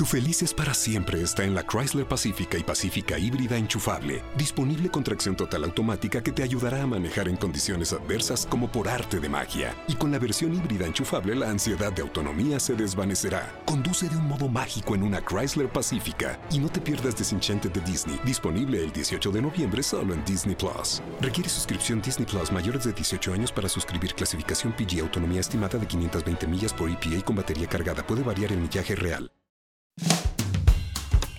Tu 0.00 0.06
felices 0.06 0.54
para 0.54 0.72
siempre 0.72 1.20
está 1.20 1.44
en 1.44 1.54
la 1.54 1.62
Chrysler 1.62 2.08
Pacífica 2.08 2.56
y 2.56 2.62
Pacífica 2.62 3.18
híbrida 3.18 3.58
enchufable, 3.58 4.22
disponible 4.34 4.90
con 4.90 5.04
tracción 5.04 5.36
total 5.36 5.64
automática 5.64 6.22
que 6.22 6.32
te 6.32 6.42
ayudará 6.42 6.82
a 6.82 6.86
manejar 6.86 7.28
en 7.28 7.36
condiciones 7.36 7.92
adversas 7.92 8.46
como 8.46 8.72
por 8.72 8.88
arte 8.88 9.20
de 9.20 9.28
magia. 9.28 9.76
Y 9.88 9.96
con 9.96 10.10
la 10.10 10.18
versión 10.18 10.54
híbrida 10.54 10.86
enchufable 10.86 11.34
la 11.34 11.50
ansiedad 11.50 11.92
de 11.92 12.00
autonomía 12.00 12.58
se 12.60 12.74
desvanecerá. 12.74 13.52
Conduce 13.66 14.08
de 14.08 14.16
un 14.16 14.26
modo 14.26 14.48
mágico 14.48 14.94
en 14.94 15.02
una 15.02 15.20
Chrysler 15.20 15.70
Pacífica 15.70 16.40
y 16.50 16.60
no 16.60 16.70
te 16.70 16.80
pierdas 16.80 17.18
Disenchanted 17.18 17.70
de 17.70 17.82
Disney, 17.82 18.18
disponible 18.24 18.82
el 18.82 18.92
18 18.92 19.30
de 19.30 19.42
noviembre 19.42 19.82
solo 19.82 20.14
en 20.14 20.24
Disney 20.24 20.56
Plus. 20.56 21.02
Requiere 21.20 21.50
suscripción 21.50 22.00
Disney 22.00 22.24
Plus 22.24 22.50
mayores 22.50 22.84
de 22.84 22.94
18 22.94 23.34
años 23.34 23.52
para 23.52 23.68
suscribir 23.68 24.14
clasificación 24.14 24.72
PG 24.72 25.02
autonomía 25.02 25.40
estimada 25.40 25.78
de 25.78 25.86
520 25.86 26.46
millas 26.46 26.72
por 26.72 26.88
EPA 26.88 27.22
con 27.22 27.36
batería 27.36 27.66
cargada. 27.66 28.02
Puede 28.02 28.22
variar 28.22 28.50
el 28.50 28.60
millaje 28.60 28.96
real. 28.96 29.30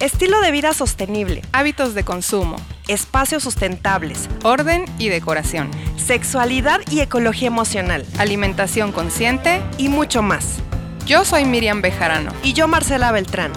Estilo 0.02 0.41
de 0.41 0.49
vida 0.49 0.73
sostenible, 0.73 1.43
hábitos 1.51 1.93
de 1.93 2.04
consumo, 2.04 2.55
espacios 2.87 3.43
sustentables, 3.43 4.29
orden 4.41 4.86
y 4.97 5.10
decoración, 5.10 5.69
sexualidad 5.96 6.82
y 6.89 7.01
ecología 7.01 7.50
emocional, 7.50 8.04
alimentación 8.18 8.93
consciente 8.93 9.61
y 9.77 9.89
mucho 9.89 10.24
más. 10.24 10.57
Yo 11.05 11.24
soy 11.24 11.46
Miriam 11.46 11.83
Bejarano. 11.83 12.32
Y 12.41 12.54
yo 12.54 12.68
Marcela 12.68 13.11
Beltrán. 13.11 13.51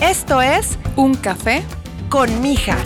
Esto 0.00 0.40
es 0.42 0.78
Un 0.94 1.16
Café 1.16 1.64
con 2.08 2.40
Mija. 2.40 2.76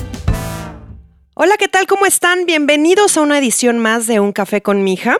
Hola, 1.34 1.58
¿qué 1.58 1.68
tal? 1.68 1.86
¿Cómo 1.86 2.06
están? 2.06 2.46
Bienvenidos 2.46 3.18
a 3.18 3.20
una 3.20 3.36
edición 3.36 3.80
más 3.80 4.06
de 4.06 4.18
Un 4.18 4.32
Café 4.32 4.62
con 4.62 4.82
Mija. 4.82 5.18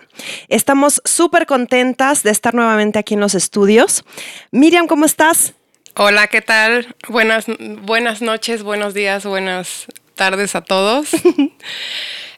Estamos 0.49 1.03
súper 1.05 1.45
contentas 1.45 2.23
de 2.23 2.31
estar 2.31 2.55
nuevamente 2.55 2.99
aquí 2.99 3.13
en 3.13 3.21
los 3.21 3.35
estudios. 3.35 4.05
Miriam, 4.53 4.87
¿cómo 4.87 5.05
estás? 5.05 5.53
Hola, 5.95 6.27
¿qué 6.29 6.41
tal? 6.41 6.95
Buenas, 7.09 7.45
buenas 7.83 8.23
noches, 8.23 8.63
buenos 8.63 8.95
días, 8.95 9.27
buenas 9.27 9.87
tardes 10.15 10.55
a 10.55 10.63
todos. 10.63 11.11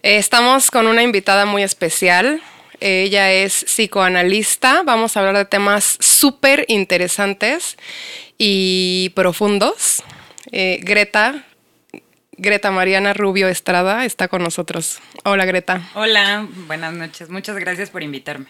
Eh, 0.06 0.18
estamos 0.18 0.70
con 0.70 0.86
una 0.86 1.02
invitada 1.02 1.46
muy 1.46 1.62
especial. 1.62 2.42
Ella 2.78 3.32
es 3.32 3.64
psicoanalista. 3.64 4.82
Vamos 4.82 5.16
a 5.16 5.20
hablar 5.20 5.34
de 5.38 5.46
temas 5.46 5.96
súper 5.98 6.66
interesantes 6.68 7.78
y 8.36 9.12
profundos. 9.14 10.02
Eh, 10.52 10.80
Greta, 10.82 11.46
Greta 12.36 12.70
Mariana 12.70 13.14
Rubio 13.14 13.48
Estrada 13.48 14.04
está 14.04 14.28
con 14.28 14.42
nosotros. 14.42 15.00
Hola, 15.24 15.46
Greta. 15.46 15.88
Hola, 15.94 16.46
buenas 16.66 16.92
noches. 16.92 17.30
Muchas 17.30 17.56
gracias 17.56 17.88
por 17.88 18.02
invitarme. 18.02 18.48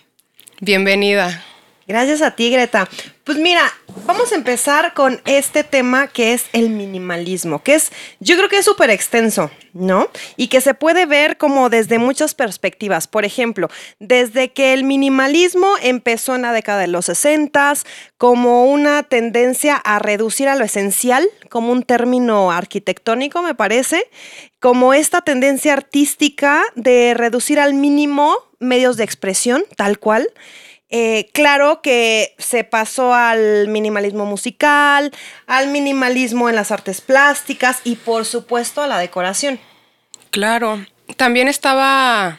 Bienvenida. 0.58 1.44
Gracias 1.86 2.22
a 2.22 2.30
ti, 2.30 2.50
Greta. 2.50 2.88
Pues 3.24 3.36
mira, 3.38 3.62
vamos 4.06 4.32
a 4.32 4.34
empezar 4.34 4.94
con 4.94 5.20
este 5.26 5.64
tema 5.64 6.08
que 6.08 6.32
es 6.32 6.44
el 6.52 6.70
minimalismo, 6.70 7.62
que 7.62 7.74
es, 7.74 7.90
yo 8.20 8.36
creo 8.36 8.48
que 8.48 8.58
es 8.58 8.64
súper 8.64 8.90
extenso, 8.90 9.50
¿no? 9.72 10.08
Y 10.36 10.48
que 10.48 10.60
se 10.60 10.74
puede 10.74 11.04
ver 11.04 11.36
como 11.36 11.68
desde 11.68 11.98
muchas 11.98 12.34
perspectivas. 12.34 13.06
Por 13.06 13.24
ejemplo, 13.24 13.68
desde 13.98 14.52
que 14.52 14.72
el 14.72 14.84
minimalismo 14.84 15.74
empezó 15.82 16.34
en 16.34 16.42
la 16.42 16.52
década 16.52 16.80
de 16.80 16.88
los 16.88 17.06
60, 17.06 17.74
como 18.18 18.64
una 18.64 19.02
tendencia 19.02 19.76
a 19.76 19.98
reducir 19.98 20.48
a 20.48 20.56
lo 20.56 20.64
esencial, 20.64 21.26
como 21.50 21.70
un 21.70 21.82
término 21.82 22.50
arquitectónico, 22.50 23.42
me 23.42 23.54
parece, 23.54 24.08
como 24.58 24.94
esta 24.94 25.20
tendencia 25.20 25.74
artística 25.74 26.62
de 26.74 27.12
reducir 27.14 27.60
al 27.60 27.74
mínimo 27.74 28.36
medios 28.58 28.96
de 28.96 29.04
expresión, 29.04 29.64
tal 29.76 29.98
cual. 29.98 30.28
Eh, 30.90 31.30
claro 31.32 31.80
que 31.82 32.34
se 32.38 32.62
pasó 32.62 33.14
al 33.14 33.68
minimalismo 33.68 34.26
musical, 34.26 35.10
al 35.46 35.68
minimalismo 35.68 36.48
en 36.48 36.56
las 36.56 36.70
artes 36.70 37.00
plásticas 37.00 37.80
y 37.84 37.96
por 37.96 38.24
supuesto 38.24 38.82
a 38.82 38.86
la 38.86 38.98
decoración. 38.98 39.58
Claro, 40.30 40.84
también 41.16 41.48
estaba, 41.48 42.38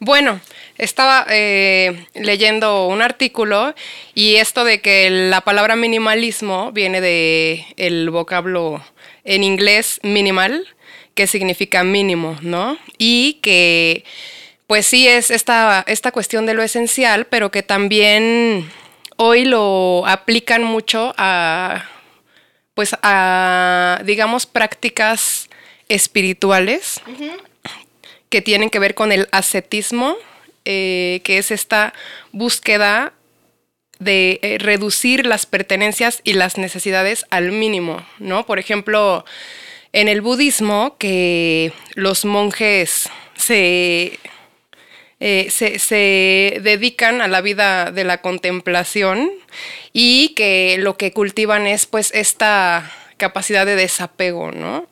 bueno, 0.00 0.40
estaba 0.76 1.26
eh, 1.28 2.06
leyendo 2.14 2.86
un 2.86 3.02
artículo 3.02 3.74
y 4.14 4.36
esto 4.36 4.64
de 4.64 4.80
que 4.80 5.10
la 5.10 5.40
palabra 5.40 5.74
minimalismo 5.74 6.72
viene 6.72 7.00
de 7.00 7.66
el 7.76 8.10
vocablo 8.10 8.84
en 9.24 9.44
inglés 9.44 10.00
minimal, 10.02 10.66
que 11.14 11.26
significa 11.26 11.82
mínimo, 11.82 12.36
¿no? 12.42 12.78
Y 12.96 13.34
que 13.42 14.04
pues 14.68 14.86
sí 14.86 15.08
es 15.08 15.30
esta, 15.30 15.82
esta 15.88 16.12
cuestión 16.12 16.44
de 16.44 16.52
lo 16.52 16.62
esencial, 16.62 17.26
pero 17.26 17.50
que 17.50 17.62
también 17.62 18.70
hoy 19.16 19.46
lo 19.46 20.06
aplican 20.06 20.62
mucho 20.62 21.14
a, 21.16 21.86
pues 22.74 22.94
a, 23.02 24.02
digamos, 24.04 24.44
prácticas 24.44 25.48
espirituales 25.88 27.00
que 28.28 28.42
tienen 28.42 28.68
que 28.68 28.78
ver 28.78 28.94
con 28.94 29.10
el 29.10 29.26
ascetismo, 29.32 30.16
eh, 30.66 31.22
que 31.24 31.38
es 31.38 31.50
esta 31.50 31.94
búsqueda 32.32 33.14
de 33.98 34.38
eh, 34.42 34.58
reducir 34.58 35.24
las 35.24 35.46
pertenencias 35.46 36.20
y 36.24 36.34
las 36.34 36.58
necesidades 36.58 37.24
al 37.30 37.52
mínimo, 37.52 38.06
¿no? 38.18 38.44
Por 38.44 38.58
ejemplo, 38.58 39.24
en 39.94 40.08
el 40.08 40.20
budismo, 40.20 40.98
que 40.98 41.72
los 41.94 42.26
monjes 42.26 43.08
se 43.34 44.18
eh, 45.20 45.50
se, 45.50 46.60
dedican 46.62 47.20
a 47.20 47.28
la 47.28 47.40
vida 47.40 47.90
de 47.90 48.04
la 48.04 48.20
contemplación 48.20 49.30
y 49.92 50.28
que 50.34 50.76
lo 50.78 50.96
que 50.96 51.12
cultivan 51.12 51.66
es 51.66 51.86
pues 51.86 52.12
esta 52.14 52.92
capacidad 53.16 53.66
de 53.66 53.74
desapego, 53.74 54.52
¿no? 54.52 54.86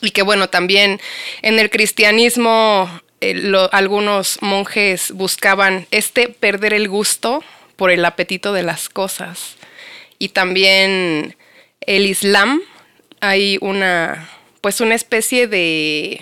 Y 0.00 0.12
que 0.12 0.22
bueno, 0.22 0.48
también 0.48 0.98
en 1.42 1.58
el 1.58 1.68
cristianismo 1.68 2.88
eh, 3.20 3.52
algunos 3.72 4.38
monjes 4.40 5.12
buscaban 5.12 5.86
este 5.90 6.28
perder 6.28 6.72
el 6.72 6.88
gusto 6.88 7.44
por 7.76 7.90
el 7.90 8.04
apetito 8.04 8.54
de 8.54 8.62
las 8.62 8.88
cosas. 8.88 9.56
Y 10.18 10.30
también 10.30 11.36
el 11.82 12.06
Islam 12.06 12.62
hay 13.20 13.58
una 13.60 14.30
pues 14.62 14.80
una 14.80 14.94
especie 14.94 15.46
de 15.46 16.20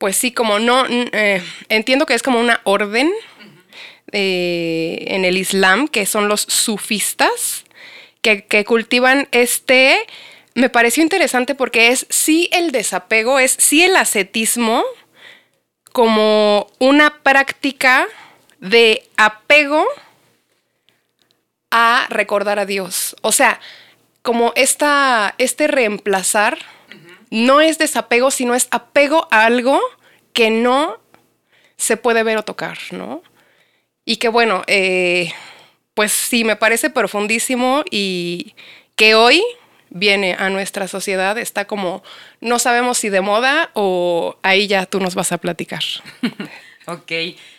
pues 0.00 0.16
sí, 0.16 0.32
como 0.32 0.58
no, 0.58 0.86
eh, 0.88 1.44
entiendo 1.68 2.06
que 2.06 2.14
es 2.14 2.22
como 2.22 2.40
una 2.40 2.62
orden 2.64 3.12
eh, 4.12 5.04
en 5.08 5.26
el 5.26 5.36
Islam, 5.36 5.88
que 5.88 6.06
son 6.06 6.26
los 6.26 6.40
sufistas, 6.40 7.64
que, 8.22 8.64
cultivan 8.64 9.28
este, 9.30 9.98
me 10.54 10.70
pareció 10.70 11.02
interesante 11.02 11.54
porque 11.54 11.88
es 11.88 12.06
sí 12.08 12.48
el 12.50 12.72
desapego, 12.72 13.38
es 13.38 13.54
sí 13.58 13.84
el 13.84 13.94
ascetismo 13.94 14.84
como 15.92 16.68
una 16.78 17.22
práctica 17.22 18.08
de 18.58 19.06
apego 19.18 19.84
a 21.70 22.06
recordar 22.08 22.58
a 22.58 22.64
Dios. 22.64 23.16
O 23.20 23.32
sea, 23.32 23.60
como 24.22 24.54
esta, 24.56 25.34
este 25.36 25.66
reemplazar 25.66 26.58
no 27.30 27.60
es 27.60 27.78
desapego, 27.78 28.30
sino 28.30 28.54
es 28.54 28.68
apego 28.70 29.28
a 29.30 29.44
algo 29.46 29.80
que 30.32 30.50
no 30.50 31.00
se 31.76 31.96
puede 31.96 32.22
ver 32.22 32.36
o 32.38 32.42
tocar, 32.42 32.78
¿no? 32.90 33.22
Y 34.04 34.16
que 34.16 34.28
bueno, 34.28 34.62
eh, 34.66 35.32
pues 35.94 36.12
sí, 36.12 36.44
me 36.44 36.56
parece 36.56 36.90
profundísimo 36.90 37.84
y 37.90 38.54
que 38.96 39.14
hoy 39.14 39.42
viene 39.90 40.36
a 40.38 40.50
nuestra 40.50 40.88
sociedad, 40.88 41.36
está 41.38 41.66
como, 41.66 42.02
no 42.40 42.58
sabemos 42.58 42.98
si 42.98 43.08
de 43.08 43.20
moda 43.20 43.70
o 43.74 44.36
ahí 44.42 44.66
ya 44.66 44.86
tú 44.86 45.00
nos 45.00 45.14
vas 45.14 45.32
a 45.32 45.38
platicar. 45.38 45.82
ok, 46.86 47.12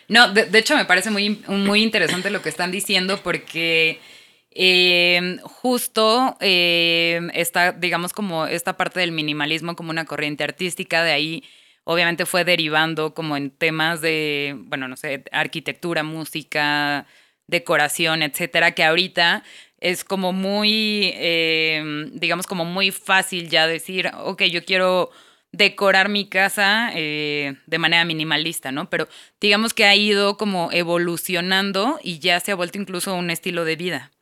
no, 0.08 0.32
de, 0.32 0.58
hecho 0.58 0.76
me 0.76 0.84
parece 0.84 1.10
muy, 1.10 1.42
muy 1.46 1.82
interesante 1.82 2.30
lo 2.30 2.42
que 2.42 2.48
están 2.48 2.70
diciendo 2.70 3.20
porque 3.22 4.00
eh, 4.54 5.38
justo 5.42 6.36
eh, 6.40 7.20
está, 7.34 7.72
digamos, 7.72 8.12
como 8.12 8.46
esta 8.46 8.76
parte 8.76 9.00
del 9.00 9.12
minimalismo 9.12 9.76
como 9.76 9.90
una 9.90 10.04
corriente 10.04 10.44
artística, 10.44 11.02
de 11.02 11.12
ahí 11.12 11.44
obviamente 11.84 12.26
fue 12.26 12.44
derivando 12.44 13.14
como 13.14 13.36
en 13.36 13.50
temas 13.50 14.00
de, 14.00 14.56
bueno, 14.66 14.88
no 14.88 14.96
sé, 14.96 15.24
arquitectura, 15.32 16.02
música, 16.02 17.06
decoración, 17.46 18.22
etcétera, 18.22 18.72
que 18.72 18.84
ahorita 18.84 19.42
es 19.80 20.04
como 20.04 20.32
muy, 20.32 21.12
eh, 21.14 22.10
digamos, 22.12 22.46
como 22.46 22.64
muy 22.64 22.90
fácil 22.92 23.48
ya 23.48 23.66
decir, 23.66 24.10
ok, 24.16 24.42
yo 24.44 24.64
quiero 24.64 25.10
decorar 25.50 26.08
mi 26.08 26.28
casa 26.28 26.90
de 26.94 27.78
manera 27.78 28.04
minimalista, 28.06 28.72
¿no? 28.72 28.88
Pero 28.88 29.06
digamos 29.40 29.74
que 29.74 29.84
ha 29.84 29.94
ido 29.94 30.38
como 30.38 30.70
evolucionando 30.72 31.98
y 32.02 32.20
ya 32.20 32.40
se 32.40 32.52
ha 32.52 32.54
vuelto 32.54 32.78
incluso 32.78 33.14
un 33.14 33.30
estilo 33.30 33.64
de 33.66 33.76
vida. 33.76 34.12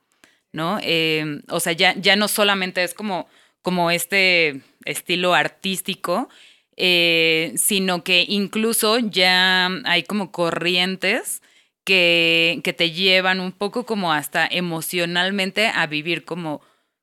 ¿No? 0.52 0.79
Em, 0.82 1.43
o 1.49 1.61
sea, 1.61 1.73
ya, 1.73 1.94
ya 1.97 2.17
no 2.17 2.29
solamente 2.29 2.82
es 2.85 2.94
como, 2.94 3.29
como 3.62 3.91
este 3.91 4.62
estilo 4.85 5.35
artístico, 5.35 6.29
eh, 6.76 7.52
sino 7.56 8.05
que 8.05 8.25
incluso 8.29 8.99
ya 8.99 9.69
hay 9.85 10.02
como 10.05 10.32
corrientes 10.32 11.43
que, 11.85 12.61
que, 12.64 12.73
te 12.73 12.91
llevan 12.93 13.41
un 13.41 13.52
poco 13.52 13.85
como 13.87 14.12
hasta 14.12 14.47
emocionalmente 14.47 15.69
a 15.69 15.87
vivir 15.87 16.25
como 16.25 16.62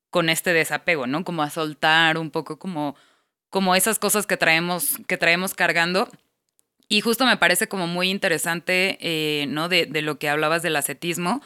con 0.10 0.30
este 0.30 0.54
desapego, 0.54 1.08
¿no? 1.08 1.24
Como 1.24 1.44
a 1.44 1.50
soltar 1.50 2.18
un 2.18 2.32
poco 2.32 2.58
como, 2.60 2.96
como 3.50 3.76
esas 3.76 4.00
cosas 4.00 4.26
que 4.28 4.38
traemos, 4.38 4.98
que 5.08 5.18
traemos 5.18 5.54
cargando. 5.54 6.10
Y 6.90 7.02
justo 7.02 7.26
me 7.26 7.38
parece 7.38 7.68
como 7.68 7.88
muy 7.88 8.10
interesante, 8.10 8.98
eh, 9.02 9.46
¿no? 9.48 9.70
De, 9.70 9.88
lo 10.02 10.18
que 10.20 10.30
hablabas 10.30 10.64
del 10.64 10.76
ascetismo, 10.76 11.42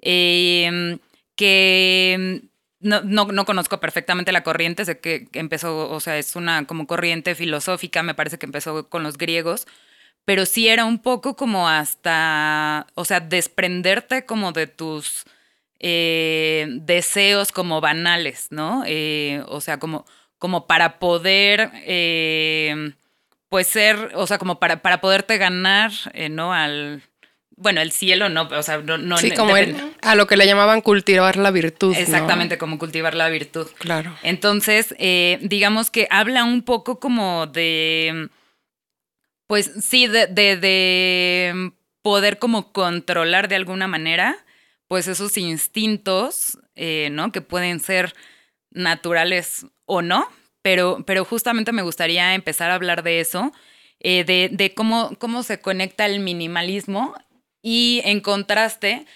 eh, 0.00 0.98
que 1.36 2.42
no, 2.80 3.02
no, 3.02 3.26
no, 3.26 3.44
conozco 3.44 3.80
perfectamente 3.80 4.32
la 4.32 4.42
corriente, 4.42 4.84
sé 4.84 5.00
que 5.00 5.28
empezó, 5.32 5.90
o 5.90 6.00
sea, 6.00 6.18
es 6.18 6.36
una 6.36 6.66
como 6.66 6.86
corriente 6.86 7.34
filosófica, 7.34 8.02
me 8.02 8.14
parece 8.14 8.38
que 8.38 8.46
empezó 8.46 8.88
con 8.88 9.02
los 9.02 9.18
griegos, 9.18 9.66
pero 10.24 10.46
sí 10.46 10.68
era 10.68 10.84
un 10.84 10.98
poco 11.00 11.36
como 11.36 11.68
hasta, 11.68 12.86
o 12.94 13.04
sea, 13.04 13.20
desprenderte 13.20 14.26
como 14.26 14.52
de 14.52 14.66
tus 14.66 15.24
eh, 15.80 16.66
deseos 16.80 17.52
como 17.52 17.80
banales, 17.80 18.48
¿no? 18.50 18.84
Eh, 18.86 19.42
o 19.48 19.60
sea, 19.60 19.78
como, 19.78 20.06
como 20.38 20.66
para 20.66 20.98
poder, 20.98 21.70
eh, 21.84 22.94
pues 23.50 23.66
ser, 23.66 24.12
o 24.14 24.26
sea, 24.26 24.38
como 24.38 24.58
para, 24.58 24.82
para 24.82 25.00
poderte 25.00 25.38
ganar, 25.38 25.92
¿no? 26.30 26.54
Al 26.54 27.02
bueno, 27.56 27.80
el 27.80 27.92
cielo 27.92 28.28
no, 28.28 28.42
o 28.42 28.62
sea, 28.62 28.78
no... 28.78 28.98
no 28.98 29.16
sí, 29.18 29.30
como 29.30 29.56
el, 29.56 29.76
a 30.02 30.14
lo 30.14 30.26
que 30.26 30.36
le 30.36 30.46
llamaban 30.46 30.80
cultivar 30.80 31.36
la 31.36 31.50
virtud. 31.50 31.94
Exactamente, 31.96 32.56
¿no? 32.56 32.58
como 32.58 32.78
cultivar 32.78 33.14
la 33.14 33.28
virtud. 33.28 33.68
Claro. 33.78 34.14
Entonces, 34.22 34.94
eh, 34.98 35.38
digamos 35.42 35.90
que 35.90 36.08
habla 36.10 36.44
un 36.44 36.62
poco 36.62 36.98
como 36.98 37.46
de, 37.46 38.28
pues 39.46 39.70
sí, 39.82 40.06
de, 40.06 40.26
de, 40.26 40.56
de, 40.56 41.72
poder 42.02 42.38
como 42.38 42.72
controlar 42.72 43.48
de 43.48 43.56
alguna 43.56 43.86
manera, 43.86 44.36
pues 44.88 45.06
esos 45.06 45.36
instintos, 45.38 46.58
eh, 46.74 47.08
¿no? 47.12 47.30
Que 47.32 47.40
pueden 47.40 47.80
ser 47.80 48.14
naturales 48.70 49.66
o 49.86 50.02
no, 50.02 50.28
pero, 50.60 51.04
pero 51.06 51.24
justamente 51.24 51.72
me 51.72 51.82
gustaría 51.82 52.34
empezar 52.34 52.70
a 52.70 52.74
hablar 52.74 53.02
de 53.02 53.20
eso. 53.20 53.52
Eh, 54.00 54.24
de, 54.24 54.50
de, 54.52 54.74
cómo, 54.74 55.16
cómo 55.18 55.42
se 55.42 55.60
conecta 55.60 56.04
el 56.04 56.20
minimalismo 56.20 57.14
y 57.66 58.02
en 58.04 58.20
contraste, 58.20 59.06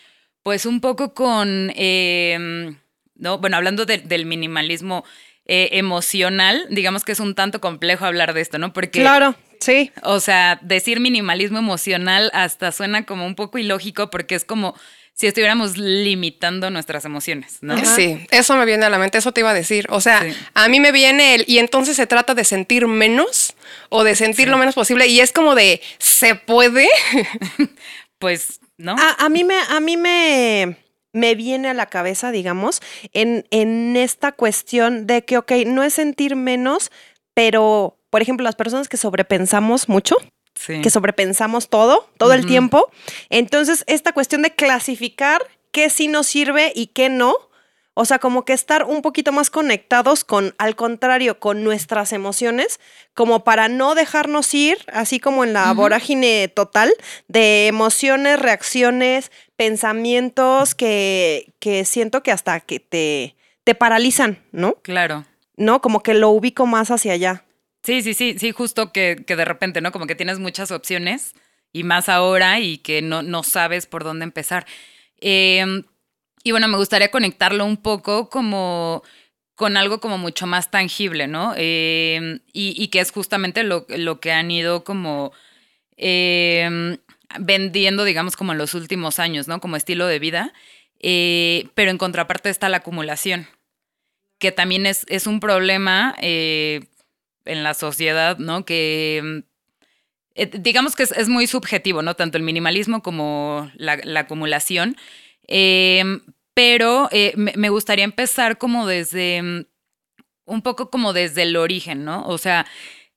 pues 0.43 0.65
un 0.65 0.81
poco 0.81 1.13
con, 1.13 1.71
eh, 1.77 2.75
¿no? 3.15 3.39
Bueno, 3.39 3.59
hablando 3.59 3.85
de, 3.85 3.99
del 3.99 4.25
minimalismo 4.25 5.05
eh, 5.45 5.69
emocional, 5.73 6.67
digamos 6.71 7.05
que 7.05 7.13
es 7.13 7.21
un 7.21 7.35
tanto 7.35 7.61
complejo 7.61 8.07
hablar 8.07 8.33
de 8.33 8.41
esto, 8.41 8.59
¿no? 8.59 8.73
Porque... 8.73 9.01
Claro. 9.01 9.37
Sí. 9.61 9.93
O 10.03 10.21
sea, 10.21 10.59
decir 10.63 10.99
minimalismo 10.99 11.59
emocional 11.59 12.31
hasta 12.33 12.73
suena 12.73 13.05
como 13.05 13.27
un 13.27 13.35
poco 13.35 13.59
ilógico 13.59 14.09
porque 14.09 14.37
es 14.37 14.45
como 14.45 14.75
si 15.13 15.27
estuviéramos 15.27 15.77
limitando 15.77 16.71
nuestras 16.71 17.05
emociones, 17.05 17.59
¿no? 17.61 17.77
Sí, 17.85 18.25
eso 18.31 18.57
me 18.57 18.65
viene 18.65 18.87
a 18.87 18.89
la 18.89 18.99
mente, 18.99 19.19
eso 19.19 19.33
te 19.33 19.41
iba 19.41 19.51
a 19.51 19.55
decir. 19.55 19.87
O 19.91 20.01
sea, 20.01 20.23
sí. 20.23 20.33
a 20.55 20.69
mí 20.69 20.79
me 20.79 20.93
viene 20.93 21.35
el, 21.35 21.45
y 21.49 21.59
entonces 21.59 21.97
se 21.97 22.07
trata 22.07 22.35
de 22.35 22.45
sentir 22.45 22.87
menos 22.87 23.55
o 23.89 24.05
de 24.05 24.15
sentir 24.15 24.45
sí. 24.45 24.51
lo 24.51 24.59
menos 24.59 24.77
posible 24.77 25.09
y 25.09 25.19
es 25.19 25.33
como 25.33 25.57
de, 25.57 25.83
¿se 25.99 26.37
puede? 26.37 26.89
pues, 28.19 28.61
¿no? 28.77 28.97
A, 28.99 29.25
a, 29.25 29.29
mí 29.29 29.45
me, 29.45 29.57
a 29.57 29.81
mí 29.81 29.97
me, 29.97 30.77
me 31.13 31.35
viene 31.35 31.69
a 31.69 31.75
la 31.75 31.87
cabeza, 31.87 32.31
digamos, 32.31 32.81
en, 33.13 33.47
en 33.51 33.97
esta 33.97 34.33
cuestión 34.33 35.07
de 35.07 35.25
que, 35.25 35.39
ok, 35.39 35.53
no 35.67 35.83
es 35.83 35.95
sentir 35.95 36.37
menos, 36.37 36.91
pero, 37.35 37.99
por 38.11 38.23
ejemplo, 38.23 38.45
las 38.45 38.57
personas 38.57 38.89
que 38.89 38.97
sobrepensamos 38.97 39.89
mucho, 39.89 40.17
sí. 40.55 40.81
que 40.81 40.91
sobrepensamos 40.91 41.69
todo, 41.69 42.09
todo 42.19 42.31
uh 42.31 42.33
-huh. 42.33 42.39
el 42.39 42.47
tiempo, 42.47 42.91
entonces 43.31 43.85
esta 43.87 44.13
cuestión 44.13 44.43
de 44.43 44.55
clasificar 44.55 45.43
qué 45.73 45.91
sí 45.91 46.09
nos 46.09 46.27
sirve 46.27 46.73
y 46.75 46.89
qué 46.89 47.09
no, 47.09 47.37
o 48.01 48.05
sea, 48.05 48.21
como 48.21 48.45
que 48.45 48.53
estar 48.53 48.85
un 48.85 49.03
poquito 49.03 49.33
más 49.33 49.51
conectados 49.51 50.23
con, 50.23 50.55
al 50.59 50.77
contrario, 50.77 51.41
con 51.41 51.65
nuestras 51.65 52.13
emociones, 52.13 52.79
como 53.13 53.43
para 53.43 53.67
no 53.69 53.97
dejarnos 53.97 54.55
ir, 54.55 54.79
así 54.87 55.19
como 55.19 55.43
en 55.43 55.53
la 55.53 55.65
uh 55.65 55.75
-huh. 55.75 55.75
vorágine 55.75 56.47
total 56.47 56.93
de 57.27 57.67
emociones, 57.67 58.39
reacciones, 58.39 59.33
pensamientos 59.57 60.77
que, 60.77 61.53
que 61.59 61.85
siento 61.85 62.23
que 62.23 62.31
hasta 62.31 62.61
que 62.61 62.79
te, 62.79 63.35
te 63.65 63.75
paralizan, 63.75 64.45
¿no? 64.53 64.75
Claro. 64.83 65.25
¿No? 65.57 65.81
Como 65.81 66.05
que 66.05 66.15
lo 66.15 66.31
ubico 66.31 66.67
más 66.67 66.93
hacia 66.93 67.15
allá. 67.15 67.47
Sí, 67.83 68.03
sí, 68.03 68.15
sí, 68.15 68.37
sí, 68.39 68.53
justo 68.53 68.93
que, 68.93 69.25
que 69.27 69.35
de 69.35 69.45
repente, 69.45 69.81
¿no? 69.81 69.91
Como 69.91 70.07
que 70.07 70.15
tienes 70.15 70.39
muchas 70.39 70.71
opciones 70.71 71.33
y 71.73 71.83
más 71.83 72.09
ahora 72.09 72.61
y 72.61 72.79
que 72.79 73.03
no, 73.03 73.23
no 73.25 73.43
sabes 73.43 73.87
por 73.87 74.05
dónde 74.05 74.23
empezar. 74.23 74.67
Eh, 75.21 75.83
y 76.45 76.51
bueno, 76.53 76.69
me 76.69 76.77
gustaría 76.77 77.11
conectarlo 77.11 77.65
un 77.65 77.77
poco 77.77 78.29
como 78.31 79.03
con 79.55 79.77
algo 79.77 80.01
como 80.01 80.19
mucho 80.19 80.47
más 80.47 80.71
tangible, 80.71 81.27
¿no? 81.27 81.53
Eh, 81.57 82.41
y, 82.53 82.81
y, 82.81 82.89
que 82.89 83.01
es 83.01 83.11
justamente 83.11 83.65
lo, 83.65 83.87
lo, 83.89 84.21
que 84.21 84.31
han 84.31 84.51
ido 84.53 84.85
como 84.85 85.33
eh, 85.97 86.97
vendiendo, 87.41 88.05
digamos, 88.05 88.37
como 88.37 88.53
en 88.53 88.59
los 88.59 88.75
últimos 88.75 89.19
años, 89.19 89.49
¿no? 89.49 89.61
Como 89.61 89.77
estilo 89.77 90.07
de 90.07 90.19
vida. 90.19 90.53
Eh, 91.01 91.69
pero 91.75 91.91
en 91.91 91.99
contraparte 91.99 92.51
está 92.51 92.69
la 92.69 92.79
acumulación, 92.79 93.47
que 94.39 94.51
también 94.51 94.87
es, 94.87 95.05
es 95.09 95.27
un 95.27 95.39
problema 95.41 96.17
eh, 96.21 96.87
en 97.45 97.63
la 97.63 97.75
sociedad, 97.75 98.39
¿no? 98.39 98.65
Que 98.65 99.43
digamos 100.55 100.95
que 100.95 101.03
es, 101.03 101.13
es, 101.13 101.29
muy 101.29 101.47
subjetivo, 101.47 102.03
¿no? 102.03 102.15
Tanto 102.15 102.39
el 102.39 102.45
minimalismo 102.45 103.03
como 103.03 103.71
la, 103.75 103.97
la 104.03 104.21
acumulación. 104.21 104.97
Eh, 105.49 106.21
pero 106.55 107.09
eh, 107.13 107.35
me, 107.37 107.69
gustaría 107.69 108.05
empezar 108.05 108.59
como 108.59 108.87
desde, 108.87 109.43
mm, 109.43 109.65
un 110.47 110.63
poco 110.63 110.91
como 110.91 111.13
desde 111.13 111.43
el 111.43 111.57
origen, 111.57 112.05
¿no? 112.05 112.27
O 112.27 112.37
sea, 112.37 112.67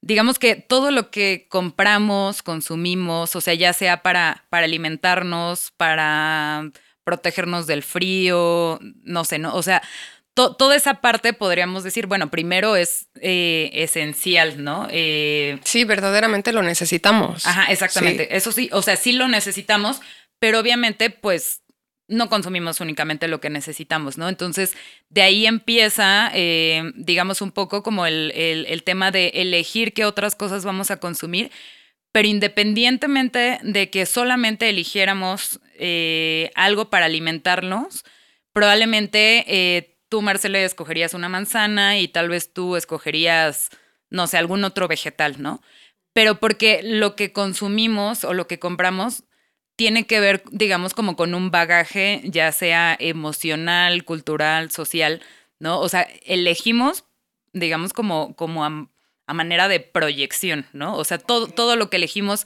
digamos 0.01 0.39
que 0.39 0.55
todo 0.55 0.91
lo 0.91 1.09
que 1.09 1.47
compramos, 1.49 2.43
consumimos, 2.43 3.35
o 3.35 3.41
sea, 3.41 3.53
ya 3.53 3.73
sea 3.73 4.03
para, 4.03 4.45
para 4.49 4.65
alimentarnos, 4.65 5.71
para 5.77 6.69
protegernos 7.03 7.67
del 7.67 7.83
frío, 7.83 8.79
no 9.03 9.25
sé, 9.25 9.39
¿no? 9.39 9.55
O 9.55 9.63
sea, 9.63 9.81
to, 10.33 10.55
toda 10.55 10.75
esa 10.75 11.01
parte 11.01 11.33
podríamos 11.33 11.83
decir, 11.83 12.07
bueno, 12.07 12.29
primero 12.29 12.75
es 12.75 13.07
eh, 13.21 13.71
esencial, 13.73 14.63
¿no? 14.63 14.87
Eh, 14.91 15.59
sí, 15.63 15.83
verdaderamente 15.83 16.53
lo 16.53 16.61
necesitamos. 16.61 17.45
Ajá, 17.47 17.71
exactamente. 17.71 18.25
Sí. 18.25 18.29
Eso 18.31 18.51
sí, 18.51 18.69
o 18.71 18.81
sea, 18.81 18.95
sí 18.97 19.13
lo 19.13 19.27
necesitamos, 19.27 20.01
pero 20.39 20.59
obviamente, 20.59 21.09
pues 21.09 21.60
no 22.11 22.29
consumimos 22.29 22.81
únicamente 22.81 23.27
lo 23.27 23.39
que 23.39 23.49
necesitamos, 23.49 24.17
¿no? 24.17 24.27
Entonces, 24.27 24.75
de 25.09 25.21
ahí 25.21 25.45
empieza, 25.45 26.29
eh, 26.33 26.91
digamos, 26.95 27.41
un 27.41 27.51
poco 27.51 27.83
como 27.83 28.05
el, 28.05 28.31
el, 28.35 28.83
tema 28.83 29.11
de 29.11 29.29
elegir 29.35 29.93
qué 29.93 30.03
otras 30.03 30.35
cosas 30.35 30.65
vamos 30.65 30.91
a 30.91 30.97
consumir, 30.97 31.51
pero 32.11 32.27
independientemente 32.27 33.59
de 33.63 33.89
que 33.89 34.05
solamente 34.05 34.67
eligiéramos 34.67 35.61
eh, 35.79 36.51
algo 36.55 36.89
para 36.89 37.05
alimentarnos, 37.05 38.03
probablemente 38.51 39.45
eh, 39.47 39.97
tú, 40.09 40.21
Marcela, 40.21 40.59
escogerías 40.59 41.13
una 41.13 41.29
manzana 41.29 41.97
y 41.97 42.09
tal 42.09 42.27
vez 42.27 42.51
tú 42.51 42.75
escogerías, 42.75 43.69
no 44.09 44.27
sé, 44.27 44.37
algún 44.37 44.65
otro 44.65 44.89
vegetal, 44.89 45.41
¿no? 45.41 45.61
Pero 46.11 46.41
porque 46.41 46.81
lo 46.83 47.15
que 47.15 47.31
consumimos 47.31 48.25
o 48.25 48.33
lo 48.33 48.47
que 48.47 48.59
compramos 48.59 49.23
tiene 49.75 50.05
que 50.05 50.19
ver, 50.19 50.43
digamos, 50.51 50.93
como 50.93 51.15
con 51.15 51.33
un 51.33 51.51
bagaje, 51.51 52.21
ya 52.25 52.51
sea 52.51 52.95
emocional, 52.99 54.03
cultural, 54.03 54.71
social, 54.71 55.21
¿no? 55.59 55.79
O 55.79 55.89
sea, 55.89 56.07
elegimos, 56.25 57.05
digamos, 57.53 57.93
como, 57.93 58.35
como 58.35 58.65
a, 58.65 58.87
a 59.27 59.33
manera 59.33 59.67
de 59.67 59.79
proyección, 59.79 60.67
¿no? 60.73 60.95
O 60.97 61.03
sea, 61.03 61.17
todo, 61.17 61.47
todo 61.47 61.75
lo 61.75 61.89
que 61.89 61.97
elegimos, 61.97 62.45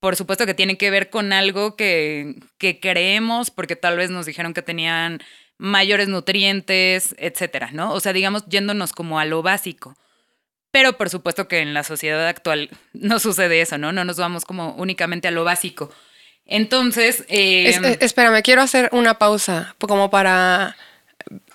por 0.00 0.16
supuesto 0.16 0.46
que 0.46 0.54
tiene 0.54 0.76
que 0.76 0.90
ver 0.90 1.10
con 1.10 1.32
algo 1.32 1.76
que, 1.76 2.36
que 2.58 2.80
creemos, 2.80 3.50
porque 3.50 3.76
tal 3.76 3.96
vez 3.96 4.10
nos 4.10 4.26
dijeron 4.26 4.54
que 4.54 4.62
tenían 4.62 5.20
mayores 5.58 6.08
nutrientes, 6.08 7.14
etcétera, 7.18 7.70
¿no? 7.72 7.92
O 7.92 8.00
sea, 8.00 8.12
digamos, 8.12 8.44
yéndonos 8.46 8.92
como 8.92 9.18
a 9.18 9.24
lo 9.24 9.42
básico. 9.42 9.96
Pero 10.70 10.98
por 10.98 11.08
supuesto 11.08 11.48
que 11.48 11.60
en 11.60 11.72
la 11.72 11.84
sociedad 11.84 12.26
actual 12.28 12.70
no 12.92 13.18
sucede 13.18 13.60
eso, 13.60 13.78
¿no? 13.78 13.92
No 13.92 14.04
nos 14.04 14.18
vamos 14.18 14.44
como 14.44 14.74
únicamente 14.74 15.28
a 15.28 15.30
lo 15.30 15.44
básico. 15.44 15.90
Entonces. 16.46 17.24
Eh, 17.28 17.68
es, 17.68 17.76
es, 17.78 17.98
espérame, 18.00 18.42
quiero 18.42 18.62
hacer 18.62 18.88
una 18.92 19.18
pausa 19.18 19.74
como 19.80 20.10
para 20.10 20.76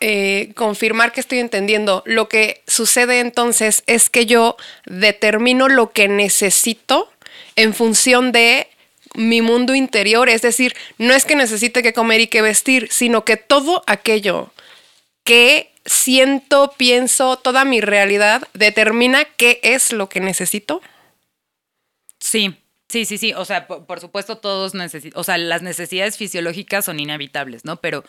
eh, 0.01 0.51
confirmar 0.55 1.11
que 1.11 1.21
estoy 1.21 1.39
entendiendo. 1.39 2.03
Lo 2.05 2.27
que 2.27 2.61
sucede 2.67 3.19
entonces 3.19 3.83
es 3.87 4.09
que 4.09 4.25
yo 4.25 4.57
determino 4.85 5.69
lo 5.69 5.91
que 5.91 6.07
necesito 6.07 7.11
en 7.55 7.73
función 7.73 8.31
de 8.31 8.67
mi 9.15 9.41
mundo 9.41 9.73
interior. 9.73 10.27
Es 10.27 10.41
decir, 10.41 10.75
no 10.97 11.13
es 11.13 11.25
que 11.25 11.35
necesite 11.35 11.83
que 11.83 11.93
comer 11.93 12.21
y 12.21 12.27
que 12.27 12.41
vestir, 12.41 12.89
sino 12.91 13.23
que 13.23 13.37
todo 13.37 13.83
aquello 13.87 14.51
que 15.23 15.71
siento, 15.85 16.73
pienso, 16.77 17.37
toda 17.37 17.63
mi 17.63 17.79
realidad 17.79 18.47
determina 18.53 19.23
qué 19.23 19.59
es 19.63 19.93
lo 19.93 20.09
que 20.09 20.19
necesito. 20.19 20.81
Sí, 22.19 22.55
Sí, 22.91 23.05
sí, 23.05 23.17
sí. 23.17 23.33
O 23.33 23.45
sea, 23.45 23.67
por, 23.67 23.85
por 23.85 24.01
supuesto, 24.01 24.37
todos 24.37 24.73
necesitan. 24.73 25.17
O 25.17 25.23
sea, 25.23 25.37
las 25.37 25.61
necesidades 25.61 26.17
fisiológicas 26.17 26.83
son 26.83 26.99
inevitables, 26.99 27.63
¿no? 27.63 27.77
Pero, 27.77 28.03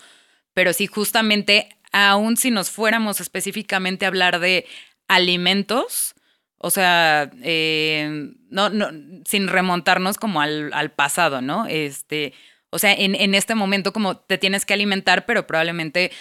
pero 0.53 0.73
sí, 0.73 0.87
justamente 0.87 1.69
aún 1.93 2.35
si 2.35 2.51
nos 2.51 2.69
fuéramos 2.69 3.21
específicamente 3.21 4.03
a 4.03 4.09
hablar 4.09 4.39
de 4.41 4.65
alimentos, 5.07 6.15
o 6.57 6.69
sea, 6.69 7.31
eh, 7.43 8.33
no, 8.49 8.69
no, 8.69 8.89
sin 9.25 9.47
remontarnos 9.47 10.17
como 10.17 10.41
al, 10.41 10.73
al, 10.73 10.91
pasado, 10.91 11.41
¿no? 11.41 11.65
Este, 11.67 12.33
o 12.69 12.77
sea, 12.77 12.93
en, 12.93 13.15
en 13.15 13.35
este 13.35 13.55
momento 13.55 13.93
como 13.93 14.17
te 14.17 14.37
tienes 14.37 14.65
que 14.65 14.73
alimentar, 14.73 15.25
pero 15.25 15.47
probablemente 15.47 16.11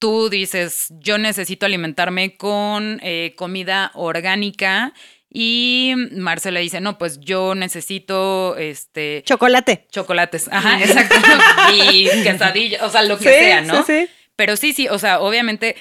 tú 0.00 0.28
dices, 0.30 0.88
yo 0.98 1.16
necesito 1.16 1.64
alimentarme 1.64 2.36
con 2.36 2.98
eh, 3.02 3.34
comida 3.36 3.92
orgánica 3.94 4.94
y 5.36 5.94
Marcela 6.12 6.60
dice, 6.60 6.80
no, 6.80 6.96
pues 6.96 7.18
yo 7.18 7.56
necesito 7.56 8.56
este 8.56 9.24
chocolate. 9.26 9.88
Chocolates. 9.90 10.48
Ajá, 10.48 10.78
exacto. 10.80 11.16
y 11.74 12.08
quesadillas, 12.22 12.80
o 12.82 12.88
sea, 12.88 13.02
lo 13.02 13.18
que 13.18 13.24
sea, 13.24 13.60
¿no? 13.62 13.84
Sí, 13.84 14.04
sí. 14.04 14.10
Pero 14.36 14.56
sí, 14.56 14.72
sí, 14.72 14.86
o 14.86 14.96
sea, 14.96 15.18
obviamente, 15.18 15.74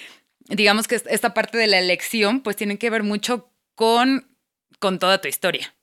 digamos 0.47 0.87
que 0.87 0.95
esta 0.95 1.35
parte 1.35 1.59
de 1.59 1.67
la 1.67 1.77
elección, 1.77 2.41
pues 2.41 2.55
tiene 2.55 2.79
que 2.79 2.89
ver 2.89 3.03
mucho 3.03 3.51
con, 3.75 4.27
con 4.79 4.97
toda 4.97 5.21
tu 5.21 5.27
historia. 5.27 5.75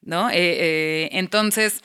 ¿No? 0.00 0.28
Eh, 0.30 0.34
eh, 0.34 1.08
entonces, 1.12 1.84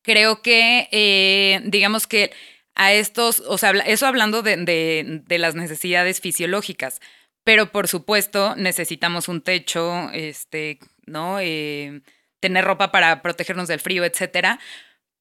creo 0.00 0.40
que, 0.40 1.60
digamos 1.66 2.06
que 2.06 2.30
a 2.74 2.94
estos, 2.94 3.40
o 3.40 3.58
sea, 3.58 3.72
eso 3.72 4.06
hablando 4.06 4.40
de, 4.40 5.22
las 5.28 5.54
necesidades 5.54 6.22
fisiológicas, 6.22 7.02
pero 7.48 7.72
por 7.72 7.88
supuesto 7.88 8.54
necesitamos 8.56 9.26
un 9.26 9.40
techo, 9.40 10.10
este, 10.12 10.78
¿no? 11.06 11.38
Eh, 11.40 12.02
tener 12.40 12.62
ropa 12.62 12.92
para 12.92 13.22
protegernos 13.22 13.68
del 13.68 13.80
frío, 13.80 14.04
etcétera. 14.04 14.60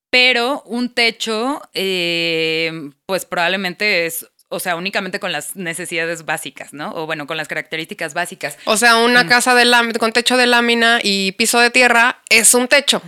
Pero 0.09 0.61
un 0.65 0.93
techo, 0.93 1.61
eh, 1.73 2.91
pues 3.05 3.23
probablemente 3.23 4.05
es 4.05 4.29
o 4.49 4.59
sea, 4.59 4.75
únicamente 4.75 5.21
con 5.21 5.31
las 5.31 5.55
necesidades 5.55 6.25
básicas, 6.25 6.73
¿no? 6.73 6.91
O 6.95 7.05
bueno, 7.05 7.27
con 7.27 7.37
las 7.37 7.47
características 7.47 8.13
básicas. 8.13 8.57
O 8.65 8.75
sea, 8.75 8.97
una 8.97 9.23
mm. 9.23 9.29
casa 9.29 9.55
de 9.55 9.93
con 9.97 10.11
techo 10.11 10.35
de 10.35 10.47
lámina 10.47 10.99
y 11.01 11.31
piso 11.31 11.61
de 11.61 11.69
tierra 11.69 12.21
es 12.29 12.53
un 12.53 12.67
techo. 12.67 13.01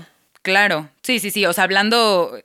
Claro, 0.43 0.87
sí, 1.03 1.19
sí, 1.19 1.29
sí. 1.29 1.45
O 1.45 1.51
sea, 1.51 1.65
hablando 1.65 2.39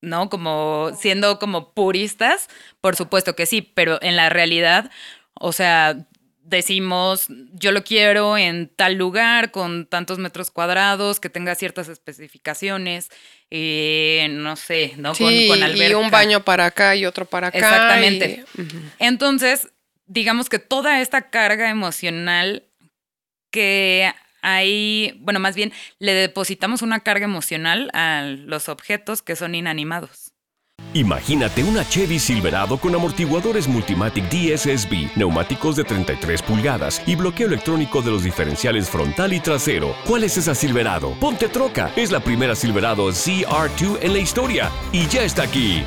¿no? 0.00 0.30
Como 0.30 0.90
siendo 0.98 1.38
como 1.38 1.74
puristas, 1.74 2.48
por 2.80 2.96
supuesto 2.96 3.36
que 3.36 3.44
sí, 3.44 3.60
pero 3.60 3.98
en 4.00 4.16
la 4.16 4.30
realidad, 4.30 4.90
o 5.34 5.52
sea, 5.52 6.06
decimos, 6.44 7.26
yo 7.52 7.72
lo 7.72 7.82
quiero 7.82 8.36
en 8.36 8.68
tal 8.68 8.94
lugar, 8.94 9.50
con 9.50 9.86
tantos 9.86 10.18
metros 10.18 10.50
cuadrados, 10.50 11.18
que 11.18 11.30
tenga 11.30 11.54
ciertas 11.54 11.88
especificaciones, 11.88 13.10
eh, 13.50 14.28
no 14.30 14.56
sé, 14.56 14.92
¿no? 14.96 15.14
con, 15.14 15.32
Y 15.32 15.94
un 15.94 16.10
baño 16.10 16.44
para 16.44 16.66
acá 16.66 16.94
y 16.94 17.06
otro 17.06 17.24
para 17.24 17.48
acá. 17.48 17.58
Exactamente. 17.58 18.44
Entonces, 18.98 19.68
digamos 20.06 20.48
que 20.48 20.58
toda 20.58 21.00
esta 21.00 21.30
carga 21.30 21.70
emocional 21.70 22.64
que 23.50 24.12
ahí, 24.42 25.16
bueno, 25.20 25.40
más 25.40 25.56
bien 25.56 25.72
le 25.98 26.12
depositamos 26.12 26.82
una 26.82 27.00
carga 27.00 27.24
emocional 27.24 27.90
a 27.94 28.22
los 28.22 28.68
objetos 28.68 29.22
que 29.22 29.36
son 29.36 29.54
inanimados. 29.54 30.33
Imagínate 30.94 31.64
una 31.64 31.84
Chevy 31.84 32.20
Silverado 32.20 32.78
con 32.78 32.94
amortiguadores 32.94 33.66
Multimatic 33.66 34.30
DSSB, 34.30 35.16
neumáticos 35.16 35.74
de 35.74 35.82
33 35.82 36.40
pulgadas 36.42 37.02
y 37.04 37.16
bloqueo 37.16 37.48
electrónico 37.48 38.00
de 38.00 38.12
los 38.12 38.22
diferenciales 38.22 38.88
frontal 38.88 39.32
y 39.32 39.40
trasero. 39.40 39.96
¿Cuál 40.06 40.22
es 40.22 40.36
esa 40.36 40.54
Silverado? 40.54 41.18
Ponte 41.18 41.48
troca. 41.48 41.90
Es 41.96 42.12
la 42.12 42.20
primera 42.20 42.54
Silverado 42.54 43.08
ZR2 43.08 43.98
en 44.02 44.12
la 44.12 44.18
historia 44.20 44.70
y 44.92 45.08
ya 45.08 45.24
está 45.24 45.42
aquí. 45.42 45.82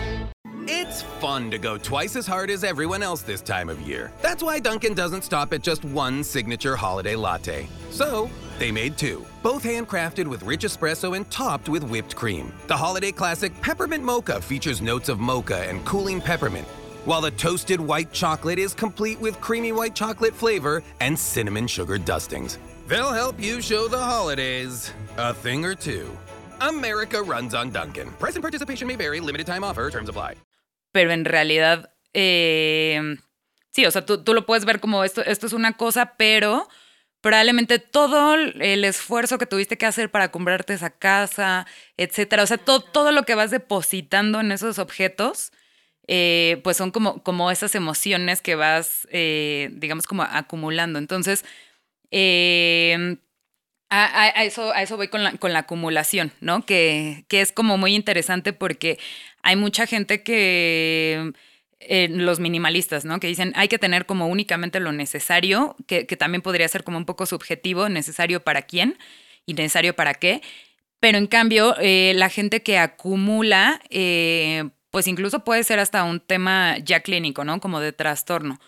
It's 0.68 1.06
fun 1.22 1.50
to 1.52 1.58
go 1.58 1.78
twice 1.78 2.18
as 2.18 2.28
hard 2.28 2.50
as 2.50 2.66
everyone 2.66 3.02
else 3.02 3.24
this 3.24 3.42
time 3.42 3.70
of 3.70 3.80
year. 3.88 4.12
That's 4.22 4.44
why 4.44 4.60
Duncan 4.60 4.94
doesn't 4.94 5.24
stop 5.24 5.54
at 5.54 5.62
just 5.62 5.86
one 5.86 6.22
signature 6.22 6.76
holiday 6.76 7.16
latte. 7.16 7.70
So, 7.92 8.30
they 8.60 8.72
made 8.72 8.98
two, 8.98 9.26
both 9.44 9.64
handcrafted 9.64 10.28
with 10.28 10.44
rich 10.44 10.62
espresso 10.62 11.16
and 11.16 11.30
topped 11.32 11.70
with 11.70 11.84
whipped 11.84 12.16
cream. 12.16 12.54
The 12.68 12.78
holiday 12.78 13.12
classic 13.12 13.60
Peppermint 13.62 14.04
Mocha 14.04 14.42
features 14.42 14.82
notes 14.82 15.10
of 15.10 15.20
mocha 15.20 15.68
and 15.70 15.84
cooling 15.86 16.22
peppermint, 16.22 16.68
while 17.06 17.22
the 17.22 17.32
toasted 17.32 17.80
white 17.80 18.12
chocolate 18.12 18.60
is 18.60 18.74
complete 18.74 19.20
with 19.20 19.40
creamy 19.42 19.72
white 19.72 19.96
chocolate 19.96 20.34
flavor 20.34 20.84
and 21.00 21.18
cinnamon 21.18 21.68
sugar 21.68 21.98
dustings. 21.98 22.60
They'll 22.88 23.14
help 23.14 23.40
you 23.40 23.62
show 23.62 23.88
the 23.88 23.98
holidays 24.00 24.94
a 25.18 25.34
thing 25.34 25.66
or 25.66 25.76
two. 25.76 26.10
America 26.62 27.22
runs 27.22 27.54
on 27.54 27.72
Duncan. 27.72 28.12
Price 28.20 28.36
and 28.36 28.44
participation 28.44 28.88
may 28.88 28.96
vary, 28.96 29.20
limited 29.20 29.46
time 29.46 29.64
offer, 29.64 29.90
terms 29.90 30.10
apply. 30.10 30.36
pero 30.98 31.12
en 31.12 31.26
realidad, 31.26 31.92
eh, 32.16 33.18
sí, 33.72 33.86
o 33.86 33.92
sea, 33.92 34.04
tú, 34.04 34.24
tú, 34.24 34.34
lo 34.34 34.48
puedes 34.48 34.66
ver 34.66 34.80
como 34.80 35.04
esto, 35.04 35.22
esto 35.24 35.46
es 35.46 35.54
una 35.54 35.74
cosa, 35.74 36.16
pero 36.18 36.68
probablemente 37.22 37.80
todo 37.80 38.36
el 38.36 38.86
esfuerzo 38.86 39.38
que 39.38 39.46
tuviste 39.46 39.78
que 39.78 39.86
hacer 39.86 40.10
para 40.12 40.32
comprarte 40.32 40.74
esa 40.74 40.90
casa, 40.92 41.66
etcétera, 41.98 42.44
o 42.44 42.48
sea, 42.48 42.58
todo, 42.58 42.82
todo 42.82 43.12
lo 43.12 43.24
que 43.24 43.36
vas 43.36 43.52
depositando 43.52 44.40
en 44.40 44.52
esos 44.52 44.80
objetos, 44.80 45.52
eh, 46.08 46.62
pues 46.64 46.78
son 46.78 46.92
como, 46.92 47.24
como 47.24 47.52
esas 47.52 47.76
emociones 47.76 48.42
que 48.42 48.56
vas, 48.56 49.08
eh, 49.12 49.70
digamos, 49.74 50.08
como 50.08 50.24
acumulando. 50.24 51.00
Entonces, 51.00 51.44
a, 53.90 54.44
eso, 54.44 54.72
a 54.74 54.82
eso 54.82 54.98
voy 54.98 55.08
con 55.08 55.24
la, 55.24 55.34
con 55.34 55.54
la 55.54 55.60
acumulación, 55.60 56.32
¿no? 56.42 56.66
Que, 56.66 57.26
que, 57.28 57.42
es 57.42 57.52
como 57.52 57.78
muy 57.78 57.96
interesante 57.96 58.54
porque 58.54 59.00
hay 59.44 59.56
mucha 59.56 59.86
gente 59.86 60.24
que, 60.24 61.34
eh, 61.80 62.08
los 62.10 62.40
minimalistas, 62.40 63.06
¿no? 63.06 63.20
Que 63.20 63.28
dicen, 63.28 63.54
hay 63.56 63.68
que 63.68 63.78
tener 63.78 64.06
como 64.06 64.28
únicamente 64.28 64.80
lo 64.80 64.92
necesario, 64.92 65.76
que, 65.88 66.06
que, 66.06 66.18
también 66.18 66.42
podría 66.42 66.68
ser 66.68 66.84
como 66.84 66.98
un 66.98 67.06
poco 67.06 67.26
subjetivo, 67.26 67.90
necesario 67.90 68.44
para 68.44 68.64
quién 68.64 68.98
y 69.46 69.54
necesario 69.54 69.96
para 69.96 70.14
qué. 70.14 70.42
Pero 71.00 71.18
en 71.18 71.28
cambio, 71.28 71.76
eh, 71.80 72.14
la 72.16 72.30
gente 72.30 72.64
que 72.64 72.80
acumula, 72.80 73.82
eh, 73.90 74.70
pues 74.92 75.08
incluso 75.08 75.44
puede 75.44 75.64
ser 75.64 75.80
hasta 75.80 76.04
un 76.04 76.20
tema 76.20 76.78
ya 76.80 77.02
clínico, 77.02 77.44
¿no? 77.44 77.60
Como 77.60 77.80
de 77.80 77.94
trastorno. 77.94 78.60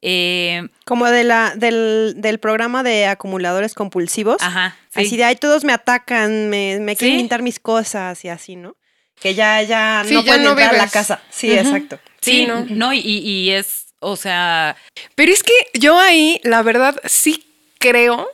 Eh, 0.00 0.68
Como 0.84 1.06
de 1.06 1.22
la, 1.24 1.54
del, 1.56 2.14
del, 2.16 2.38
programa 2.38 2.82
de 2.82 3.06
acumuladores 3.06 3.74
compulsivos. 3.74 4.36
Ajá. 4.40 4.76
Así 4.94 5.16
de 5.16 5.24
ahí 5.24 5.36
todos 5.36 5.64
me 5.64 5.72
atacan, 5.72 6.50
me, 6.50 6.78
me 6.80 6.96
quieren 6.96 7.18
pintar 7.18 7.42
mis 7.42 7.60
cosas 7.60 8.24
y 8.24 8.28
así, 8.28 8.56
¿no? 8.56 8.76
Que 9.20 9.34
ya, 9.34 9.62
ya 9.62 10.04
no 10.04 10.24
pueden 10.24 10.46
entrar 10.46 10.74
a 10.74 10.78
la 10.78 10.88
casa. 10.88 11.22
Sí, 11.30 11.52
exacto. 11.52 11.98
Sí, 12.20 12.46
no, 12.46 12.64
no 12.68 12.92
y, 12.92 13.00
y 13.00 13.50
es, 13.50 13.86
o 14.00 14.16
sea. 14.16 14.76
Pero 15.14 15.32
es 15.32 15.42
que 15.42 15.52
yo 15.74 15.98
ahí, 15.98 16.40
la 16.44 16.62
verdad, 16.62 17.00
sí 17.04 17.44
creo 17.78 18.28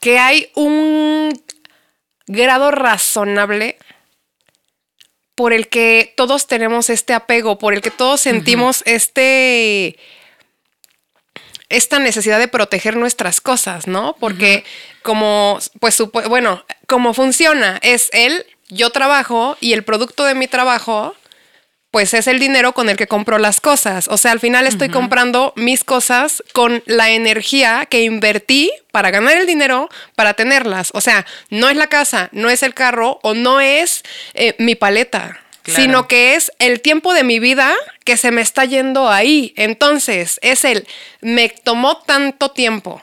que 0.00 0.18
hay 0.18 0.50
un 0.54 1.32
grado 2.26 2.70
razonable 2.70 3.78
por 5.34 5.52
el 5.52 5.68
que 5.68 6.12
todos 6.16 6.46
tenemos 6.46 6.90
este 6.90 7.14
apego, 7.14 7.58
por 7.58 7.74
el 7.74 7.80
que 7.80 7.90
todos 7.90 8.20
sentimos 8.20 8.82
este 8.86 9.98
esta 11.68 11.98
necesidad 11.98 12.38
de 12.38 12.48
proteger 12.48 12.96
nuestras 12.96 13.40
cosas, 13.40 13.86
¿no? 13.86 14.14
Porque 14.20 14.62
como, 15.02 15.58
pues, 15.80 16.02
bueno, 16.28 16.64
como 16.86 17.14
funciona, 17.14 17.78
es 17.82 18.10
él, 18.12 18.44
yo 18.72 18.90
trabajo 18.90 19.56
y 19.60 19.72
el 19.72 19.84
producto 19.84 20.24
de 20.24 20.34
mi 20.34 20.48
trabajo, 20.48 21.14
pues 21.90 22.14
es 22.14 22.26
el 22.26 22.38
dinero 22.38 22.72
con 22.72 22.88
el 22.88 22.96
que 22.96 23.06
compro 23.06 23.38
las 23.38 23.60
cosas. 23.60 24.08
O 24.08 24.16
sea, 24.16 24.32
al 24.32 24.40
final 24.40 24.66
estoy 24.66 24.88
comprando 24.88 25.52
mis 25.56 25.84
cosas 25.84 26.42
con 26.52 26.82
la 26.86 27.10
energía 27.10 27.86
que 27.88 28.02
invertí 28.02 28.70
para 28.90 29.10
ganar 29.10 29.36
el 29.36 29.46
dinero, 29.46 29.90
para 30.16 30.34
tenerlas. 30.34 30.90
O 30.94 31.00
sea, 31.00 31.26
no 31.50 31.68
es 31.68 31.76
la 31.76 31.88
casa, 31.88 32.30
no 32.32 32.48
es 32.48 32.62
el 32.62 32.72
carro 32.72 33.20
o 33.22 33.34
no 33.34 33.60
es 33.60 34.02
eh, 34.34 34.54
mi 34.58 34.74
paleta 34.74 35.42
sino 35.64 36.08
que 36.08 36.34
es 36.34 36.50
el 36.58 36.80
tiempo 36.80 37.14
de 37.14 37.24
mi 37.24 37.38
vida 37.38 37.74
que 38.04 38.16
se 38.16 38.30
me 38.30 38.40
está 38.40 38.64
yendo 38.64 39.08
ahí. 39.08 39.54
Entonces, 39.56 40.38
es 40.42 40.64
el, 40.64 40.86
me 41.20 41.48
tomó 41.48 41.98
tanto 41.98 42.50
tiempo. 42.50 43.00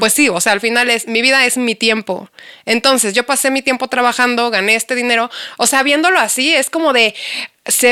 Pues 0.00 0.12
sí, 0.12 0.28
o 0.28 0.40
sea, 0.40 0.52
al 0.52 0.60
final 0.60 0.90
es, 0.90 1.06
mi 1.06 1.22
vida 1.22 1.46
es 1.46 1.56
mi 1.56 1.76
tiempo. 1.76 2.28
Entonces, 2.66 3.14
yo 3.14 3.24
pasé 3.24 3.50
mi 3.50 3.62
tiempo 3.62 3.86
trabajando, 3.86 4.50
gané 4.50 4.74
este 4.74 4.96
dinero. 4.96 5.30
O 5.56 5.66
sea, 5.66 5.84
viéndolo 5.84 6.18
así, 6.18 6.52
es 6.52 6.68
como 6.68 6.92
de, 6.92 7.14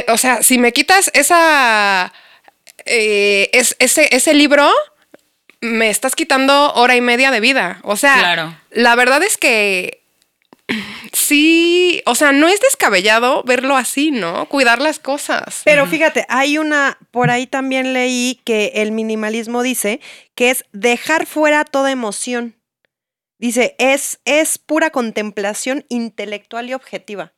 o 0.09 0.19
sea, 0.19 0.43
si 0.43 0.59
me 0.59 0.73
quitas 0.73 1.11
esa, 1.15 2.12
eh, 2.87 3.50
es, 3.53 3.77
ese, 3.79 4.09
ese 4.11 4.35
libro, 4.35 4.69
me 5.61 5.91
estás 5.91 6.17
quitando 6.17 6.73
hora 6.75 6.97
y 6.97 7.00
media 7.00 7.31
de 7.31 7.41
vida. 7.41 7.79
O 7.83 7.97
sea, 7.97 8.57
la 8.71 8.95
verdad 8.97 9.23
es 9.23 9.37
que 9.37 10.00
Sí, 11.12 12.03
o 12.07 12.15
sea, 12.15 12.33
no 12.33 12.49
es 12.49 12.61
descabellado 12.61 13.43
verlo 13.45 13.77
así, 13.77 14.11
¿no? 14.11 14.47
Cuidar 14.49 14.81
las 14.81 14.99
cosas. 14.99 15.62
Pero 15.65 15.87
fíjate, 15.87 16.27
hay 16.29 16.59
una, 16.59 16.99
por 17.11 17.31
ahí 17.31 17.47
también 17.47 17.93
leí 17.93 18.41
que 18.45 18.73
el 18.77 18.93
minimalismo 18.93 19.62
dice 19.62 20.00
que 20.35 20.50
es 20.50 20.65
dejar 20.73 21.27
fuera 21.27 21.65
toda 21.65 21.91
emoción. 21.91 22.57
Dice, 23.39 23.75
es, 23.79 24.21
es 24.25 24.59
pura 24.59 24.91
contemplación 24.91 25.85
intelectual 25.89 26.69
y 26.69 26.75
objetiva. 26.75 27.33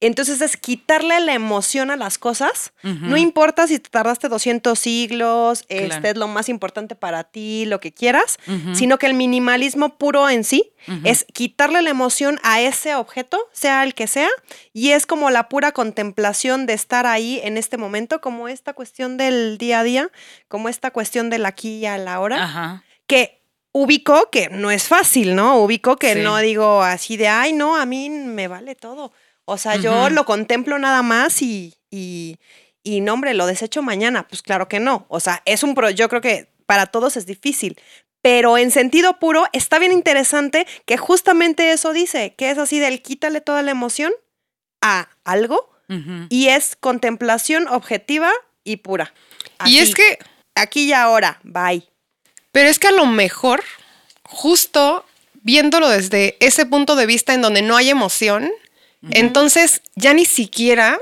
Entonces 0.00 0.42
es 0.42 0.58
quitarle 0.58 1.18
la 1.20 1.32
emoción 1.32 1.90
a 1.90 1.96
las 1.96 2.18
cosas. 2.18 2.72
No 2.82 3.16
importa 3.16 3.66
si 3.66 3.78
te 3.78 3.88
tardaste 3.88 4.28
200 4.28 4.78
siglos, 4.78 5.64
este 5.68 6.10
es 6.10 6.16
lo 6.16 6.28
más 6.28 6.48
importante 6.50 6.94
para 6.94 7.24
ti, 7.24 7.64
lo 7.64 7.80
que 7.80 7.92
quieras, 7.92 8.38
sino 8.74 8.98
que 8.98 9.06
el 9.06 9.14
minimalismo 9.14 9.96
puro 9.96 10.28
en 10.28 10.44
sí 10.44 10.70
es 11.02 11.24
quitarle 11.32 11.80
la 11.82 11.90
emoción 11.90 12.38
a 12.42 12.60
ese 12.60 12.94
objeto, 12.94 13.38
sea 13.52 13.84
el 13.84 13.94
que 13.94 14.06
sea, 14.06 14.28
y 14.74 14.90
es 14.90 15.06
como 15.06 15.30
la 15.30 15.48
pura 15.48 15.72
contemplación 15.72 16.66
de 16.66 16.74
estar 16.74 17.06
ahí 17.06 17.40
en 17.42 17.56
este 17.56 17.78
momento, 17.78 18.20
como 18.20 18.48
esta 18.48 18.74
cuestión 18.74 19.16
del 19.16 19.56
día 19.58 19.80
a 19.80 19.82
día, 19.82 20.10
como 20.48 20.68
esta 20.68 20.90
cuestión 20.90 21.30
del 21.30 21.46
aquí 21.46 21.78
y 21.78 21.86
a 21.86 21.96
la 21.98 22.20
hora 22.20 22.44
Ajá. 22.44 22.84
que 23.06 23.40
ubico 23.72 24.30
que 24.30 24.48
no 24.50 24.70
es 24.70 24.84
fácil, 24.88 25.34
¿no? 25.34 25.58
Ubico 25.58 25.96
que 25.96 26.14
Sí. 26.14 26.20
no 26.22 26.38
digo 26.38 26.82
así 26.82 27.16
de, 27.16 27.28
ay, 27.28 27.52
no, 27.52 27.76
a 27.76 27.84
mí 27.86 28.08
me 28.10 28.48
vale 28.48 28.74
todo. 28.74 29.12
O 29.46 29.56
sea, 29.58 29.76
yo 29.76 30.10
lo 30.10 30.26
contemplo 30.26 30.78
nada 30.78 31.02
más 31.02 31.40
y, 31.40 31.74
y, 31.90 32.36
y 32.82 33.00
no, 33.00 33.14
hombre, 33.14 33.32
lo 33.32 33.46
desecho 33.46 33.80
mañana. 33.80 34.28
Pues 34.28 34.42
claro 34.42 34.68
que 34.68 34.80
no. 34.80 35.06
O 35.08 35.20
sea, 35.20 35.40
es 35.46 35.62
un 35.62 35.74
pro, 35.74 35.88
yo 35.88 36.08
creo 36.08 36.20
que 36.20 36.50
para 36.66 36.86
todos 36.86 37.16
es 37.16 37.26
difícil. 37.26 37.80
Pero 38.22 38.58
en 38.58 38.72
sentido 38.72 39.18
puro, 39.20 39.46
está 39.52 39.78
bien 39.78 39.92
interesante 39.92 40.66
que 40.84 40.96
justamente 40.96 41.70
eso 41.70 41.92
dice, 41.92 42.34
que 42.36 42.50
es 42.50 42.58
así 42.58 42.80
del 42.80 43.00
quítale 43.00 43.40
toda 43.40 43.62
la 43.62 43.70
emoción 43.70 44.12
a 44.82 45.08
algo 45.24 45.70
y 46.28 46.48
es 46.48 46.74
contemplación 46.74 47.68
objetiva 47.68 48.32
y 48.64 48.78
pura. 48.78 49.14
Y 49.64 49.78
es 49.78 49.94
que, 49.94 50.18
Aquí 50.56 50.86
y 50.86 50.92
ahora, 50.92 51.38
bye. 51.44 51.84
pero 52.50 52.68
es 52.68 52.78
que 52.80 52.88
a 52.88 52.92
lo 52.92 53.06
mejor, 53.06 53.62
justo 54.24 55.04
viéndolo 55.34 55.88
desde 55.88 56.36
ese 56.40 56.66
punto 56.66 56.96
de 56.96 57.06
vista 57.06 57.34
en 57.34 57.42
donde 57.42 57.62
no 57.62 57.76
hay 57.76 57.90
emoción, 57.90 58.50
entonces 59.10 59.82
ya 59.94 60.14
ni 60.14 60.24
siquiera 60.24 60.98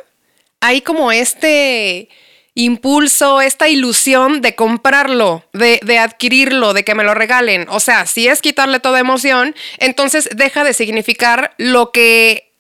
hay 0.60 0.80
como 0.80 1.12
este 1.12 2.08
impulso, 2.54 3.40
esta 3.40 3.68
ilusión 3.68 4.40
de 4.40 4.54
comprarlo, 4.54 5.44
de, 5.52 5.80
de 5.82 5.98
adquirirlo, 5.98 6.72
de 6.72 6.84
que 6.84 6.94
me 6.94 7.04
lo 7.04 7.14
regalen. 7.14 7.66
O 7.68 7.80
sea, 7.80 8.06
si 8.06 8.28
es 8.28 8.40
quitarle 8.40 8.80
toda 8.80 9.00
emoción, 9.00 9.54
entonces 9.78 10.28
deja 10.34 10.62
de 10.62 10.72
significar 10.72 11.54
lo 11.58 11.90
que, 11.90 12.52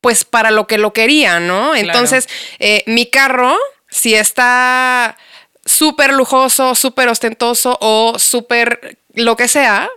pues 0.00 0.24
para 0.24 0.50
lo 0.50 0.66
que 0.66 0.78
lo 0.78 0.92
quería, 0.92 1.40
¿no? 1.40 1.74
Entonces, 1.74 2.28
eh, 2.58 2.84
mi 2.86 3.06
carro, 3.06 3.56
si 3.88 4.14
está 4.14 5.16
súper 5.64 6.12
lujoso, 6.12 6.74
súper 6.74 7.08
ostentoso 7.08 7.78
o 7.80 8.18
súper 8.18 8.98
lo 9.14 9.36
que 9.36 9.48
sea, 9.48 9.88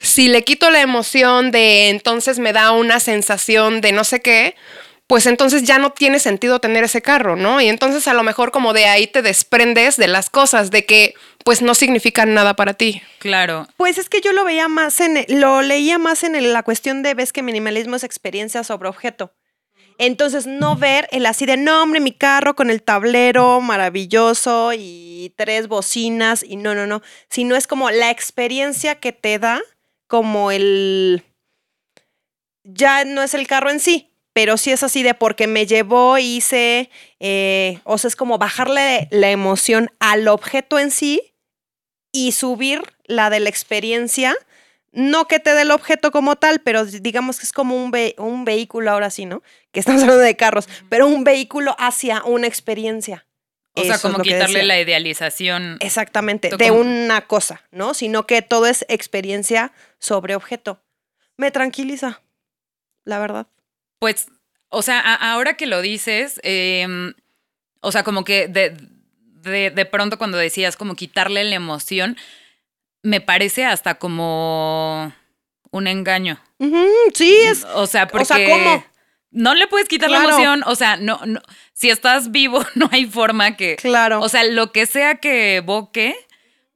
si 0.00 0.28
le 0.28 0.42
quito 0.44 0.70
la 0.70 0.80
emoción 0.80 1.50
de 1.50 1.88
entonces 1.88 2.38
me 2.38 2.52
da 2.52 2.72
una 2.72 3.00
sensación 3.00 3.80
de 3.80 3.92
no 3.92 4.04
sé 4.04 4.20
qué, 4.20 4.54
pues 5.06 5.26
entonces 5.26 5.64
ya 5.64 5.78
no 5.78 5.90
tiene 5.92 6.18
sentido 6.18 6.60
tener 6.60 6.84
ese 6.84 7.02
carro, 7.02 7.36
¿no? 7.36 7.60
Y 7.60 7.68
entonces 7.68 8.08
a 8.08 8.14
lo 8.14 8.22
mejor 8.22 8.50
como 8.52 8.72
de 8.72 8.86
ahí 8.86 9.06
te 9.06 9.20
desprendes 9.22 9.96
de 9.98 10.08
las 10.08 10.30
cosas, 10.30 10.70
de 10.70 10.86
que 10.86 11.14
pues 11.44 11.60
no 11.60 11.74
significan 11.74 12.32
nada 12.32 12.54
para 12.56 12.72
ti. 12.74 13.02
Claro. 13.18 13.66
Pues 13.76 13.98
es 13.98 14.08
que 14.08 14.22
yo 14.22 14.32
lo 14.32 14.44
veía 14.44 14.66
más 14.68 15.00
en, 15.00 15.18
el- 15.18 15.40
lo 15.40 15.60
leía 15.60 15.98
más 15.98 16.24
en 16.24 16.52
la 16.52 16.62
cuestión 16.62 17.02
de 17.02 17.12
ves 17.14 17.32
que 17.34 17.42
minimalismo 17.42 17.96
es 17.96 18.04
experiencia 18.04 18.64
sobre 18.64 18.88
objeto. 18.88 19.34
Entonces 19.98 20.46
no 20.46 20.74
ver 20.76 21.06
el 21.12 21.24
así 21.26 21.46
de 21.46 21.56
no 21.56 21.82
hombre 21.82 22.00
mi 22.00 22.12
carro 22.12 22.56
con 22.56 22.68
el 22.70 22.82
tablero 22.82 23.60
maravilloso 23.60 24.72
y 24.76 25.32
tres 25.36 25.68
bocinas 25.68 26.42
y 26.42 26.56
no 26.56 26.74
no 26.74 26.86
no, 26.86 27.02
sino 27.30 27.54
es 27.56 27.66
como 27.66 27.90
la 27.90 28.10
experiencia 28.10 28.96
que 28.96 29.12
te 29.12 29.38
da 29.38 29.60
como 30.14 30.52
el 30.52 31.24
ya 32.62 33.04
no 33.04 33.22
es 33.24 33.34
el 33.34 33.48
carro 33.48 33.68
en 33.70 33.80
sí, 33.80 34.10
pero 34.32 34.56
sí 34.56 34.70
es 34.70 34.84
así 34.84 35.02
de 35.02 35.14
porque 35.14 35.48
me 35.48 35.66
llevó, 35.66 36.18
hice, 36.18 36.88
eh, 37.18 37.80
o 37.82 37.98
sea, 37.98 38.06
es 38.08 38.14
como 38.14 38.38
bajarle 38.38 39.08
la 39.10 39.30
emoción 39.32 39.90
al 39.98 40.28
objeto 40.28 40.78
en 40.78 40.92
sí 40.92 41.34
y 42.12 42.30
subir 42.30 42.80
la 43.06 43.28
de 43.28 43.40
la 43.40 43.48
experiencia. 43.48 44.36
No 44.92 45.26
que 45.26 45.40
te 45.40 45.52
dé 45.52 45.62
el 45.62 45.72
objeto 45.72 46.12
como 46.12 46.36
tal, 46.36 46.60
pero 46.60 46.84
digamos 46.84 47.40
que 47.40 47.46
es 47.46 47.52
como 47.52 47.74
un, 47.82 47.90
ve- 47.90 48.14
un 48.18 48.44
vehículo 48.44 48.92
ahora 48.92 49.10
sí, 49.10 49.26
¿no? 49.26 49.42
Que 49.72 49.80
estamos 49.80 50.02
hablando 50.02 50.22
de 50.22 50.36
carros, 50.36 50.68
pero 50.88 51.08
un 51.08 51.24
vehículo 51.24 51.74
hacia 51.80 52.22
una 52.22 52.46
experiencia. 52.46 53.26
O 53.76 53.80
Eso 53.82 53.92
sea, 53.94 53.98
como 53.98 54.22
quitarle 54.22 54.62
la 54.62 54.80
idealización. 54.80 55.78
Exactamente, 55.80 56.48
de 56.56 56.68
como- 56.68 56.80
una 56.80 57.22
cosa, 57.22 57.62
¿no? 57.72 57.92
Sino 57.94 58.24
que 58.26 58.40
todo 58.42 58.66
es 58.66 58.84
experiencia 58.88 59.72
sobre 59.98 60.36
objeto. 60.36 60.80
Me 61.36 61.50
tranquiliza, 61.50 62.20
la 63.04 63.18
verdad. 63.18 63.48
Pues, 63.98 64.28
o 64.68 64.82
sea, 64.82 65.00
ahora 65.00 65.54
que 65.56 65.66
lo 65.66 65.82
dices, 65.82 66.40
em, 66.44 67.14
o 67.80 67.90
sea, 67.90 68.04
como 68.04 68.22
que 68.22 68.46
de, 68.46 68.76
de, 69.42 69.70
de 69.70 69.84
pronto 69.86 70.18
cuando 70.18 70.38
decías 70.38 70.76
como 70.76 70.94
quitarle 70.94 71.42
la 71.44 71.56
emoción, 71.56 72.16
me 73.02 73.20
parece 73.20 73.64
hasta 73.64 73.96
como 73.96 75.12
un 75.72 75.86
engaño. 75.88 76.40
Sí, 77.12 77.36
es. 77.44 77.64
O 77.74 77.86
sea, 77.88 78.06
porque 78.06 78.22
o 78.22 78.36
sea, 78.36 78.48
¿cómo? 78.48 78.84
No 79.34 79.54
le 79.54 79.66
puedes 79.66 79.88
quitar 79.88 80.10
la 80.10 80.24
emoción. 80.24 80.62
O 80.64 80.74
sea, 80.76 80.96
no, 80.96 81.20
no, 81.26 81.40
si 81.72 81.90
estás 81.90 82.30
vivo, 82.30 82.64
no 82.74 82.88
hay 82.90 83.04
forma 83.04 83.56
que. 83.56 83.76
Claro. 83.76 84.20
O 84.20 84.28
sea, 84.28 84.44
lo 84.44 84.72
que 84.72 84.86
sea 84.86 85.16
que 85.16 85.56
evoque, 85.56 86.14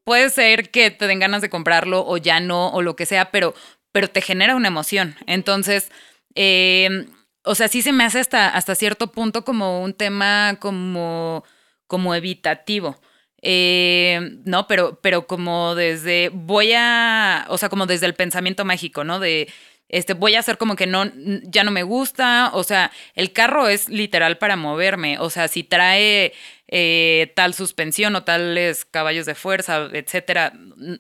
puede 0.05 0.29
ser 0.31 0.71
que 0.71 0.91
te 0.91 1.07
den 1.07 1.21
ganas 1.21 1.41
de 1.41 1.51
comprarlo 1.51 2.05
o 2.07 2.17
ya 2.19 2.41
no, 2.41 2.69
o 2.69 2.83
lo 2.83 2.97
que 2.97 3.07
sea, 3.07 3.31
pero, 3.31 3.55
pero 3.93 4.09
te 4.09 4.21
genera 4.21 4.57
una 4.57 4.69
emoción. 4.69 5.17
Entonces, 5.27 5.91
eh, 6.35 7.07
o 7.45 7.55
sea, 7.55 7.69
sí 7.69 7.81
se 7.81 7.93
me 7.93 8.05
hace 8.05 8.19
hasta, 8.19 8.49
hasta 8.49 8.75
cierto 8.75 9.13
punto 9.13 9.45
como 9.45 9.83
un 9.83 9.95
tema 9.95 10.57
como, 10.61 11.45
como 11.87 12.15
evitativo. 12.15 13.01
Eh, 13.41 14.41
no, 14.45 14.67
pero, 14.67 14.99
pero 15.01 15.27
como 15.29 15.77
desde, 15.77 16.31
voy 16.33 16.73
a, 16.75 17.47
o 17.49 17.57
sea, 17.57 17.69
como 17.69 17.87
desde 17.87 18.07
el 18.07 18.15
pensamiento 18.15 18.65
mágico, 18.65 19.05
¿no? 19.05 19.21
De, 19.21 19.49
este, 19.89 20.13
voy 20.15 20.35
a 20.35 20.41
hacer 20.41 20.59
como 20.59 20.77
que 20.77 20.87
no, 20.87 21.11
ya 21.43 21.65
no 21.65 21.71
me 21.71 21.83
gusta, 21.83 22.51
o 22.53 22.63
sea, 22.63 22.91
el 23.15 23.33
carro 23.33 23.69
es 23.69 23.89
literal 23.89 24.37
para 24.39 24.57
moverme, 24.57 25.19
o 25.19 25.31
sea, 25.31 25.49
si 25.49 25.65
trae 25.65 26.35
eh, 26.69 27.33
tal 27.35 27.55
suspensión 27.55 28.15
o 28.15 28.25
tales 28.25 28.85
caballos 28.85 29.25
de 29.25 29.35
fuerza, 29.35 29.89
etcétera, 29.93 30.53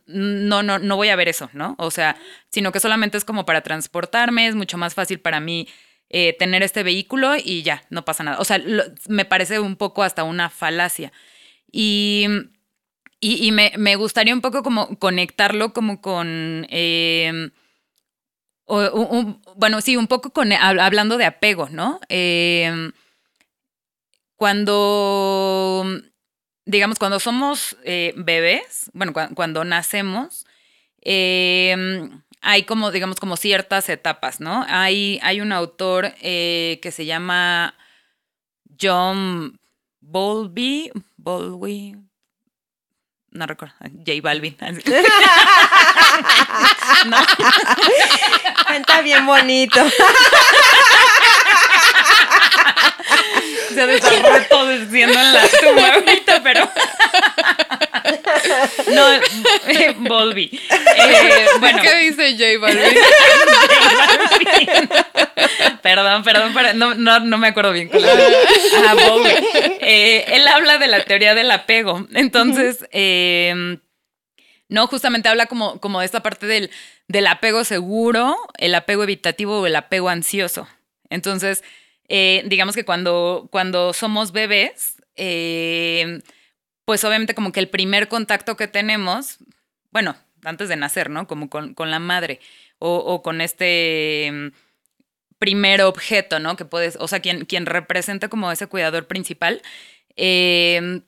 no, 0.06 0.62
no, 0.62 0.78
no 0.78 0.96
voy 0.96 1.08
a 1.10 1.16
ver 1.16 1.28
eso, 1.28 1.50
¿no? 1.52 1.74
O 1.78 1.90
sea, 1.90 2.16
sino 2.48 2.72
que 2.72 2.80
solamente 2.80 3.18
es 3.18 3.24
como 3.26 3.44
para 3.44 3.60
transportarme, 3.60 4.46
es 4.46 4.54
mucho 4.54 4.78
más 4.78 4.94
fácil 4.94 5.20
para 5.20 5.40
mí 5.40 5.68
eh, 6.08 6.34
tener 6.38 6.62
este 6.62 6.82
vehículo 6.82 7.34
y 7.36 7.62
ya, 7.62 7.82
no 7.90 8.04
pasa 8.06 8.24
nada. 8.24 8.38
O 8.40 8.44
sea, 8.44 8.58
me 9.08 9.26
parece 9.26 9.60
un 9.60 9.76
poco 9.76 10.02
hasta 10.02 10.24
una 10.24 10.48
falacia. 10.48 11.12
Y, 11.70 12.26
y, 13.20 13.52
me, 13.52 13.72
me 13.76 13.96
gustaría 13.96 14.32
un 14.32 14.40
poco 14.40 14.62
como 14.62 14.98
conectarlo 14.98 15.74
como 15.74 16.00
con... 16.00 16.66
eh, 16.70 17.50
o- 18.68 19.02
un- 19.06 19.42
bueno, 19.56 19.80
sí, 19.80 19.96
un 19.96 20.06
poco 20.06 20.30
con 20.30 20.50
hab- 20.50 20.80
hablando 20.80 21.16
de 21.18 21.24
apego, 21.26 21.68
¿no? 21.70 22.00
Eh, 22.08 22.90
cuando, 24.36 25.84
digamos, 26.64 26.98
cuando 26.98 27.20
somos 27.20 27.76
eh, 27.84 28.14
bebés, 28.16 28.90
bueno, 28.94 29.12
cua- 29.12 29.34
cuando 29.34 29.64
nacemos, 29.64 30.46
eh, 31.02 32.08
hay 32.42 32.64
como, 32.64 32.90
digamos, 32.92 33.20
como 33.20 33.36
ciertas 33.36 33.88
etapas, 33.88 34.40
¿no? 34.40 34.64
Hay, 34.68 35.18
hay 35.22 35.40
un 35.40 35.52
autor 35.52 36.14
que 36.20 36.90
se 36.92 37.06
llama 37.06 37.74
John 38.80 39.58
Bowlby, 40.00 40.90
Bowlby, 41.16 41.96
no 43.38 43.46
recuerdo, 43.46 43.74
J 43.80 44.12
Balvin. 44.20 44.56
no, 47.06 47.16
Está 48.74 49.00
bien 49.02 49.24
bonito. 49.24 49.88
se 53.68 53.86
desarrolló 53.86 54.46
todo 54.48 54.68
diciendo 54.70 55.16
en 55.18 55.32
la 55.32 55.48
tumba 55.48 55.94
ahorita, 55.94 56.42
pero. 56.42 56.68
No, 58.92 59.12
eh, 59.68 59.94
Bowlby. 59.98 60.60
Eh, 60.70 61.46
bueno, 61.60 61.82
¿Qué 61.82 61.96
dice 61.96 62.32
J 62.32 62.44
Balvin? 62.60 62.98
perdón, 65.82 66.22
perdón, 66.22 66.54
perdón, 66.54 66.78
no, 66.78 66.94
no, 66.94 67.20
no 67.20 67.38
me 67.38 67.48
acuerdo 67.48 67.72
bien. 67.72 67.90
Ajá, 67.92 68.94
Bowlby. 68.94 69.30
Eh, 69.80 70.24
él 70.28 70.46
habla 70.48 70.78
de 70.78 70.88
la 70.88 71.04
teoría 71.04 71.34
del 71.34 71.50
apego. 71.50 72.06
Entonces, 72.14 72.86
eh, 72.92 73.78
no, 74.68 74.86
justamente 74.86 75.28
habla 75.28 75.46
como, 75.46 75.80
como 75.80 76.00
de 76.00 76.06
esta 76.06 76.22
parte 76.22 76.46
del, 76.46 76.70
del 77.08 77.26
apego 77.26 77.64
seguro, 77.64 78.36
el 78.58 78.74
apego 78.74 79.02
evitativo 79.02 79.60
o 79.60 79.66
el 79.66 79.76
apego 79.76 80.10
ansioso. 80.10 80.68
Entonces, 81.08 81.64
eh, 82.08 82.42
digamos 82.46 82.74
que 82.74 82.84
cuando, 82.84 83.48
cuando 83.50 83.92
somos 83.92 84.32
bebés, 84.32 84.96
eh, 85.16 86.20
pues 86.88 87.04
obviamente 87.04 87.34
como 87.34 87.52
que 87.52 87.60
el 87.60 87.68
primer 87.68 88.08
contacto 88.08 88.56
que 88.56 88.66
tenemos, 88.66 89.36
bueno, 89.90 90.16
antes 90.42 90.70
de 90.70 90.76
nacer, 90.76 91.10
¿no? 91.10 91.26
Como 91.26 91.50
con, 91.50 91.74
con 91.74 91.90
la 91.90 91.98
madre 91.98 92.40
o, 92.78 92.96
o 92.96 93.22
con 93.22 93.42
este, 93.42 94.30
mm, 94.32 94.46
primer 95.38 95.82
objeto, 95.82 96.38
¿no? 96.40 96.56
Que 96.56 96.64
puedes, 96.64 96.96
o 96.98 97.06
sea, 97.06 97.20
quien, 97.20 97.44
quien 97.44 97.66
representa 97.66 98.28
como 98.28 98.50
ese 98.50 98.68
cuidador 98.68 99.06
principal, 99.06 99.60
eh, 100.16 101.02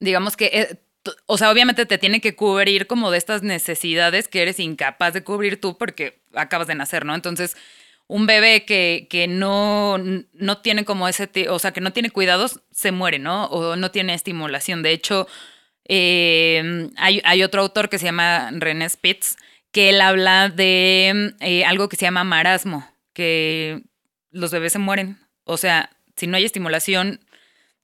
digamos 0.00 0.38
que, 0.38 0.46
eh, 0.46 0.78
o 1.26 1.36
sea, 1.36 1.50
obviamente 1.50 1.84
te 1.84 1.98
tiene 1.98 2.22
que 2.22 2.34
cubrir 2.34 2.86
como 2.86 3.10
de 3.10 3.18
estas 3.18 3.42
necesidades 3.42 4.26
que 4.26 4.40
eres 4.40 4.58
incapaz 4.58 5.12
de 5.12 5.22
cubrir 5.22 5.60
tú 5.60 5.76
porque 5.76 6.22
acabas 6.32 6.66
de 6.66 6.76
nacer, 6.76 7.04
¿no? 7.04 7.14
Entonces, 7.14 7.58
un 8.06 8.26
bebé 8.26 8.64
que, 8.64 9.06
que 9.10 9.26
no, 9.26 9.98
no 9.98 10.58
tiene 10.58 10.84
como 10.84 11.08
ese, 11.08 11.28
o 11.48 11.58
sea, 11.58 11.72
que 11.72 11.80
no 11.80 11.92
tiene 11.92 12.10
cuidados, 12.10 12.60
se 12.70 12.92
muere, 12.92 13.18
¿no? 13.18 13.46
O 13.46 13.76
no 13.76 13.90
tiene 13.90 14.14
estimulación. 14.14 14.82
De 14.82 14.92
hecho, 14.92 15.26
eh, 15.86 16.90
hay, 16.96 17.20
hay 17.24 17.42
otro 17.42 17.62
autor 17.62 17.88
que 17.88 17.98
se 17.98 18.06
llama 18.06 18.50
René 18.52 18.88
Spitz, 18.88 19.36
que 19.72 19.90
él 19.90 20.00
habla 20.00 20.48
de 20.48 21.34
eh, 21.40 21.64
algo 21.64 21.88
que 21.88 21.96
se 21.96 22.04
llama 22.04 22.24
marasmo, 22.24 22.88
que 23.12 23.82
los 24.30 24.50
bebés 24.50 24.72
se 24.72 24.78
mueren. 24.78 25.18
O 25.44 25.56
sea, 25.56 25.90
si 26.16 26.26
no 26.26 26.36
hay 26.36 26.44
estimulación, 26.44 27.20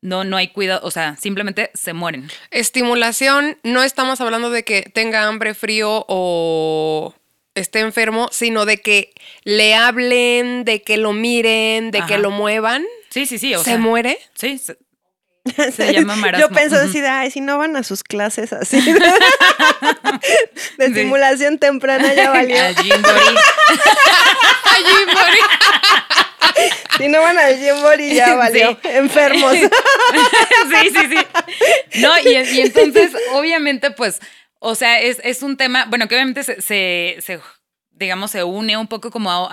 no, 0.03 0.25
no 0.25 0.37
hay 0.37 0.49
cuidado, 0.49 0.81
o 0.87 0.91
sea, 0.91 1.17
simplemente 1.17 1.71
se 1.75 1.93
mueren. 1.93 2.29
Estimulación, 2.51 3.59
no 3.65 3.83
estamos 3.83 4.21
hablando 4.21 4.51
de 4.51 4.65
que 4.65 4.83
tenga 4.83 5.27
hambre, 5.27 5.53
frío 5.55 6.05
o 6.09 7.15
esté 7.63 7.81
enfermo, 7.81 8.29
sino 8.33 8.65
de 8.67 8.79
que 8.79 9.13
le 9.45 9.75
hablen, 9.75 10.65
de 10.65 10.83
que 10.83 10.97
lo 10.97 11.13
miren, 11.13 11.91
de 11.91 11.99
Ajá. 11.99 12.07
que 12.07 12.19
lo 12.19 12.31
muevan. 12.31 12.85
Sí, 13.11 13.27
sí, 13.27 13.39
sí. 13.39 13.55
O 13.55 13.59
¿Se 13.59 13.65
sea, 13.71 13.79
muere? 13.79 14.19
Sí, 14.35 14.59
se, 14.59 14.77
se 15.73 15.93
llama 15.93 16.17
marasmo. 16.17 16.47
Yo 16.49 16.55
pienso 16.55 16.77
Ujú. 16.77 16.87
decir, 16.87 17.05
ay, 17.07 17.31
si 17.31 17.41
no 17.41 17.59
van 17.59 17.75
a 17.77 17.83
sus 17.83 18.03
clases 18.03 18.53
así 18.53 18.81
de 18.93 19.01
Sí. 20.79 20.85
estimulación 20.85 21.59
temprana 21.59 22.13
ya 22.15 22.31
valió. 22.31 22.57
A 22.63 22.75
Jimbori. 22.75 23.37
Allí 24.65 25.07
morí. 25.07 25.41
Si 26.99 27.09
no 27.09 27.21
van 27.23 27.39
al 27.39 27.57
Jimbori 27.59 28.15
ya 28.15 28.35
valió. 28.35 28.79
Sí. 28.83 28.89
Enfermos. 28.91 29.55
sí, 29.55 30.91
sí, 30.91 31.07
sí. 31.11 32.01
No, 32.01 32.19
y, 32.19 32.29
y 32.29 32.61
entonces, 32.61 33.13
obviamente, 33.33 33.91
pues, 33.91 34.21
o 34.61 34.75
sea, 34.77 35.01
es, 35.01 35.21
es 35.25 35.43
un 35.43 35.57
tema, 35.57 35.87
bueno, 35.87 36.07
que 36.09 36.15
obviamente 36.15 36.45
se, 36.45 36.61
se- 36.63 37.41
digamos, 37.91 38.31
se 38.31 38.45
une 38.45 38.77
un 38.77 38.87
poco 38.89 39.11
como 39.11 39.31
a, 39.31 39.47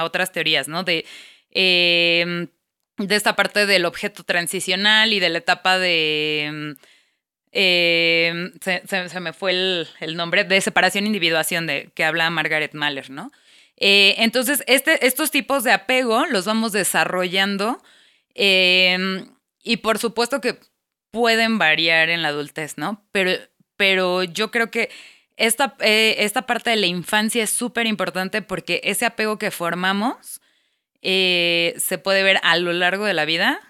a- 0.00 0.04
otras 0.04 0.32
teorías, 0.32 0.68
¿no? 0.68 0.82
De, 0.84 1.06
eh, 1.52 2.48
de 2.98 3.14
esta 3.16 3.36
parte 3.36 3.66
del 3.66 3.84
objeto 3.86 4.24
transicional 4.24 5.12
y 5.12 5.20
de 5.20 5.28
la 5.30 5.38
etapa 5.38 5.78
de... 5.78 6.76
eh, 7.52 8.50
se, 8.60 8.82
se- 9.08 9.20
me 9.20 9.32
fue 9.32 9.52
el, 9.52 9.88
el 10.00 10.16
nombre, 10.16 10.44
de 10.44 10.60
separación 10.60 11.04
e 11.04 11.08
individuación 11.08 11.66
de, 11.66 11.90
que 11.94 12.04
habla 12.04 12.30
Margaret 12.30 12.74
Mahler, 12.74 13.10
¿no? 13.10 13.30
Eh, 13.76 14.14
entonces, 14.18 14.62
este, 14.66 15.06
estos 15.06 15.30
tipos 15.30 15.64
de 15.64 15.72
apego 15.72 16.26
los 16.26 16.44
vamos 16.46 16.72
desarrollando 16.72 17.82
eh, 18.34 19.26
y 19.62 19.78
por 19.78 19.98
supuesto 19.98 20.40
que 20.40 20.58
pueden 21.10 21.58
variar 21.58 22.08
en 22.10 22.22
la 22.22 22.28
adultez, 22.28 22.76
¿no? 22.78 23.04
Pero, 23.12 23.32
pero 23.76 24.22
yo 24.22 24.50
creo 24.50 24.70
que 24.70 24.90
esta, 25.36 25.76
eh, 25.80 26.16
esta 26.20 26.42
parte 26.42 26.70
de 26.70 26.76
la 26.76 26.86
infancia 26.86 27.42
es 27.42 27.50
súper 27.50 27.86
importante 27.86 28.42
porque 28.42 28.80
ese 28.84 29.06
apego 29.06 29.38
que 29.38 29.50
formamos 29.50 30.40
eh, 31.02 31.74
se 31.78 31.98
puede 31.98 32.22
ver 32.22 32.38
a 32.42 32.56
lo 32.56 32.72
largo 32.72 33.04
de 33.04 33.14
la 33.14 33.24
vida 33.24 33.60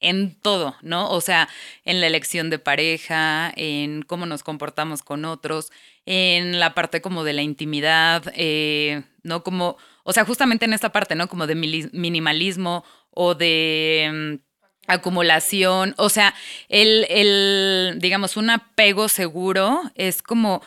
en 0.00 0.34
todo, 0.34 0.76
¿no? 0.82 1.10
O 1.10 1.20
sea, 1.20 1.48
en 1.84 2.00
la 2.00 2.08
elección 2.08 2.50
de 2.50 2.58
pareja, 2.58 3.52
en 3.56 4.02
cómo 4.02 4.26
nos 4.26 4.42
comportamos 4.42 5.02
con 5.02 5.24
otros, 5.24 5.70
en 6.06 6.58
la 6.58 6.74
parte 6.74 7.00
como 7.00 7.24
de 7.24 7.32
la 7.32 7.42
intimidad, 7.42 8.24
eh, 8.34 9.04
¿no? 9.22 9.44
Como, 9.44 9.76
o 10.02 10.12
sea, 10.12 10.24
justamente 10.24 10.64
en 10.64 10.74
esta 10.74 10.90
parte, 10.90 11.14
¿no? 11.14 11.28
Como 11.28 11.46
de 11.46 11.54
minimalismo 11.54 12.84
o 13.10 13.34
de 13.34 14.38
mm, 14.42 14.51
acumulación, 14.86 15.94
o 15.96 16.08
sea, 16.08 16.34
el, 16.68 17.06
el, 17.08 17.98
digamos, 18.00 18.36
un 18.36 18.50
apego 18.50 19.08
seguro 19.08 19.80
es 19.94 20.22
como 20.22 20.62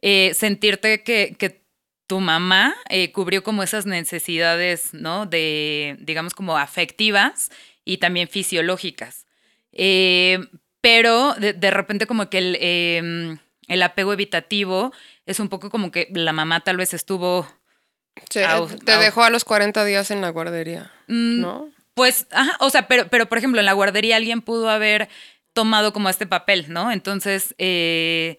eh, 0.00 0.32
sentirte 0.34 1.02
que, 1.02 1.36
que 1.38 1.62
tu 2.06 2.20
mamá 2.20 2.74
eh, 2.88 3.12
cubrió 3.12 3.44
como 3.44 3.62
esas 3.62 3.86
necesidades, 3.86 4.94
¿no? 4.94 5.26
De, 5.26 5.96
digamos, 6.00 6.34
como 6.34 6.56
afectivas 6.56 7.50
y 7.84 7.98
también 7.98 8.28
fisiológicas. 8.28 9.26
Eh, 9.72 10.38
pero 10.80 11.34
de, 11.34 11.52
de 11.52 11.70
repente 11.70 12.06
como 12.06 12.30
que 12.30 12.38
el, 12.38 12.56
eh, 12.60 13.36
el 13.68 13.82
apego 13.82 14.12
evitativo 14.12 14.92
es 15.26 15.38
un 15.38 15.48
poco 15.48 15.70
como 15.70 15.90
que 15.90 16.08
la 16.12 16.32
mamá 16.32 16.60
tal 16.60 16.78
vez 16.78 16.94
estuvo... 16.94 17.46
Au, 18.48 18.66
te 18.68 18.96
dejó 18.96 19.22
a 19.22 19.30
los 19.30 19.44
40 19.44 19.84
días 19.84 20.10
en 20.10 20.20
la 20.20 20.30
guardería, 20.30 20.90
mm, 21.06 21.40
¿no? 21.40 21.70
Pues, 21.98 22.28
o 22.60 22.70
sea, 22.70 22.86
pero, 22.86 23.08
pero 23.08 23.28
por 23.28 23.38
ejemplo, 23.38 23.58
en 23.58 23.66
la 23.66 23.72
guardería 23.72 24.14
alguien 24.14 24.40
pudo 24.40 24.70
haber 24.70 25.08
tomado 25.52 25.92
como 25.92 26.08
este 26.08 26.28
papel, 26.28 26.66
¿no? 26.72 26.92
Entonces, 26.92 27.56
eh, 27.58 28.38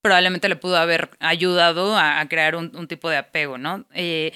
probablemente 0.00 0.48
le 0.48 0.56
pudo 0.56 0.78
haber 0.78 1.10
ayudado 1.20 1.98
a, 1.98 2.26
crear 2.30 2.56
un, 2.56 2.88
tipo 2.88 3.10
de 3.10 3.18
apego, 3.18 3.58
¿no? 3.58 3.84
Eh, 3.92 4.32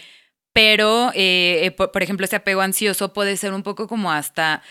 pero, 0.53 1.13
eh, 1.15 1.75
por, 1.79 2.03
ejemplo, 2.03 2.27
ese 2.27 2.37
apego 2.37 2.61
ansioso 2.61 3.15
puede 3.15 3.39
ser 3.39 3.55
un 3.55 3.63
poco 3.63 3.89
como 3.89 4.13
hasta 4.13 4.63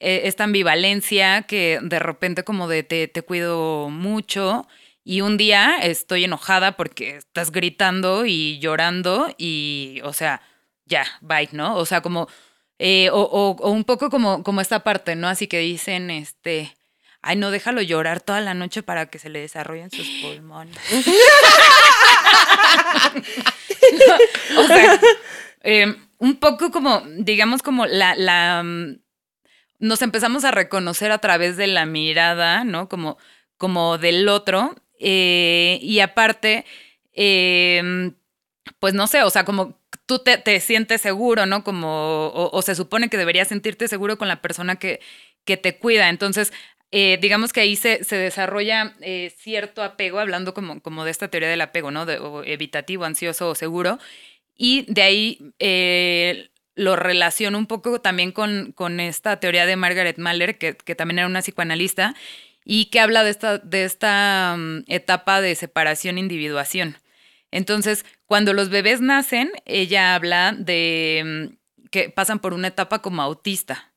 esta 0.00 0.44
ambivalencia 0.44 1.42
que 1.42 1.78
de 1.82 1.98
repente 1.98 2.44
como 2.44 2.68
de 2.68 2.84
te, 2.84 3.06
te 3.06 3.20
cuido 3.20 3.90
mucho 3.90 4.66
y 5.04 5.20
un 5.20 5.36
día 5.36 5.76
estoy 5.82 6.24
enojada 6.24 6.72
porque 6.78 7.18
estás 7.18 7.52
gritando 7.52 8.24
y 8.24 8.58
llorando 8.60 9.28
y, 9.36 10.00
o 10.04 10.14
sea, 10.14 10.40
ya, 10.86 11.04
bye, 11.20 11.50
¿no? 11.52 11.76
O 11.76 11.84
sea, 11.84 12.00
como, 12.00 12.28
eh, 12.84 13.10
o, 13.10 13.20
o- 13.22 13.56
o 13.62 13.70
un 13.70 13.84
poco 13.84 14.10
como, 14.10 14.42
como 14.42 14.60
esta 14.60 14.80
parte, 14.82 15.14
¿no? 15.14 15.28
Así 15.28 15.46
que 15.46 15.58
dicen, 15.60 16.10
este, 16.10 16.74
ay, 17.20 17.36
no, 17.36 17.50
déjalo 17.52 17.80
llorar 17.82 18.20
toda 18.20 18.40
la 18.40 18.54
noche 18.54 18.82
para 18.82 19.06
que 19.06 19.18
se 19.20 19.28
le 19.28 19.38
desarrollen 19.40 19.90
sus 19.90 20.08
pulmones. 20.22 20.76
o 24.58 24.64
sea, 24.66 25.00
eh, 25.62 25.94
un 26.18 26.36
poco 26.36 26.70
como, 26.70 27.02
digamos, 27.18 27.62
como 27.62 27.86
la, 27.86 28.14
la, 28.16 28.62
mm, 28.64 28.98
nos 29.80 30.02
empezamos 30.02 30.44
a 30.44 30.50
reconocer 30.50 31.10
a 31.12 31.18
través 31.18 31.56
de 31.56 31.66
la 31.66 31.86
mirada, 31.86 32.64
¿no? 32.64 32.88
Como, 32.88 33.18
como 33.58 33.98
del 33.98 34.28
otro. 34.28 34.74
eh, 35.00 35.78
y 35.82 36.00
aparte, 36.00 36.64
eh, 37.12 38.12
pues 38.78 38.94
no 38.94 39.06
sé, 39.08 39.22
o 39.24 39.30
sea, 39.30 39.44
como 39.44 39.76
tú 40.12 40.18
te, 40.18 40.36
te 40.36 40.60
sientes 40.60 41.00
seguro, 41.00 41.46
¿no? 41.46 41.64
Como, 41.64 42.30
o, 42.34 42.62
se 42.62 42.74
supone 42.74 43.08
que 43.08 43.16
deberías 43.16 43.48
sentirte 43.48 43.88
seguro 43.88 44.18
con 44.18 44.28
la 44.28 44.42
persona 44.42 44.76
que, 44.76 45.00
que 45.46 45.56
te 45.56 45.78
cuida. 45.78 46.10
Entonces, 46.10 46.52
eh, 46.90 47.18
digamos 47.22 47.54
que 47.54 47.60
ahí 47.62 47.76
se, 47.76 48.04
se 48.04 48.16
desarrolla 48.16 48.94
eh, 49.00 49.32
cierto 49.38 49.82
apego, 49.82 50.18
hablando 50.18 50.52
como, 50.52 50.82
como 50.82 51.06
de 51.06 51.12
esta 51.12 51.28
teoría 51.28 51.48
del 51.48 51.62
apego, 51.62 51.90
¿no? 51.90 52.02
O 52.02 52.44
evitativo, 52.44 53.04
ansioso 53.04 53.48
o 53.48 53.54
seguro. 53.54 53.98
Y 54.54 54.84
de 54.92 55.00
ahí 55.00 55.38
eh, 55.58 56.50
lo 56.74 56.96
relaciono 56.96 57.56
un 57.56 57.66
poco 57.66 58.02
también 58.02 58.32
con, 58.32 58.72
con 58.72 59.00
esta 59.00 59.40
teoría 59.40 59.64
de 59.64 59.76
Margaret 59.76 60.18
Mahler, 60.18 60.58
que, 60.58 60.76
que 60.76 60.94
también 60.94 61.20
era 61.20 61.26
una 61.26 61.40
psicoanalista, 61.40 62.14
y 62.66 62.86
que 62.90 63.00
habla 63.00 63.24
de 63.24 63.30
esta, 63.30 63.56
de 63.56 63.84
esta 63.84 64.56
mm, 64.58 64.84
etapa 64.88 65.40
de 65.40 65.54
separación-individuación. 65.54 66.98
Entonces, 67.52 68.04
cuando 68.26 68.52
los 68.52 68.70
bebés 68.70 69.00
nacen, 69.00 69.50
ella 69.66 70.14
habla 70.14 70.52
de 70.58 71.22
mm, 71.52 71.88
que 71.90 72.10
pasan 72.10 72.40
por 72.40 72.54
una 72.54 72.68
etapa 72.68 73.00
como 73.00 73.22
autista. 73.22 73.92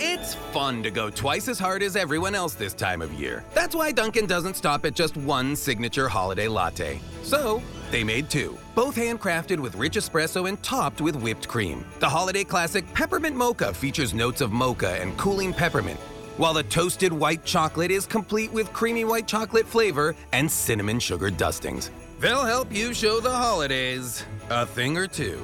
It's 0.00 0.34
fun 0.52 0.82
to 0.82 0.90
go 0.90 1.10
twice 1.10 1.48
as 1.48 1.58
hard 1.58 1.82
as 1.82 1.96
everyone 1.96 2.34
else 2.34 2.54
this 2.54 2.74
time 2.74 3.02
of 3.02 3.12
year. 3.12 3.44
That's 3.54 3.74
why 3.74 3.92
Duncan 3.92 4.26
doesn't 4.26 4.56
stop 4.56 4.84
at 4.86 4.94
just 4.94 5.16
one 5.16 5.54
signature 5.56 6.08
holiday 6.08 6.48
latte. 6.48 7.00
So, 7.22 7.62
they 7.90 8.02
made 8.02 8.30
two, 8.30 8.56
both 8.74 8.96
handcrafted 8.96 9.58
with 9.60 9.74
rich 9.76 9.96
espresso 9.96 10.48
and 10.48 10.60
topped 10.62 11.00
with 11.00 11.16
whipped 11.16 11.46
cream. 11.48 11.84
The 12.00 12.08
holiday 12.08 12.44
classic 12.44 12.84
Peppermint 12.94 13.36
Mocha 13.36 13.72
features 13.72 14.14
notes 14.14 14.40
of 14.40 14.52
mocha 14.52 15.00
and 15.00 15.16
cooling 15.16 15.52
peppermint, 15.52 16.00
while 16.38 16.54
the 16.54 16.64
toasted 16.64 17.12
white 17.12 17.44
chocolate 17.44 17.90
is 17.90 18.06
complete 18.06 18.52
with 18.52 18.72
creamy 18.72 19.04
white 19.04 19.26
chocolate 19.26 19.66
flavor 19.66 20.14
and 20.32 20.50
cinnamon 20.50 20.98
sugar 20.98 21.30
dustings. 21.30 21.90
They'll 22.24 22.46
help 22.46 22.74
you 22.74 22.94
show 22.94 23.20
the 23.20 23.28
holidays 23.28 24.24
a 24.48 24.64
thing 24.64 24.96
or 24.96 25.06
two. 25.06 25.42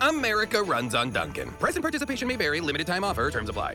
America 0.00 0.62
runs 0.62 0.94
on 0.94 1.10
Dunkin'. 1.10 1.50
Price 1.60 1.76
and 1.76 1.82
participation 1.82 2.26
may 2.26 2.36
vary, 2.36 2.58
limited 2.58 2.86
time 2.86 3.04
offer, 3.04 3.30
terms 3.30 3.50
apply. 3.50 3.74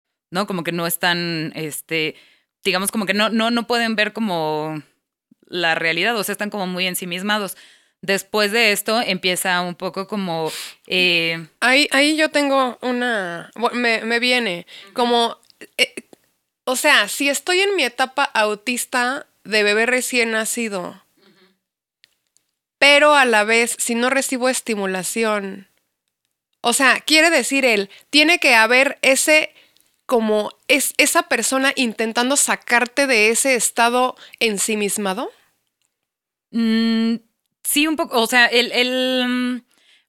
¿No? 0.31 0.47
Como 0.47 0.63
que 0.63 0.71
no 0.71 0.87
están, 0.87 1.51
este, 1.55 2.15
digamos 2.63 2.91
como 2.91 3.05
que 3.05 3.13
no, 3.13 3.29
no, 3.29 3.51
no 3.51 3.67
pueden 3.67 3.95
ver 3.95 4.13
como 4.13 4.81
la 5.45 5.75
realidad, 5.75 6.17
o 6.17 6.23
sea, 6.23 6.33
están 6.33 6.49
como 6.49 6.65
muy 6.65 6.87
ensimismados. 6.87 7.57
Después 8.01 8.51
de 8.51 8.71
esto 8.71 8.99
empieza 8.99 9.61
un 9.61 9.75
poco 9.75 10.07
como... 10.07 10.51
Eh, 10.87 11.47
ahí, 11.59 11.87
ahí 11.91 12.17
yo 12.17 12.29
tengo 12.29 12.79
una... 12.81 13.51
Me, 13.73 14.03
me 14.03 14.19
viene 14.19 14.65
como... 14.93 15.37
Eh, 15.77 15.93
o 16.63 16.75
sea, 16.75 17.07
si 17.07 17.29
estoy 17.29 17.59
en 17.59 17.75
mi 17.75 17.83
etapa 17.83 18.23
autista 18.23 19.27
de 19.43 19.63
bebé 19.63 19.85
recién 19.85 20.31
nacido, 20.31 21.03
pero 22.77 23.13
a 23.13 23.25
la 23.25 23.43
vez, 23.43 23.75
si 23.77 23.93
no 23.93 24.09
recibo 24.09 24.49
estimulación, 24.49 25.67
o 26.61 26.73
sea, 26.73 26.99
quiere 27.01 27.29
decir 27.29 27.65
él, 27.65 27.89
tiene 28.09 28.39
que 28.39 28.55
haber 28.55 28.97
ese 29.01 29.53
como 30.11 30.51
es 30.67 30.93
esa 30.97 31.23
persona 31.29 31.71
intentando 31.77 32.35
sacarte 32.35 33.07
de 33.07 33.29
ese 33.29 33.55
estado 33.55 34.17
ensimismado. 34.41 35.31
Mm, 36.51 37.15
sí, 37.63 37.87
un 37.87 37.95
poco. 37.95 38.21
O 38.21 38.27
sea, 38.27 38.47
el. 38.47 38.73
el 38.73 39.25
mm, 39.25 39.61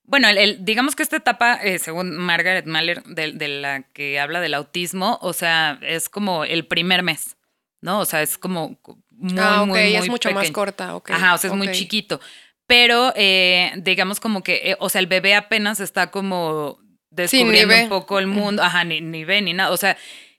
bueno, 0.03 0.27
el, 0.27 0.65
digamos 0.65 0.97
que 0.97 1.03
esta 1.03 1.15
etapa, 1.15 1.53
eh, 1.55 1.79
según 1.79 2.17
Margaret 2.17 2.65
Mahler, 2.65 3.01
de, 3.03 3.47
la 3.47 3.83
que 3.93 4.19
habla 4.19 4.41
del 4.41 4.55
autismo, 4.55 5.19
o 5.21 5.31
sea, 5.31 5.79
es 5.81 6.09
como 6.09 6.43
el 6.43 6.67
primer 6.67 7.01
mes, 7.01 7.37
¿no? 7.79 8.01
O 8.01 8.05
sea, 8.05 8.21
es 8.21 8.37
como 8.37 8.77
muy, 9.09 9.39
ah, 9.39 9.63
muy, 9.65 9.95
es 9.95 10.09
mucho 10.09 10.31
más 10.31 10.51
corta, 10.51 10.97
ok. 10.97 11.11
Ajá, 11.11 11.35
o 11.35 11.37
sea, 11.37 11.49
es 11.49 11.55
muy 11.55 11.71
chiquito. 11.71 12.19
Pero, 12.67 13.13
eh, 13.15 13.71
digamos 13.77 14.19
como 14.19 14.43
que, 14.43 14.71
eh, 14.71 14.75
o 14.79 14.89
sea, 14.89 14.99
el 14.99 15.07
bebé 15.07 15.33
apenas 15.33 15.79
está 15.79 16.11
como 16.11 16.82
descubriendo 17.15 17.75
un 17.75 17.89
poco 17.89 18.19
el 18.19 18.27
mundo, 18.27 18.63
ajá, 18.63 18.83
ni, 18.83 19.01
ni 19.01 19.23
ve 19.23 19.41
ni 19.41 19.53
nada. 19.53 19.71
O 19.71 19.77
sea, 19.77 19.97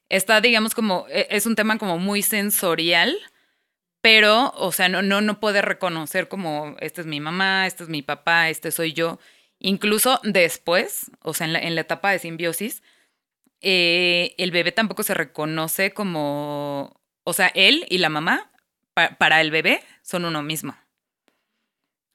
está, 0.09 0.41
digamos, 0.41 0.75
como, 0.75 1.07
e, 1.09 1.27
es 1.31 1.47
un 1.47 1.55
tema 1.55 1.79
como 1.79 1.99
muy 1.99 2.23
sensorial 2.23 3.17
pero, 4.05 4.53
o 4.59 4.71
sea, 4.71 4.91
no, 4.91 5.01
no, 5.01 5.23
no 5.23 5.41
puede 5.41 5.63
reconocer 5.63 6.29
como, 6.29 6.77
esta 6.81 7.01
es 7.01 7.07
mi 7.07 7.21
mamá, 7.21 7.67
este 7.67 7.85
es 7.85 7.89
mi 7.89 8.03
papá, 8.03 8.51
este 8.51 8.71
soy 8.71 8.93
yo. 8.93 9.19
Incluso 9.61 10.21
después, 10.25 11.11
o 11.23 11.33
sea, 11.33 11.47
en 11.47 11.55
la, 11.55 11.59
en 11.61 11.75
la 11.75 11.81
etapa 11.81 12.11
de 12.11 12.19
simbiosis, 12.19 12.83
eh, 13.63 14.35
el 14.37 14.51
bebé 14.51 14.73
tampoco 14.73 15.05
se 15.05 15.15
reconoce 15.15 15.93
como, 15.93 17.01
o 17.25 17.33
sea, 17.33 17.51
él 17.55 17.87
y 17.89 17.97
la 17.97 18.11
mamá, 18.11 18.51
para 18.93 19.41
el 19.41 19.51
bebé, 19.51 19.83
son 20.03 20.27
uno 20.27 20.43
mismo. 20.43 20.77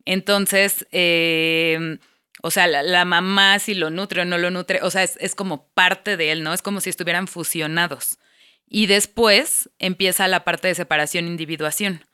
Entonces, 0.06 0.86
em, 0.92 1.98
o 2.42 2.52
sea, 2.52 2.68
la, 2.68 3.06
mamá 3.06 3.60
si 3.60 3.74
lo 3.74 3.90
nutre 3.90 4.22
o 4.22 4.26
no 4.26 4.38
lo 4.38 4.52
nutre, 4.52 4.80
o 4.82 4.90
sea, 4.90 5.04
es, 5.04 5.18
es 5.20 5.36
como 5.36 5.68
parte 5.74 6.18
de 6.18 6.32
él, 6.32 6.44
¿no? 6.44 6.54
Es 6.54 6.62
como 6.62 6.82
si 6.82 6.90
estuvieran 6.90 7.28
fusionados. 7.28 8.18
Y 8.68 8.86
después 8.86 9.70
empieza 9.80 10.28
la 10.28 10.44
parte 10.44 10.68
de 10.68 10.76
separación 10.76 11.28
individuación, 11.28 12.06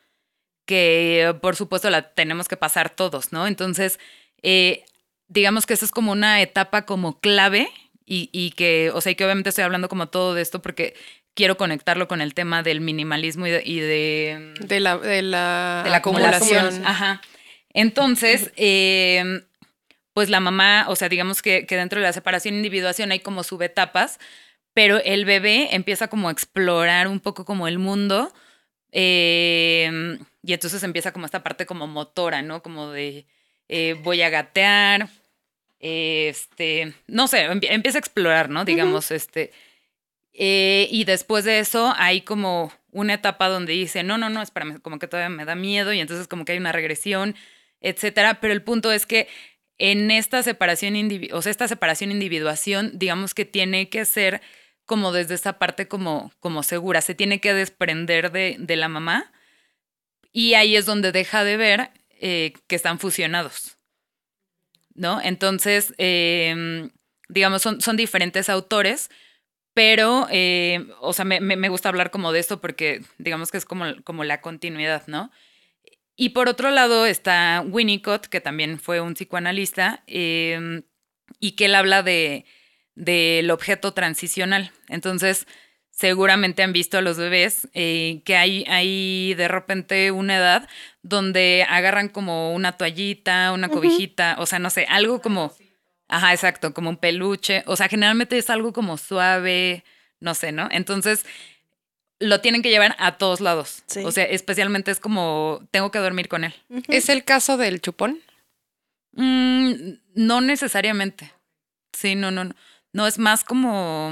que 0.65 1.35
por 1.41 1.55
supuesto 1.55 1.89
la 1.89 2.13
tenemos 2.13 2.47
que 2.47 2.57
pasar 2.57 2.89
todos, 2.89 3.33
¿no? 3.33 3.45
Entonces, 3.45 3.99
eh, 4.41 4.85
digamos 5.27 5.65
que 5.65 5.73
eso 5.73 5.85
es 5.85 5.91
como 5.91 6.11
una 6.11 6.41
etapa 6.41 6.85
como 6.85 7.19
clave 7.19 7.69
y, 8.07 8.51
que, 8.51 8.91
o 8.93 9.01
sea, 9.01 9.11
y 9.11 9.15
que 9.15 9.25
obviamente 9.25 9.49
estoy 9.49 9.63
hablando 9.63 9.89
como 9.89 10.07
todo 10.07 10.35
de 10.35 10.43
esto 10.43 10.61
porque 10.61 10.95
quiero 11.33 11.57
conectarlo 11.57 12.07
con 12.07 12.21
el 12.21 12.33
tema 12.33 12.63
del 12.63 12.79
minimalismo 12.79 13.47
y 13.47 13.79
de... 13.79 14.53
de, 14.59 14.79
la, 14.79 14.97
de 14.97 15.21
la, 15.21 15.83
acumulación. 15.95 16.85
Ajá. 16.85 17.21
Entonces, 17.73 18.53
em, 18.55 19.41
pues 20.15 20.31
la 20.31 20.39
mamá, 20.39 20.85
o 20.87 20.95
sea, 20.95 21.09
digamos 21.09 21.43
que, 21.43 21.67
que 21.67 21.77
dentro 21.77 21.99
de 21.99 22.07
la 22.07 22.13
separación 22.13 22.55
e 22.55 22.57
individuación 22.57 23.11
hay 23.11 23.19
como 23.19 23.43
subetapas 23.43 24.17
pero 24.75 25.01
el 25.05 25.23
bebé 25.23 25.73
empieza 25.73 26.09
como 26.09 26.27
a 26.27 26.33
explorar 26.33 27.07
un 27.07 27.21
poco 27.21 27.45
como 27.45 27.67
el 27.69 27.79
mundo 27.79 28.33
em, 28.91 30.19
y 30.43 30.53
entonces 30.53 30.83
empieza 30.83 31.13
como 31.13 31.25
esta 31.25 31.43
parte 31.43 31.65
como 31.65 31.87
motora, 31.87 32.41
¿no? 32.41 32.61
Como 32.61 32.91
de 32.91 33.25
eh, 33.69 33.95
voy 34.03 34.21
a 34.21 34.29
gatear, 34.29 35.07
este, 35.79 36.93
no 37.07 37.27
sé, 37.29 37.45
empieza 37.45 37.97
a 37.97 37.99
explorar, 37.99 38.49
¿no? 38.49 38.65
Digamos, 38.65 39.11
este, 39.11 39.53
eh, 40.33 40.89
y 40.91 41.05
después 41.05 41.45
de 41.45 41.59
eso 41.59 41.93
hay 41.95 42.21
como 42.21 42.73
una 42.91 43.13
etapa 43.13 43.47
donde 43.47 43.71
dice, 43.71 44.03
no, 44.03 44.17
no, 44.17 44.29
no, 44.29 44.41
espérame, 44.41 44.81
como 44.81 44.99
que 44.99 45.07
todavía 45.07 45.29
me 45.29 45.45
da 45.45 45.55
miedo 45.55 45.93
y 45.93 46.01
entonces 46.01 46.27
como 46.27 46.43
que 46.43 46.51
hay 46.51 46.57
una 46.57 46.73
regresión, 46.73 47.33
etcétera, 47.79 48.41
pero 48.41 48.51
el 48.51 48.61
punto 48.61 48.91
es 48.91 49.05
que 49.05 49.29
en 49.77 50.11
esta 50.11 50.41
separación, 50.43 50.95
o 51.31 51.41
sea, 51.41 51.51
esta 51.51 51.67
separación 51.67 52.11
individuación, 52.11 52.91
digamos 52.95 53.33
que 53.33 53.45
tiene 53.45 53.89
que 53.89 54.05
ser 54.05 54.41
como 54.85 55.11
desde 55.11 55.35
esa 55.35 55.59
parte 55.59 55.87
como, 55.87 56.31
como 56.39 56.63
segura, 56.63 57.01
se 57.01 57.15
tiene 57.15 57.41
que 57.41 57.53
desprender 57.53 58.31
de, 58.31 58.55
de 58.59 58.75
la 58.75 58.87
mamá 58.87 59.31
y 60.31 60.53
ahí 60.53 60.75
es 60.75 60.85
donde 60.85 61.11
deja 61.11 61.43
de 61.43 61.57
ver 61.57 61.91
eh, 62.19 62.53
que 62.67 62.75
están 62.75 62.99
fusionados, 62.99 63.77
¿no? 64.93 65.21
Entonces, 65.21 65.93
em, 65.97 66.91
digamos, 67.29 67.61
son, 67.61 67.81
son 67.81 67.97
diferentes 67.97 68.49
autores, 68.49 69.09
pero, 69.73 70.27
eh, 70.31 70.87
o 71.01 71.13
sea, 71.13 71.25
me, 71.25 71.39
me, 71.41 71.69
gusta 71.69 71.89
hablar 71.89 72.11
como 72.11 72.31
de 72.31 72.39
esto 72.39 72.61
porque 72.61 73.01
digamos 73.17 73.51
que 73.51 73.57
es 73.57 73.65
como, 73.65 73.85
como 74.03 74.23
la 74.23 74.41
continuidad, 74.41 75.03
¿no? 75.07 75.31
Y 76.15 76.29
por 76.29 76.47
otro 76.47 76.71
lado 76.71 77.05
está 77.05 77.63
Winnicott, 77.65 78.27
que 78.27 78.41
también 78.41 78.79
fue 78.79 79.01
un 79.01 79.15
psicoanalista, 79.15 80.03
em, 80.07 80.83
y 81.39 81.51
que 81.51 81.65
él 81.65 81.75
habla 81.75 82.03
de, 82.03 82.45
del 82.95 83.51
objeto 83.51 83.93
transicional. 83.93 84.71
Entonces, 84.87 85.45
seguramente 85.91 86.63
han 86.63 86.73
visto 86.73 86.97
a 86.97 87.01
los 87.01 87.17
bebés 87.17 87.69
eh, 87.73 88.21
que 88.25 88.35
hay, 88.35 88.65
hay 88.67 89.33
de 89.35 89.47
repente 89.47 90.11
una 90.11 90.37
edad 90.37 90.69
donde 91.03 91.65
agarran 91.69 92.09
como 92.09 92.53
una 92.53 92.73
toallita, 92.73 93.51
una 93.53 93.69
cobijita, 93.69 94.35
o 94.39 94.45
sea, 94.45 94.59
no 94.59 94.69
sé, 94.69 94.85
algo 94.89 95.21
como, 95.21 95.53
ajá, 96.07 96.33
exacto, 96.33 96.73
como 96.73 96.89
un 96.89 96.97
peluche, 96.97 97.63
o 97.65 97.75
sea, 97.75 97.87
generalmente 97.87 98.37
es 98.37 98.49
algo 98.49 98.73
como 98.73 98.97
suave, 98.97 99.83
no 100.19 100.33
sé, 100.33 100.51
¿no? 100.51 100.67
Entonces, 100.71 101.25
lo 102.25 102.41
tienen 102.41 102.61
que 102.61 102.69
llevar 102.69 102.95
a 102.99 103.17
todos 103.17 103.41
lados. 103.41 103.83
O 104.03 104.11
sea, 104.11 104.23
especialmente 104.25 104.91
es 104.91 104.99
como, 104.99 105.61
tengo 105.71 105.91
que 105.91 105.99
dormir 105.99 106.27
con 106.27 106.43
él. 106.43 106.53
¿Es 106.87 107.09
el 107.09 107.23
caso 107.23 107.57
del 107.57 107.81
chupón? 107.81 108.19
Mm, 109.13 109.93
no 110.15 110.41
necesariamente. 110.41 111.31
Sí, 111.93 112.15
no, 112.15 112.31
no, 112.31 112.45
no. 112.45 112.55
No, 112.93 113.07
es 113.07 113.19
más 113.19 113.43
como... 113.43 114.11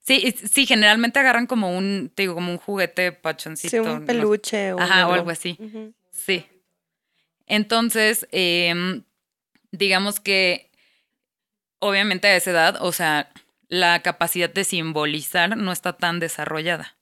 Sí, 0.00 0.34
sí, 0.52 0.66
generalmente 0.66 1.18
agarran 1.18 1.46
como 1.46 1.76
un, 1.76 2.12
te 2.14 2.24
digo, 2.24 2.34
como 2.34 2.52
un 2.52 2.58
juguete 2.58 3.12
pachoncito. 3.12 3.70
Sí, 3.70 3.78
un 3.78 4.04
peluche 4.04 4.74
o, 4.74 4.80
Ajá, 4.80 5.08
o 5.08 5.12
algo 5.12 5.30
así. 5.30 5.58
Sí. 6.10 6.46
Entonces, 7.46 8.26
em, 8.30 9.02
digamos 9.70 10.20
que 10.20 10.70
obviamente 11.78 12.28
a 12.28 12.36
esa 12.36 12.50
edad, 12.50 12.76
o 12.80 12.92
sea, 12.92 13.30
la 13.68 14.02
capacidad 14.02 14.50
de 14.50 14.64
simbolizar 14.64 15.56
no 15.56 15.72
está 15.72 15.94
tan 15.94 16.20
desarrollada, 16.20 16.96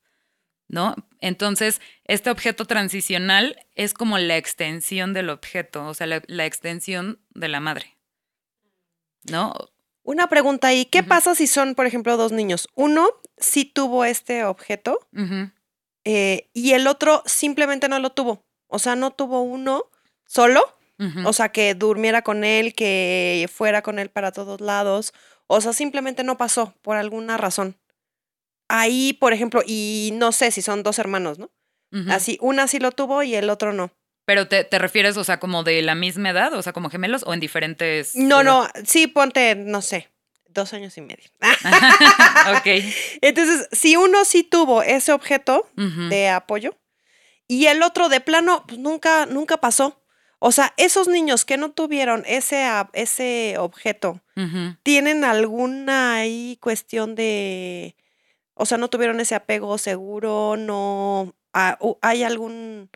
¿no? 0.68 0.94
Entonces, 1.20 1.81
este 2.05 2.31
objeto 2.31 2.64
transicional 2.64 3.57
es 3.75 3.94
como 3.94 4.18
la 4.18 4.37
extensión 4.37 5.12
del 5.12 5.31
objeto, 5.31 5.87
o 5.87 5.94
sea, 5.94 6.07
la, 6.07 6.22
la 6.27 6.46
extensión 6.46 7.20
de 7.35 7.48
la 7.48 7.61
madre, 7.61 7.96
¿no? 9.31 9.55
Una 10.05 10.29
pregunta 10.29 10.68
ahí, 10.68 10.85
¿qué 10.85 11.03
pasa 11.05 11.35
si 11.35 11.46
son, 11.46 11.75
por 11.75 11.87
ejemplo, 11.87 12.16
dos 12.16 12.33
niños? 12.33 12.68
Uno 12.75 13.09
sí 13.37 13.64
tuvo 13.64 14.05
este 14.05 14.44
objeto 14.44 14.98
eh, 16.05 16.51
y 16.53 16.72
el 16.72 16.88
otro 16.88 17.22
simplemente 17.25 17.88
no 17.88 18.01
lo 18.01 18.11
tuvo. 18.11 18.44
O 18.66 18.79
sea, 18.81 18.96
no 18.96 19.12
tuvo 19.12 19.42
uno 19.42 19.85
solo, 20.27 20.62
o 21.25 21.33
sea, 21.33 21.51
que 21.51 21.75
durmiera 21.75 22.22
con 22.22 22.44
él, 22.44 22.75
que 22.75 23.48
fuera 23.53 23.83
con 23.83 23.98
él 23.98 24.09
para 24.09 24.33
todos 24.33 24.61
lados. 24.61 25.12
O 25.46 25.61
sea, 25.61 25.72
simplemente 25.72 26.25
no 26.25 26.37
pasó 26.37 26.75
por 26.83 26.96
alguna 26.96 27.37
razón. 27.37 27.77
Ahí, 28.68 29.12
por 29.14 29.33
ejemplo, 29.33 29.62
y 29.66 30.11
no 30.14 30.33
sé 30.33 30.51
si 30.51 30.62
son 30.62 30.83
dos 30.83 30.98
hermanos, 30.98 31.38
¿no? 31.38 31.51
Así, 32.09 32.38
una 32.40 32.68
sí 32.68 32.79
lo 32.79 32.90
tuvo 32.90 33.22
y 33.22 33.35
el 33.35 33.51
otro 33.51 33.75
no. 33.75 33.92
Pero 34.25 34.48
te, 34.48 34.66
refieres, 34.79 35.16
o 35.16 35.25
sea, 35.25 35.38
como 35.38 35.62
de 35.64 35.83
la 35.83 35.94
misma 35.94 36.31
edad, 36.31 36.55
o 36.55 36.62
sea, 36.62 36.72
como 36.72 36.88
gemelos 36.88 37.22
o 37.27 37.35
en 37.35 37.40
diferentes. 37.40 38.14
No, 38.14 38.42
no, 38.42 38.68
sí, 38.85 39.09
ponte, 39.09 39.55
no 39.57 39.83
sé, 39.83 40.09
dos 40.48 40.72
años 40.72 40.96
y 40.96 41.01
medio. 41.01 41.29
ok. 42.57 42.66
Entonces, 43.20 43.68
si 43.72 43.96
uno 43.96 44.25
sí 44.25 44.42
tuvo 44.42 44.83
ese 44.83 45.12
objeto 45.12 45.68
de 45.77 46.29
apoyo 46.29 46.79
y 47.48 47.66
el 47.66 47.83
otro 47.83 48.09
de 48.09 48.20
plano, 48.20 48.64
pues 48.66 48.79
nunca, 48.79 49.27
nunca 49.27 49.59
pasó. 49.59 50.01
O 50.38 50.51
sea, 50.51 50.72
esos 50.77 51.09
niños 51.09 51.44
que 51.44 51.57
no 51.57 51.70
tuvieron 51.70 52.25
ese, 52.27 52.66
ese 52.92 53.57
objeto. 53.59 54.20
¿tienen 54.83 55.25
alguna 55.25 56.14
ahí 56.14 56.59
cuestión 56.61 57.14
de, 57.14 57.96
o 58.55 58.67
sea, 58.67 58.79
no 58.79 58.88
tuvieron 58.88 59.21
ese 59.21 59.35
apego 59.35 59.79
seguro, 59.79 60.57
no, 60.59 61.35
ah, 61.53 61.79
hay 62.01 62.23
algún... 62.25 62.91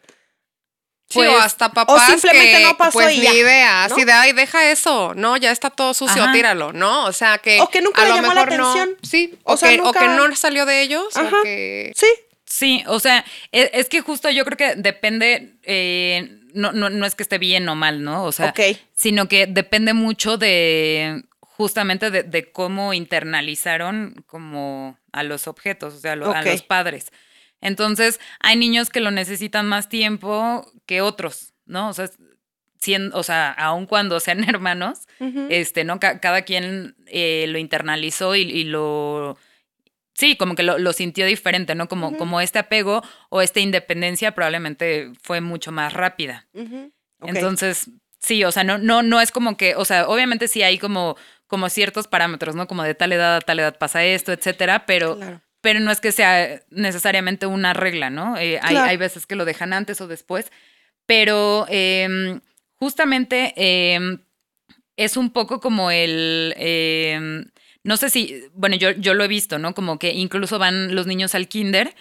Sí, 1.09 1.19
Pues, 1.21 1.29
o 1.31 1.39
hasta 1.39 1.69
papás 1.73 2.05
simplemente 2.11 2.59
que, 2.59 2.65
no 2.65 2.77
pasó 2.77 2.95
pues 2.99 3.15
y 3.15 3.19
ni 3.21 3.25
ya, 3.27 3.33
idea, 3.35 3.87
¿no? 3.89 3.95
así 3.95 4.05
de, 4.05 4.11
ay, 4.13 4.33
deja 4.33 4.73
eso, 4.73 5.15
no, 5.15 5.37
ya 5.37 5.53
está 5.53 5.71
todo 5.71 5.95
sucio, 5.95 6.21
Ajá. 6.25 6.33
tíralo, 6.33 6.73
¿no? 6.73 7.05
O 7.05 7.13
sea, 7.13 7.39
que 7.39 7.61
O 7.61 7.69
que 7.69 7.81
nunca 7.81 8.03
a 8.03 8.05
le 8.07 8.11
lo 8.11 8.17
llamó 8.17 8.35
la 8.35 8.45
mejor 8.45 8.59
no- 8.59 8.71
atención. 8.73 8.97
sí, 9.05 9.39
O 9.45 9.53
o, 9.53 9.57
sea, 9.57 9.69
que, 9.69 9.81
o 9.83 9.93
que 9.93 10.01
nunca- 10.01 10.17
no 10.29 10.35
salió 10.35 10.67
de 10.67 10.83
ellos, 10.83 11.17
Ajá. 11.17 11.39
o 11.39 11.43
que... 11.43 11.93
Sí, 11.95 12.07
Sí, 12.49 12.85
o 12.87 13.01
sea, 13.01 13.25
e- 13.51 13.71
es, 13.75 13.89
que 13.89 14.01
justo 14.03 14.31
yo 14.31 14.45
creo 14.45 14.57
que 14.57 14.75
depende, 14.81 15.55
eh, 15.65 16.31
no, 16.55 16.71
no, 16.73 16.91
no 16.91 17.05
es 17.05 17.17
que 17.17 17.25
esté 17.25 17.39
bien 17.39 17.69
o 17.69 17.75
mal, 17.75 18.05
¿no? 18.05 18.23
O 18.23 18.31
sea, 18.31 18.51
Ok. 18.51 18.61
sino 18.95 19.27
que 19.29 19.47
depende 19.49 19.95
mucho 19.95 20.39
de 20.39 21.25
justamente 21.41 22.11
de, 22.13 22.23
de 22.23 22.53
cómo 22.53 22.95
internalizaron 22.95 24.25
como 24.29 24.97
a 25.17 25.23
los 25.23 25.49
objetos, 25.49 25.95
o 25.95 25.99
sea, 25.99 26.13
a, 26.13 26.17
lo- 26.17 26.27
a 26.33 26.41
Ok. 26.41 26.47
los 26.47 26.63
padres. 26.63 27.11
Entonces, 27.61 28.21
hay 28.41 28.57
niños 28.57 28.91
que 28.91 29.01
lo 29.01 29.11
necesitan 29.11 29.67
más 29.67 29.89
tiempo 29.89 30.71
que 30.87 31.01
otros, 31.01 31.55
¿no? 31.65 31.89
O 31.89 31.93
sea, 31.95 32.09
sien- 32.81 33.11
o 33.15 33.23
sea, 33.23 33.51
aun 33.53 33.87
cuando 33.87 34.21
sean 34.21 34.45
hermanos, 34.49 35.09
este, 35.51 35.85
¿no? 35.85 35.99
Ca- 35.99 36.21
cada 36.21 36.43
quien 36.43 36.95
eh, 37.07 37.47
lo 37.49 37.59
internalizó 37.59 38.37
y, 38.37 38.43
y 38.43 38.65
lo... 38.65 39.37
Sí, 40.15 40.37
como 40.37 40.55
que 40.55 40.63
lo, 40.63 40.79
lo 40.79 40.93
sintió 40.95 41.27
diferente, 41.27 41.75
¿no? 41.75 41.89
Como, 41.89 42.17
como 42.17 42.41
este 42.41 42.59
apego 42.59 43.03
o 43.29 43.43
esta 43.43 43.61
independencia 43.61 44.33
probablemente 44.35 45.13
fue 45.23 45.41
mucho 45.43 45.73
más 45.73 45.93
rápida. 45.93 46.47
Entonces, 47.35 47.91
sí, 48.19 48.43
o 48.45 48.51
sea, 48.53 48.65
no, 48.65 48.79
no, 48.79 49.03
no 49.03 49.21
es 49.21 49.31
como 49.31 49.57
que, 49.59 49.75
o 49.77 49.85
sea, 49.85 50.09
obviamente 50.09 50.49
sí 50.49 50.63
hay 50.63 50.79
como, 50.79 51.17
como 51.47 51.69
ciertos 51.69 52.09
parámetros, 52.09 52.55
¿no? 52.57 52.67
Como 52.67 52.83
de 52.83 52.95
tal 52.95 53.13
edad 53.13 53.37
a 53.37 53.41
tal 53.41 53.59
edad 53.61 53.79
pasa 53.79 54.05
esto, 54.05 54.33
etcétera, 54.33 54.85
pero, 54.87 55.17
Claro. 55.17 55.41
pero 55.61 55.81
no 55.81 55.91
es 55.91 56.01
que 56.01 56.13
sea 56.13 56.61
necesariamente 56.71 57.47
una 57.47 57.73
regla, 57.73 58.11
¿no? 58.11 58.37
Eh, 58.37 58.59
hay, 58.63 58.75
Claro. 58.75 58.91
hay 58.91 58.97
veces 58.97 59.27
que 59.27 59.37
lo 59.37 59.45
dejan 59.45 59.73
antes 59.73 60.01
o 60.01 60.09
después, 60.09 60.51
pero 61.07 61.67
em, 61.69 62.41
justamente 62.75 63.55
em, 63.57 64.19
es 64.97 65.17
un 65.17 65.31
poco 65.33 65.61
como 65.61 65.91
el... 65.91 66.55
em, 66.57 67.45
no 67.85 67.97
sé 67.97 68.11
si, 68.11 68.43
bueno, 68.53 68.75
yo, 68.77 68.91
yo 68.91 69.15
lo 69.15 69.23
he 69.23 69.29
visto, 69.29 69.59
¿no? 69.61 69.73
Como 69.75 69.99
que 70.01 70.13
incluso 70.13 70.59
van 70.59 70.95
los 70.97 71.07
niños 71.07 71.37
al 71.37 71.47
kinder 71.47 71.95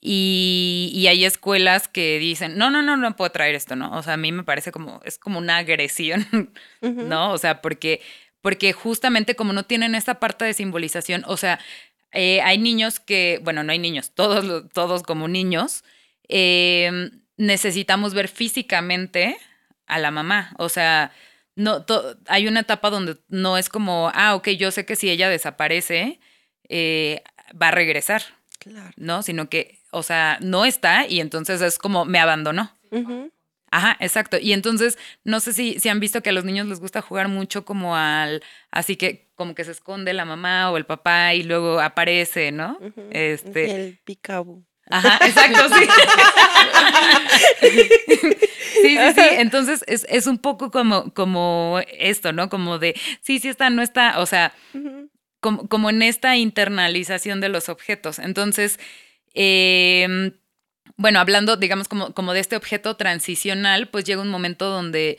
y, 0.00 0.90
y 0.94 1.06
hay 1.06 1.24
escuelas 1.24 1.86
que 1.88 2.18
dicen, 2.18 2.58
no, 2.58 2.70
no, 2.70 2.82
no, 2.82 2.96
no 2.96 3.16
puedo 3.16 3.30
traer 3.30 3.54
esto, 3.54 3.76
¿no? 3.76 3.96
O 3.96 4.02
sea, 4.02 4.14
a 4.14 4.16
mí 4.18 4.32
me 4.32 4.42
parece 4.42 4.72
como, 4.72 5.00
es 5.04 5.16
como 5.18 5.38
una 5.38 5.58
agresión. 5.58 6.26
¿no? 6.82 7.32
O 7.32 7.38
sea, 7.38 7.62
porque, 7.62 8.00
porque 8.42 8.72
justamente 8.72 9.34
como 9.36 9.52
no 9.52 9.64
tienen 9.64 9.94
esta 9.94 10.20
parte 10.20 10.44
de 10.44 10.52
simbolización, 10.54 11.24
o 11.26 11.36
sea, 11.36 11.58
eh, 12.12 12.42
hay 12.42 12.58
niños 12.58 13.00
que, 13.00 13.40
bueno, 13.42 13.62
no 13.62 13.72
hay 13.72 13.78
niños, 13.78 14.12
todos, 14.14 14.68
todos 14.72 15.02
como 15.02 15.28
niños, 15.28 15.82
eh, 16.28 17.10
necesitamos 17.36 18.12
ver 18.14 18.28
físicamente 18.28 19.36
a 19.86 19.98
la 19.98 20.10
mamá, 20.10 20.54
o 20.58 20.68
sea, 20.68 21.12
no, 21.54 21.84
to- 21.84 22.16
hay 22.26 22.46
una 22.48 22.60
etapa 22.60 22.90
donde 22.90 23.16
no 23.28 23.56
es 23.58 23.68
como, 23.68 24.10
ah, 24.14 24.34
ok, 24.34 24.48
yo 24.50 24.70
sé 24.70 24.84
que 24.86 24.96
si 24.96 25.10
ella 25.10 25.28
desaparece, 25.28 26.18
eh, 26.68 27.22
va 27.60 27.68
a 27.68 27.72
regresar, 27.72 28.22
Claro. 28.58 28.90
¿no? 28.96 29.22
Sino 29.22 29.48
que, 29.48 29.80
o 29.90 30.02
sea, 30.02 30.38
no 30.40 30.64
está 30.64 31.06
y 31.06 31.20
entonces 31.20 31.60
es 31.60 31.78
como, 31.78 32.04
me 32.04 32.18
abandonó. 32.20 32.70
Ujú. 32.90 33.30
Ajá, 33.72 33.96
exacto. 34.00 34.36
Y 34.38 34.52
entonces, 34.52 34.98
no 35.24 35.40
sé 35.40 35.54
si, 35.54 35.80
si 35.80 35.88
han 35.88 35.98
visto 35.98 36.22
que 36.22 36.28
a 36.28 36.32
los 36.32 36.44
niños 36.44 36.66
les 36.66 36.78
gusta 36.78 37.00
jugar 37.00 37.28
mucho 37.28 37.64
como 37.64 37.96
al, 37.96 38.42
así 38.70 38.96
que 38.96 39.30
como 39.34 39.54
que 39.54 39.64
se 39.64 39.70
esconde 39.70 40.12
la 40.12 40.26
mamá 40.26 40.70
o 40.70 40.76
el 40.76 40.84
papá 40.84 41.32
y 41.32 41.42
luego 41.42 41.80
aparece, 41.80 42.52
¿no? 42.52 42.78
Este, 43.10 43.74
El 43.74 43.98
picabú. 44.04 44.62
Ajá, 44.90 45.18
exacto, 45.26 45.74
sí. 45.74 45.86
sí, 48.82 48.98
sí, 48.98 49.12
sí. 49.14 49.26
Entonces 49.38 49.82
es, 49.86 50.04
es 50.10 50.26
un 50.26 50.36
poco 50.36 50.70
como, 50.70 51.14
como 51.14 51.80
esto, 51.98 52.34
¿no? 52.34 52.50
Como 52.50 52.78
de, 52.78 52.94
sí, 53.22 53.38
sí 53.38 53.48
está, 53.48 53.70
no 53.70 53.80
está, 53.80 54.20
o 54.20 54.26
sea, 54.26 54.52
como, 55.40 55.66
como 55.66 55.88
en 55.88 56.02
esta 56.02 56.36
internalización 56.36 57.40
de 57.40 57.48
los 57.48 57.70
objetos. 57.70 58.18
Entonces, 58.18 58.78
eh, 59.32 60.32
bueno, 61.02 61.18
hablando, 61.18 61.56
digamos, 61.56 61.88
como, 61.88 62.14
como 62.14 62.32
de 62.32 62.40
este 62.40 62.56
objeto 62.56 62.96
transicional, 62.96 63.88
pues 63.88 64.04
llega 64.04 64.22
un 64.22 64.30
momento 64.30 64.70
donde, 64.70 65.18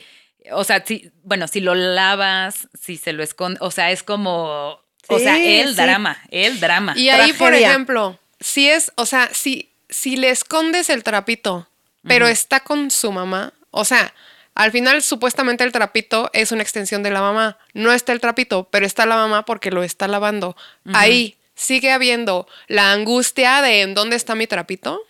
o 0.50 0.64
sea, 0.64 0.82
si, 0.84 1.12
bueno, 1.22 1.46
si 1.46 1.60
lo 1.60 1.74
lavas, 1.74 2.68
si 2.78 2.96
se 2.96 3.12
lo 3.12 3.22
esconde, 3.22 3.58
o 3.60 3.70
sea, 3.70 3.90
es 3.92 4.02
como, 4.02 4.80
o 5.08 5.18
sea, 5.18 5.36
el 5.36 5.68
sí. 5.68 5.74
drama, 5.74 6.18
el 6.30 6.58
drama. 6.58 6.94
Y 6.96 7.10
ahí, 7.10 7.34
por 7.34 7.52
ejemplo, 7.52 8.18
si 8.40 8.68
es, 8.68 8.92
o 8.96 9.04
sea, 9.04 9.28
si, 9.32 9.70
si 9.90 10.16
le 10.16 10.30
escondes 10.30 10.88
el 10.88 11.04
trapito, 11.04 11.68
pero 12.02 12.26
está 12.28 12.60
con 12.60 12.90
su 12.90 13.12
mamá, 13.12 13.52
o 13.70 13.84
sea, 13.84 14.14
al 14.54 14.72
final 14.72 15.02
supuestamente 15.02 15.64
el 15.64 15.72
trapito 15.72 16.30
es 16.32 16.50
una 16.50 16.62
extensión 16.62 17.02
de 17.02 17.10
la 17.10 17.20
mamá. 17.20 17.58
No 17.74 17.92
está 17.92 18.12
el 18.12 18.20
trapito, 18.20 18.68
pero 18.70 18.86
está 18.86 19.04
la 19.04 19.16
mamá 19.16 19.44
porque 19.44 19.70
lo 19.70 19.82
está 19.82 20.08
lavando. 20.08 20.56
Ahí 20.92 21.36
sigue 21.54 21.90
habiendo 21.90 22.46
la 22.68 22.92
angustia 22.92 23.62
de 23.62 23.82
en 23.82 23.94
dónde 23.94 24.16
está 24.16 24.34
mi 24.34 24.46
trapito. 24.46 25.02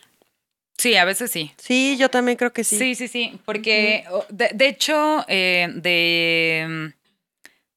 Sí, 0.76 0.96
a 0.96 1.04
veces 1.04 1.30
sí. 1.30 1.52
Sí, 1.56 1.96
yo 1.98 2.08
también 2.10 2.36
creo 2.36 2.52
que 2.52 2.64
sí. 2.64 2.76
Sí, 2.76 2.94
sí, 2.94 3.08
sí, 3.08 3.38
porque 3.44 4.04
de, 4.28 4.50
de 4.52 4.68
hecho, 4.68 5.24
eh, 5.28 5.68
de, 5.72 6.92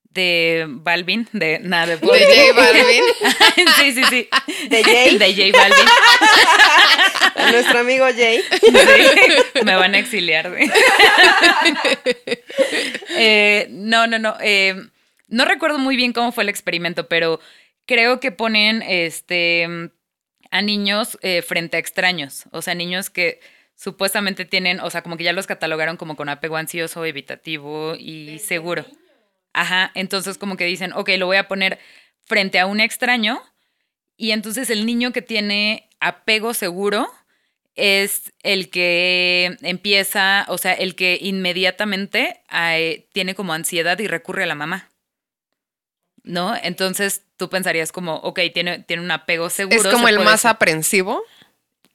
de 0.10 0.66
Balvin, 0.68 1.28
de 1.32 1.60
nada, 1.60 1.86
de, 1.86 1.98
De 1.98 2.02
J 2.08 2.54
Balvin. 2.56 3.04
sí, 3.78 3.92
sí, 3.94 4.04
sí. 4.10 4.30
¿De 4.70 4.84
Jay? 4.84 5.18
De 5.18 5.34
J 5.34 5.58
Balvin. 5.58 5.86
Nuestro 7.52 7.80
amigo 7.80 8.06
Jay. 8.16 8.42
Sí, 8.60 9.64
me 9.64 9.76
van 9.76 9.94
a 9.96 10.00
exiliar. 10.00 10.52
Eh, 13.20 13.68
no, 13.72 14.06
no, 14.06 14.20
no. 14.20 14.36
eh, 14.42 14.76
no 15.28 15.46
recuerdo 15.46 15.80
muy 15.80 15.96
bien 15.96 16.14
cómo 16.14 16.32
fue 16.32 16.44
el 16.44 16.50
experimento, 16.50 17.08
pero 17.08 17.40
creo 17.88 18.20
que 18.20 18.32
ponen 18.32 18.84
este 18.84 19.90
a 20.52 20.62
niños 20.62 21.18
eh, 21.22 21.42
frente 21.42 21.78
a 21.78 21.80
extraños. 21.80 22.46
O 22.52 22.62
sea, 22.62 22.76
niños 22.76 23.10
que 23.10 23.40
supuestamente 23.76 24.46
tienen, 24.46 24.80
o 24.80 24.90
sea, 24.90 25.04
como 25.04 25.18
que 25.18 25.24
ya 25.24 25.34
los 25.34 25.48
catalogaron 25.48 25.98
como 25.98 26.16
con 26.16 26.30
apego 26.30 26.58
ansioso, 26.58 27.06
evitativo 27.06 27.96
y 27.96 28.40
seguro. 28.40 28.86
Ajá, 29.54 29.92
entonces 29.96 30.38
como 30.38 30.58
que 30.58 30.66
dicen, 30.66 30.94
ok, 30.94 31.10
lo 31.18 31.28
voy 31.28 31.38
a 31.38 31.48
poner 31.48 31.80
frente 32.26 32.60
a 32.60 32.66
un 32.66 32.80
extraño 32.80 33.42
y 34.18 34.32
entonces 34.32 34.70
el 34.70 34.86
niño 34.86 35.14
que 35.14 35.22
tiene 35.22 35.90
apego 36.00 36.54
seguro 36.54 37.08
es 37.76 38.34
el 38.42 38.70
que 38.70 39.56
empieza, 39.62 40.46
o 40.50 40.58
sea, 40.58 40.74
el 40.74 40.96
que 40.96 41.20
inmediatamente 41.22 42.42
eh, 42.52 43.08
tiene 43.14 43.36
como 43.36 43.54
ansiedad 43.54 43.98
y 44.00 44.08
recurre 44.08 44.44
a 44.44 44.48
la 44.48 44.56
mamá. 44.56 44.90
¿No? 46.28 46.56
Entonces 46.62 47.24
tú 47.38 47.50
pensarías 47.50 47.92
como, 47.92 48.16
ok, 48.18 48.40
tiene, 48.54 48.80
tiene 48.80 49.02
un 49.04 49.12
apego 49.12 49.50
seguro. 49.50 49.78
es 49.80 49.88
como 49.88 50.08
se 50.08 50.14
el 50.14 50.20
más 50.20 50.42
ser- 50.42 50.52
aprensivo. 50.52 51.24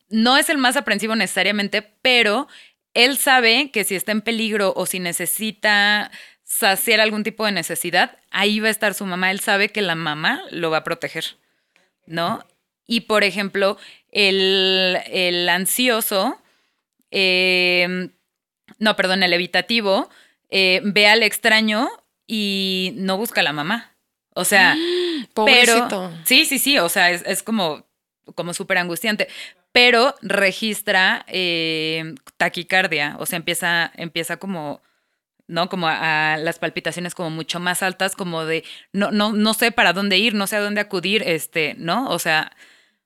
no 0.08 0.36
es 0.38 0.48
el 0.48 0.56
más 0.58 0.76
aprensivo 0.76 1.14
necesariamente, 1.16 1.82
pero 2.00 2.48
él 2.94 3.18
sabe 3.18 3.70
que 3.70 3.84
si 3.84 3.94
está 3.94 4.12
en 4.12 4.22
peligro 4.22 4.72
o 4.76 4.86
si 4.86 5.00
necesita 5.00 6.10
saciar 6.44 7.00
algún 7.00 7.24
tipo 7.24 7.44
de 7.46 7.52
necesidad, 7.52 8.18
ahí 8.30 8.60
va 8.60 8.68
a 8.68 8.70
estar 8.70 8.94
su 8.94 9.04
mamá. 9.06 9.30
Él 9.30 9.40
sabe 9.40 9.68
que 9.68 9.82
la 9.82 9.94
mamá 9.94 10.42
lo 10.50 10.70
va 10.70 10.78
a 10.78 10.84
proteger, 10.84 11.24
¿no? 12.06 12.44
Y 12.86 13.02
por 13.02 13.24
ejemplo, 13.24 13.76
el, 14.10 14.98
el 15.06 15.48
ansioso, 15.48 16.40
eh, 17.10 18.08
no, 18.78 18.96
perdón, 18.96 19.22
el 19.22 19.32
evitativo, 19.32 20.08
eh, 20.50 20.80
ve 20.84 21.06
al 21.06 21.22
extraño 21.22 21.88
y 22.26 22.92
no 22.96 23.16
busca 23.16 23.40
a 23.40 23.44
la 23.44 23.52
mamá. 23.52 23.91
O 24.34 24.44
sea, 24.44 24.76
Pobrecito. 25.34 25.88
pero, 25.88 26.12
sí, 26.24 26.44
sí, 26.44 26.58
sí, 26.58 26.78
o 26.78 26.88
sea, 26.88 27.10
es, 27.10 27.22
es 27.26 27.42
como, 27.42 27.86
como 28.34 28.54
súper 28.54 28.78
angustiante. 28.78 29.28
Pero 29.72 30.14
registra 30.20 31.24
eh, 31.28 32.14
taquicardia, 32.36 33.16
o 33.18 33.24
sea, 33.24 33.38
empieza, 33.38 33.90
empieza 33.96 34.36
como, 34.36 34.82
¿no? 35.46 35.70
Como 35.70 35.88
a, 35.88 36.34
a 36.34 36.36
las 36.36 36.58
palpitaciones 36.58 37.14
como 37.14 37.30
mucho 37.30 37.58
más 37.58 37.82
altas, 37.82 38.14
como 38.14 38.44
de, 38.44 38.64
no, 38.92 39.10
no, 39.10 39.32
no 39.32 39.54
sé 39.54 39.72
para 39.72 39.94
dónde 39.94 40.18
ir, 40.18 40.34
no 40.34 40.46
sé 40.46 40.56
a 40.56 40.60
dónde 40.60 40.82
acudir, 40.82 41.22
este, 41.24 41.74
¿no? 41.78 42.08
O 42.10 42.18
sea, 42.18 42.52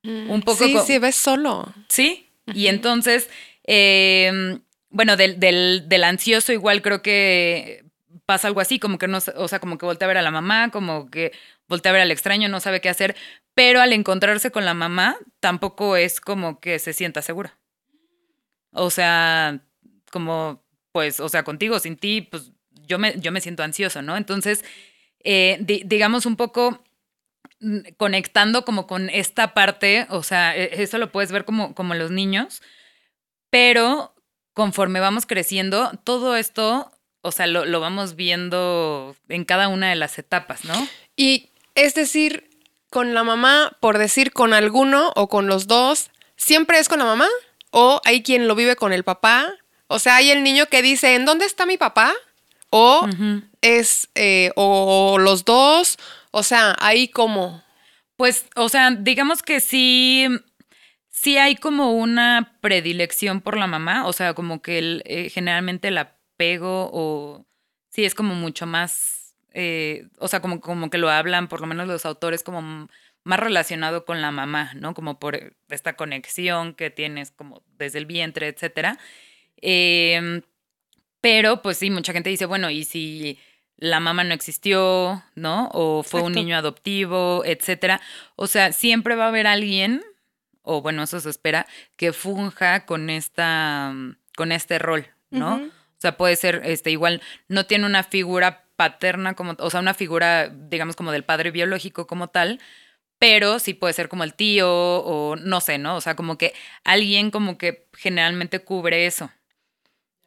un 0.03 0.43
poco... 0.43 0.65
Sí, 0.65 0.77
sí, 0.85 0.99
ves 0.99 1.17
solo. 1.17 1.73
Sí, 1.89 2.29
y 2.53 2.67
entonces, 2.67 3.29
eh, 3.65 4.59
bueno, 4.91 5.17
del, 5.17 5.39
del, 5.39 5.89
del 5.89 6.05
ansioso 6.05 6.53
igual 6.53 6.83
creo 6.83 7.03
que 7.03 7.86
pasa 8.27 8.49
algo 8.49 8.61
así, 8.61 8.79
como 8.79 8.99
que 8.99 9.09
no, 9.09 9.19
o 9.37 9.49
sea, 9.49 9.61
como 9.61 9.79
que 9.79 9.87
voltea 9.87 10.07
a 10.07 10.09
ver 10.11 10.19
a 10.19 10.23
la 10.23 10.31
mamá, 10.33 10.71
como 10.71 11.11
que 11.11 11.33
voltea 11.69 11.91
a 11.91 11.95
ver 11.95 12.03
al 12.03 12.11
extraño, 12.11 12.49
no 12.49 12.61
sabe 12.61 12.81
qué 12.81 12.89
hacer, 12.89 13.17
pero 13.55 13.81
al 13.81 13.93
encontrarse 13.93 14.51
con 14.51 14.65
la 14.65 14.75
mamá 14.75 15.17
tampoco 15.41 15.97
es 15.97 16.21
como 16.21 16.61
que 16.61 16.79
se 16.79 16.93
sienta 16.93 17.23
segura. 17.23 17.59
O 18.73 18.91
sea, 18.91 19.61
como, 20.13 20.63
pues, 20.93 21.21
o 21.21 21.29
sea, 21.29 21.45
contigo, 21.45 21.79
sin 21.79 21.97
ti, 21.97 22.23
pues 22.23 22.53
yo 22.87 22.99
me, 22.99 23.19
yo 23.19 23.33
me 23.33 23.41
siento 23.41 23.63
ansioso, 23.63 24.03
¿no? 24.03 24.17
Entonces, 24.17 24.65
eh, 25.25 25.59
di- 25.61 25.83
digamos 25.87 26.27
un 26.27 26.37
poco 26.37 26.85
mm, 27.61 27.81
conectando 27.99 28.65
como 28.65 28.87
con 28.87 29.11
esta 29.11 29.55
parte, 29.55 30.07
o 30.11 30.23
sea, 30.23 30.57
e- 30.57 30.83
eso 30.83 30.99
lo 30.99 31.13
puedes 31.13 31.33
ver 31.33 31.45
como, 31.47 31.75
como 31.75 31.95
los 31.95 32.11
niños, 32.13 32.63
pero 33.51 34.15
conforme 34.55 35.01
vamos 35.01 35.27
creciendo, 35.27 35.93
todo 36.05 36.37
esto, 36.37 36.93
o 37.27 37.33
sea, 37.33 37.47
lo, 37.47 37.65
lo 37.65 37.81
vamos 37.81 38.15
viendo 38.15 39.17
en 39.29 39.45
cada 39.45 39.69
una 39.69 39.91
de 39.91 39.97
las 39.97 40.19
etapas, 40.19 40.65
¿no? 40.65 40.89
Y 41.17 41.51
es 41.75 41.95
decir, 41.95 42.49
con 42.91 43.15
la 43.15 43.25
mamá, 43.25 43.77
por 43.81 43.99
decir 43.99 44.33
con 44.33 44.55
alguno 44.55 45.13
o 45.17 45.29
con 45.29 45.49
los 45.49 45.67
dos, 45.67 46.11
¿siempre 46.37 46.79
es 46.79 46.89
con 46.89 47.01
la 47.01 47.05
mamá? 47.05 47.29
¿O 47.71 48.01
hay 48.05 48.23
quien 48.23 48.47
lo 48.47 48.55
vive 48.55 48.77
con 48.77 48.93
el 48.93 49.05
papá? 49.05 49.53
O 49.89 49.99
sea, 49.99 50.17
hay 50.17 50.31
el 50.31 50.43
niño 50.43 50.67
que 50.67 50.83
dice, 50.83 51.15
¿en 51.15 51.25
dónde 51.25 51.47
está 51.47 51.67
mi 51.67 51.77
papá? 51.77 52.15
O 52.71 53.07
es, 53.61 54.09
eh, 54.15 54.51
o 54.57 55.19
los 55.19 55.45
dos, 55.45 55.99
o 56.31 56.43
sea, 56.43 56.77
ahí 56.81 57.09
como... 57.09 57.63
Pues, 58.17 58.47
o 58.55 58.71
sea, 58.71 58.93
digamos 58.93 59.43
que 59.43 59.61
sí, 59.61 60.27
sí 61.11 61.37
hay 61.37 61.57
como 61.57 61.93
una 61.93 62.57
predilección 62.63 63.43
por 63.43 63.59
la 63.59 63.67
mamá, 63.67 64.07
o 64.07 64.13
sea, 64.15 64.33
como 64.33 64.63
que 64.63 64.79
el, 64.79 65.03
eh, 65.05 65.29
generalmente 65.29 65.89
el 65.89 65.99
apego 66.37 66.91
o 66.93 67.47
sí 67.89 68.05
es 68.05 68.15
como 68.15 68.35
mucho 68.35 68.67
más, 68.67 69.35
eh, 69.55 70.09
o 70.19 70.29
sea, 70.29 70.41
como, 70.41 70.61
como 70.61 70.91
que 70.91 70.99
lo 70.99 71.11
hablan, 71.11 71.49
por 71.49 71.61
lo 71.61 71.67
menos 71.67 71.89
los 71.89 72.05
autores, 72.05 72.43
como 72.43 72.89
más 73.25 73.41
relacionado 73.41 74.05
con 74.05 74.21
la 74.21 74.31
mamá, 74.31 74.73
¿no? 74.75 74.95
Como 74.95 75.19
por 75.19 75.57
esta 75.69 75.97
conexión 75.97 76.75
que 76.75 76.91
tienes 76.91 77.33
como 77.33 77.63
desde 77.79 77.99
el 77.99 78.07
vientre, 78.07 78.49
etcétera. 78.49 78.99
Em, 79.57 80.43
pero, 81.21 81.63
pues 81.63 81.79
sí, 81.79 81.91
mucha 81.91 82.13
gente 82.13 82.31
dice, 82.31 82.47
bueno, 82.47 82.71
¿y 82.71 82.85
si 82.85 83.39
la 83.79 83.99
mamá 83.99 84.25
no 84.25 84.35
existió, 84.35 85.25
¿no? 85.35 85.71
O 85.73 86.03
fue 86.03 86.23
un 86.23 86.33
niño 86.33 86.57
adoptivo, 86.57 87.43
etcétera. 87.45 88.01
O 88.37 88.47
sea, 88.47 88.73
siempre 88.73 89.17
va 89.17 89.25
a 89.25 89.29
haber 89.29 89.47
alguien, 89.47 90.05
o 90.63 90.83
bueno, 90.83 91.03
eso 91.03 91.19
se 91.19 91.31
espera, 91.31 91.67
que 91.97 92.13
funja 92.13 92.87
con 92.87 93.11
esta, 93.11 93.93
con 94.37 94.53
este 94.53 94.79
rol, 94.79 95.07
¿no? 95.31 95.71
Sea, 96.11 96.17
puede 96.17 96.37
ser, 96.37 96.63
este, 96.65 96.91
igual, 96.91 97.21
no 97.49 97.67
tiene 97.67 97.87
una 97.87 98.03
figura 98.03 98.65
paterna 98.77 99.35
como, 99.35 99.55
o 99.59 99.71
sea, 99.71 99.81
una 99.81 99.95
figura, 99.95 100.49
digamos, 100.49 100.97
como 100.97 101.13
del 101.13 101.25
padre 101.25 101.51
biológico 101.51 102.07
como 102.07 102.29
tal, 102.29 102.61
pero 103.19 103.59
sí 103.59 103.75
puede 103.75 103.95
ser 103.95 104.09
como 104.09 104.25
el 104.25 104.35
tío 104.35 104.69
o 104.71 105.37
no 105.37 105.61
sé, 105.61 105.79
¿no? 105.79 105.97
O 105.97 106.01
sea, 106.03 106.17
como 106.17 106.37
que 106.39 106.53
alguien 106.85 107.31
como 107.31 107.57
que 107.59 107.87
generalmente 107.97 108.61
cubre 108.61 109.07
eso. 109.07 109.31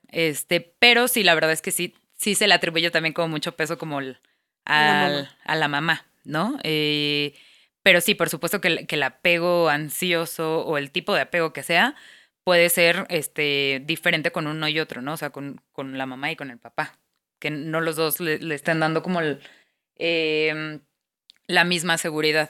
Este, 0.09 0.73
pero 0.79 1.07
sí, 1.07 1.23
la 1.23 1.35
verdad 1.35 1.51
es 1.51 1.61
que 1.61 1.71
sí, 1.71 1.95
sí 2.15 2.35
se 2.35 2.47
le 2.47 2.53
atribuye 2.53 2.89
también 2.91 3.13
como 3.13 3.27
mucho 3.27 3.51
peso 3.55 3.77
como 3.77 3.99
el- 3.99 4.17
al- 4.65 5.29
a 5.45 5.55
la 5.55 5.67
mamá, 5.67 6.05
¿no? 6.23 6.57
Eh, 6.63 7.33
pero 7.83 8.01
sí, 8.01 8.15
por 8.15 8.29
supuesto 8.29 8.59
que 8.61 8.67
el, 8.69 8.87
que 8.87 8.95
el 8.95 9.03
apego 9.03 9.69
ansioso 9.69 10.61
o 10.65 10.77
el 10.77 10.91
tipo 10.91 11.13
de 11.13 11.21
apego 11.21 11.53
que 11.53 11.63
sea 11.63 11.95
puede 12.49 12.69
ser 12.69 13.05
este, 13.09 13.79
diferente 13.85 14.31
con 14.31 14.47
uno 14.47 14.67
y 14.67 14.79
otro, 14.79 15.03
¿no? 15.03 15.13
O 15.13 15.17
sea, 15.17 15.29
con, 15.29 15.61
con 15.71 15.99
la 15.99 16.07
mamá 16.07 16.31
y 16.31 16.35
con 16.35 16.49
el 16.49 16.57
papá. 16.57 16.97
Que 17.37 17.51
no 17.51 17.79
los 17.79 17.95
dos 17.95 18.19
le, 18.19 18.39
le 18.39 18.55
estén 18.55 18.79
dando 18.79 19.03
como 19.03 19.21
el, 19.21 19.39
em, 19.95 20.79
la 21.45 21.63
misma 21.63 21.99
seguridad. 21.99 22.49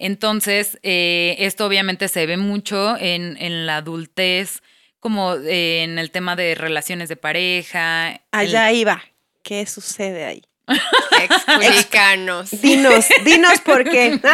Entonces, 0.00 0.80
eh, 0.82 1.36
esto 1.38 1.66
obviamente 1.66 2.08
se 2.08 2.26
ve 2.26 2.36
mucho 2.36 2.96
en, 2.98 3.36
en 3.36 3.64
la 3.64 3.76
adultez, 3.76 4.60
como 4.98 5.34
eh, 5.36 5.84
en 5.84 6.00
el 6.00 6.10
tema 6.10 6.34
de 6.34 6.56
relaciones 6.56 7.08
de 7.08 7.14
pareja. 7.14 8.22
Allá 8.32 8.72
iba. 8.72 9.04
¿Qué 9.44 9.66
sucede 9.66 10.24
ahí? 10.24 10.42
Explicanos. 10.66 12.50
Dinos, 12.60 13.06
dinos 13.24 13.60
por 13.60 13.84
qué. 13.84 14.20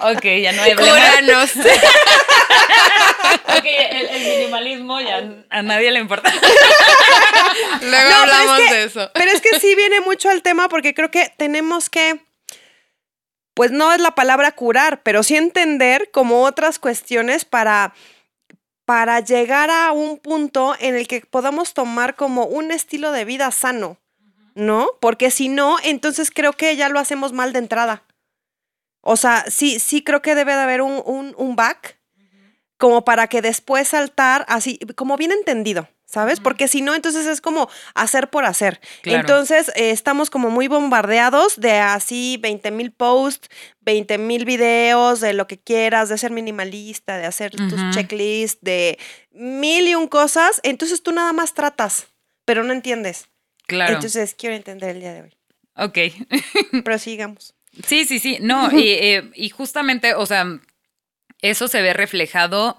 Ok, 0.00 0.22
ya 0.42 0.52
no 0.52 0.62
hay 0.62 0.74
problema. 0.74 0.98
Cúranos. 0.98 1.50
Ok, 3.56 3.64
el, 3.64 4.06
el 4.08 4.22
minimalismo 4.22 5.00
ya 5.00 5.22
a 5.50 5.62
nadie 5.62 5.90
le 5.90 6.00
importa. 6.00 6.30
Luego 7.80 7.80
No, 7.82 7.90
pero 7.90 8.08
es 8.08 8.14
hablamos 8.14 8.58
que- 8.58 8.74
de 8.74 8.84
eso. 8.84 9.10
Pero 9.14 9.30
es 9.30 9.40
que 9.40 9.60
sí 9.60 9.74
viene 9.74 10.00
mucho 10.00 10.28
al 10.28 10.42
tema 10.42 10.68
porque 10.68 10.92
creo 10.94 11.10
que 11.10 11.32
tenemos 11.36 11.88
que, 11.88 12.20
pues 13.54 13.70
no 13.70 13.92
es 13.92 14.00
la 14.00 14.14
palabra 14.14 14.52
curar, 14.52 15.02
pero 15.02 15.22
sí 15.22 15.36
entender 15.36 16.10
como 16.10 16.42
otras 16.42 16.78
cuestiones 16.78 17.44
para, 17.44 17.94
para 18.84 19.20
llegar 19.20 19.70
a 19.70 19.92
un 19.92 20.18
punto 20.18 20.74
en 20.80 20.96
el 20.96 21.06
que 21.08 21.20
podamos 21.22 21.72
tomar 21.74 22.14
como 22.16 22.44
un 22.44 22.70
estilo 22.72 23.12
de 23.12 23.24
vida 23.24 23.50
sano, 23.52 23.98
¿no? 24.54 24.88
Porque 25.00 25.30
si 25.30 25.48
no, 25.48 25.76
entonces 25.82 26.30
creo 26.30 26.52
que 26.52 26.76
ya 26.76 26.88
lo 26.88 26.98
hacemos 26.98 27.32
mal 27.32 27.52
de 27.52 27.58
entrada. 27.58 28.04
O 29.00 29.16
sea, 29.16 29.44
sí, 29.48 29.78
sí 29.78 30.02
creo 30.02 30.22
que 30.22 30.34
debe 30.34 30.54
de 30.54 30.62
haber 30.62 30.80
un, 30.80 31.02
un, 31.04 31.34
un 31.36 31.56
back 31.56 31.98
como 32.78 33.04
para 33.04 33.28
que 33.28 33.42
después 33.42 33.88
saltar 33.88 34.44
así, 34.48 34.78
como 34.96 35.16
bien 35.16 35.32
entendido, 35.32 35.88
¿sabes? 36.06 36.40
Porque 36.40 36.68
si 36.68 36.80
no, 36.82 36.94
entonces 36.94 37.26
es 37.26 37.40
como 37.40 37.68
hacer 37.94 38.30
por 38.30 38.44
hacer. 38.44 38.80
Claro. 39.02 39.20
Entonces 39.20 39.68
eh, 39.74 39.90
estamos 39.90 40.30
como 40.30 40.50
muy 40.50 40.68
bombardeados 40.68 41.60
de 41.60 41.78
así 41.78 42.38
20 42.40 42.70
mil 42.70 42.92
posts, 42.92 43.48
20 43.80 44.18
mil 44.18 44.44
videos, 44.44 45.20
de 45.20 45.34
lo 45.34 45.46
que 45.46 45.58
quieras, 45.58 46.08
de 46.08 46.18
ser 46.18 46.30
minimalista, 46.30 47.18
de 47.18 47.26
hacer 47.26 47.52
tus 47.52 47.80
checklists, 47.94 48.62
de 48.62 48.98
mil 49.32 49.86
y 49.86 49.94
un 49.94 50.08
cosas. 50.08 50.60
Entonces 50.62 51.02
tú 51.02 51.12
nada 51.12 51.32
más 51.32 51.54
tratas, 51.54 52.08
pero 52.44 52.64
no 52.64 52.72
entiendes. 52.72 53.28
Claro. 53.66 53.94
Entonces 53.94 54.34
quiero 54.34 54.54
entender 54.54 54.90
el 54.90 55.00
día 55.00 55.12
de 55.14 55.22
hoy. 55.22 55.36
ok. 55.76 55.98
Pero 56.84 56.98
sigamos. 56.98 57.54
Sí, 57.86 58.04
sí, 58.04 58.18
sí. 58.18 58.38
No, 58.40 58.70
y, 58.78 58.88
eh, 58.88 59.30
y 59.34 59.48
justamente, 59.50 60.14
o 60.14 60.26
sea, 60.26 60.46
eso 61.40 61.68
se 61.68 61.82
ve 61.82 61.92
reflejado, 61.92 62.78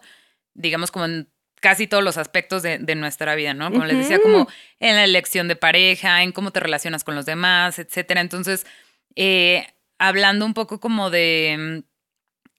digamos, 0.54 0.92
como 0.92 1.06
en 1.06 1.30
casi 1.62 1.88
todos 1.88 2.04
los 2.04 2.18
aspectos 2.18 2.62
de, 2.62 2.78
de 2.78 2.96
nuestra 2.96 3.34
vida, 3.34 3.54
¿no? 3.56 3.72
Como 3.72 3.86
les 3.86 3.98
decía, 3.98 4.22
como 4.22 4.48
en 4.80 4.96
la 4.96 5.04
elección 5.04 5.48
de 5.48 5.56
pareja, 5.56 6.22
en 6.22 6.32
cómo 6.32 6.52
te 6.52 6.60
relacionas 6.60 7.04
con 7.04 7.16
los 7.16 7.26
demás, 7.26 7.80
etcétera. 7.80 8.22
Entonces, 8.22 8.68
eh, 9.16 9.66
hablando 9.98 10.46
un 10.46 10.54
poco 10.54 10.80
como 10.80 11.10
de 11.10 11.82
mm, 11.84 11.84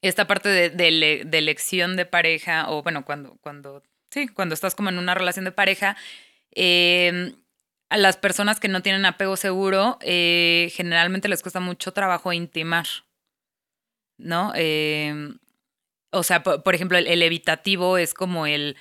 esta 0.02 0.26
parte 0.26 0.48
de, 0.48 0.70
de 0.70 1.22
de 1.24 1.38
elección 1.38 1.94
de 1.96 2.04
pareja, 2.06 2.68
o 2.70 2.82
bueno, 2.82 3.04
cuando, 3.04 3.36
cuando, 3.40 3.82
sí, 4.10 4.26
cuando 4.26 4.54
estás 4.54 4.74
como 4.74 4.88
en 4.88 4.98
una 4.98 5.14
relación 5.14 5.44
de 5.44 5.52
pareja, 5.52 5.96
eh, 6.56 7.32
a 7.89 7.97
las 7.97 8.16
personas 8.16 8.59
que 8.61 8.68
no 8.68 8.82
tienen 8.82 9.05
apego 9.07 9.37
seguro, 9.37 9.99
eh, 10.01 10.72
generalmente 10.74 11.28
les 11.28 11.43
cuesta 11.43 11.61
mucho 11.61 11.93
trabajo 11.93 12.32
intimar, 12.32 12.87
¿no? 14.18 14.53
Eh, 14.57 15.34
o 16.11 16.22
sea, 16.22 16.43
por, 16.43 16.62
por 16.62 16.74
ejemplo, 16.74 16.99
el, 16.99 17.07
el 17.07 17.22
evitativo 17.22 17.99
es 17.99 18.14
como 18.14 18.47
el, 18.47 18.76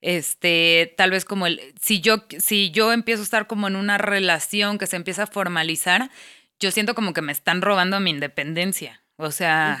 este, 0.00 0.94
tal 0.96 1.10
vez 1.10 1.24
como 1.24 1.46
el, 1.46 1.60
si 1.80 2.00
yo, 2.00 2.24
si 2.38 2.70
yo 2.70 2.92
empiezo 2.92 3.22
a 3.22 3.24
estar 3.24 3.46
como 3.46 3.68
en 3.68 3.76
una 3.76 3.98
relación 3.98 4.78
que 4.78 4.86
se 4.86 4.96
empieza 4.96 5.24
a 5.24 5.26
formalizar, 5.26 6.10
yo 6.58 6.70
siento 6.70 6.94
como 6.94 7.12
que 7.12 7.22
me 7.22 7.32
están 7.32 7.62
robando 7.62 8.00
mi 8.00 8.10
independencia. 8.10 9.02
O 9.16 9.30
sea. 9.30 9.78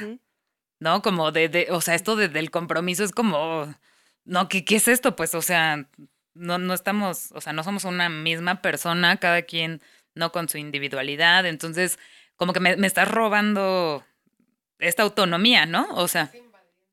¿no? 0.80 1.02
Como 1.02 1.30
de, 1.32 1.48
de 1.48 1.66
o 1.70 1.80
sea, 1.80 1.94
esto 1.94 2.16
de- 2.16 2.28
del 2.28 2.50
compromiso 2.50 3.04
es 3.04 3.12
como, 3.12 3.74
no, 4.24 4.48
¿qué, 4.48 4.64
¿qué 4.64 4.76
es 4.76 4.88
esto? 4.88 5.14
Pues, 5.16 5.34
o 5.34 5.42
sea, 5.42 5.88
no, 6.34 6.58
no 6.58 6.74
estamos, 6.74 7.32
o 7.32 7.40
sea, 7.40 7.52
no 7.52 7.62
somos 7.64 7.84
una 7.84 8.08
misma 8.08 8.62
persona, 8.62 9.16
cada 9.18 9.42
quien, 9.42 9.80
no 10.14 10.32
con 10.32 10.48
su 10.48 10.58
individualidad, 10.58 11.46
entonces, 11.46 11.98
como 12.36 12.52
que 12.52 12.60
me, 12.60 12.76
me 12.76 12.86
estás 12.86 13.08
robando 13.08 14.04
esta 14.78 15.02
autonomía, 15.02 15.66
¿no? 15.66 15.86
O 15.90 16.08
sea, 16.08 16.30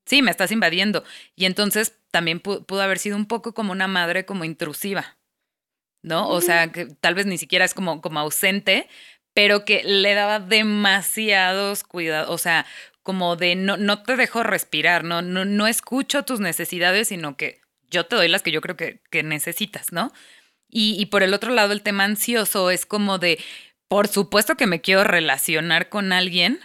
sí, 0.05 0.21
me 0.21 0.31
estás 0.31 0.51
invadiendo. 0.51 1.03
Y 1.35 1.45
entonces 1.45 1.97
también 2.11 2.41
pu- 2.41 2.65
pudo 2.65 2.81
haber 2.81 2.99
sido 2.99 3.15
un 3.15 3.25
poco 3.27 3.53
como 3.53 3.71
una 3.71 3.87
madre 3.87 4.25
como 4.25 4.43
intrusiva, 4.43 5.17
¿no? 6.01 6.27
O 6.29 6.41
sea, 6.41 6.71
que 6.71 6.85
tal 6.85 7.15
vez 7.15 7.25
ni 7.25 7.37
siquiera 7.37 7.65
es 7.65 7.73
como, 7.73 8.01
como 8.01 8.19
ausente, 8.19 8.87
pero 9.33 9.65
que 9.65 9.83
le 9.83 10.13
daba 10.13 10.39
demasiados 10.39 11.83
cuidados, 11.83 12.29
o 12.29 12.37
sea, 12.37 12.65
como 13.03 13.35
de 13.35 13.55
no, 13.55 13.77
no 13.77 14.03
te 14.03 14.15
dejo 14.15 14.43
respirar, 14.43 15.03
no, 15.03 15.21
no, 15.21 15.45
no 15.45 15.67
escucho 15.67 16.23
tus 16.23 16.39
necesidades, 16.39 17.07
sino 17.09 17.37
que 17.37 17.61
yo 17.89 18.05
te 18.05 18.15
doy 18.15 18.27
las 18.27 18.41
que 18.41 18.51
yo 18.51 18.61
creo 18.61 18.75
que, 18.75 19.01
que 19.09 19.23
necesitas, 19.23 19.91
¿no? 19.91 20.11
Y, 20.69 20.95
y 20.99 21.05
por 21.07 21.23
el 21.23 21.33
otro 21.33 21.51
lado, 21.51 21.73
el 21.73 21.81
tema 21.81 22.03
ansioso 22.03 22.71
es 22.71 22.85
como 22.85 23.19
de, 23.19 23.39
por 23.87 24.07
supuesto 24.07 24.55
que 24.55 24.67
me 24.67 24.81
quiero 24.81 25.03
relacionar 25.03 25.89
con 25.89 26.11
alguien, 26.11 26.59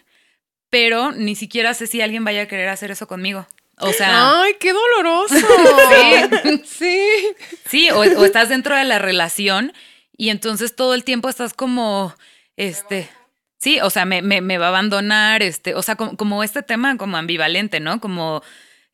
pero 0.71 1.13
ni 1.13 1.35
siquiera 1.35 1.75
sé 1.75 1.87
si 1.87 2.01
alguien 2.01 2.25
vaya 2.25 2.43
a 2.43 2.49
querer 2.49 2.69
hacer 2.69 2.91
eso 2.91 3.07
conmigo. 3.07 3.47
O 3.79 3.93
sea, 3.93 4.43
Ay, 4.43 4.55
qué 4.61 4.73
doloroso. 4.73 5.35
Sí. 5.35 6.63
sí. 6.65 7.09
Sí, 7.67 7.91
o, 7.91 8.01
o 8.01 8.25
estás 8.25 8.49
dentro 8.49 8.77
de 8.77 8.85
la 8.85 8.99
relación 8.99 9.73
y 10.17 10.29
entonces 10.31 10.77
todo 10.77 10.95
el 10.95 11.05
tiempo 11.05 11.29
estás 11.29 11.55
como, 11.55 12.15
este, 12.57 13.09
sí, 13.59 13.81
o 13.81 13.91
sea, 13.91 14.05
me, 14.05 14.23
me, 14.23 14.41
me 14.41 14.59
va 14.59 14.67
a 14.67 14.69
abandonar, 14.69 15.43
este, 15.43 15.75
o 15.75 15.83
sea, 15.83 15.97
como, 15.97 16.17
como 16.17 16.45
este 16.45 16.63
tema 16.63 16.97
como 16.97 17.17
ambivalente, 17.17 17.81
¿no? 17.81 18.01
Como, 18.01 18.43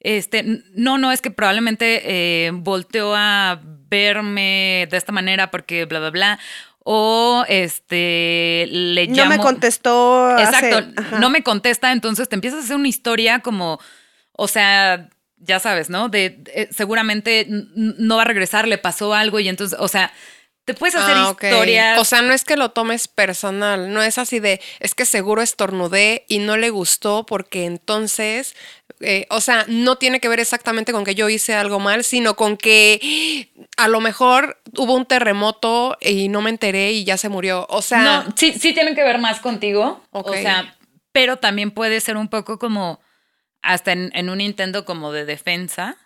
este, 0.01 0.63
no, 0.75 0.99
no, 0.99 1.11
es 1.13 1.21
que 1.21 1.31
probablemente 1.31 2.03
eh, 2.47 2.51
volteó 2.53 3.15
a 3.17 3.61
verme 3.91 4.87
de 4.91 4.97
esta 4.97 5.13
manera 5.13 5.51
porque 5.51 5.85
bla, 5.87 5.99
bla, 6.01 6.11
bla. 6.11 6.39
O 6.91 7.45
este, 7.49 8.67
le 8.71 9.09
No 9.09 9.15
llamo. 9.17 9.31
me 9.31 9.39
contestó. 9.39 10.39
Exacto, 10.39 10.87
no 11.21 11.29
me 11.31 11.43
contesta, 11.43 11.93
entonces 11.93 12.29
te 12.29 12.35
empiezas 12.35 12.61
a 12.61 12.65
hacer 12.65 12.77
una 12.77 12.89
historia 12.89 13.41
como, 13.41 13.79
o 14.33 14.49
sea, 14.49 15.09
ya 15.37 15.61
sabes, 15.61 15.91
¿no? 15.91 16.09
De, 16.09 16.31
de- 16.31 16.69
seguramente 16.73 17.41
n- 17.41 17.67
n- 17.77 17.95
no 17.99 18.17
va 18.17 18.23
a 18.23 18.27
regresar, 18.27 18.67
le 18.67 18.79
pasó 18.79 19.13
algo 19.15 19.39
y 19.41 19.49
entonces, 19.49 19.79
o 19.81 19.89
sea, 19.89 20.13
te 20.69 20.75
puedes 20.75 20.97
hacer 20.97 21.17
Ah, 21.17 21.31
historias. 21.31 21.99
O 21.99 22.05
sea, 22.05 22.21
no 22.21 22.35
es 22.35 22.45
que 22.45 22.59
lo 22.59 22.73
tomes 22.73 23.09
personal, 23.09 23.91
no 23.91 24.03
es 24.03 24.19
así 24.19 24.39
de, 24.39 24.61
es 24.81 24.95
que 24.95 25.07
seguro 25.07 25.41
estornudé 25.41 26.27
y 26.29 26.41
no 26.41 26.59
le 26.59 26.69
gustó 26.69 27.25
porque 27.25 27.65
entonces, 27.65 28.55
eh, 29.01 29.27
o 29.31 29.41
sea, 29.41 29.65
no 29.67 29.97
tiene 29.97 30.21
que 30.21 30.29
ver 30.29 30.41
exactamente 30.41 30.93
con 30.93 31.05
que 31.05 31.15
yo 31.15 31.31
hice 31.31 31.55
algo 31.55 31.81
mal, 31.81 32.05
sino 32.05 32.37
con 32.37 32.59
que 32.59 33.51
a 33.79 33.89
lo 33.89 34.03
mejor 34.03 34.61
hubo 34.77 34.93
un 34.93 35.07
terremoto 35.07 35.97
y 36.03 36.29
no 36.29 36.43
me 36.43 36.51
enteré 36.51 36.93
y 36.93 37.05
ya 37.05 37.17
se 37.17 37.31
murió. 37.31 37.67
O 37.71 37.81
sea, 37.81 38.03
no, 38.03 38.35
sí, 38.37 38.53
sí 38.53 38.75
tienen 38.75 38.95
que 38.95 39.03
ver 39.03 39.17
más 39.17 39.41
contigo. 39.41 40.05
O 40.11 40.35
sea, 40.35 40.77
pero 41.13 41.39
también 41.39 41.71
puede 41.71 42.03
ser 42.03 42.19
un 42.19 42.29
poco 42.29 42.59
como 42.59 43.01
hasta 43.63 43.93
en, 43.93 44.11
en 44.13 44.29
un 44.29 44.43
intento 44.43 44.85
como 44.85 45.13
de 45.13 45.25
defensa, 45.25 45.97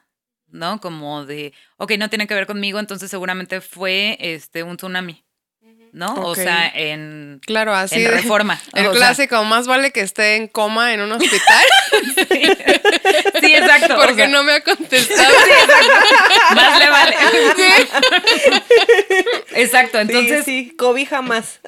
¿no? 0.52 0.80
Como 0.80 1.24
de, 1.24 1.52
ok, 1.78 1.92
no 1.98 2.08
tiene 2.08 2.26
que 2.26 2.34
ver 2.34 2.46
conmigo, 2.46 2.78
entonces 2.78 3.10
seguramente 3.10 3.60
fue 3.60 4.16
este 4.20 4.62
un 4.62 4.76
tsunami, 4.76 5.24
¿no? 5.92 6.14
O 6.14 6.34
sea, 6.34 6.70
en, 6.74 7.40
claro, 7.44 7.74
así. 7.74 8.04
en 8.04 8.12
reforma. 8.12 8.60
El 8.74 8.86
o 8.86 8.90
sea, 8.92 8.98
clásico, 8.98 9.42
más 9.44 9.66
vale 9.66 9.90
que 9.92 10.00
esté 10.00 10.36
en 10.36 10.48
coma 10.48 10.94
en 10.94 11.00
un 11.00 11.12
hospital 11.12 11.64
sí, 13.40 13.54
exacto. 13.54 13.94
o 13.94 13.98
porque 13.98 14.14
sea, 14.14 14.28
no 14.28 14.42
me 14.44 14.52
ha 14.52 14.60
contestado. 14.62 15.32
Más 16.54 16.78
le 16.78 16.90
vale. 16.90 17.16
Exacto, 19.54 19.98
entonces 20.00 20.44
sí, 20.44 20.64
sí, 20.68 20.76
cobija 20.76 21.22
más. 21.22 21.60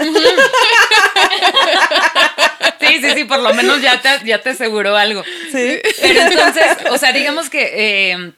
Sí, 2.80 2.98
sí, 3.00 3.10
sí, 3.14 3.24
por 3.24 3.40
lo 3.40 3.54
menos 3.54 3.80
ya 3.80 4.00
te, 4.00 4.26
ya 4.26 4.40
te 4.40 4.50
aseguró 4.50 4.96
algo. 4.96 5.22
Sí. 5.52 5.80
Pero 6.00 6.20
entonces, 6.20 6.64
o 6.90 6.98
sea, 6.98 7.12
digamos 7.12 7.48
que, 7.50 8.12
eh, 8.12 8.32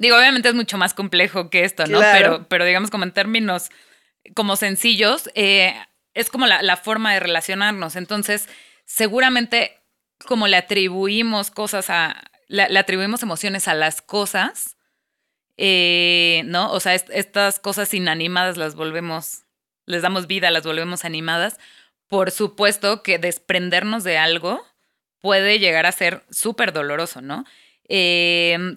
digo, 0.00 0.16
obviamente 0.16 0.48
es 0.48 0.54
mucho 0.54 0.76
más 0.78 0.92
complejo 0.94 1.48
que 1.50 1.64
esto, 1.64 1.86
¿no? 1.86 1.98
Claro. 1.98 2.18
Pero, 2.18 2.48
pero 2.48 2.64
digamos 2.64 2.90
como 2.90 3.04
en 3.04 3.12
términos 3.12 3.70
como 4.34 4.56
sencillos, 4.56 5.30
eh, 5.34 5.74
es 6.14 6.28
como 6.30 6.46
la, 6.46 6.60
la 6.62 6.76
forma 6.76 7.14
de 7.14 7.20
relacionarnos. 7.20 7.94
Entonces, 7.96 8.48
seguramente 8.84 9.78
como 10.26 10.48
le 10.48 10.56
atribuimos 10.56 11.50
cosas 11.50 11.88
a, 11.88 12.22
le, 12.48 12.68
le 12.68 12.78
atribuimos 12.78 13.22
emociones 13.22 13.68
a 13.68 13.74
las 13.74 14.02
cosas, 14.02 14.76
eh, 15.56 16.42
¿no? 16.46 16.70
O 16.72 16.80
sea, 16.80 16.94
est- 16.94 17.10
estas 17.10 17.58
cosas 17.60 17.92
inanimadas 17.94 18.56
las 18.56 18.74
volvemos, 18.74 19.44
les 19.86 20.02
damos 20.02 20.26
vida, 20.26 20.50
las 20.50 20.64
volvemos 20.64 21.04
animadas. 21.04 21.58
Por 22.08 22.30
supuesto 22.30 23.02
que 23.02 23.18
desprendernos 23.18 24.02
de 24.04 24.18
algo 24.18 24.64
puede 25.20 25.58
llegar 25.58 25.86
a 25.86 25.92
ser 25.92 26.24
súper 26.30 26.72
doloroso, 26.72 27.20
¿no? 27.20 27.44
Eh, 27.88 28.76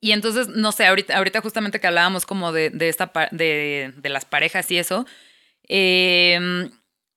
y 0.00 0.12
entonces, 0.12 0.48
no 0.48 0.72
sé, 0.72 0.86
ahorita, 0.86 1.16
ahorita 1.16 1.40
justamente 1.40 1.80
que 1.80 1.86
hablábamos 1.86 2.26
como 2.26 2.52
de, 2.52 2.70
de 2.70 2.88
esta 2.88 3.10
de, 3.30 3.92
de 3.96 4.08
las 4.08 4.24
parejas 4.24 4.70
y 4.70 4.78
eso, 4.78 5.06
eh, 5.68 6.68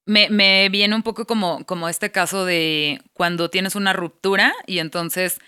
me, 0.05 0.29
me 0.29 0.69
viene 0.69 0.95
un 0.95 1.03
poco 1.03 1.25
como, 1.25 1.65
como 1.65 1.87
este 1.87 2.11
caso 2.11 2.45
de 2.45 3.01
cuando 3.13 3.49
tienes 3.49 3.75
una 3.75 3.93
ruptura 3.93 4.53
y 4.65 4.79
entonces, 4.79 5.39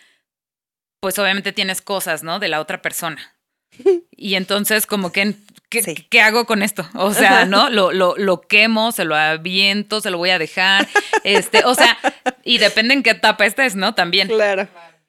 pues 1.00 1.18
obviamente 1.18 1.52
tienes 1.52 1.82
cosas, 1.82 2.22
¿no? 2.22 2.40
De 2.40 2.48
la 2.48 2.60
otra 2.62 2.82
persona. 2.82 3.36
Y 4.24 4.36
entonces, 4.36 4.86
como 4.86 5.12
que, 5.12 5.34
¿qué, 5.70 5.82
Sí. 5.82 5.96
¿qué 5.96 6.22
hago 6.22 6.46
con 6.46 6.62
esto? 6.62 6.88
O 6.94 7.12
sea, 7.12 7.46
¿no? 7.46 7.72
Lo, 7.72 7.92
lo, 7.92 8.16
lo 8.18 8.42
quemo, 8.42 8.92
se 8.92 9.04
lo 9.04 9.16
aviento, 9.16 10.00
se 10.00 10.12
lo 10.12 10.20
voy 10.20 10.30
a 10.30 10.38
dejar. 10.38 10.88
Este, 11.24 11.66
o 11.66 11.74
sea, 11.74 11.98
y 12.44 12.60
depende 12.60 12.94
en 12.94 13.02
qué 13.02 13.10
etapa 13.12 13.48
estés, 13.48 13.76
¿no? 13.76 13.96
También. 13.96 14.28
Claro. 14.28 14.68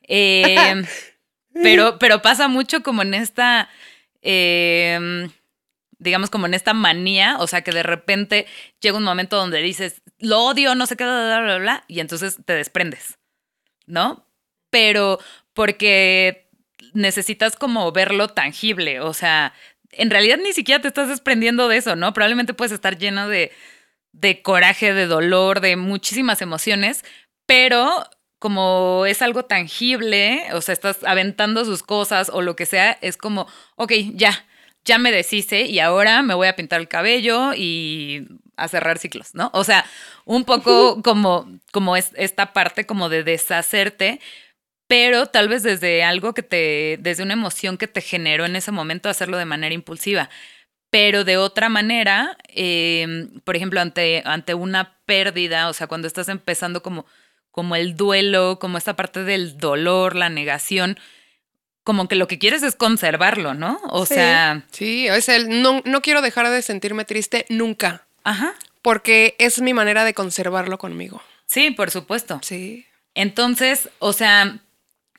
Eh, 0.09 0.83
pero, 1.55 1.99
pero 1.99 2.23
pasa 2.23 2.49
mucho 2.49 2.83
como 2.83 3.03
en 3.03 3.15
esta, 3.15 3.69
eh, 4.23 5.29
digamos, 5.99 6.31
como 6.31 6.47
en 6.47 6.55
esta 6.55 6.75
manía, 6.75 7.37
o 7.39 7.47
sea, 7.47 7.63
que 7.63 7.73
de 7.73 7.83
repente 7.83 8.47
llega 8.81 8.99
un 8.99 9.05
momento 9.05 9.37
donde 9.37 9.61
dices, 9.63 10.03
lo 10.19 10.41
odio, 10.41 10.75
no 10.75 10.87
sé 10.87 10.97
qué, 10.97 11.05
bla, 11.05 11.27
bla, 11.27 11.41
bla, 11.43 11.59
bla, 11.59 11.85
y 11.89 12.01
entonces 12.01 12.39
te 12.45 12.55
desprendes, 12.55 13.19
¿no? 13.87 14.27
Pero 14.71 15.19
porque 15.53 16.49
necesitas 16.95 17.57
como 17.57 17.93
verlo 17.93 18.29
tangible, 18.29 19.01
o 19.01 19.15
sea, 19.15 19.55
en 19.93 20.11
realidad 20.11 20.39
ni 20.43 20.53
siquiera 20.53 20.81
te 20.81 20.89
estás 20.89 21.09
desprendiendo 21.09 21.69
de 21.69 21.77
eso, 21.77 21.97
¿no? 21.97 22.13
Probablemente 22.13 22.55
puedes 22.55 22.73
estar 22.73 22.99
lleno 22.99 23.29
de, 23.29 23.53
de 24.13 24.43
coraje, 24.43 24.95
de 24.95 25.07
dolor, 25.07 25.61
de 25.61 25.77
muchísimas 25.77 26.43
emociones, 26.43 27.05
pero 27.47 28.05
como 28.43 29.07
es 29.07 29.23
algo 29.23 29.45
tangible, 29.45 30.43
o 30.53 30.61
sea, 30.61 30.73
estás 30.73 31.05
aventando 31.05 31.65
sus 31.65 31.85
cosas 31.85 32.29
o 32.29 32.43
lo 32.43 32.57
que 32.57 32.67
sea, 32.67 32.99
es 33.01 33.17
como, 33.17 33.47
ok, 33.77 33.93
ya, 34.15 34.45
ya 34.85 34.99
me 34.99 35.13
deshice 35.13 35.63
y 35.63 35.79
ahora 35.79 36.23
me 36.23 36.35
voy 36.35 36.49
a 36.49 36.57
pintar 36.57 36.81
el 36.81 36.89
cabello 36.89 37.55
y 37.55 38.27
a 38.57 38.67
cerrar 38.67 38.99
ciclos, 38.99 39.37
¿no? 39.37 39.53
O 39.55 39.63
sea, 39.63 39.85
un 40.25 40.43
poco 40.45 41.03
como, 41.05 41.49
como 41.71 41.97
es 41.97 42.11
esta 42.17 42.53
parte 42.53 42.85
como 42.85 43.09
de 43.09 43.23
deshacerte, 43.23 44.19
pero 44.89 45.27
tal 45.27 45.49
vez 45.49 45.63
desde 45.63 46.03
algo 46.03 46.35
que 46.35 46.43
te, 46.43 46.99
desde 47.01 47.23
una 47.23 47.35
emoción 47.35 47.79
que 47.79 47.87
te 47.87 48.01
generó 48.01 48.45
en 48.45 48.57
ese 48.57 48.73
momento, 48.73 49.09
hacerlo 49.09 49.37
de 49.39 49.45
manera 49.45 49.73
impulsiva. 49.73 50.31
Pero 50.91 51.23
de 51.23 51.37
otra 51.37 51.69
manera, 51.69 52.37
eh, 52.49 53.29
por 53.45 53.55
ejemplo, 53.55 53.81
ante, 53.81 54.23
ante 54.27 54.55
una 54.55 54.99
pérdida, 55.07 55.69
o 55.69 55.73
sea, 55.75 55.87
cuando 55.87 56.09
estás 56.09 56.29
empezando 56.29 56.83
como, 56.83 57.07
como 57.53 57.77
el 57.77 57.97
duelo, 57.97 58.59
como 58.61 58.77
esta 58.79 58.97
parte 58.97 59.23
del 59.23 59.57
dolor, 59.59 60.17
la 60.17 60.29
negación, 60.29 60.99
como 61.85 62.09
que 62.09 62.17
lo 62.17 62.27
que 62.27 62.39
quieres 62.39 62.63
es 62.65 62.75
conservarlo, 62.75 63.55
¿no? 63.55 63.81
O 63.91 64.05
Sí. 64.07 64.15
sea, 64.15 64.65
Sí, 64.73 65.07
es 65.07 65.29
el 65.29 65.63
no, 65.63 65.81
no 65.85 66.01
quiero 66.03 66.21
dejar 66.23 66.49
de 66.51 66.63
sentirme 66.63 67.05
triste 67.05 67.47
nunca, 67.49 68.07
ajá, 68.25 68.55
porque 68.83 69.37
es 69.39 69.61
mi 69.61 69.75
manera 69.75 70.05
de 70.05 70.15
conservarlo 70.15 70.79
conmigo. 70.79 71.23
sí, 71.47 71.71
por 71.71 71.91
supuesto. 71.91 72.41
Sí. 72.43 72.85
Entonces, 73.15 73.91
o 73.99 74.13
sea, 74.15 74.59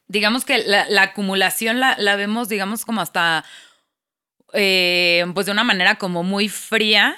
digamos 0.07 0.43
que 0.45 0.57
la, 0.59 0.85
la 0.89 1.03
acumulación 1.03 1.79
la, 1.79 1.95
la 1.99 2.15
vemos, 2.15 2.49
digamos, 2.49 2.85
como 2.85 3.01
hasta, 3.01 3.45
eh, 4.53 5.23
pues 5.33 5.45
de 5.45 5.51
una 5.51 5.63
manera 5.63 5.95
como 5.95 6.23
muy 6.23 6.49
fría, 6.49 7.15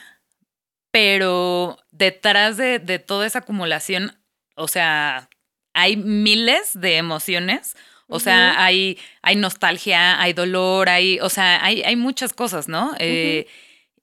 pero 0.91 1.77
detrás 1.91 2.57
de, 2.57 2.79
de 2.79 2.99
toda 2.99 3.25
esa 3.25 3.39
acumulación, 3.39 4.17
o 4.55 4.67
sea, 4.67 5.29
hay 5.73 5.97
miles 5.97 6.71
de 6.79 6.97
emociones. 6.97 7.75
O 8.07 8.19
sea, 8.19 8.63
hay, 8.63 8.99
hay 9.23 9.35
nostalgia, 9.35 10.21
hay 10.21 10.33
dolor, 10.33 10.89
hay, 10.89 11.19
o 11.21 11.29
sea, 11.29 11.63
hay, 11.65 11.81
hay 11.81 11.95
muchas 11.95 12.33
cosas, 12.33 12.67
¿no? 12.67 12.93
Eh, 12.99 13.47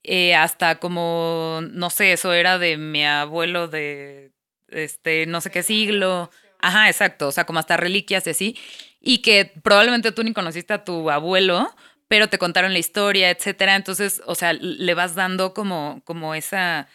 eh, 0.03 0.35
hasta 0.35 0.81
como, 0.81 1.61
no 1.71 1.89
sé, 1.91 2.13
eso 2.13 2.33
era 2.33 2.59
de 2.59 2.77
mi 2.77 3.05
abuelo 3.05 3.69
de, 3.69 4.33
este, 4.69 5.27
no 5.27 5.41
sé 5.41 5.51
qué 5.51 5.63
siglo. 5.63 6.31
Ajá, 6.59 6.89
exacto, 6.89 7.29
o 7.29 7.33
sea, 7.33 7.45
como 7.45 7.61
hasta 7.61 7.77
reliquias 7.77 8.27
y 8.27 8.31
así. 8.31 8.59
Y 9.01 9.19
que 9.19 9.53
probablemente 9.63 10.13
tú 10.13 10.25
ni 10.25 10.33
conociste 10.33 10.73
a 10.75 10.85
tu 10.85 11.11
abuelo, 11.11 11.73
pero 12.09 12.29
te 12.29 12.39
contaron 12.39 12.73
la 12.73 12.79
historia, 12.81 13.31
etcétera. 13.31 13.77
Entonces, 13.77 14.21
o 14.27 14.35
sea, 14.35 14.53
le 14.53 14.95
vas 14.95 15.15
dando 15.15 15.55
como, 15.55 16.03
como 16.05 16.35
esa, 16.35 16.89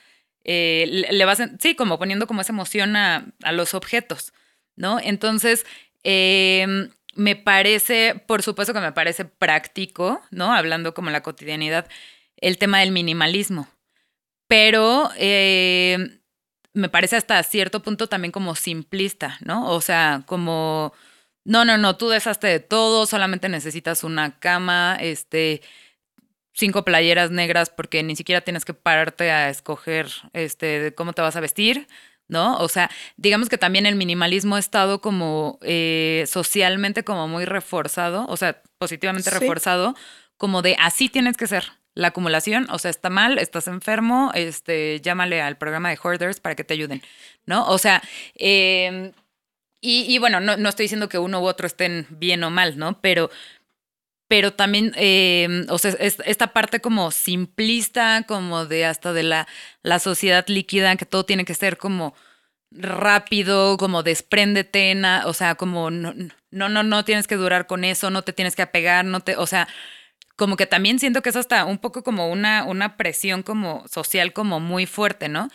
eh, 0.47 1.05
le 1.11 1.25
vas, 1.25 1.41
sí, 1.59 1.75
como 1.75 1.99
poniendo 1.99 2.25
como 2.25 2.41
esa 2.41 2.53
emoción 2.53 2.95
a, 2.95 3.27
a 3.43 3.51
los 3.51 3.73
objetos, 3.73 4.33
¿no? 4.75 4.99
Entonces, 4.99 5.65
eh, 6.03 6.89
me 7.15 7.35
parece, 7.35 8.21
por 8.27 8.43
supuesto 8.43 8.73
que 8.73 8.79
me 8.79 8.91
parece 8.91 9.25
práctico, 9.25 10.21
¿no? 10.31 10.53
Hablando 10.53 10.93
como 10.93 11.09
la 11.09 11.21
cotidianidad, 11.21 11.87
el 12.37 12.57
tema 12.57 12.79
del 12.79 12.91
minimalismo. 12.91 13.67
Pero 14.47 15.09
eh, 15.17 16.19
me 16.73 16.89
parece 16.89 17.17
hasta 17.17 17.41
cierto 17.43 17.81
punto 17.81 18.07
también 18.07 18.31
como 18.31 18.55
simplista, 18.55 19.37
¿no? 19.41 19.69
O 19.71 19.81
sea, 19.81 20.23
como, 20.27 20.93
no, 21.43 21.65
no, 21.65 21.77
no, 21.77 21.97
tú 21.97 22.07
deshazte 22.09 22.47
de 22.47 22.59
todo, 22.59 23.05
solamente 23.07 23.49
necesitas 23.49 24.03
una 24.03 24.39
cama, 24.39 24.97
este, 25.01 25.61
cinco 26.57 26.83
playeras 26.83 27.29
negras 27.29 27.69
porque 27.69 28.01
ni 28.03 28.15
siquiera 28.15 28.41
tienes 28.41 28.65
que 28.65 28.73
pararte 28.73 29.29
a 29.31 29.49
escoger, 29.49 30.07
este, 30.33 30.79
de 30.79 30.95
cómo 30.95 31.13
te 31.13 31.21
vas 31.21 31.35
a 31.35 31.39
vestir, 31.39 31.87
¿no? 32.27 32.57
O 32.57 32.67
sea, 32.67 32.89
digamos 33.15 33.47
que 33.47 33.57
también 33.59 33.85
el 33.85 33.95
minimalismo 33.95 34.55
ha 34.55 34.59
estado 34.59 34.99
como 34.99 35.59
eh, 35.61 36.25
socialmente 36.27 37.03
como 37.03 37.27
muy 37.27 37.45
reforzado, 37.45 38.25
o 38.27 38.35
sea, 38.37 38.61
positivamente 38.79 39.29
Sí. 39.29 39.37
reforzado, 39.37 39.95
como 40.37 40.61
de 40.61 40.75
así 40.79 41.09
tienes 41.09 41.37
que 41.37 41.47
ser. 41.47 41.71
La 41.93 42.09
acumulación, 42.09 42.67
o 42.69 42.77
sea, 42.77 42.91
está 42.91 43.09
mal, 43.09 43.39
estás 43.39 43.67
enfermo, 43.67 44.31
este, 44.35 44.99
llámale 45.01 45.41
al 45.41 45.57
programa 45.57 45.89
de 45.89 45.97
Hoarders 46.03 46.39
para 46.39 46.55
que 46.55 46.63
te 46.63 46.73
ayuden, 46.75 47.01
¿no? 47.47 47.67
O 47.69 47.77
sea, 47.79 48.03
eh, 48.35 49.13
y, 49.81 50.05
y 50.13 50.17
bueno, 50.19 50.39
no, 50.39 50.57
no 50.57 50.69
estoy 50.69 50.85
diciendo 50.85 51.07
que 51.09 51.19
uno 51.19 51.39
u 51.41 51.45
otro 51.45 51.67
estén 51.67 52.07
bien 52.09 52.43
o 52.43 52.49
mal, 52.49 52.77
¿no? 52.77 52.99
Pero, 53.01 53.29
pero 54.27 54.53
también, 54.53 54.91
eh, 54.95 55.65
o 55.69 55.77
sea, 55.77 55.91
es- 55.99 56.17
esta 56.25 56.47
parte 56.53 56.81
como 56.81 57.11
simplista, 57.11 58.23
como 58.27 58.65
de 58.65 58.85
hasta 58.85 59.13
de 59.13 59.23
la, 59.23 59.47
la 59.83 59.99
sociedad 59.99 60.45
líquida, 60.47 60.95
que 60.97 61.05
todo 61.05 61.25
tiene 61.25 61.45
que 61.45 61.53
ser 61.55 61.77
como 61.77 62.13
rápido, 62.71 63.77
como 63.77 64.03
despréndete, 64.03 64.93
na- 64.95 65.23
o 65.27 65.33
sea, 65.33 65.55
como 65.55 65.89
no, 65.91 66.13
no, 66.51 66.69
no, 66.69 66.83
no 66.83 67.05
tienes 67.05 67.27
que 67.27 67.35
durar 67.35 67.67
con 67.67 67.83
eso, 67.85 68.09
no 68.11 68.23
te 68.23 68.33
tienes 68.33 68.55
que 68.55 68.61
apegar, 68.63 69.05
no 69.05 69.21
te, 69.21 69.37
o 69.37 69.47
sea, 69.47 69.67
como 70.35 70.57
que 70.57 70.67
también 70.67 70.99
siento 70.99 71.21
que 71.21 71.29
es 71.29 71.35
hasta 71.35 71.65
un 71.65 71.79
poco 71.79 72.03
como 72.03 72.29
una, 72.31 72.63
una 72.65 72.97
presión 72.97 73.43
como 73.43 73.87
social 73.87 74.33
como 74.33 74.59
muy 74.59 74.85
fuerte, 74.85 75.29
¿no? 75.29 75.49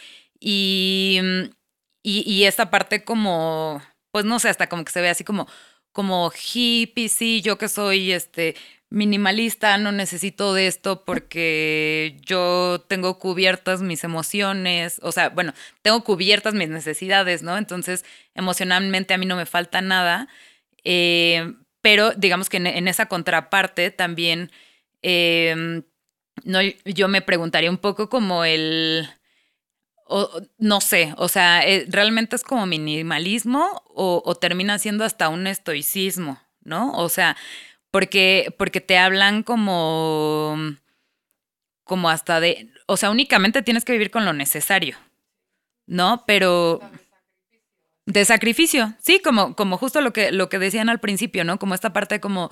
Y, 2.02 2.20
y 2.32 2.44
esta 2.44 2.70
parte 2.70 3.04
como, 3.04 3.80
pues 4.10 4.24
no 4.24 4.38
sé, 4.40 4.48
hasta 4.48 4.68
como 4.68 4.84
que 4.84 4.92
se 4.92 5.00
ve 5.00 5.08
así 5.10 5.24
como, 5.24 5.46
como 5.92 6.32
hippie, 6.32 7.08
sí, 7.08 7.42
yo 7.42 7.58
que 7.58 7.68
soy 7.68 8.12
este 8.12 8.56
minimalista, 8.92 9.78
no 9.78 9.90
necesito 9.90 10.52
de 10.52 10.66
esto 10.66 11.04
porque 11.04 12.18
yo 12.20 12.84
tengo 12.88 13.18
cubiertas 13.18 13.80
mis 13.80 14.04
emociones, 14.04 15.00
o 15.02 15.12
sea, 15.12 15.30
bueno, 15.30 15.54
tengo 15.80 16.04
cubiertas 16.04 16.52
mis 16.54 16.68
necesidades, 16.68 17.42
¿no? 17.42 17.56
Entonces, 17.56 18.04
emocionalmente 18.34 19.14
a 19.14 19.18
mí 19.18 19.24
no 19.24 19.36
me 19.36 19.46
falta 19.46 19.80
nada, 19.80 20.28
eh, 20.84 21.54
pero 21.80 22.12
digamos 22.12 22.50
que 22.50 22.58
en, 22.58 22.86
esa 22.88 23.06
contraparte 23.06 23.90
también, 23.90 24.50
eh, 25.02 25.82
no, 26.44 26.60
yo 26.84 27.08
me 27.08 27.22
preguntaría 27.22 27.70
un 27.70 27.78
poco 27.78 28.10
como 28.10 28.44
el, 28.44 29.08
no 30.58 30.80
sé, 30.80 31.14
o 31.16 31.28
sea, 31.28 31.66
eh, 31.66 31.86
¿realmente 31.88 32.36
es 32.36 32.42
como 32.42 32.66
minimalismo 32.66 33.82
o, 33.88 34.22
o 34.24 34.34
termina 34.34 34.78
siendo 34.78 35.04
hasta 35.04 35.28
un 35.28 35.46
estoicismo, 35.46 36.40
¿no? 36.62 36.92
O 36.92 37.08
sea, 37.08 37.36
porque, 37.90 38.54
porque 38.58 38.80
te 38.80 38.98
hablan 38.98 39.42
como, 39.42 40.56
como 41.84 42.10
hasta 42.10 42.40
de, 42.40 42.70
o 42.86 42.96
sea, 42.96 43.10
únicamente 43.10 43.62
tienes 43.62 43.84
que 43.84 43.92
vivir 43.92 44.10
con 44.10 44.24
lo 44.24 44.32
necesario, 44.32 44.96
¿no? 45.86 46.24
Pero... 46.26 46.80
De 48.04 48.24
sacrificio, 48.24 48.94
sí, 48.98 49.20
como, 49.22 49.54
como 49.54 49.78
justo 49.78 50.00
lo 50.00 50.12
que, 50.12 50.32
lo 50.32 50.48
que 50.48 50.58
decían 50.58 50.88
al 50.88 50.98
principio, 50.98 51.44
¿no? 51.44 51.60
Como 51.60 51.72
esta 51.72 51.92
parte 51.92 52.18
como 52.18 52.50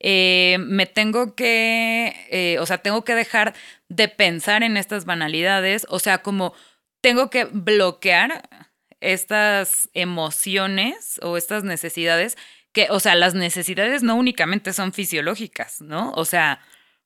eh, 0.00 0.58
me 0.60 0.86
tengo 0.86 1.34
que, 1.34 2.14
eh, 2.30 2.58
o 2.58 2.66
sea, 2.66 2.78
tengo 2.78 3.04
que 3.04 3.14
dejar 3.14 3.54
de 3.88 4.08
pensar 4.08 4.62
en 4.62 4.76
estas 4.76 5.04
banalidades, 5.04 5.86
o 5.88 5.98
sea, 5.98 6.18
como 6.18 6.54
tengo 7.04 7.28
que 7.28 7.44
bloquear 7.44 8.48
estas 9.00 9.90
emociones 9.92 11.20
o 11.22 11.36
estas 11.36 11.62
necesidades 11.62 12.38
que, 12.72 12.86
o 12.90 12.98
sea, 12.98 13.14
las 13.14 13.34
necesidades 13.34 14.02
no 14.02 14.16
únicamente 14.16 14.72
son 14.72 14.94
fisiológicas, 14.94 15.82
¿no? 15.82 16.12
O 16.12 16.24
sea, 16.24 16.60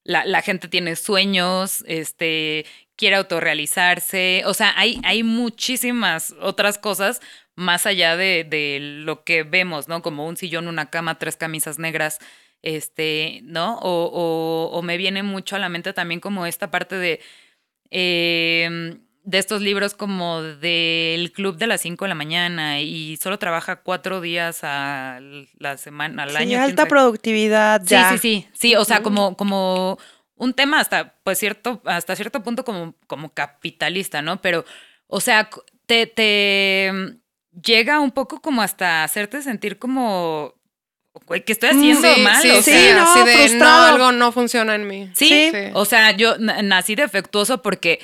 la, 0.05 0.25
la 0.25 0.41
gente 0.43 0.69
tiene 0.69 0.95
sueños, 0.95 1.83
este, 1.89 2.65
quiere 2.97 3.17
autorrealizarse, 3.17 4.45
o 4.47 4.55
sea, 4.55 4.73
hay, 4.77 5.01
hay 5.05 5.25
muchísimas 5.25 6.33
otras 6.41 6.79
cosas 6.79 7.21
más 7.57 7.85
allá 7.85 8.17
de, 8.17 8.45
de 8.49 8.79
lo 8.81 9.25
que 9.25 9.43
vemos, 9.43 9.89
¿no? 9.89 10.01
Como 10.01 10.29
un 10.29 10.37
sillón, 10.37 10.69
una 10.69 10.91
cama, 10.91 11.19
tres 11.19 11.37
camisas 11.37 11.81
negras, 11.81 12.21
este, 12.63 13.41
¿no? 13.43 13.79
O, 13.81 14.05
o- 14.13 14.71
o 14.79 14.83
me 14.83 14.97
viene 14.97 15.25
mucho 15.25 15.57
a 15.57 15.59
la 15.59 15.69
mente 15.69 15.93
también 15.93 16.21
como 16.21 16.47
esta 16.47 16.71
parte 16.71 16.95
de, 16.97 17.21
eh, 17.91 18.99
de 19.31 19.37
estos 19.39 19.61
libros 19.61 19.93
como 19.93 20.41
del 20.43 21.33
club 21.33 21.59
de 21.59 21.67
las 21.67 21.83
5 21.83 22.07
de 22.07 22.09
la 22.09 22.15
mañana 22.15 22.81
y 22.81 23.19
solo 23.19 23.39
trabaja 23.39 23.83
cuatro 23.83 24.23
días 24.23 24.61
a 24.63 25.21
la 25.59 25.77
semana, 25.77 26.23
al 26.23 26.31
Sí, 26.31 26.37
año. 26.37 26.63
alta 26.63 26.83
sabe. 26.85 26.89
productividad. 26.89 27.83
Sí, 27.83 27.89
ya. 27.91 28.11
sí, 28.13 28.19
sí, 28.19 28.49
sí, 28.55 28.75
o 28.75 28.87
sea, 28.87 29.03
como, 29.03 29.37
como 29.37 29.99
un 30.37 30.55
tema 30.55 30.81
hasta, 30.81 31.17
pues 31.25 31.39
cierto, 31.39 31.83
hasta 31.85 32.17
cierto 32.17 32.43
punto 32.43 32.65
como, 32.65 32.95
como 33.07 33.35
capitalista, 33.35 34.23
¿no? 34.23 34.41
Pero, 34.41 34.65
o 35.09 35.21
sea, 35.21 35.51
te, 35.85 36.07
te 36.07 36.91
mm, 36.91 37.61
llega 37.63 38.01
un 38.01 38.13
poco 38.13 38.41
como 38.41 38.63
hasta 38.63 39.05
hacerte 39.05 39.43
sentir 39.43 39.79
como, 39.79 40.55
¿qué 41.45 41.53
estoy 41.53 41.69
haciendo 41.69 42.15
Sí, 42.15 42.23
mal? 42.23 42.41
sí, 42.43 42.51
o 42.51 42.63
sí, 42.63 42.71
sea, 42.71 43.03
así 43.03 43.19
de, 43.25 43.33
no, 43.35 43.39
frustrado. 43.41 43.87
algo 43.95 44.13
no 44.13 44.33
funciona 44.33 44.75
en 44.75 44.87
mí. 44.87 45.11
Sí, 45.15 45.53
o 45.75 45.85
sea, 45.85 46.13
yo 46.13 46.39
na- 46.39 46.63
nací 46.63 46.95
defectuoso 46.95 47.61
porque, 47.61 47.99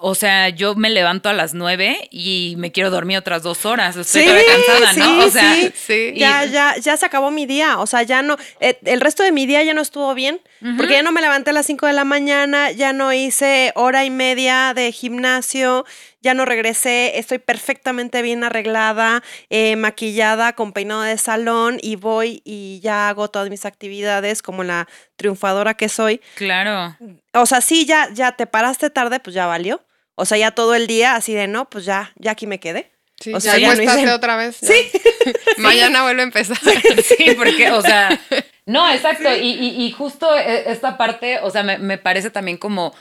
o 0.00 0.14
sea, 0.14 0.48
yo 0.48 0.74
me 0.74 0.88
levanto 0.90 1.28
a 1.28 1.32
las 1.32 1.52
nueve 1.54 2.08
y 2.10 2.54
me 2.56 2.72
quiero 2.72 2.90
dormir 2.90 3.18
otras 3.18 3.42
dos 3.42 3.66
horas. 3.66 3.94
Estoy 3.96 4.22
Sí, 4.22 4.28
cansada, 4.46 4.92
¿no? 4.94 5.04
sí, 5.22 5.26
O 5.26 5.30
sea, 5.30 5.56
sí. 5.74 6.12
Ya, 6.16 6.44
ya, 6.46 6.76
ya 6.80 6.96
se 6.96 7.04
acabó 7.06 7.30
mi 7.30 7.44
día. 7.46 7.78
O 7.78 7.86
sea, 7.86 8.02
ya 8.02 8.22
no. 8.22 8.36
eh, 8.60 8.78
el 8.84 9.00
resto 9.00 9.22
de 9.22 9.32
mi 9.32 9.44
día 9.46 9.62
ya 9.62 9.74
no 9.74 9.82
estuvo 9.82 10.14
bien. 10.14 10.40
Porque 10.76 10.92
ya 10.92 11.02
no 11.02 11.10
me 11.12 11.20
levanté 11.20 11.50
a 11.50 11.52
las 11.52 11.66
5 11.66 11.88
de 11.88 11.92
la 11.92 12.04
mañana, 12.04 12.70
ya 12.70 12.92
no 12.92 13.12
hice 13.12 13.72
hora 13.74 14.04
y 14.04 14.10
media 14.10 14.72
de 14.74 14.92
gimnasio, 14.92 15.84
ya 16.22 16.34
no 16.34 16.44
regresé. 16.44 17.18
Estoy 17.18 17.38
perfectamente 17.38 18.22
bien 18.22 18.44
arreglada, 18.44 19.22
eh, 19.50 19.76
maquillada, 19.76 20.54
con 20.54 20.72
peinado 20.72 21.02
de 21.02 21.18
salón 21.18 21.78
y 21.82 21.96
voy 21.96 22.40
y 22.44 22.80
ya 22.80 23.08
hago 23.08 23.28
todas 23.28 23.50
mis 23.50 23.64
actividades 23.66 24.40
como 24.42 24.64
la 24.64 24.88
triunfadora 25.16 25.74
que 25.74 25.88
soy. 25.88 26.20
Claro. 26.36 26.96
O 27.34 27.46
sea, 27.46 27.60
sí, 27.60 27.84
ya, 27.86 28.08
ya 28.12 28.32
te 28.32 28.46
paraste 28.46 28.88
tarde, 28.90 29.20
pues 29.20 29.34
ya 29.34 29.46
valió. 29.46 29.84
O 30.14 30.24
sea, 30.24 30.38
ya 30.38 30.50
todo 30.52 30.74
el 30.74 30.86
día 30.86 31.14
así 31.16 31.32
de 31.34 31.48
no, 31.48 31.68
pues 31.68 31.84
ya, 31.84 32.12
ya 32.16 32.32
aquí 32.32 32.46
me 32.46 32.60
quedé. 32.60 32.92
Sí, 33.20 33.30
o 33.30 33.38
ya 33.38 33.40
sea, 33.52 33.58
ya 33.58 33.66
no 33.68 33.72
acuéstate 33.74 34.02
hice- 34.02 34.12
otra 34.12 34.36
vez. 34.36 34.60
ya. 34.60 34.68
Sí. 34.68 34.90
Mañana 35.58 36.02
vuelve 36.02 36.22
a 36.22 36.24
empezar. 36.24 36.58
Sí, 37.18 37.34
porque, 37.36 37.70
o 37.70 37.80
sea, 37.82 38.20
no, 38.66 38.92
exacto. 38.92 39.34
Y, 39.36 39.48
y- 39.52 39.84
y 39.86 39.90
justo 39.92 40.36
eh, 40.36 40.64
esta 40.70 40.96
parte, 40.98 41.38
o 41.40 41.50
sea, 41.50 41.62
me, 41.62 41.78
me 41.78 41.98
parece 41.98 42.30
también 42.30 42.58
como. 42.58 42.94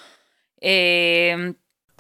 eh, 0.62 1.54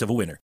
of 0.00 0.08
a 0.10 0.12
winner. 0.12 0.40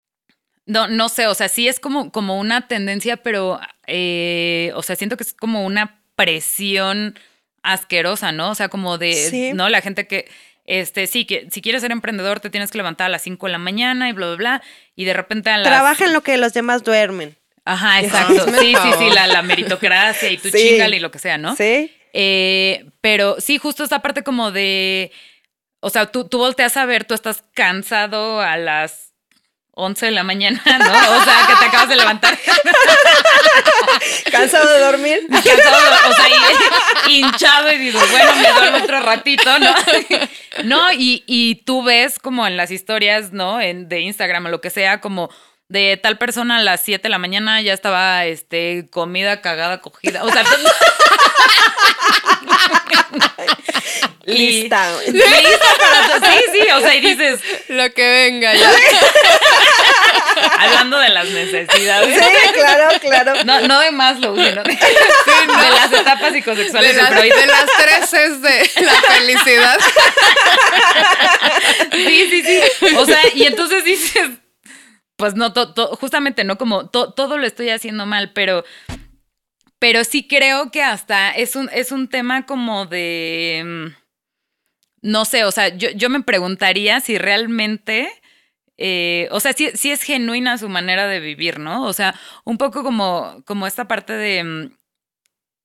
no, 0.67 0.89
no 0.89 1.11
sé, 1.11 1.27
o 1.27 1.35
sea, 1.35 1.49
sí 1.49 1.69
es 1.69 1.79
como, 1.79 2.11
como 2.11 2.39
una 2.39 2.69
tendencia, 2.69 3.19
pero, 3.19 3.61
eh, 3.87 4.73
o 4.75 4.83
sea, 4.83 4.97
siento 4.97 5.17
que 5.19 5.25
es 5.25 5.35
como 5.35 5.67
una 5.67 6.01
presión 6.17 7.19
asquerosa, 7.63 8.33
¿no? 8.33 8.51
O 8.51 8.55
sea, 8.55 8.69
como 8.69 8.97
de, 8.97 9.13
Sí. 9.15 9.53
¿no? 9.53 9.69
La 9.69 9.81
gente 9.83 10.07
que, 10.07 10.27
este, 10.65 11.07
sí, 11.07 11.27
que 11.27 11.49
si 11.51 11.61
quieres 11.61 11.83
ser 11.83 11.93
emprendedor 11.93 12.41
te 12.41 12.49
tienes 12.51 12.71
que 12.71 12.79
levantar 12.79 13.07
a 13.07 13.09
las 13.11 13.23
5 13.23 13.47
de 13.47 13.53
la 13.53 13.59
mañana 13.59 14.09
y 14.09 14.13
bla, 14.13 14.29
bla, 14.29 14.37
bla, 14.37 14.63
y 14.97 15.05
de 15.05 15.13
repente 15.13 15.51
a 15.51 15.59
las... 15.59 15.67
Trabaja 15.69 16.05
en 16.07 16.13
lo 16.15 16.23
que 16.23 16.37
los 16.39 16.53
demás 16.55 16.83
duermen. 16.85 17.37
Ajá, 17.67 18.01
exacto. 18.01 18.47
Sí, 18.61 18.75
sí, 18.75 18.91
sí, 18.99 19.11
la, 19.11 19.27
la 19.27 19.43
meritocracia 19.43 20.31
y 20.31 20.37
tu 20.39 20.49
Sí. 20.51 20.59
chingale 20.71 20.97
y 20.97 21.01
lo 21.01 21.11
que 21.11 21.19
sea, 21.19 21.37
¿no? 21.39 21.57
Sí. 21.57 21.91
Eh, 22.13 22.87
pero 23.01 23.37
sí, 23.41 23.59
justo 23.59 23.83
esta 23.85 24.01
parte 24.03 24.23
como 24.23 24.51
de, 24.53 25.11
o 25.81 25.91
sea, 25.91 26.07
tú, 26.07 26.29
tú 26.29 26.39
volteas 26.39 26.77
a 26.77 26.87
ver, 26.87 27.05
tú 27.05 27.15
estás 27.15 27.43
cansado 27.55 28.41
a 28.41 28.57
las 28.57 29.14
11 29.77 30.07
de 30.07 30.13
la 30.13 30.23
mañana, 30.23 30.63
¿no? 30.65 31.19
O 31.19 31.25
sea, 31.25 31.47
que 31.49 31.57
te 31.57 31.65
acabas 31.67 31.89
de 31.89 31.97
levantar. 31.97 32.39
Cansado 34.31 34.71
de 34.73 34.79
dormir. 34.81 35.21
Cansado, 35.31 36.11
o 36.11 36.15
sea, 36.15 36.29
y- 37.09 37.13
hinchado 37.19 37.73
y 37.73 37.79
digo, 37.79 38.01
bueno, 38.11 38.35
me 38.37 38.53
duermo 38.53 38.79
otro 38.85 39.01
ratito, 39.01 39.59
¿no? 39.59 39.75
No, 40.65 40.93
y, 40.93 41.25
y 41.27 41.57
tú 41.65 41.83
ves 41.83 42.19
como 42.19 42.47
en 42.47 42.57
las 42.57 42.71
historias, 42.71 43.33
¿no? 43.33 43.61
En, 43.61 43.89
de 43.89 44.01
Instagram 44.01 44.47
o 44.47 44.49
lo 44.49 44.61
que 44.61 44.71
sea, 44.71 45.01
como 45.01 45.29
de 45.69 45.99
tal 46.03 46.19
persona 46.19 46.57
a 46.59 46.63
las 46.63 46.83
7 46.83 47.03
de 47.03 47.09
la 47.09 47.19
mañana 47.19 47.61
ya 47.61 47.73
estaba 47.73 48.25
este 48.27 48.87
comida 48.91 49.41
cagada 49.41 49.81
cogida. 49.81 50.25
O 50.25 50.31
sea, 50.31 50.45
Lista. 54.27 54.91
Lista 55.07 55.77
para 55.79 56.19
todo. 56.19 56.31
Sí, 56.31 56.45
sí, 56.53 56.71
o 56.73 56.81
sea, 56.81 56.95
y 56.95 57.01
dices, 57.01 57.41
Lo 57.69 57.93
que 57.93 58.09
venga 58.09 58.55
ya. 58.55 58.71
hablando 60.59 60.99
de 60.99 61.09
las 61.11 61.29
necesidades. 61.29 62.15
Sí, 62.19 62.53
claro, 62.55 63.01
claro. 63.01 63.45
No, 63.45 63.61
no 63.61 63.81
de 63.81 63.91
más 63.91 64.19
lo 64.21 64.35
sino 64.35 64.63
de, 64.63 64.73
de 64.73 65.71
las 65.71 65.93
etapas 65.93 66.33
psicosexuales 66.33 66.97
de, 66.97 67.03
de 67.03 67.47
las 67.47 67.67
tres 67.79 68.13
es 68.13 68.43
de 68.43 68.71
la 68.83 68.93
felicidad. 68.93 69.79
Sí, 71.93 72.27
sí, 72.31 72.43
sí. 72.43 72.97
O 72.97 73.05
sea, 73.05 73.21
y 73.35 73.45
entonces 73.45 73.85
dices, 73.85 74.31
pues 75.17 75.35
no, 75.35 75.53
to- 75.53 75.97
justamente, 75.97 76.45
¿no? 76.45 76.59
Como 76.59 76.89
to- 76.91 77.13
todo 77.13 77.39
lo 77.39 77.47
estoy 77.47 77.71
haciendo 77.71 78.07
mal, 78.07 78.33
pero, 78.33 78.65
pero 79.79 80.05
sí 80.05 80.27
creo 80.27 80.71
que 80.71 80.83
hasta 80.83 81.31
es 81.33 81.57
un, 81.57 81.69
es 81.73 81.93
un 81.93 82.09
tema 82.09 82.47
como 82.47 82.87
de, 82.87 83.63
mm, 83.65 83.87
no 85.03 85.25
sé, 85.25 85.45
o 85.45 85.51
sea, 85.51 85.69
yo, 85.77 85.91
yo 85.91 86.09
me 86.11 86.23
preguntaría 86.23 87.01
si 87.01 87.19
realmente... 87.19 88.09
eh, 88.79 89.29
o 89.33 89.41
sea, 89.41 89.53
sí, 89.55 89.71
sí 89.75 89.91
es 89.93 90.03
genuina 90.03 90.59
su 90.59 90.69
manera 90.69 91.07
de 91.09 91.21
vivir, 91.21 91.59
¿no? 91.61 91.85
O 91.87 91.93
sea, 91.93 92.15
un 92.45 92.59
poco 92.59 92.83
como, 92.85 93.43
como 93.47 93.67
esta 93.67 93.89
parte 93.89 94.13
de, 94.15 94.45
mm, 94.45 94.71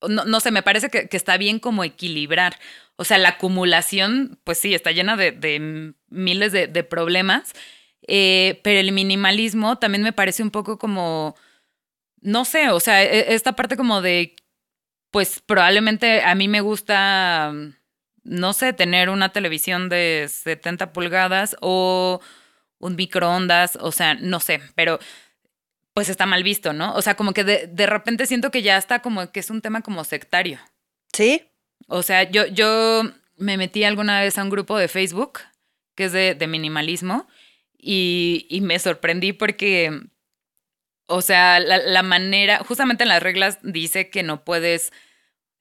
no, 0.09 0.25
no 0.25 0.39
sé, 0.39 0.51
me 0.51 0.63
parece 0.63 0.89
que, 0.89 1.07
está 1.11 1.37
bien 1.37 1.59
como 1.59 1.83
equilibrar. 1.83 2.57
O 2.95 3.05
sea, 3.05 3.17
la 3.17 3.29
acumulación, 3.29 4.39
pues 4.43 4.59
sí, 4.59 4.73
está 4.73 4.91
llena 4.91 5.15
de, 5.17 5.93
miles 6.09 6.51
de 6.51 6.83
problemas, 6.83 7.53
eh, 8.07 8.59
pero 8.63 8.79
el 8.79 8.91
minimalismo 8.91 9.77
también 9.77 10.03
me 10.03 10.13
parece 10.13 10.43
un 10.43 10.51
poco 10.51 10.77
como, 10.79 11.35
no 12.21 12.45
sé, 12.45 12.69
o 12.69 12.79
sea, 12.79 13.03
e- 13.03 13.33
esta 13.33 13.53
parte 13.53 13.77
como 13.77 14.01
de, 14.01 14.35
pues 15.11 15.41
probablemente 15.45 16.21
a 16.23 16.35
mí 16.35 16.47
me 16.47 16.61
gusta, 16.61 17.51
mm, 17.53 17.73
no 18.23 18.53
sé, 18.53 18.73
tener 18.73 19.09
una 19.09 19.31
televisión 19.31 19.89
de 19.89 20.27
70 20.29 20.93
pulgadas 20.93 21.55
o 21.61 22.21
un 22.79 22.95
microondas, 22.95 23.77
o 23.81 23.91
sea, 23.91 24.15
no 24.15 24.39
sé, 24.39 24.61
pero 24.75 24.99
pues 25.93 26.09
está 26.09 26.25
mal 26.25 26.43
visto, 26.43 26.71
¿no? 26.73 26.93
O 26.95 27.01
sea, 27.01 27.15
como 27.15 27.33
que 27.33 27.43
de, 27.43 27.67
de 27.67 27.85
repente 27.85 28.25
siento 28.25 28.51
que 28.51 28.61
ya 28.61 28.77
está 28.77 29.01
como 29.01 29.31
que 29.31 29.39
es 29.41 29.49
un 29.49 29.61
tema 29.61 29.81
como 29.81 30.03
sectario. 30.03 30.59
Sí. 31.13 31.43
O 31.87 32.03
sea, 32.03 32.23
yo, 32.29 32.45
yo 32.47 33.03
me 33.37 33.57
metí 33.57 33.83
alguna 33.83 34.21
vez 34.21 34.37
a 34.37 34.43
un 34.43 34.49
grupo 34.49 34.77
de 34.77 34.87
Facebook 34.87 35.39
que 35.95 36.05
es 36.05 36.13
de, 36.13 36.35
de 36.35 36.47
minimalismo 36.47 37.27
y, 37.79 38.45
y 38.49 38.61
me 38.61 38.79
sorprendí 38.79 39.33
porque, 39.33 40.01
o 41.07 41.21
sea, 41.21 41.59
la, 41.59 41.77
la 41.77 42.03
manera, 42.03 42.59
justamente 42.59 43.03
en 43.03 43.09
las 43.09 43.23
reglas 43.23 43.59
dice 43.63 44.09
que 44.09 44.23
no 44.23 44.43
puedes, 44.43 44.91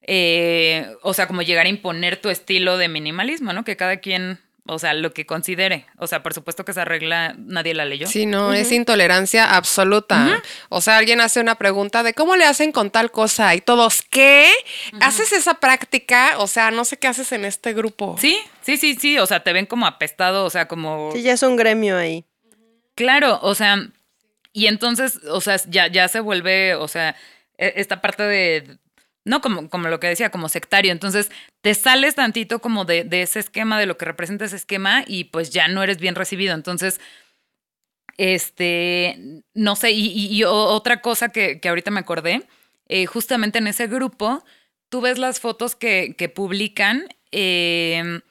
eh, 0.01 0.95
o 1.03 1.13
sea, 1.13 1.27
como 1.27 1.41
llegar 1.41 1.65
a 1.65 1.69
imponer 1.69 2.17
tu 2.21 2.29
estilo 2.29 2.77
de 2.77 2.89
minimalismo, 2.89 3.53
¿no? 3.53 3.63
Que 3.63 3.77
cada 3.77 3.97
quien, 3.97 4.39
o 4.69 4.79
sea, 4.79 4.93
lo 4.93 5.13
que 5.13 5.25
considere. 5.25 5.85
O 5.97 6.07
sea, 6.07 6.21
por 6.21 6.33
supuesto 6.33 6.63
que 6.63 6.71
esa 6.71 6.85
regla 6.85 7.33
nadie 7.37 7.73
la 7.73 7.85
leyó. 7.85 8.07
Sí, 8.07 8.25
no, 8.25 8.53
es 8.53 8.71
intolerancia 8.71 9.55
absoluta. 9.55 10.41
O 10.69 10.81
sea, 10.81 10.97
alguien 10.97 11.21
hace 11.21 11.39
una 11.39 11.55
pregunta 11.55 12.03
de 12.03 12.13
cómo 12.13 12.35
le 12.35 12.45
hacen 12.45 12.71
con 12.71 12.91
tal 12.91 13.11
cosa 13.11 13.55
y 13.55 13.61
todos, 13.61 14.03
¿qué? 14.03 14.51
¿Haces 15.01 15.33
esa 15.33 15.55
práctica? 15.55 16.37
O 16.37 16.47
sea, 16.47 16.71
no 16.71 16.85
sé 16.85 16.97
qué 16.97 17.07
haces 17.07 17.31
en 17.31 17.45
este 17.45 17.73
grupo. 17.73 18.15
Sí, 18.19 18.37
sí, 18.61 18.77
sí, 18.77 18.95
sí, 18.95 19.17
o 19.17 19.25
sea, 19.25 19.41
te 19.43 19.53
ven 19.53 19.65
como 19.65 19.87
apestado, 19.87 20.45
o 20.45 20.49
sea, 20.49 20.67
como... 20.67 21.11
Sí, 21.13 21.21
ya 21.23 21.33
es 21.33 21.43
un 21.43 21.55
gremio 21.55 21.97
ahí. 21.97 22.25
Claro, 22.95 23.39
o 23.41 23.55
sea, 23.55 23.77
y 24.53 24.67
entonces, 24.67 25.19
o 25.29 25.41
sea, 25.41 25.57
ya, 25.67 25.87
ya 25.87 26.07
se 26.07 26.19
vuelve, 26.19 26.75
o 26.75 26.87
sea, 26.87 27.15
e- 27.57 27.73
esta 27.77 28.01
parte 28.01 28.23
de, 28.23 28.77
no 29.25 29.41
como, 29.41 29.69
como 29.69 29.87
lo 29.89 29.99
que 29.99 30.07
decía, 30.07 30.31
como 30.31 30.49
sectario, 30.49 30.91
entonces 30.91 31.31
te 31.61 31.73
sales 31.75 32.15
tantito 32.15 32.59
como 32.59 32.85
de, 32.85 33.03
de 33.03 33.21
ese 33.23 33.39
esquema, 33.39 33.79
de 33.79 33.85
lo 33.85 33.97
que 33.97 34.05
representa 34.05 34.45
ese 34.45 34.55
esquema, 34.55 35.03
y 35.07 35.25
pues 35.25 35.51
ya 35.51 35.67
no 35.67 35.83
eres 35.83 35.97
bien 35.99 36.15
recibido. 36.15 36.55
Entonces, 36.55 36.99
este, 38.17 39.43
no 39.53 39.75
sé, 39.75 39.91
y, 39.91 40.27
y- 40.27 40.43
otra 40.43 41.01
cosa 41.01 41.29
que, 41.29 41.59
que 41.59 41.69
ahorita 41.69 41.91
me 41.91 41.99
acordé, 42.01 42.47
eh, 42.87 43.05
justamente 43.05 43.59
en 43.59 43.67
ese 43.67 43.87
grupo, 43.87 44.43
tú 44.89 45.01
ves 45.01 45.17
las 45.17 45.39
fotos 45.39 45.75
que, 45.75 46.15
que 46.17 46.27
publican 46.29 47.07
eh, 47.31 48.21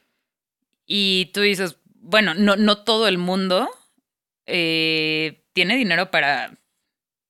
y 0.86 1.26
tú 1.34 1.40
dices, 1.42 1.76
bueno, 1.94 2.34
no, 2.34 2.56
no 2.56 2.84
todo 2.84 3.08
el 3.08 3.18
mundo 3.18 3.68
eh, 4.46 5.44
tiene 5.52 5.76
dinero 5.76 6.10
para, 6.10 6.58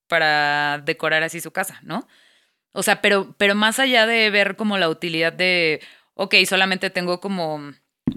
para 0.08 0.80
decorar 0.84 1.22
así 1.24 1.40
su 1.40 1.52
casa, 1.52 1.80
¿no? 1.82 2.08
O 2.78 2.84
sea, 2.84 3.00
pero, 3.00 3.34
pero 3.38 3.56
más 3.56 3.80
allá 3.80 4.06
de 4.06 4.30
ver 4.30 4.54
como 4.54 4.78
la 4.78 4.88
utilidad 4.88 5.32
de, 5.32 5.80
ok, 6.14 6.36
solamente 6.48 6.90
tengo 6.90 7.18
como 7.18 7.72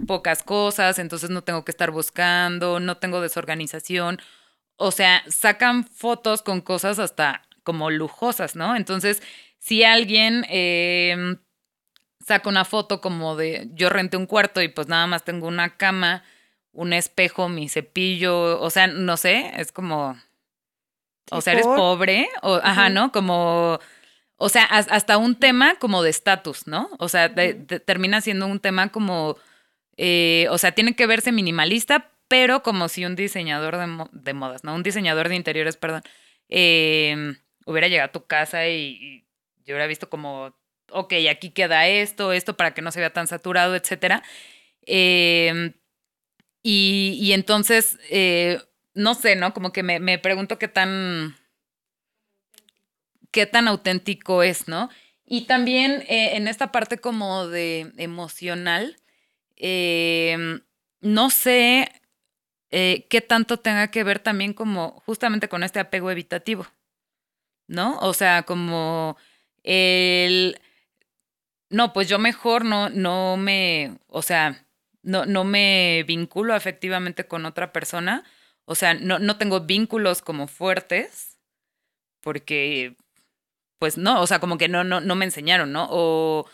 pocas 0.06 0.44
cosas, 0.44 1.00
entonces 1.00 1.32
no 1.32 1.44
tengo 1.44 1.66
que 1.66 1.72
estar 1.72 1.90
buscando, 1.90 2.80
no 2.80 2.98
tengo 2.98 3.22
desorganización. 3.22 4.22
O 4.76 4.92
sea, 4.92 5.24
sacan 5.28 5.84
fotos 5.84 6.44
con 6.44 6.62
cosas 6.62 7.00
hasta 7.00 7.42
como 7.64 7.90
lujosas, 7.90 8.56
¿no? 8.56 8.76
Entonces, 8.76 9.24
si 9.58 9.84
alguien 9.84 10.46
eh, 10.48 11.38
saca 12.24 12.48
una 12.48 12.64
foto 12.64 13.02
como 13.02 13.36
de 13.36 13.68
yo 13.74 13.90
renté 13.90 14.16
un 14.16 14.28
cuarto 14.28 14.62
y 14.62 14.68
pues 14.68 14.88
nada 14.88 15.08
más 15.08 15.26
tengo 15.26 15.48
una 15.48 15.76
cama, 15.76 16.24
un 16.72 16.94
espejo, 16.94 17.50
mi 17.50 17.68
cepillo, 17.68 18.62
o 18.62 18.70
sea, 18.70 18.86
no 18.86 19.18
sé, 19.18 19.54
es 19.58 19.72
como, 19.72 20.16
o 21.32 21.42
sea, 21.42 21.54
eres 21.54 21.66
pobre, 21.66 22.30
o, 22.44 22.60
ajá. 22.62 22.90
¿no? 22.90 23.12
Como, 23.12 23.80
o 24.42 24.50
sea, 24.50 24.64
has- 24.66 24.88
hasta 24.90 25.18
un 25.18 25.36
tema 25.40 25.76
como 25.76 26.04
de 26.04 26.10
estatus, 26.10 26.68
¿no? 26.68 26.90
O 27.00 27.10
sea, 27.10 27.30
de- 27.30 27.54
de- 27.56 27.80
termina 27.80 28.22
siendo 28.22 28.48
un 28.48 28.60
tema 28.60 28.90
como, 28.92 29.38
eh, 29.98 30.48
o 30.52 30.58
sea, 30.58 30.74
tiene 30.74 30.96
que 30.96 31.08
verse 31.08 31.32
minimalista, 31.32 32.12
pero 32.28 32.64
como 32.64 32.88
si 32.90 33.06
un 33.06 33.16
diseñador 33.16 33.78
de, 33.78 33.88
mo- 33.88 34.10
de 34.14 34.34
modas, 34.34 34.64
¿no? 34.64 34.76
Un 34.76 34.84
diseñador 34.84 35.30
de 35.30 35.36
interiores, 35.36 35.78
perdón, 35.78 36.04
eh, 36.50 37.36
hubiera 37.66 37.88
llegado 37.88 38.10
a 38.10 38.12
tu 38.14 38.26
casa 38.26 38.68
y, 38.68 38.98
y 39.02 39.20
yo 39.66 39.76
hubiera 39.76 39.88
visto 39.88 40.10
como, 40.10 40.56
ok, 40.92 41.14
aquí 41.30 41.52
queda 41.52 41.88
esto, 41.88 42.34
esto 42.34 42.58
para 42.58 42.74
que 42.74 42.82
no 42.82 42.92
se 42.92 43.00
vea 43.02 43.12
tan 43.14 43.28
saturado, 43.28 43.76
etcétera. 43.76 44.24
Eh, 44.88 45.74
y, 46.64 47.18
y 47.22 47.34
entonces, 47.34 47.98
eh, 48.10 48.62
no 48.94 49.14
sé, 49.16 49.36
¿no? 49.36 49.54
Como 49.54 49.72
que 49.74 49.84
me, 49.84 50.00
me 50.00 50.20
pregunto 50.20 50.60
qué 50.60 50.68
tan, 50.68 51.36
qué 53.32 53.46
tan 53.46 53.68
auténtico 53.68 54.44
es, 54.44 54.68
¿no? 54.68 54.90
Y 55.26 55.46
también 55.46 56.04
eh, 56.08 56.36
en 56.36 56.48
esta 56.48 56.72
parte 56.72 56.98
como 56.98 57.48
de 57.48 57.92
emocional, 57.98 58.98
eh, 59.56 60.60
no 61.02 61.30
sé 61.30 61.92
eh, 62.72 63.08
qué 63.10 63.22
tanto 63.22 63.58
tenga 63.58 63.90
que 63.92 64.04
ver 64.04 64.20
también 64.20 64.54
como 64.54 65.02
justamente 65.06 65.50
con 65.50 65.64
este 65.64 65.80
apego 65.80 66.12
evitativo, 66.12 66.68
¿no? 67.68 67.98
O 68.00 68.14
sea, 68.14 68.44
como 68.44 69.18
el, 69.64 70.60
no, 71.70 71.94
pues 71.94 72.10
yo 72.10 72.20
mejor 72.20 72.66
no, 72.66 72.90
no 72.90 73.38
me, 73.38 73.98
o 74.08 74.22
sea, 74.22 74.66
no, 75.04 75.26
no 75.26 75.44
me 75.44 76.04
vinculo 76.08 76.54
afectivamente 76.54 77.26
con 77.28 77.46
otra 77.46 77.72
persona, 77.74 78.24
o 78.66 78.76
sea, 78.76 78.94
no, 78.94 79.20
no 79.20 79.38
tengo 79.38 79.62
vínculos 79.62 80.22
como 80.22 80.48
fuertes, 80.48 81.38
porque, 82.22 82.96
pues 83.82 83.98
no, 83.98 84.22
o 84.22 84.28
sea, 84.28 84.38
como 84.38 84.60
que 84.60 84.68
no, 84.68 84.84
no, 84.84 85.02
no 85.02 85.16
me 85.16 85.26
enseñaron, 85.26 85.72
¿no? 85.72 85.88
O, 85.90 86.46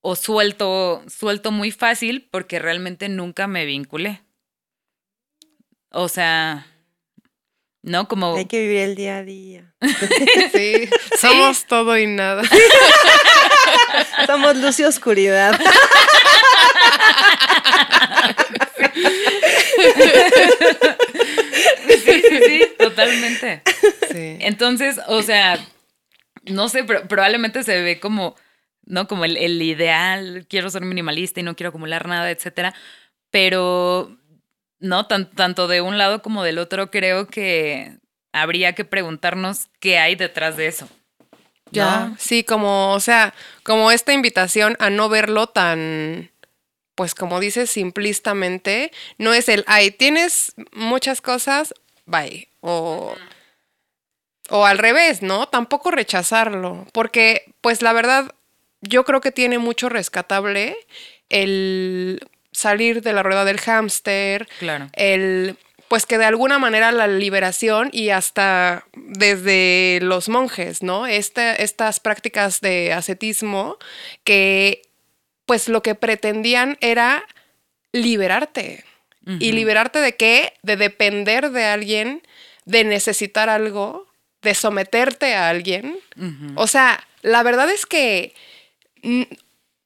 o 0.00 0.14
suelto, 0.14 1.02
suelto 1.08 1.50
muy 1.50 1.72
fácil 1.72 2.28
porque 2.30 2.60
realmente 2.60 3.08
nunca 3.08 3.48
me 3.48 3.64
vinculé. 3.64 4.22
O 5.90 6.06
sea, 6.06 6.68
¿no? 7.82 8.06
Como... 8.06 8.36
Hay 8.36 8.44
que 8.44 8.60
vivir 8.60 8.78
el 8.78 8.94
día 8.94 9.16
a 9.16 9.24
día. 9.24 9.74
Sí, 10.52 10.88
somos 11.20 11.66
todo 11.66 11.98
y 11.98 12.06
nada. 12.06 12.44
Somos 14.26 14.56
luz 14.56 14.78
y 14.78 14.84
oscuridad. 14.84 15.58
Sí, 22.04 22.22
sí, 22.28 22.38
sí, 22.46 22.62
totalmente. 22.78 23.62
Sí. 24.12 24.36
Entonces, 24.40 25.00
o 25.08 25.22
sea, 25.22 25.58
no 26.44 26.68
sé, 26.68 26.84
pero 26.84 27.06
probablemente 27.08 27.62
se 27.62 27.80
ve 27.82 28.00
como, 28.00 28.36
¿no? 28.84 29.06
Como 29.08 29.24
el, 29.24 29.36
el 29.36 29.60
ideal, 29.62 30.46
quiero 30.48 30.70
ser 30.70 30.82
minimalista 30.82 31.40
y 31.40 31.42
no 31.42 31.56
quiero 31.56 31.68
acumular 31.70 32.06
nada, 32.08 32.30
etcétera. 32.30 32.74
Pero, 33.30 34.16
no, 34.78 35.06
Tan- 35.06 35.30
tanto 35.30 35.68
de 35.68 35.80
un 35.80 35.98
lado 35.98 36.22
como 36.22 36.42
del 36.42 36.58
otro, 36.58 36.90
creo 36.90 37.26
que 37.28 37.98
habría 38.32 38.74
que 38.74 38.84
preguntarnos 38.84 39.68
qué 39.80 39.98
hay 39.98 40.14
detrás 40.16 40.56
de 40.56 40.66
eso. 40.66 40.88
Ya, 41.70 42.08
¿no? 42.08 42.16
sí, 42.18 42.44
como, 42.44 42.92
o 42.92 43.00
sea, 43.00 43.32
como 43.62 43.90
esta 43.90 44.12
invitación 44.12 44.76
a 44.78 44.90
no 44.90 45.08
verlo 45.08 45.46
tan, 45.46 46.30
pues 46.94 47.14
como 47.14 47.40
dices, 47.40 47.70
simplistamente, 47.70 48.92
no 49.16 49.32
es 49.32 49.48
el, 49.48 49.64
ay, 49.66 49.90
tienes 49.90 50.54
muchas 50.72 51.22
cosas, 51.22 51.72
bye. 52.04 52.48
O, 52.60 53.14
o 54.52 54.66
al 54.66 54.78
revés, 54.78 55.22
¿no? 55.22 55.46
Tampoco 55.48 55.90
rechazarlo, 55.90 56.86
porque 56.92 57.52
pues 57.60 57.82
la 57.82 57.92
verdad 57.92 58.32
yo 58.82 59.04
creo 59.04 59.20
que 59.20 59.32
tiene 59.32 59.58
mucho 59.58 59.88
rescatable 59.88 60.76
el 61.30 62.20
salir 62.52 63.00
de 63.02 63.12
la 63.12 63.22
rueda 63.22 63.44
del 63.44 63.58
hámster, 63.60 64.46
Claro. 64.58 64.88
el 64.92 65.56
pues 65.88 66.06
que 66.06 66.16
de 66.16 66.24
alguna 66.24 66.58
manera 66.58 66.90
la 66.90 67.06
liberación 67.06 67.90
y 67.92 68.08
hasta 68.10 68.86
desde 68.94 69.98
los 70.02 70.28
monjes, 70.30 70.82
¿no? 70.82 71.06
Este- 71.06 71.62
estas 71.62 72.00
prácticas 72.00 72.60
de 72.62 72.92
ascetismo 72.94 73.76
que 74.24 74.80
pues 75.44 75.68
lo 75.68 75.82
que 75.82 75.94
pretendían 75.94 76.78
era 76.80 77.24
liberarte. 77.92 78.84
¿Y 79.38 79.52
liberarte 79.52 80.00
de 80.00 80.16
qué? 80.16 80.52
De 80.62 80.76
depender 80.76 81.50
de 81.50 81.64
alguien, 81.64 82.22
de 82.64 82.82
necesitar 82.82 83.48
algo, 83.48 84.08
de 84.42 84.54
someterte 84.54 85.34
a 85.34 85.48
alguien. 85.48 85.98
O 86.56 86.66
sea, 86.66 87.06
la 87.22 87.42
verdad 87.42 87.70
es 87.70 87.86
que, 87.86 88.34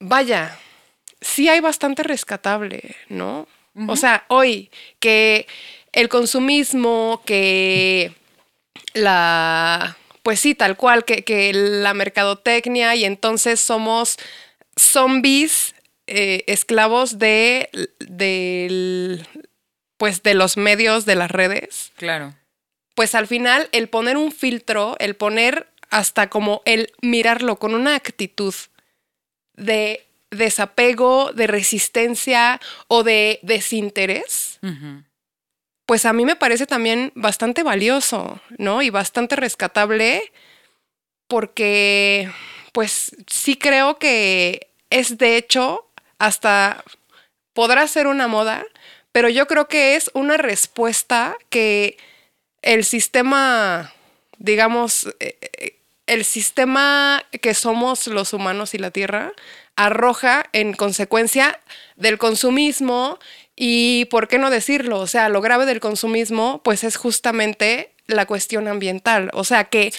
vaya, 0.00 0.58
sí 1.20 1.48
hay 1.48 1.60
bastante 1.60 2.02
rescatable, 2.02 2.96
¿no? 3.08 3.46
O 3.88 3.96
sea, 3.96 4.24
hoy 4.28 4.70
que 5.00 5.46
el 5.92 6.08
consumismo, 6.08 7.22
que 7.26 8.12
la, 8.94 9.96
pues 10.22 10.40
sí, 10.40 10.54
tal 10.54 10.76
cual, 10.76 11.04
que, 11.04 11.24
que 11.24 11.52
la 11.52 11.92
mercadotecnia 11.92 12.94
y 12.94 13.04
entonces 13.04 13.60
somos 13.60 14.16
zombies 14.76 15.74
eh, 16.06 16.44
esclavos 16.46 17.18
de, 17.18 17.68
del, 17.98 19.26
pues 19.96 20.22
de 20.22 20.34
los 20.34 20.56
medios 20.56 21.04
de 21.04 21.16
las 21.16 21.30
redes 21.30 21.92
Claro. 21.96 22.34
Pues 22.96 23.14
al 23.14 23.26
final 23.26 23.68
el 23.72 23.88
poner 23.88 24.16
un 24.16 24.32
filtro, 24.32 24.96
el 24.98 25.14
poner 25.16 25.68
hasta 25.90 26.28
como 26.30 26.62
el 26.64 26.92
mirarlo 27.02 27.56
con 27.56 27.74
una 27.74 27.94
actitud 27.94 28.54
de 29.54 30.06
desapego, 30.30 31.30
de 31.32 31.46
resistencia 31.46 32.58
o 32.88 33.04
de 33.04 33.38
desinterés, 33.42 34.58
pues 35.84 36.06
a 36.06 36.14
mí 36.14 36.24
me 36.24 36.36
parece 36.36 36.66
también 36.66 37.12
bastante 37.14 37.62
valioso, 37.62 38.40
¿no? 38.56 38.80
Y 38.80 38.88
bastante 38.88 39.36
rescatable 39.36 40.32
porque 41.28 42.32
pues 42.72 43.14
sí 43.26 43.56
creo 43.56 43.98
que 43.98 44.68
es 44.88 45.18
de 45.18 45.36
hecho 45.36 45.86
hasta 46.18 46.82
podrá 47.52 47.86
ser 47.88 48.06
una 48.06 48.26
moda, 48.26 48.64
pero 49.12 49.28
yo 49.28 49.46
creo 49.46 49.68
que 49.68 49.96
es 49.96 50.10
una 50.14 50.38
respuesta 50.38 51.36
que 51.50 51.98
el 52.66 52.84
sistema, 52.84 53.92
digamos, 54.38 55.06
eh, 55.20 55.38
eh, 55.40 55.78
el 56.06 56.24
sistema 56.24 57.24
que 57.40 57.54
somos 57.54 58.08
los 58.08 58.32
humanos 58.32 58.74
y 58.74 58.78
la 58.78 58.90
Tierra 58.90 59.32
arroja 59.76 60.44
en 60.52 60.72
consecuencia 60.72 61.60
del 61.94 62.18
consumismo 62.18 63.18
y, 63.54 64.06
¿por 64.06 64.26
qué 64.26 64.38
no 64.38 64.50
decirlo? 64.50 64.98
O 64.98 65.06
sea, 65.06 65.28
lo 65.28 65.40
grave 65.40 65.64
del 65.64 65.78
consumismo, 65.78 66.60
pues 66.64 66.82
es 66.82 66.96
justamente 66.96 67.92
la 68.06 68.26
cuestión 68.26 68.66
ambiental. 68.66 69.30
O 69.32 69.44
sea, 69.44 69.64
que 69.64 69.92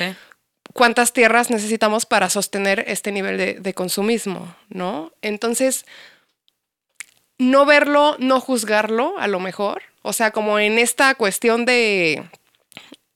cuántas 0.74 1.14
tierras 1.14 1.50
necesitamos 1.50 2.06
para 2.06 2.30
sostener 2.30 2.84
este 2.88 3.14
nivel 3.14 3.38
de, 3.38 3.54
de 3.54 3.74
consumismo, 3.74 4.56
¿no? 4.68 5.14
Entonces, 5.22 5.86
no 7.38 7.66
verlo, 7.66 8.18
no 8.20 8.42
juzgarlo, 8.42 9.18
a 9.20 9.28
lo 9.28 9.40
mejor. 9.40 9.84
O 10.02 10.12
sea, 10.14 10.32
como 10.32 10.60
en 10.60 10.80
esta 10.80 11.16
cuestión 11.16 11.66
de, 11.66 12.24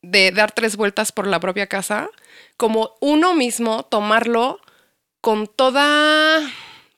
de 0.01 0.31
dar 0.31 0.51
tres 0.51 0.75
vueltas 0.75 1.11
por 1.11 1.27
la 1.27 1.39
propia 1.39 1.67
casa, 1.67 2.09
como 2.57 2.95
uno 2.99 3.33
mismo 3.33 3.83
tomarlo 3.83 4.59
con 5.21 5.47
toda, 5.47 6.39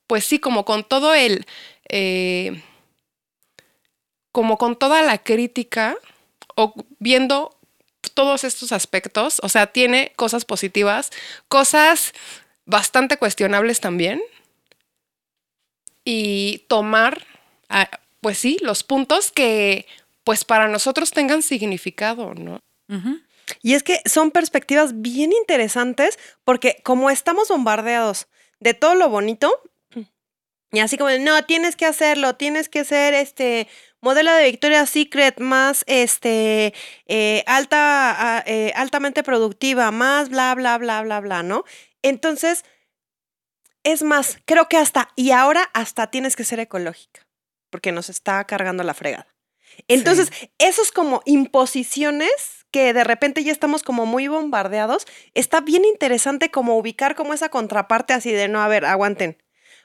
pues 0.07 0.25
sí, 0.25 0.39
como 0.39 0.65
con 0.65 0.83
todo 0.83 1.13
el, 1.13 1.45
eh, 1.89 2.63
como 4.31 4.57
con 4.57 4.77
toda 4.77 5.01
la 5.01 5.17
crítica, 5.17 5.97
o 6.55 6.73
viendo 6.99 7.57
todos 8.13 8.43
estos 8.43 8.71
aspectos, 8.71 9.39
o 9.43 9.49
sea, 9.49 9.67
tiene 9.67 10.13
cosas 10.15 10.45
positivas, 10.45 11.11
cosas 11.47 12.13
bastante 12.65 13.17
cuestionables 13.17 13.79
también, 13.81 14.21
y 16.05 16.65
tomar, 16.67 17.25
ah, 17.69 17.89
pues 18.21 18.37
sí, 18.37 18.57
los 18.61 18.83
puntos 18.83 19.31
que 19.31 19.87
pues 20.23 20.45
para 20.45 20.67
nosotros 20.69 21.11
tengan 21.11 21.41
significado, 21.41 22.33
¿no? 22.33 22.59
Y 23.61 23.73
es 23.73 23.84
que 23.84 24.01
son 24.05 24.31
perspectivas 24.31 25.01
bien 25.01 25.31
interesantes 25.31 26.17
porque 26.43 26.81
como 26.84 27.09
estamos 27.09 27.49
bombardeados 27.49 28.27
de 28.59 28.73
todo 28.73 28.95
lo 28.95 29.09
bonito, 29.09 29.61
y 30.73 30.79
así 30.79 30.97
como, 30.97 31.11
de, 31.11 31.19
no, 31.19 31.45
tienes 31.45 31.75
que 31.75 31.86
hacerlo, 31.86 32.36
tienes 32.36 32.67
que 32.67 32.84
ser 32.84 33.13
este 33.13 33.67
modelo 34.01 34.34
de 34.34 34.45
Victoria's 34.45 34.89
Secret 34.89 35.39
más 35.39 35.84
este 35.86 36.73
eh, 37.05 37.43
alta, 37.45 38.43
eh, 38.47 38.73
altamente 38.75 39.21
productiva, 39.21 39.91
más 39.91 40.29
bla, 40.29 40.55
bla, 40.55 40.79
bla, 40.79 41.03
bla, 41.03 41.19
bla, 41.19 41.43
¿no? 41.43 41.63
Entonces, 42.01 42.65
es 43.84 44.01
más, 44.01 44.39
creo 44.45 44.67
que 44.67 44.77
hasta, 44.77 45.09
y 45.15 45.29
ahora 45.29 45.69
hasta 45.75 46.07
tienes 46.09 46.36
que 46.36 46.43
ser 46.43 46.59
ecológica, 46.59 47.27
porque 47.69 47.91
nos 47.91 48.09
está 48.09 48.43
cargando 48.45 48.84
la 48.84 48.95
fregada. 48.95 49.27
Entonces, 49.88 50.31
esos 50.57 50.91
como 50.91 51.21
imposiciones 51.25 52.62
que 52.74 52.91
de 52.91 53.03
repente 53.03 53.43
ya 53.43 53.51
estamos 53.51 53.84
como 53.84 54.07
muy 54.07 54.28
bombardeados, 54.28 55.05
está 55.36 55.61
bien 55.61 55.86
interesante 55.86 56.49
como 56.49 56.76
ubicar 56.76 57.15
como 57.15 57.34
esa 57.34 57.49
contraparte 57.49 58.13
así 58.13 58.32
de, 58.32 58.47
no, 58.47 58.61
a 58.61 58.67
ver, 58.67 58.84
aguanten. 58.84 59.38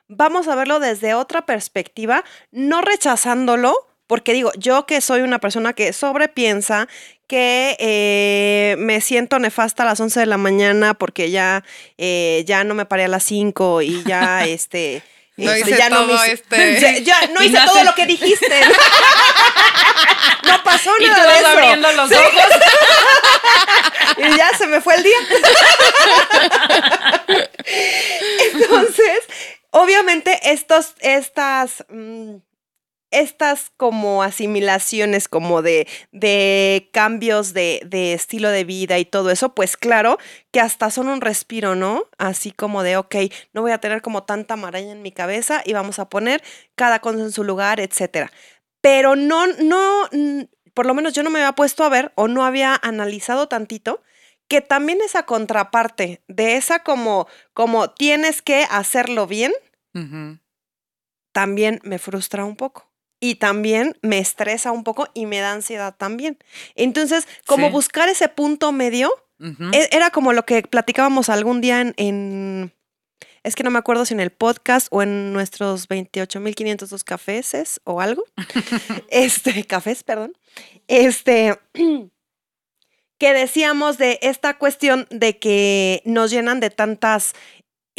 Vamos 0.08 0.48
a 0.48 0.54
verlo 0.54 0.80
desde 0.80 1.12
otra 1.12 1.44
perspectiva, 1.44 2.24
no 2.50 2.80
rechazándolo, 2.80 3.74
porque 4.06 4.32
digo, 4.32 4.50
yo 4.56 4.86
que 4.86 5.02
soy 5.02 5.20
una 5.20 5.38
persona 5.38 5.74
que 5.74 5.92
sobrepiensa, 5.92 6.88
que 7.26 7.76
eh, 7.78 8.76
me 8.78 9.02
siento 9.02 9.38
nefasta 9.38 9.82
a 9.82 9.86
las 9.86 10.00
11 10.00 10.20
de 10.20 10.26
la 10.26 10.38
mañana 10.38 10.94
porque 10.94 11.30
ya, 11.30 11.62
eh, 11.98 12.42
ya 12.46 12.64
no 12.64 12.74
me 12.74 12.86
paré 12.86 13.04
a 13.04 13.08
las 13.08 13.24
5 13.24 13.82
y 13.82 14.02
ya, 14.04 14.44
este... 14.46 15.02
No 15.38 15.52
este, 15.52 15.70
hice 15.70 15.78
ya 15.78 15.88
no 15.88 15.96
todo 16.06 16.14
hice- 16.24 16.32
este- 16.32 16.80
ya, 16.80 16.98
ya 16.98 17.26
no 17.28 17.42
hice 17.42 17.58
no 17.58 17.64
todo 17.66 17.76
hace- 17.76 17.84
lo 17.84 17.94
que 17.94 18.06
dijiste. 18.06 18.60
no 20.42 20.62
pasó 20.64 20.90
Y 20.98 21.04
tú 21.04 21.10
nada 21.10 21.22
de 21.22 21.28
vas 21.28 21.38
eso. 21.38 21.48
abriendo 21.48 21.92
los 21.92 22.08
Sí. 22.08 22.14
ojos. 22.16 22.44
y 24.34 24.36
ya 24.36 24.50
se 24.58 24.66
me 24.66 24.80
fue 24.80 24.96
el 24.96 25.02
día. 25.04 25.18
Entonces, 28.54 29.20
obviamente, 29.70 30.38
estos, 30.50 30.94
estas, 31.00 31.84
mm, 31.88 32.36
estas 33.10 33.72
como 33.76 34.22
asimilaciones, 34.22 35.28
como 35.28 35.62
de, 35.62 35.86
de 36.12 36.90
cambios 36.92 37.52
de, 37.54 37.80
de 37.86 38.12
estilo 38.12 38.50
de 38.50 38.64
vida 38.64 38.98
y 38.98 39.04
todo 39.04 39.30
eso, 39.30 39.54
pues 39.54 39.76
claro 39.76 40.18
que 40.50 40.60
hasta 40.60 40.90
son 40.90 41.08
un 41.08 41.20
respiro, 41.20 41.74
¿no? 41.74 42.04
Así 42.18 42.52
como 42.52 42.82
de, 42.82 42.96
ok, 42.96 43.16
no 43.52 43.62
voy 43.62 43.72
a 43.72 43.78
tener 43.78 44.02
como 44.02 44.24
tanta 44.24 44.56
maraña 44.56 44.92
en 44.92 45.02
mi 45.02 45.12
cabeza 45.12 45.62
y 45.64 45.72
vamos 45.72 45.98
a 45.98 46.08
poner 46.08 46.42
cada 46.74 47.00
cosa 47.00 47.20
en 47.20 47.32
su 47.32 47.44
lugar, 47.44 47.80
etcétera. 47.80 48.30
Pero 48.80 49.16
no, 49.16 49.46
no, 49.46 50.08
por 50.74 50.86
lo 50.86 50.94
menos 50.94 51.12
yo 51.12 51.22
no 51.22 51.30
me 51.30 51.40
había 51.40 51.54
puesto 51.54 51.84
a 51.84 51.88
ver 51.88 52.12
o 52.14 52.28
no 52.28 52.44
había 52.44 52.78
analizado 52.82 53.48
tantito 53.48 54.02
que 54.48 54.60
también 54.62 55.00
esa 55.04 55.24
contraparte 55.24 56.22
de 56.26 56.56
esa 56.56 56.82
como, 56.82 57.28
como 57.52 57.90
tienes 57.90 58.42
que 58.42 58.66
hacerlo 58.70 59.26
bien, 59.26 59.52
también 61.32 61.80
me 61.82 61.98
frustra 61.98 62.44
un 62.44 62.56
poco. 62.56 62.87
Y 63.20 63.36
también 63.36 63.96
me 64.02 64.18
estresa 64.18 64.70
un 64.72 64.84
poco 64.84 65.08
y 65.14 65.26
me 65.26 65.40
da 65.40 65.52
ansiedad 65.52 65.94
también. 65.96 66.38
Entonces, 66.76 67.26
como 67.46 67.66
Sí. 67.66 67.72
buscar 67.72 68.08
ese 68.08 68.28
punto 68.28 68.70
medio, 68.72 69.10
e- 69.72 69.88
era 69.92 70.10
como 70.10 70.32
lo 70.32 70.44
que 70.44 70.62
platicábamos 70.62 71.28
algún 71.28 71.60
día 71.60 71.80
en, 71.80 71.94
en- 71.96 72.72
es 73.44 73.54
que 73.54 73.62
no 73.62 73.70
me 73.70 73.78
acuerdo 73.78 74.04
si 74.04 74.14
en 74.14 74.20
el 74.20 74.30
podcast 74.30 74.88
o 74.90 75.02
en 75.02 75.32
nuestros 75.32 75.88
28.502 75.88 77.02
cafés 77.04 77.80
o 77.84 78.00
algo. 78.00 78.24
este, 79.10 79.64
cafés, 79.64 80.02
perdón. 80.04 80.36
Este, 80.88 81.58
que 83.18 83.32
decíamos 83.32 83.98
de 83.98 84.18
esta 84.22 84.58
cuestión 84.58 85.06
de 85.10 85.38
que 85.38 86.02
nos 86.04 86.30
llenan 86.30 86.60
de 86.60 86.70
tantas 86.70 87.34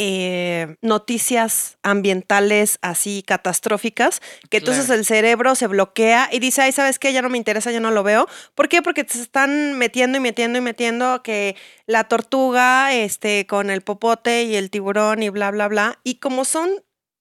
eh, 0.02 0.76
noticias 0.80 1.76
ambientales 1.82 2.78
así 2.80 3.22
catastróficas, 3.22 4.22
que 4.48 4.56
entonces 4.56 4.86
Claro. 4.86 4.98
el 5.00 5.04
cerebro 5.04 5.54
se 5.54 5.66
bloquea 5.66 6.30
y 6.32 6.38
dice, 6.38 6.62
ay, 6.62 6.72
¿sabes 6.72 6.98
qué? 6.98 7.12
Ya 7.12 7.20
no 7.20 7.28
me 7.28 7.36
interesa, 7.36 7.70
ya 7.70 7.80
no 7.80 7.90
lo 7.90 8.02
veo. 8.02 8.26
¿Por 8.54 8.70
qué? 8.70 8.80
Porque 8.80 9.04
te 9.04 9.20
están 9.20 9.74
metiendo 9.76 10.16
y 10.16 10.20
metiendo 10.22 10.58
y 10.58 10.62
metiendo 10.62 11.22
que 11.22 11.54
la 11.84 12.04
tortuga 12.04 12.94
este, 12.94 13.46
con 13.46 13.68
el 13.68 13.82
popote 13.82 14.44
y 14.44 14.56
el 14.56 14.70
tiburón 14.70 15.22
y 15.22 15.28
bla, 15.28 15.50
bla, 15.50 15.68
bla. 15.68 15.98
Y 16.02 16.14
como 16.14 16.46
son 16.46 16.70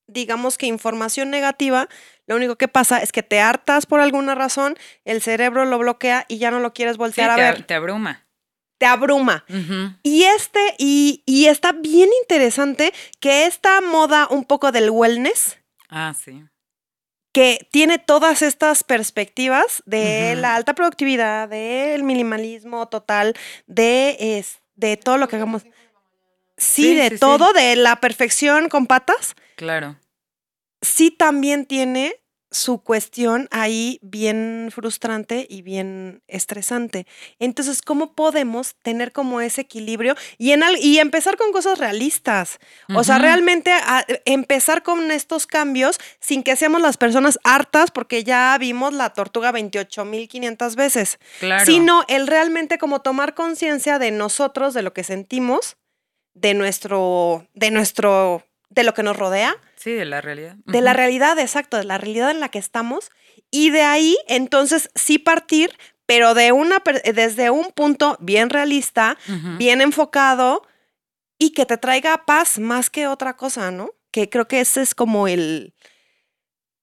digamos 0.08 0.58
que 0.58 0.66
información 0.66 1.30
negativa, 1.30 1.88
lo 2.26 2.36
único 2.36 2.56
que 2.56 2.68
pasa 2.68 2.98
es 2.98 3.12
que 3.12 3.22
te 3.22 3.42
hartas 3.42 3.86
por 3.86 4.00
alguna 4.00 4.34
razón, 4.34 4.76
el 5.06 5.22
cerebro 5.22 5.66
lo 5.66 5.78
bloquea 5.78 6.26
y 6.28 6.40
ya 6.40 6.50
no 6.50 6.60
lo 6.60 6.74
quieres 6.74 6.94
Sí, 6.96 6.98
voltear 6.98 7.30
a 7.30 7.36
te, 7.36 7.42
ver. 7.42 7.64
te 7.66 7.74
abruma. 7.76 8.26
Te 8.80 8.86
abruma. 8.88 9.46
Y 10.02 10.24
este, 10.24 10.74
y, 10.80 11.22
y 11.28 11.46
está 11.46 11.74
bien 11.74 12.10
interesante 12.24 12.92
que 13.20 13.46
esta 13.46 13.82
moda 13.82 14.28
un 14.32 14.44
poco 14.46 14.72
del 14.72 14.90
wellness, 14.90 15.58
Ah, 15.90 16.16
sí. 16.20 16.44
que 17.34 17.68
tiene 17.72 18.00
todas 18.00 18.42
estas 18.42 18.84
perspectivas 18.84 19.84
de 19.86 20.36
la 20.36 20.56
alta 20.56 20.74
productividad, 20.74 21.48
del 21.50 22.04
minimalismo 22.04 22.88
total, 22.88 23.36
de, 23.68 24.18
es- 24.40 24.60
de 24.76 24.98
todo 24.98 25.18
lo 25.18 25.28
que 25.28 25.36
hagamos. 25.36 25.62
Sí, 25.64 25.70
Sí, 26.58 26.96
de 26.96 27.04
sí, 27.10 27.16
sí. 27.16 27.20
todo, 27.20 27.54
de 27.54 27.76
la 27.76 27.98
perfección 28.02 28.68
con 28.70 28.86
patas. 28.88 29.36
Claro. 29.56 29.98
Sí 30.82 31.12
también 31.12 31.66
tiene 31.66 32.16
su 32.52 32.82
cuestión 32.82 33.48
ahí 33.52 34.00
bien 34.02 34.70
frustrante 34.74 35.46
y 35.50 35.62
bien 35.62 36.24
estresante. 36.28 37.06
Entonces, 37.38 37.84
¿cómo 37.84 38.14
podemos 38.14 38.76
tener 38.82 39.12
como 39.12 39.40
ese 39.40 39.62
equilibrio 39.62 40.16
y, 40.40 40.52
en 40.54 40.64
al- 40.64 40.78
y 40.84 40.98
empezar 40.98 41.38
con 41.38 41.52
cosas 41.52 41.78
realistas? 41.78 42.58
O 42.96 43.04
sea, 43.04 43.20
realmente 43.20 43.72
a- 43.72 44.04
empezar 44.26 44.82
con 44.82 45.12
estos 45.12 45.46
cambios 45.46 46.00
sin 46.20 46.42
que 46.42 46.56
seamos 46.56 46.82
las 46.82 46.98
personas 46.98 47.38
hartas 47.44 47.92
porque 47.92 48.24
ya 48.24 48.58
vimos 48.60 48.94
la 48.94 49.12
tortuga 49.14 49.52
28.500 49.52 50.76
veces. 50.76 51.20
Claro. 51.40 51.66
Sino 51.66 52.04
el 52.08 52.26
realmente 52.28 52.78
como 52.78 53.02
tomar 53.02 53.36
conciencia 53.36 54.00
de 54.00 54.12
nosotros, 54.12 54.74
de 54.74 54.82
lo 54.82 54.94
que 54.94 55.04
sentimos, 55.04 55.78
de 56.34 56.54
nuestro, 56.54 57.48
de 57.54 57.70
nuestro, 57.72 58.44
de 58.70 58.84
lo 58.84 58.94
que 58.94 59.04
nos 59.04 59.18
rodea 59.18 59.56
Sí, 59.80 59.92
de 59.94 60.04
la 60.06 60.20
realidad. 60.20 60.56
de 60.66 60.82
la 60.82 60.92
realidad, 60.94 61.40
exacto, 61.40 61.78
de 61.78 61.86
la 61.86 61.98
realidad 61.98 62.32
en 62.32 62.42
la 62.42 62.50
que 62.50 62.60
estamos. 62.60 63.12
Y 63.50 63.70
de 63.70 63.82
ahí, 63.84 64.18
entonces, 64.28 64.90
sí 64.94 65.20
partir, 65.20 65.72
pero 66.06 66.34
de 66.34 66.52
una, 66.52 66.82
per- 66.82 67.02
desde 67.16 67.50
un 67.50 67.72
punto 67.72 68.18
bien 68.20 68.50
realista, 68.50 69.18
bien 69.58 69.80
enfocado 69.80 70.68
y 71.38 71.52
que 71.52 71.66
te 71.66 71.78
traiga 71.78 72.26
paz 72.26 72.60
más 72.60 72.90
que 72.90 73.08
otra 73.08 73.38
cosa, 73.38 73.72
¿no? 73.72 73.92
Que 74.12 74.30
creo 74.30 74.48
que 74.50 74.60
ese 74.60 74.82
es 74.82 74.94
como 74.94 75.28
el, 75.30 75.74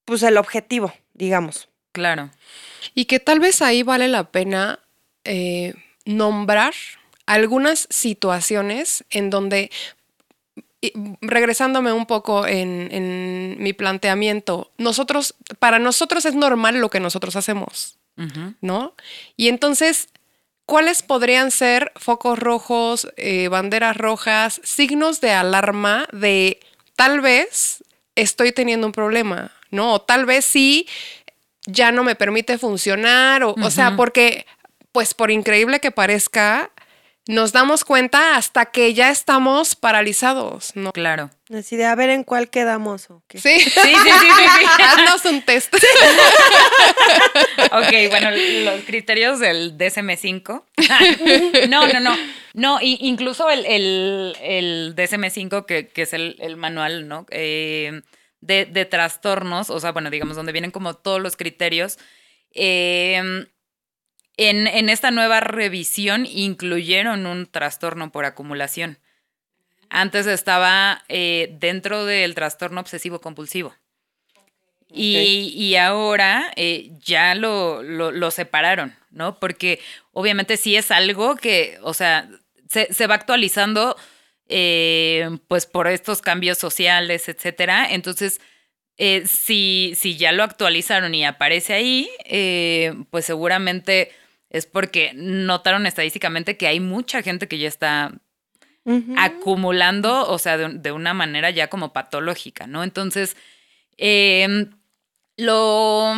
pues 0.06 0.22
el 0.22 0.38
objetivo, 0.38 0.94
digamos. 1.12 1.68
Claro. 1.92 2.30
Y 2.94 3.04
que 3.04 3.20
tal 3.20 3.40
vez 3.40 3.60
ahí 3.60 3.82
vale 3.82 4.08
la 4.08 4.30
pena 4.30 4.80
eh, 5.24 5.74
nombrar 6.06 6.72
algunas 7.26 7.86
situaciones 7.90 9.04
en 9.10 9.28
donde, 9.30 9.70
y, 10.80 10.92
regresándome 11.20 11.92
un 11.92 12.06
poco 12.06 12.46
en, 12.46 12.88
en 12.92 13.56
mi 13.58 13.72
planteamiento, 13.72 14.70
nosotros, 14.78 15.34
para 15.58 15.78
nosotros 15.78 16.24
es 16.24 16.34
normal 16.34 16.78
lo 16.78 16.90
que 16.90 17.00
nosotros 17.00 17.36
hacemos. 17.36 17.96
¿no? 18.60 18.94
Y 19.36 19.48
entonces, 19.48 20.08
¿cuáles 20.64 21.02
podrían 21.02 21.50
ser 21.50 21.92
focos 21.96 22.38
rojos, 22.38 23.08
eh, 23.16 23.48
banderas 23.48 23.96
rojas, 23.96 24.60
signos 24.64 25.20
de 25.20 25.32
alarma 25.32 26.06
de 26.12 26.60
tal 26.94 27.20
vez 27.20 27.84
estoy 28.14 28.52
teniendo 28.52 28.86
un 28.86 28.92
problema, 28.92 29.52
¿no? 29.70 29.94
O 29.94 30.00
tal 30.00 30.24
vez 30.24 30.44
sí 30.44 30.88
ya 31.66 31.92
no 31.92 32.04
me 32.04 32.14
permite 32.14 32.58
funcionar, 32.58 33.42
o, 33.42 33.54
o 33.60 33.70
sea, 33.70 33.96
porque, 33.96 34.46
pues 34.92 35.14
por 35.14 35.30
increíble 35.30 35.80
que 35.80 35.90
parezca, 35.90 36.70
nos 37.28 37.52
damos 37.52 37.84
cuenta 37.84 38.36
hasta 38.36 38.66
que 38.66 38.94
ya 38.94 39.10
estamos 39.10 39.74
paralizados, 39.74 40.72
¿no? 40.76 40.92
Claro. 40.92 41.30
Así 41.52 41.76
de 41.76 41.84
a 41.84 41.94
ver 41.94 42.10
en 42.10 42.22
cuál 42.24 42.48
quedamos. 42.50 43.10
¿o 43.10 43.22
qué? 43.28 43.38
Sí, 43.38 43.58
Sí, 43.60 43.70
sí, 43.70 43.80
sí, 43.80 44.10
sí, 44.10 44.66
sí. 44.76 44.82
haznos 44.82 45.24
un 45.24 45.42
test. 45.42 45.74
Ok, 47.72 47.92
bueno, 48.10 48.30
los 48.30 48.84
criterios 48.84 49.38
del 49.40 49.76
DSM-5. 49.76 50.62
no, 51.68 51.86
no, 51.88 52.00
no. 52.00 52.16
No, 52.54 52.78
incluso 52.80 53.50
el, 53.50 53.66
el, 53.66 54.36
el 54.40 54.94
DSM-5, 54.96 55.66
que, 55.66 55.88
que 55.88 56.02
es 56.02 56.12
el, 56.14 56.36
el 56.40 56.56
manual, 56.56 57.06
¿no? 57.08 57.26
Eh, 57.30 58.00
de, 58.40 58.64
de 58.66 58.84
trastornos, 58.84 59.68
o 59.70 59.78
sea, 59.80 59.92
bueno, 59.92 60.10
digamos, 60.10 60.36
donde 60.36 60.52
vienen 60.52 60.70
como 60.70 60.94
todos 60.94 61.20
los 61.20 61.36
criterios. 61.36 61.98
eh, 62.54 63.46
en, 64.36 64.66
en 64.66 64.88
esta 64.88 65.10
nueva 65.10 65.40
revisión 65.40 66.26
incluyeron 66.26 67.26
un 67.26 67.46
trastorno 67.46 68.10
por 68.12 68.24
acumulación. 68.24 68.98
Antes 69.88 70.26
estaba 70.26 71.04
eh, 71.08 71.56
dentro 71.60 72.04
del 72.04 72.34
trastorno 72.34 72.80
obsesivo 72.80 73.20
compulsivo. 73.20 73.74
Y, 74.88 75.52
y 75.54 75.76
ahora 75.76 76.52
eh, 76.56 76.90
ya 77.04 77.34
lo, 77.34 77.82
lo, 77.82 78.12
lo 78.12 78.30
separaron, 78.30 78.94
¿no? 79.10 79.38
Porque 79.40 79.80
obviamente 80.12 80.56
sí 80.56 80.76
es 80.76 80.90
algo 80.90 81.36
que, 81.36 81.78
o 81.82 81.92
sea, 81.92 82.28
se, 82.68 82.92
se 82.94 83.06
va 83.06 83.16
actualizando 83.16 83.96
eh, 84.48 85.28
pues 85.48 85.66
por 85.66 85.88
estos 85.88 86.22
cambios 86.22 86.58
sociales, 86.58 87.28
etcétera. 87.28 87.88
Entonces, 87.90 88.40
si, 89.26 89.92
si 89.96 90.16
ya 90.16 90.32
lo 90.32 90.44
actualizaron 90.44 91.14
y 91.14 91.24
aparece 91.24 91.74
ahí, 91.74 92.08
pues 93.10 93.26
seguramente 93.26 94.12
es 94.56 94.66
porque 94.66 95.12
notaron 95.14 95.86
estadísticamente 95.86 96.56
que 96.56 96.66
hay 96.66 96.80
mucha 96.80 97.22
gente 97.22 97.46
que 97.48 97.58
ya 97.58 97.68
está 97.68 98.12
acumulando, 99.18 100.28
o 100.30 100.38
sea, 100.38 100.56
de, 100.58 100.68
de 100.78 100.92
una 100.92 101.12
manera 101.14 101.50
ya 101.50 101.68
como 101.68 101.92
patológica, 101.92 102.66
¿no? 102.66 102.84
Entonces, 102.84 103.36
eh, 103.98 104.66
lo, 105.36 106.12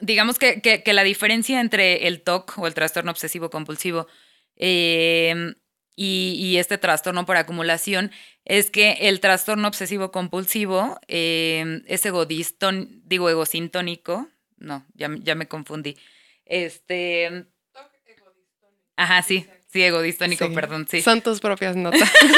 digamos 0.00 0.38
que, 0.38 0.60
que- 0.60 0.82
que 0.82 0.92
la 0.92 1.04
diferencia 1.04 1.60
entre 1.60 2.06
el 2.08 2.22
TOC 2.22 2.58
o 2.58 2.66
el 2.66 2.74
trastorno 2.74 3.10
obsesivo 3.10 3.50
compulsivo 3.50 4.06
eh, 4.56 5.54
y, 5.96 6.34
y 6.38 6.56
este 6.58 6.78
trastorno 6.78 7.26
por 7.26 7.36
acumulación 7.36 8.10
es 8.44 8.70
que 8.70 8.92
el 9.02 9.20
trastorno 9.20 9.68
obsesivo 9.68 10.10
compulsivo 10.10 10.98
eh, 11.08 11.82
es 11.86 12.06
egodistón, 12.06 13.02
digo 13.04 13.28
egosintónico, 13.28 14.28
no, 14.56 14.86
ya, 14.94 15.10
ya 15.20 15.34
me 15.34 15.46
confundí. 15.46 15.96
Este, 16.46 17.46
ajá, 18.98 19.22
sí, 19.22 19.46
sí, 19.72 19.82
egodistónico, 19.82 20.46
Sí. 20.46 20.52
perdón, 20.54 20.86
sí. 20.90 21.00
Son 21.02 21.20
tus 21.22 21.40
propias 21.40 21.74
notas. 21.76 22.00
o 22.22 22.28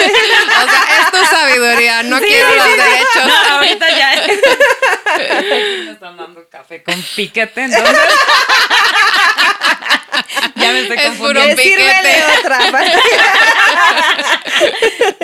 sea, 0.71 1.01
es 1.01 1.11
tu 1.11 1.25
sabiduría, 1.37 2.03
no 2.05 2.19
Sí, 2.19 2.27
quiero 2.27 2.49
sí, 2.51 2.57
los 2.57 2.69
derechos. 2.77 3.27
No, 3.27 3.55
ahorita 3.55 3.89
ya. 3.89 4.15
Están 5.93 6.17
dando 6.17 6.49
café 6.49 6.83
con 6.83 6.95
piquete, 7.17 7.63
entonces. 7.65 7.97
ya 10.57 10.73
me 10.73 10.81
estoy 10.81 10.97
Es 10.99 11.11
puro 11.17 11.41
confundiendo. 11.41 11.57
piquete. 11.63 11.83
Sírvele 11.83 12.23
otra. 12.39 12.59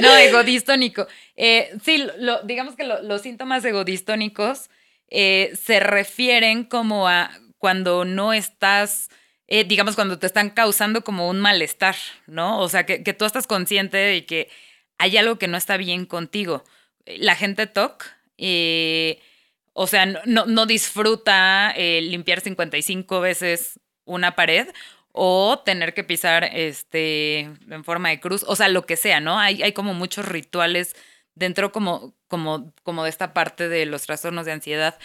No, 0.00 0.16
egodistónico. 0.16 1.06
Eh, 1.36 1.74
sí, 1.84 2.06
lo- 2.18 2.42
digamos 2.42 2.76
que 2.76 2.84
lo- 2.84 3.02
los 3.02 3.22
síntomas 3.22 3.64
egodistónicos 3.64 4.70
eh, 5.10 5.52
se 5.62 5.80
refieren 5.80 6.64
como 6.64 7.08
a 7.08 7.30
cuando 7.58 8.04
no 8.04 8.32
estás, 8.32 9.08
eh, 9.48 9.64
digamos, 9.64 9.94
cuando 9.94 10.18
te 10.18 10.26
están 10.26 10.50
causando 10.50 11.02
como 11.04 11.28
un 11.28 11.40
malestar, 11.40 11.96
¿no? 12.26 12.60
O 12.60 12.68
sea, 12.68 12.86
que, 12.86 13.02
que 13.02 13.14
tú 13.14 13.24
estás 13.24 13.46
consciente 13.46 13.96
de 13.96 14.26
que 14.26 14.48
hay 14.98 15.16
algo 15.16 15.38
que 15.38 15.48
no 15.48 15.56
está 15.56 15.76
bien 15.76 16.06
contigo. 16.06 16.64
La 17.06 17.36
gente 17.36 17.66
TOC, 17.66 18.04
eh, 18.38 19.20
o 19.72 19.86
sea, 19.86 20.06
no, 20.06 20.46
no- 20.46 20.66
disfruta 20.66 21.72
eh, 21.76 22.00
limpiar 22.02 22.40
55 22.40 23.20
veces 23.20 23.78
una 24.04 24.34
pared 24.36 24.68
o 25.12 25.60
tener 25.64 25.94
que 25.94 26.04
pisar 26.04 26.44
este, 26.52 27.40
en 27.40 27.84
forma 27.84 28.10
de 28.10 28.20
cruz, 28.20 28.44
o 28.46 28.56
sea, 28.56 28.68
lo 28.68 28.84
que 28.86 28.96
sea, 28.96 29.20
¿no? 29.20 29.38
Hay, 29.38 29.62
hay 29.62 29.72
como 29.72 29.94
muchos 29.94 30.26
rituales 30.26 30.94
dentro 31.34 31.72
como, 31.72 32.14
como, 32.28 32.72
como 32.82 33.04
de 33.04 33.10
esta 33.10 33.32
parte 33.34 33.68
de 33.68 33.86
los 33.86 34.02
trastornos 34.02 34.44
de 34.46 34.52
ansiedad. 34.52 34.98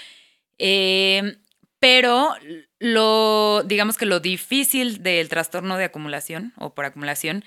Eh, 0.59 1.37
pero 1.81 2.33
lo, 2.79 3.63
digamos 3.65 3.97
que 3.97 4.05
lo 4.05 4.19
difícil 4.21 5.01
del 5.01 5.27
trastorno 5.29 5.77
de 5.77 5.85
acumulación 5.85 6.53
o 6.57 6.73
por 6.75 6.85
acumulación 6.85 7.43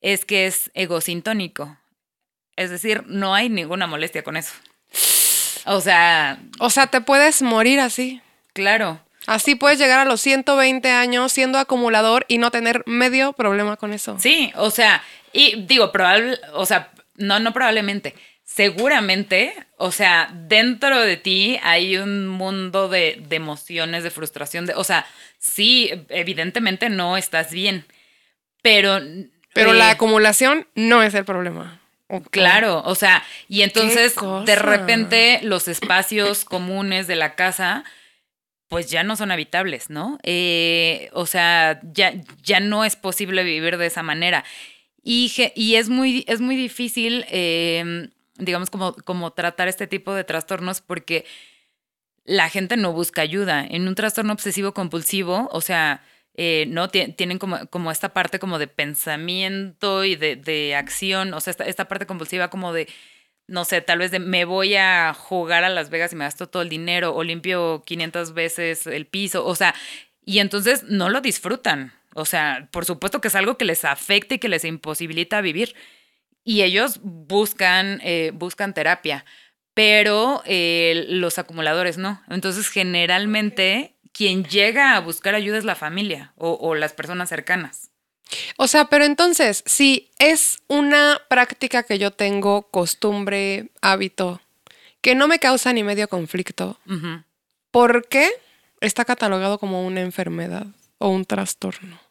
es 0.00 0.24
que 0.24 0.46
es 0.46 0.70
egosintónico. 0.74 1.76
Es 2.56 2.70
decir, 2.70 3.04
no 3.06 3.34
hay 3.34 3.50
ninguna 3.50 3.86
molestia 3.86 4.24
con 4.24 4.36
eso. 4.38 4.54
O 5.66 5.80
sea, 5.82 6.38
O 6.58 6.70
sea, 6.70 6.86
te 6.86 7.00
puedes 7.02 7.42
morir 7.42 7.78
así. 7.78 8.20
claro. 8.52 9.00
Así 9.26 9.56
puedes 9.56 9.80
llegar 9.80 9.98
a 9.98 10.04
los 10.04 10.20
120 10.20 10.88
años 10.88 11.32
siendo 11.32 11.58
acumulador 11.58 12.24
y 12.28 12.38
no 12.38 12.52
tener 12.52 12.84
medio 12.86 13.32
problema 13.32 13.76
con 13.76 13.92
eso. 13.92 14.16
Sí, 14.20 14.52
o 14.54 14.70
sea, 14.70 15.02
y 15.32 15.62
digo, 15.62 15.90
probable, 15.90 16.38
o 16.52 16.64
sea, 16.64 16.92
no, 17.16 17.40
no 17.40 17.52
probablemente, 17.52 18.14
seguramente, 18.46 19.52
o 19.76 19.92
sea, 19.92 20.30
dentro 20.32 21.02
de 21.02 21.16
ti 21.18 21.58
hay 21.62 21.98
un 21.98 22.28
mundo 22.28 22.88
de, 22.88 23.22
de 23.28 23.36
emociones, 23.36 24.04
de 24.04 24.10
frustración, 24.10 24.64
de, 24.64 24.74
o 24.74 24.84
sea, 24.84 25.04
sí, 25.38 25.90
evidentemente 26.08 26.88
no 26.88 27.18
estás 27.18 27.50
bien, 27.50 27.84
pero... 28.62 29.00
Pero 29.52 29.72
eh, 29.72 29.74
la 29.74 29.90
acumulación 29.90 30.66
no 30.74 31.02
es 31.02 31.12
el 31.14 31.24
problema. 31.24 31.80
Claro, 32.30 32.82
o 32.84 32.94
sea, 32.94 33.24
y 33.48 33.62
entonces 33.62 34.14
de 34.44 34.54
repente 34.54 35.40
los 35.42 35.66
espacios 35.66 36.44
comunes 36.44 37.08
de 37.08 37.16
la 37.16 37.34
casa 37.34 37.82
pues 38.68 38.90
ya 38.90 39.02
no 39.02 39.16
son 39.16 39.32
habitables, 39.32 39.90
¿no? 39.90 40.18
Eh, 40.22 41.10
o 41.12 41.26
sea, 41.26 41.80
ya, 41.82 42.14
ya 42.42 42.60
no 42.60 42.84
es 42.84 42.94
posible 42.94 43.42
vivir 43.42 43.76
de 43.76 43.86
esa 43.86 44.04
manera. 44.04 44.44
Y, 45.02 45.32
y 45.54 45.76
es, 45.76 45.88
muy, 45.88 46.24
es 46.28 46.40
muy 46.40 46.56
difícil, 46.56 47.24
eh, 47.28 48.08
digamos, 48.38 48.70
como, 48.70 48.94
como 48.94 49.32
tratar 49.32 49.68
este 49.68 49.86
tipo 49.86 50.14
de 50.14 50.24
trastornos 50.24 50.80
porque 50.80 51.24
la 52.24 52.48
gente 52.50 52.76
no 52.76 52.92
busca 52.92 53.22
ayuda. 53.22 53.64
En 53.68 53.86
un 53.88 53.94
trastorno 53.94 54.32
obsesivo 54.32 54.74
compulsivo, 54.74 55.48
o 55.52 55.60
sea, 55.60 56.02
eh, 56.34 56.66
no 56.68 56.88
Tie- 56.90 57.14
tienen 57.16 57.38
como, 57.38 57.66
como 57.68 57.90
esta 57.90 58.12
parte 58.12 58.38
como 58.38 58.58
de 58.58 58.66
pensamiento 58.66 60.04
y 60.04 60.16
de, 60.16 60.36
de 60.36 60.74
acción, 60.74 61.32
o 61.34 61.40
sea, 61.40 61.52
esta, 61.52 61.64
esta 61.64 61.86
parte 61.88 62.06
compulsiva 62.06 62.50
como 62.50 62.72
de, 62.72 62.88
no 63.48 63.64
sé, 63.64 63.80
tal 63.82 64.00
vez 64.00 64.10
de 64.10 64.18
me 64.20 64.44
voy 64.44 64.76
a 64.76 65.14
jugar 65.14 65.64
a 65.64 65.68
Las 65.70 65.90
Vegas 65.90 66.12
y 66.12 66.16
me 66.16 66.24
gasto 66.24 66.48
todo 66.48 66.62
el 66.62 66.68
dinero 66.68 67.14
o 67.14 67.22
limpio 67.24 67.82
500 67.86 68.34
veces 68.34 68.86
el 68.86 69.06
piso, 69.06 69.46
o 69.46 69.54
sea, 69.56 69.74
y 70.24 70.40
entonces 70.40 70.84
no 70.84 71.08
lo 71.10 71.20
disfrutan. 71.20 71.92
O 72.14 72.24
sea, 72.24 72.68
por 72.72 72.84
supuesto 72.86 73.20
que 73.20 73.28
es 73.28 73.34
algo 73.36 73.58
que 73.58 73.64
les 73.66 73.84
afecta 73.84 74.34
y 74.36 74.38
que 74.38 74.48
les 74.48 74.64
imposibilita 74.64 75.40
vivir. 75.42 75.74
Y 76.46 76.62
ellos 76.62 77.00
buscan, 77.02 78.00
eh, 78.04 78.30
buscan 78.32 78.72
terapia, 78.72 79.24
pero 79.74 80.42
eh, 80.46 81.04
los 81.08 81.38
acumuladores 81.38 81.98
no. 81.98 82.22
Entonces, 82.30 82.68
generalmente, 82.68 83.96
quien 84.12 84.44
llega 84.44 84.96
a 84.96 85.00
buscar 85.00 85.34
ayuda 85.34 85.58
es 85.58 85.64
la 85.64 85.74
familia 85.74 86.32
o, 86.36 86.52
o 86.52 86.76
las 86.76 86.92
personas 86.92 87.28
cercanas. 87.28 87.90
O 88.56 88.68
sea, 88.68 88.84
pero 88.86 89.04
entonces, 89.04 89.64
si 89.66 90.10
es 90.20 90.60
una 90.68 91.20
práctica 91.28 91.82
que 91.82 91.98
yo 91.98 92.12
tengo, 92.12 92.62
costumbre, 92.70 93.70
hábito, 93.82 94.40
que 95.00 95.16
no 95.16 95.26
me 95.26 95.40
causa 95.40 95.72
ni 95.72 95.82
medio 95.82 96.08
conflicto, 96.08 96.78
Ujú. 96.86 97.24
¿por 97.72 98.06
qué 98.06 98.30
está 98.80 99.04
catalogado 99.04 99.58
como 99.58 99.84
una 99.84 100.00
enfermedad 100.00 100.66
o 100.98 101.08
un 101.08 101.24
trastorno? 101.24 102.05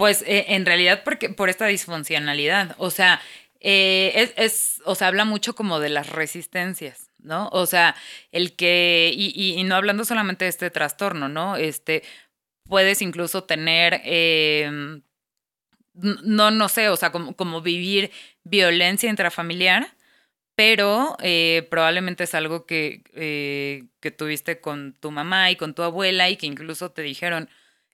Pues 0.00 0.22
eh, 0.26 0.46
en 0.54 0.64
realidad 0.64 1.02
porque, 1.04 1.28
por 1.28 1.50
esta 1.50 1.66
disfuncionalidad. 1.66 2.74
O 2.78 2.90
sea, 2.90 3.20
eh, 3.60 4.12
es, 4.16 4.32
es- 4.38 4.82
o 4.86 4.94
sea, 4.94 5.08
habla 5.08 5.26
mucho 5.26 5.54
como 5.54 5.78
de 5.78 5.90
las 5.90 6.08
resistencias, 6.08 7.10
¿no? 7.18 7.50
O 7.52 7.66
sea, 7.66 7.94
el 8.32 8.56
que, 8.56 9.12
y, 9.14 9.26
y- 9.36 9.60
y 9.60 9.64
no 9.64 9.74
hablando 9.76 10.06
solamente 10.06 10.46
de 10.46 10.48
este 10.48 10.70
trastorno, 10.70 11.28
¿no? 11.28 11.56
Este, 11.56 12.02
puedes 12.64 13.02
incluso 13.02 13.44
tener, 13.44 14.02
n- 14.04 15.02
no, 16.24 16.50
no 16.50 16.68
sé, 16.68 16.88
o 16.88 16.96
sea, 16.96 17.12
como, 17.12 17.34
como 17.36 17.60
vivir 17.62 18.10
violencia 18.44 19.10
intrafamiliar, 19.10 19.94
pero 20.56 21.16
eh, 21.22 21.66
probablemente 21.70 22.24
es 22.24 22.34
algo 22.34 22.66
que, 22.66 23.02
que 24.00 24.10
tuviste 24.10 24.60
con 24.60 24.94
tu 25.00 25.10
mamá 25.10 25.50
y 25.50 25.56
con 25.56 25.74
tu 25.74 25.82
abuela 25.82 26.30
y 26.30 26.36
que 26.36 26.46
incluso 26.46 26.92
te 26.92 27.02
dijeron, 27.02 27.48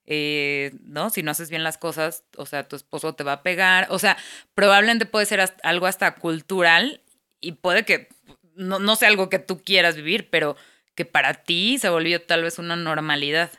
eh, 0.07 0.73
¿no? 0.83 1.11
Si 1.11 1.23
no 1.23 1.31
haces 1.33 1.51
bien 1.51 1.65
las 1.65 1.79
cosas, 1.79 2.25
o 2.37 2.47
sea, 2.47 2.69
tu 2.69 2.77
esposo 2.77 3.15
te 3.15 3.25
va 3.25 3.33
a 3.33 3.43
pegar, 3.43 3.87
o 3.91 3.99
sea, 3.99 4.17
probablemente 4.55 5.07
puede 5.07 5.27
ser 5.27 5.41
hasta- 5.41 5.69
algo 5.69 5.87
hasta 5.87 6.15
cultural 6.15 7.01
y 7.41 7.53
puede 7.53 7.85
que 7.85 8.09
no, 8.55 8.79
no 8.79 8.97
sea 8.97 9.09
algo 9.09 9.29
que 9.29 9.39
tú 9.39 9.63
quieras 9.63 9.97
vivir, 9.97 10.31
pero 10.31 10.57
que 10.95 11.05
para 11.05 11.35
ti 11.35 11.79
se 11.79 11.89
volvió 11.91 12.23
tal 12.23 12.43
vez 12.43 12.59
una 12.59 12.77
normalidad. 12.77 13.51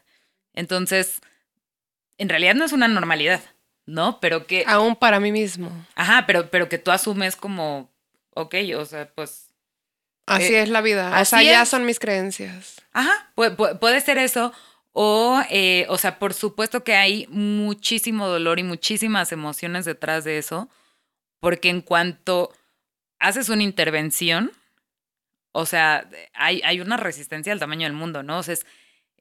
Entonces, 0.54 1.20
en 2.18 2.30
realidad 2.30 2.56
no 2.56 2.66
es 2.66 2.72
una 2.72 2.88
normalidad, 2.88 3.42
¿no? 3.86 4.20
Pero 4.20 4.48
que... 4.48 4.64
Aún 4.68 4.96
para 4.96 5.20
mí 5.20 5.32
mismo. 5.32 5.72
Ajá, 5.96 6.26
pero, 6.26 6.50
pero 6.50 6.68
que 6.68 6.78
tú 6.80 6.90
asumes 6.92 7.36
como, 7.36 7.92
ok, 8.32 8.56
o 8.78 8.86
sea, 8.86 9.10
pues... 9.14 9.54
Así 10.26 10.56
eh, 10.56 10.64
es 10.64 10.70
la 10.70 10.82
vida. 10.82 11.10
O 11.12 11.14
así 11.14 11.46
ya 11.46 11.66
son 11.66 11.86
mis 11.86 12.00
creencias. 12.00 12.82
Ajá, 12.92 13.32
pu- 13.36 13.56
pu- 13.56 13.80
puede, 13.80 14.02
ser 14.02 14.18
eso. 14.18 14.52
O, 15.00 15.42
eh, 15.52 15.86
o 15.90 15.98
sea, 15.98 16.18
por 16.20 16.34
supuesto 16.34 16.84
que 16.84 16.96
hay 16.96 17.28
muchísimo 17.30 18.28
dolor 18.28 18.60
y 18.60 18.64
muchísimas 18.64 19.32
emociones 19.32 19.86
detrás 19.86 20.24
de 20.24 20.40
eso, 20.40 20.70
porque 21.42 21.70
en 21.70 21.82
cuanto 21.82 22.54
haces 23.20 23.50
una 23.50 23.64
intervención, 23.64 24.52
o 25.52 25.66
sea, 25.66 26.10
hay, 26.34 26.62
hay 26.64 26.82
una 26.82 26.98
resistencia 26.98 27.54
al 27.54 27.60
tamaño 27.60 27.84
del 27.84 27.94
mundo, 27.94 28.24
¿no? 28.24 28.40
O 28.40 28.44
sea, 28.44 28.54
es, 28.54 28.66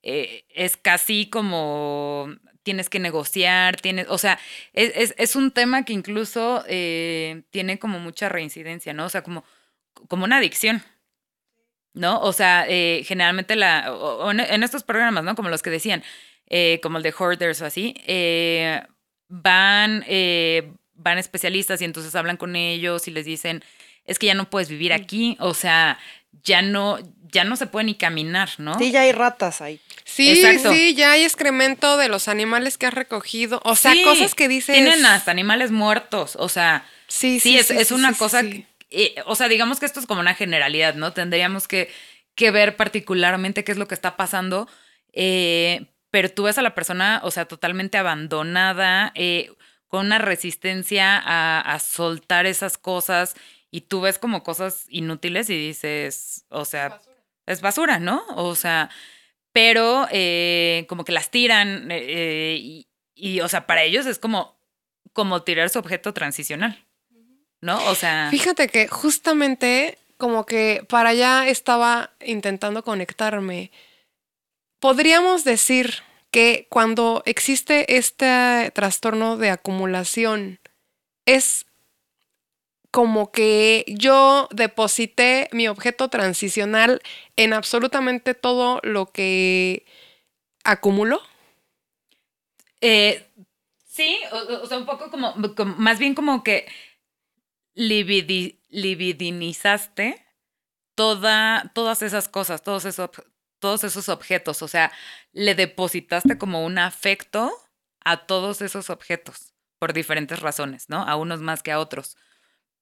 eh, 0.03 0.45
es 0.51 0.77
casi 0.77 1.31
como 1.31 2.29
tienes 2.63 2.91
que 2.91 2.99
negociar, 3.01 3.77
tienes, 3.81 4.07
o 4.11 4.19
sea, 4.19 4.39
es, 4.73 4.93
es- 4.97 5.15
es 5.19 5.37
un 5.37 5.53
tema 5.53 5.85
que 5.85 5.93
incluso 5.95 6.65
eh, 6.69 7.45
tiene 7.51 7.79
como 7.79 8.01
mucha 8.01 8.29
reincidencia, 8.29 8.93
¿no? 8.95 9.07
O 9.07 9.09
sea, 9.11 9.23
como, 9.23 9.45
como 10.09 10.25
una 10.25 10.39
adicción. 10.39 10.83
¿No? 11.97 12.21
O 12.21 12.33
sea, 12.33 12.65
eh, 12.69 13.03
generalmente 13.05 13.57
la, 13.57 13.93
o- 13.93 14.25
o 14.27 14.31
en, 14.31 14.63
estos 14.63 14.85
programas, 14.85 15.25
¿no? 15.25 15.35
Como 15.35 15.49
los 15.49 15.63
que 15.63 15.71
decían, 15.71 16.05
eh, 16.49 16.79
como 16.83 16.99
el 16.99 17.03
de 17.03 17.13
Hoarders 17.19 17.61
o 17.63 17.67
así, 17.67 17.95
eh, 18.07 18.83
van, 19.29 20.05
eh, 20.07 20.71
van 20.95 21.19
especialistas 21.19 21.81
y 21.81 21.85
entonces 21.85 22.15
hablan 22.15 22.37
con 22.37 22.55
ellos 22.57 23.09
y 23.09 23.11
les 23.11 23.25
dicen, 23.25 23.65
es 24.05 24.19
que 24.19 24.27
ya 24.27 24.35
no 24.35 24.49
puedes 24.49 24.69
vivir 24.69 24.93
aquí, 24.93 25.37
o 25.41 25.53
sea, 25.55 25.99
ya 26.45 26.63
no, 26.63 26.99
ya 27.33 27.45
no 27.45 27.57
se 27.57 27.67
puede 27.67 27.87
ni 27.87 27.95
caminar, 27.97 28.51
¿no? 28.59 28.79
Sí, 28.79 28.93
ya 28.93 29.01
hay 29.01 29.13
ratas 29.13 29.61
ahí. 29.61 29.81
Sí, 30.05 30.31
Exacto. 30.31 30.73
sí, 30.73 30.95
ya 30.95 31.13
hay 31.13 31.25
excremento 31.25 31.97
de 31.97 32.09
los 32.09 32.29
animales 32.29 32.79
que 32.79 32.87
has 32.87 32.95
recogido. 32.95 33.61
O 33.65 33.75
sea, 33.75 33.93
Sí, 33.93 34.03
cosas 34.05 34.35
que 34.37 34.47
dices. 34.47 34.75
Tienen 34.75 35.05
hasta 35.05 35.33
animales 35.33 35.73
muertos, 35.73 36.37
o 36.39 36.49
sea, 36.49 36.87
Sí, 37.09 37.41
sí, 37.41 37.51
sí, 37.53 37.59
es, 37.59 37.67
sí, 37.69 37.75
es 37.79 37.91
una 37.91 38.13
cosa, 38.15 38.43
sí. 38.43 38.51
que- 38.51 38.67
eh, 38.91 39.15
o 39.27 39.35
sea, 39.35 39.49
digamos 39.49 39.81
que 39.81 39.87
esto 39.87 40.01
es 40.01 40.07
como 40.07 40.21
una 40.21 40.35
generalidad, 40.35 40.95
¿no? 40.95 41.13
Tendríamos 41.13 41.69
que, 41.69 41.91
que 42.35 42.51
ver 42.51 42.77
particularmente 42.77 43.65
qué 43.65 43.73
es 43.73 43.79
lo 43.79 43.89
que 43.89 43.95
está 43.95 44.17
pasando, 44.17 44.69
eh, 45.13 45.87
pero 46.11 46.31
tú 46.31 46.45
ves 46.45 46.59
a 46.59 46.63
la 46.63 46.75
persona, 46.75 47.21
o 47.25 47.31
sea, 47.31 47.47
totalmente 47.47 47.99
abandonada, 47.99 49.13
eh, 49.15 49.53
con 49.89 50.07
una 50.07 50.19
resistencia 50.19 51.19
a, 51.19 51.61
a 51.61 51.79
soltar 51.79 52.47
esas 52.47 52.79
cosas 52.79 53.35
y 53.71 53.83
tú 53.83 54.01
ves 54.01 54.19
como 54.19 54.43
cosas 54.43 54.87
inútiles 54.89 55.51
y 55.51 55.57
dices, 55.57 56.47
o 56.49 56.65
sea, 56.65 57.01
es 57.47 57.61
basura, 57.61 57.99
¿no? 57.99 58.25
O 58.37 58.55
sea, 58.55 58.91
pero 59.53 60.07
eh, 60.11 60.87
como 60.89 61.05
que 61.05 61.13
las 61.13 61.31
tiran 61.31 61.89
eh, 61.91 62.59
y, 62.61 62.89
y, 63.15 63.41
o 63.41 63.49
sea, 63.49 63.67
para 63.67 63.83
ellos 63.85 64.07
es 64.07 64.19
como, 64.19 64.61
como 65.13 65.43
tirar 65.45 65.71
su 65.71 65.79
objeto 65.79 66.13
transicional, 66.15 66.86
¿no? 67.61 67.77
O 67.91 67.95
sea, 67.95 68.29
Fíjate 68.31 68.69
que 68.69 68.89
justamente 68.89 69.99
como 70.17 70.47
que 70.47 70.85
para 70.89 71.11
allá 71.11 71.49
estaba 71.49 72.11
intentando 72.25 72.83
conectarme. 72.83 73.71
Podríamos 74.81 75.45
decir 75.45 76.03
que 76.31 76.67
cuando 76.71 77.23
existe 77.27 77.97
este 77.97 78.71
trastorno 78.75 79.37
de 79.37 79.51
acumulación, 79.51 80.59
es 81.27 81.67
como 82.91 83.31
que 83.31 83.85
yo 83.89 84.49
deposité 84.53 85.49
mi 85.53 85.69
objeto 85.69 86.09
transicional 86.09 87.03
en 87.37 87.53
absolutamente 87.53 88.35
todo 88.35 88.81
lo 88.83 89.07
que 89.13 89.85
acumulo. 90.65 91.21
eh, 92.81 93.27
sí, 93.87 94.17
o, 94.33 94.63
o 94.63 94.67
sea, 94.67 94.79
un 94.79 94.87
poco 94.87 95.11
como, 95.11 95.35
como- 95.55 95.75
más 95.77 95.99
bien 95.99 96.15
como 96.15 96.43
que 96.43 96.67
libidi- 97.77 98.61
libidinizaste 98.71 100.27
toda, 100.97 101.71
todas 101.75 102.03
esas 102.03 102.29
cosas, 102.29 102.63
todos 102.63 102.85
esos, 102.87 103.11
todos 103.61 103.85
esos 103.85 104.09
objetos, 104.09 104.63
o 104.63 104.69
sea, 104.69 104.93
le 105.33 105.55
depositaste 105.55 106.39
como 106.39 106.65
un 106.65 106.79
afecto 106.79 107.53
a 108.05 108.27
todos 108.27 108.63
esos 108.63 108.91
objetos 108.91 109.55
por 109.79 109.93
diferentes 109.93 110.41
razones, 110.41 110.89
¿no? 110.89 111.03
A 111.03 111.17
unos 111.17 111.41
más 111.43 111.63
que 111.63 111.73
a 111.73 111.79
otros. 111.81 112.17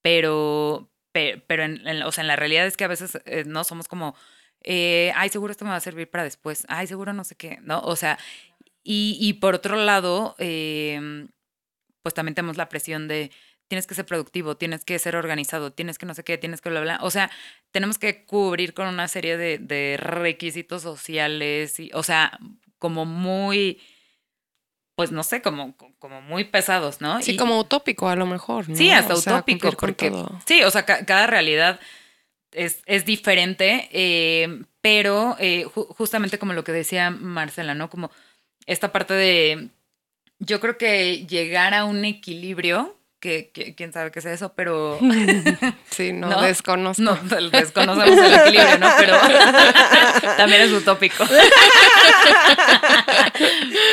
Pero, 0.02 0.92
pe- 1.12 1.42
pero, 1.48 1.64
en, 1.64 2.02
o 2.02 2.12
sea, 2.12 2.22
en 2.22 2.28
la 2.28 2.36
realidad 2.36 2.66
es 2.66 2.76
que 2.76 2.84
a 2.84 2.88
veces 2.88 3.18
eh, 3.26 3.44
no 3.46 3.64
somos 3.64 3.88
como, 3.88 4.14
eh, 4.62 5.12
ay, 5.16 5.28
seguro 5.30 5.50
esto 5.52 5.64
me 5.64 5.70
va 5.72 5.76
a 5.76 5.80
servir 5.80 6.10
para 6.10 6.24
después, 6.24 6.64
ay, 6.68 6.86
seguro 6.86 7.12
no 7.12 7.24
sé 7.24 7.36
qué, 7.36 7.58
¿no? 7.62 7.80
O 7.80 7.96
sea, 7.96 8.18
y, 8.84 9.16
y 9.20 9.34
por 9.34 9.54
otro 9.54 9.76
lado, 9.76 10.36
eh, 10.38 11.26
pues 12.02 12.14
también 12.14 12.34
tenemos 12.34 12.56
la 12.56 12.68
presión 12.68 13.08
de 13.08 13.30
tienes 13.74 13.88
que 13.88 13.94
ser 13.96 14.06
productivo, 14.06 14.56
tienes 14.56 14.84
que 14.84 14.96
ser 15.00 15.16
organizado, 15.16 15.72
tienes 15.72 15.98
que 15.98 16.06
no 16.06 16.14
sé 16.14 16.22
qué, 16.22 16.38
tienes 16.38 16.60
que 16.60 16.70
bla, 16.70 16.80
bla. 16.80 16.98
O 17.02 17.10
sea, 17.10 17.28
tenemos 17.72 17.98
que 17.98 18.24
cubrir 18.24 18.72
con 18.72 18.86
una 18.86 19.08
serie 19.08 19.36
de, 19.36 19.58
de 19.58 19.96
requisitos 19.98 20.82
sociales, 20.82 21.80
y, 21.80 21.90
o 21.92 22.04
sea, 22.04 22.38
como 22.78 23.04
muy, 23.04 23.80
pues 24.94 25.10
no 25.10 25.24
sé, 25.24 25.42
como, 25.42 25.76
como 25.98 26.22
muy 26.22 26.44
pesados, 26.44 27.00
¿no? 27.00 27.20
Sí, 27.20 27.32
Y- 27.32 27.36
como 27.36 27.58
utópico 27.58 28.08
a 28.08 28.14
lo 28.14 28.26
mejor. 28.26 28.68
¿no? 28.68 28.76
Sí, 28.76 28.90
hasta 28.92 29.14
O 29.14 29.18
utópico, 29.18 29.72
porque 29.72 30.12
sí, 30.46 30.62
o 30.62 30.70
sea, 30.70 30.84
ca- 30.84 31.04
cada 31.04 31.26
realidad 31.26 31.80
es, 32.52 32.80
es 32.86 33.04
diferente, 33.04 33.88
eh, 33.90 34.62
pero 34.80 35.34
eh, 35.40 35.64
ju- 35.66 35.88
justamente 35.96 36.38
como 36.38 36.52
lo 36.52 36.62
que 36.62 36.70
decía 36.70 37.10
Marcela, 37.10 37.74
¿no? 37.74 37.90
Como 37.90 38.12
esta 38.66 38.92
parte 38.92 39.14
de, 39.14 39.70
yo 40.38 40.60
creo 40.60 40.78
que 40.78 41.26
llegar 41.26 41.74
a 41.74 41.84
un 41.86 42.04
equilibrio, 42.04 42.96
que, 43.24 43.48
que- 43.54 43.74
quién 43.74 43.90
sabe 43.90 44.10
qué 44.10 44.18
es 44.18 44.26
eso, 44.26 44.52
pero... 44.54 44.98
Sí, 45.88 46.12
no, 46.12 46.42
desconozco. 46.42 47.00
No, 47.02 47.14
desconocemos 47.50 48.18
el 48.18 48.34
equilibrio, 48.34 48.78
¿no? 48.78 48.88
Pero 48.98 49.16
también 50.36 50.60
es 50.60 50.72
utópico. 50.72 51.24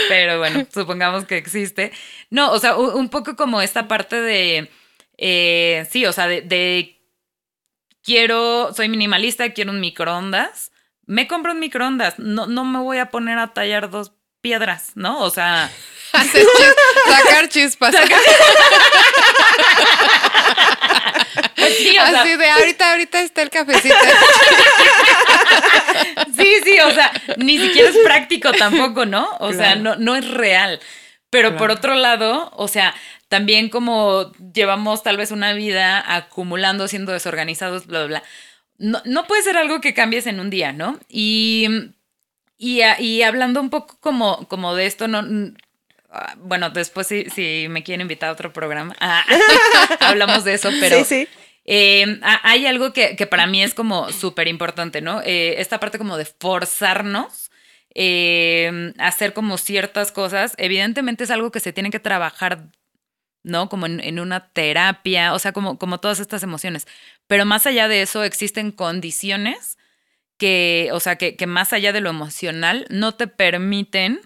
Pero 0.10 0.40
bueno, 0.40 0.66
supongamos 0.74 1.26
que 1.26 1.38
existe. 1.38 1.92
No, 2.30 2.52
o 2.52 2.60
sea, 2.60 2.76
un 2.76 3.08
poco 3.10 3.36
como 3.38 3.62
esta 3.62 3.88
parte 3.88 4.20
de, 4.20 4.70
eh, 5.18 5.88
sí, 5.90 6.06
o 6.06 6.12
sea, 6.12 6.28
de, 6.28 6.42
de 6.42 7.00
quiero, 8.04 8.74
soy 8.74 8.90
minimalista, 8.90 9.54
quiero 9.54 9.72
un 9.72 9.80
microondas. 9.80 10.72
Me 11.06 11.28
compro 11.28 11.52
un 11.54 11.60
microondas, 11.60 12.20
no, 12.20 12.48
no 12.48 12.66
me 12.66 12.80
voy 12.80 12.98
a 12.98 13.10
poner 13.12 13.38
a 13.40 13.54
tallar 13.54 13.90
dos 13.90 14.12
piedras, 14.42 14.92
¿no? 14.96 15.20
O 15.22 15.30
sea... 15.30 15.72
Hacer 16.20 16.46
chis- 16.46 17.14
sacar 17.24 17.50
chispas. 17.50 17.96
Sí, 21.78 21.90
o 21.98 22.06
sea- 22.06 22.22
Así 22.22 22.36
de 22.36 22.50
ahorita, 22.50 22.92
ahorita 22.92 23.22
está 23.22 23.42
el 23.42 23.50
cafecito. 23.50 23.96
Sí, 26.36 26.48
sí, 26.64 26.80
o 26.80 26.92
sea, 26.92 27.12
ni 27.38 27.60
siquiera 27.60 27.90
es 27.90 27.98
práctico 28.04 28.52
tampoco, 28.54 29.06
¿no? 29.06 29.30
O 29.40 29.54
sea, 29.54 29.76
no, 29.76 29.96
no 29.96 30.16
es 30.16 30.28
real. 30.30 30.80
Pero 31.30 31.56
por 31.56 31.70
otro 31.72 31.94
lado, 31.96 32.52
o 32.56 32.68
sea, 32.68 32.96
también 33.28 33.70
como 33.70 34.32
llevamos 34.54 35.04
tal 35.04 35.18
vez 35.18 35.32
una 35.32 35.54
vida 35.54 36.04
acumulando, 36.16 36.88
siendo 36.88 37.12
desorganizados, 37.12 37.86
bla, 37.88 38.00
bla, 38.00 38.08
bla. 38.08 38.24
No, 38.78 39.02
no 39.06 39.26
puede 39.28 39.44
ser 39.44 39.58
algo 39.58 39.82
que 39.82 39.94
cambies 39.94 40.26
en 40.28 40.40
un 40.40 40.50
día, 40.50 40.72
¿no? 40.74 41.00
Y, 41.08 41.68
y, 42.58 42.82
y 43.00 43.22
hablando 43.24 43.62
un 43.62 43.70
poco 43.70 43.98
como, 44.00 44.48
como 44.48 44.74
de 44.76 44.88
esto, 44.88 45.08
no, 45.08 45.22
bueno, 46.38 46.70
después 46.70 47.08
si, 47.08 47.30
si 47.30 47.68
me 47.70 47.84
quieren 47.84 48.02
invitar 48.02 48.30
a 48.30 48.34
otro 48.34 48.52
programa, 48.54 48.96
ah, 49.00 49.24
hablamos 50.02 50.44
de 50.44 50.54
eso, 50.56 50.70
pero... 50.80 50.98
Sí, 51.00 51.06
sí. 51.06 51.28
Eh, 51.64 52.20
ha- 52.24 52.42
hay 52.50 52.66
algo 52.66 52.92
que, 52.92 53.16
que 53.16 53.28
para 53.28 53.46
mí 53.46 53.62
es 53.62 53.74
como 53.76 54.12
súper 54.12 54.48
importante, 54.48 55.00
¿no? 55.02 55.22
Eh, 55.24 55.56
esta 55.62 55.80
parte 55.80 56.00
como 56.00 56.18
de 56.18 56.26
forzarnos 56.26 57.52
eh, 57.94 58.94
a 58.98 59.08
hacer 59.08 59.34
como 59.34 59.58
ciertas 59.58 60.12
cosas, 60.12 60.54
evidentemente 60.58 61.24
es 61.24 61.32
algo 61.32 61.52
que 61.52 61.60
se 61.60 61.72
tiene 61.72 61.92
que 61.92 62.00
trabajar, 62.00 62.70
¿no? 63.44 63.70
Como 63.70 63.86
en, 63.86 64.00
en 64.00 64.20
una 64.20 64.50
terapia, 64.52 65.34
o 65.34 65.40
sea, 65.40 65.52
como, 65.52 65.78
como 65.78 66.00
todas 66.00 66.20
estas 66.20 66.42
emociones. 66.44 66.88
Pero 67.28 67.46
más 67.46 67.68
allá 67.68 67.88
de 67.88 68.02
eso, 68.02 68.24
existen 68.24 68.72
condiciones 68.72 69.78
que, 70.38 70.90
o 70.94 71.00
sea, 71.00 71.18
que, 71.18 71.36
que 71.36 71.46
más 71.46 71.74
allá 71.74 71.94
de 71.94 72.02
lo 72.02 72.10
emocional, 72.10 72.88
no 72.90 73.14
te 73.14 73.28
permiten 73.28 74.20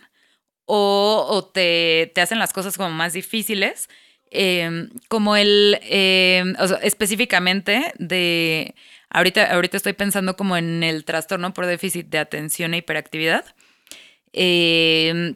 o, 0.65 1.51
te, 1.53 2.11
te 2.15 2.21
hacen 2.21 2.39
las 2.39 2.53
cosas 2.53 2.77
como 2.77 2.89
más 2.91 3.13
difíciles. 3.13 3.89
eh, 4.31 4.89
como 5.07 5.35
el, 5.37 5.79
eh, 5.83 6.43
o 6.59 6.67
sea, 6.67 6.77
específicamente 6.77 7.93
de, 7.99 8.75
ahorita, 9.09 9.53
ahorita 9.53 9.77
estoy 9.77 9.93
pensando 9.93 10.35
como 10.35 10.57
en 10.57 10.83
el 10.83 11.05
trastorno 11.05 11.53
por 11.53 11.65
déficit 11.67 12.07
de 12.09 12.17
atención 12.19 12.73
e 12.73 12.77
hiperactividad. 12.77 13.45
Eh, 14.33 15.35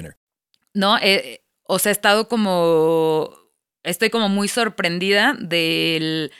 ¿No? 0.73 0.97
Eh, 0.99 1.41
o 1.63 1.79
sea, 1.79 1.91
he 1.91 1.93
estado 1.93 2.27
como, 2.27 3.33
estoy 3.83 4.09
como 4.09 4.29
muy 4.29 4.47
sorprendida 4.47 5.35
del, 5.39 6.31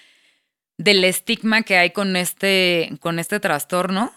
del 0.77 1.03
estigma 1.03 1.63
que 1.63 1.77
hay 1.77 1.91
con 1.91 2.15
este, 2.15 2.91
con 2.99 3.19
este 3.19 3.39
trastorno, 3.39 4.13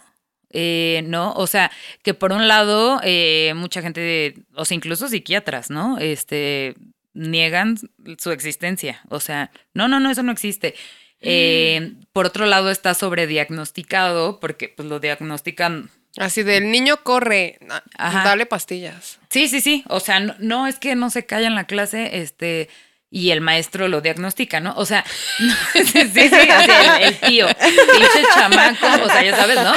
eh, 0.51 1.03
¿no? 1.05 1.33
O 1.33 1.47
sea, 1.47 1.71
que 2.03 2.13
por 2.13 2.31
un 2.31 2.47
lado, 2.47 2.99
eh, 3.03 3.53
mucha 3.55 3.81
gente, 3.81 4.35
o 4.55 4.65
sea, 4.65 4.75
incluso 4.75 5.07
psiquiatras, 5.07 5.69
¿no? 5.69 5.97
Este, 5.97 6.75
niegan 7.13 7.77
su 8.17 8.31
existencia, 8.31 9.01
o 9.09 9.19
sea, 9.19 9.51
no, 9.73 9.87
no, 9.87 9.99
no, 9.99 10.11
eso 10.11 10.23
no 10.23 10.31
existe. 10.31 10.75
Eh, 11.21 11.93
por 12.13 12.27
otro 12.27 12.45
lado, 12.45 12.69
está 12.69 12.93
sobrediagnosticado 12.93 14.39
porque 14.39 14.69
pues 14.69 14.87
lo 14.87 14.99
diagnostican 14.99 15.89
Así 16.17 16.43
del 16.43 16.71
niño 16.71 16.97
corre, 17.03 17.59
Ajá. 17.97 18.23
dale 18.23 18.45
pastillas. 18.45 19.19
Sí, 19.29 19.47
sí, 19.49 19.59
sí. 19.61 19.83
O 19.87 19.99
sea, 19.99 20.19
no, 20.21 20.33
no 20.39 20.67
es 20.67 20.79
que 20.79 20.95
no 20.95 21.09
se 21.09 21.25
calla 21.25 21.47
en 21.47 21.55
la 21.55 21.65
clase, 21.65 22.21
este, 22.21 22.69
y 23.11 23.31
el 23.31 23.41
maestro 23.41 23.87
lo 23.89 23.99
diagnostica, 24.01 24.59
¿no? 24.61 24.73
O 24.77 24.85
sea, 24.85 25.03
no, 25.39 25.53
sí, 25.73 25.83
sí, 25.85 26.09
sí, 26.29 26.49
así, 26.49 26.71
el, 26.71 27.03
el 27.03 27.17
tío, 27.19 27.47
pinche 27.47 28.23
chamaco, 28.33 28.87
o 29.03 29.07
sea, 29.09 29.23
ya 29.23 29.35
sabes, 29.35 29.55
¿no? 29.61 29.73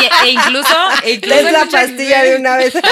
Y, 0.00 0.26
e 0.28 0.30
incluso, 0.32 0.76
e 1.04 1.12
incluso 1.14 1.38
Es 1.38 1.52
la 1.52 1.64
pastilla 1.66 2.22
de 2.22 2.36
una 2.36 2.56
vez. 2.56 2.72
Sí, 2.72 2.82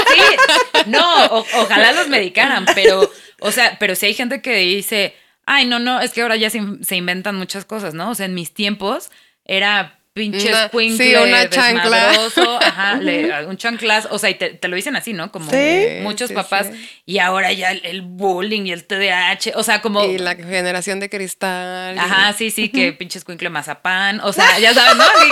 no, 0.86 1.27
o- 1.27 1.47
ojalá 1.59 1.93
los 1.93 2.09
medicaran, 2.09 2.66
pero, 2.74 3.11
o 3.40 3.52
sea, 3.52 3.77
pero 3.78 3.94
si 3.94 4.06
hay 4.06 4.15
gente 4.15 4.40
que 4.43 4.56
dice, 4.56 5.15
ay, 5.47 5.66
no, 5.66 5.78
no, 5.78 6.01
es 6.01 6.12
que 6.12 6.23
ahora 6.23 6.36
ya 6.36 6.51
se 6.51 6.97
inventan 6.97 7.35
muchas 7.36 7.65
cosas, 7.65 7.94
¿no? 7.94 8.11
O 8.11 8.15
sea, 8.15 8.27
en 8.27 8.35
mis 8.35 8.52
tiempos 8.55 9.11
era 9.44 9.98
pinche 10.15 10.49
Una- 10.49 10.65
escuincle, 10.66 11.05
sí, 11.05 11.15
una 11.16 11.51
chancla. 11.51 11.91
desmadroso, 12.09 12.59
ajá, 12.62 12.95
le- 12.97 13.47
un 13.49 13.57
chanclas, 13.57 14.07
o 14.11 14.19
sea, 14.20 14.31
y 14.31 14.35
te, 14.36 14.51
te 14.51 14.69
lo 14.69 14.77
dicen 14.77 14.95
así, 14.95 15.12
¿no? 15.12 15.32
Como 15.32 15.51
Sí, 15.51 15.86
muchos 16.03 16.28
sí, 16.28 16.35
papás, 16.35 16.69
sí. 16.73 16.89
y 17.05 17.19
ahora 17.19 17.53
ya 17.53 17.73
el, 17.73 17.85
el 17.85 18.03
bullying 18.03 18.62
y 18.66 18.73
el 18.73 18.85
TDAH, 18.86 19.53
o 19.57 19.65
sea, 19.65 19.82
como... 19.82 20.05
Y 20.05 20.19
la 20.19 20.36
generación 20.36 21.01
de 21.01 21.11
cristal. 21.11 21.97
y- 21.97 21.99
Ajá, 21.99 22.32
sí, 22.32 22.53
sí, 22.53 22.69
que 22.69 22.93
pinche 22.99 23.19
escuincle 23.19 23.51
mazapán. 23.51 24.20
O 24.20 24.32
sea, 24.32 24.57
ya 24.61 24.73
sabes, 24.73 24.95
¿no? 24.97 25.05
Que- 25.05 25.31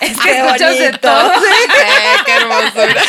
que- 0.00 0.06
es 0.06 0.16
que 0.18 0.22
Qué 0.30 0.38
escuchas 0.38 0.78
de 0.78 0.92
todo. 0.98 1.32
Eh, 1.32 2.16
qué 2.24 2.32
hermosura. 2.32 3.02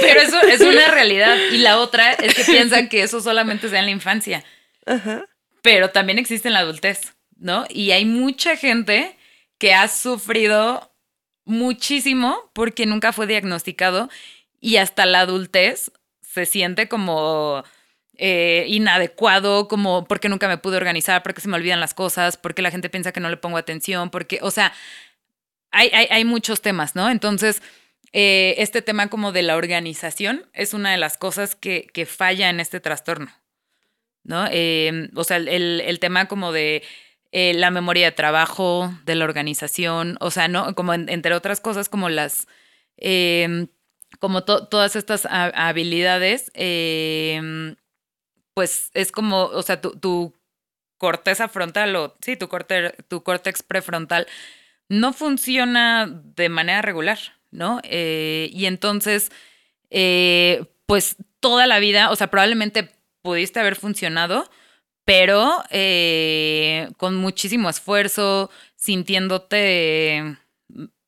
Pero 0.00 0.20
eso 0.20 0.40
es 0.42 0.60
una 0.62 0.88
realidad. 0.88 1.36
Y 1.52 1.58
la 1.58 1.78
otra 1.78 2.12
es 2.12 2.34
que 2.34 2.44
piensan 2.44 2.88
que 2.88 3.02
eso 3.02 3.20
solamente 3.20 3.68
sea 3.68 3.80
en 3.80 3.84
la 3.86 3.90
infancia. 3.90 4.44
Pero 5.62 5.90
también 5.90 6.18
existe 6.18 6.48
en 6.48 6.54
la 6.54 6.60
adultez, 6.60 7.12
¿no? 7.38 7.64
Y 7.70 7.92
hay 7.92 8.04
mucha 8.04 8.56
gente 8.56 9.16
que 9.58 9.74
ha 9.74 9.88
sufrido 9.88 10.92
muchísimo 11.44 12.50
porque 12.52 12.86
nunca 12.86 13.12
fue 13.12 13.26
diagnosticado 13.26 14.10
y 14.60 14.76
hasta 14.76 15.06
la 15.06 15.20
adultez 15.20 15.90
se 16.22 16.46
siente 16.46 16.88
como 16.88 17.64
eh, 18.18 18.66
inadecuado, 18.68 19.68
como 19.68 20.04
porque 20.06 20.28
nunca 20.28 20.48
me 20.48 20.58
pude 20.58 20.76
organizar, 20.76 21.22
porque 21.22 21.40
se 21.40 21.48
me 21.48 21.56
olvidan 21.56 21.80
las 21.80 21.94
cosas, 21.94 22.36
porque 22.36 22.62
la 22.62 22.70
gente 22.70 22.90
piensa 22.90 23.12
que 23.12 23.20
no 23.20 23.30
le 23.30 23.36
pongo 23.36 23.56
atención, 23.56 24.10
porque, 24.10 24.40
o 24.42 24.50
sea, 24.50 24.72
hay, 25.70 25.90
hay, 25.92 26.06
hay 26.10 26.24
muchos 26.24 26.62
temas, 26.62 26.94
¿no? 26.96 27.10
Entonces, 27.10 27.62
eh, 28.12 28.54
este 28.58 28.82
tema 28.82 29.08
como 29.08 29.32
de 29.32 29.42
la 29.42 29.56
organización 29.56 30.46
es 30.54 30.74
una 30.74 30.90
de 30.92 30.98
las 30.98 31.18
cosas 31.18 31.54
que, 31.54 31.86
que 31.92 32.06
falla 32.06 32.48
en 32.50 32.60
este 32.60 32.80
trastorno, 32.80 33.30
¿no? 34.24 34.46
Eh, 34.50 35.10
o 35.14 35.24
sea, 35.24 35.36
el- 35.38 35.80
el 35.84 35.98
tema 36.00 36.26
como 36.26 36.52
de 36.52 36.82
eh, 37.32 37.54
la 37.54 37.70
memoria 37.70 38.06
de 38.06 38.12
trabajo, 38.12 38.92
de 39.04 39.14
la 39.14 39.24
organización, 39.24 40.16
o 40.20 40.30
sea, 40.30 40.48
¿no? 40.48 40.74
Como 40.74 40.94
en- 40.94 41.08
entre 41.08 41.34
otras 41.34 41.60
cosas 41.60 41.88
como 41.88 42.08
las... 42.08 42.46
eh, 42.96 43.66
como 44.20 44.44
to- 44.44 44.66
todas 44.68 44.96
estas 44.96 45.26
ha- 45.26 45.68
habilidades, 45.68 46.50
eh, 46.54 47.74
pues 48.54 48.90
es 48.94 49.12
como, 49.12 49.44
o 49.44 49.62
sea, 49.62 49.80
tu, 49.80 49.92
tu 49.98 50.34
corteza 50.98 51.48
frontal 51.48 51.94
o, 51.96 52.16
sí, 52.20 52.36
tu, 52.36 52.48
corte, 52.48 52.92
tu 53.08 53.22
córtex 53.22 53.62
prefrontal 53.62 54.26
no 54.88 55.12
funciona 55.12 56.06
de 56.10 56.48
manera 56.48 56.82
regular, 56.82 57.18
¿no? 57.50 57.80
Eh, 57.84 58.50
y 58.52 58.66
entonces, 58.66 59.30
eh, 59.90 60.64
pues 60.86 61.16
toda 61.40 61.66
la 61.66 61.78
vida, 61.78 62.10
o 62.10 62.16
sea, 62.16 62.28
probablemente 62.30 62.90
pudiste 63.22 63.60
haber 63.60 63.76
funcionado, 63.76 64.50
pero 65.08 65.64
eh, 65.70 66.90
con 66.98 67.16
muchísimo 67.16 67.70
esfuerzo, 67.70 68.50
sintiéndote 68.76 70.36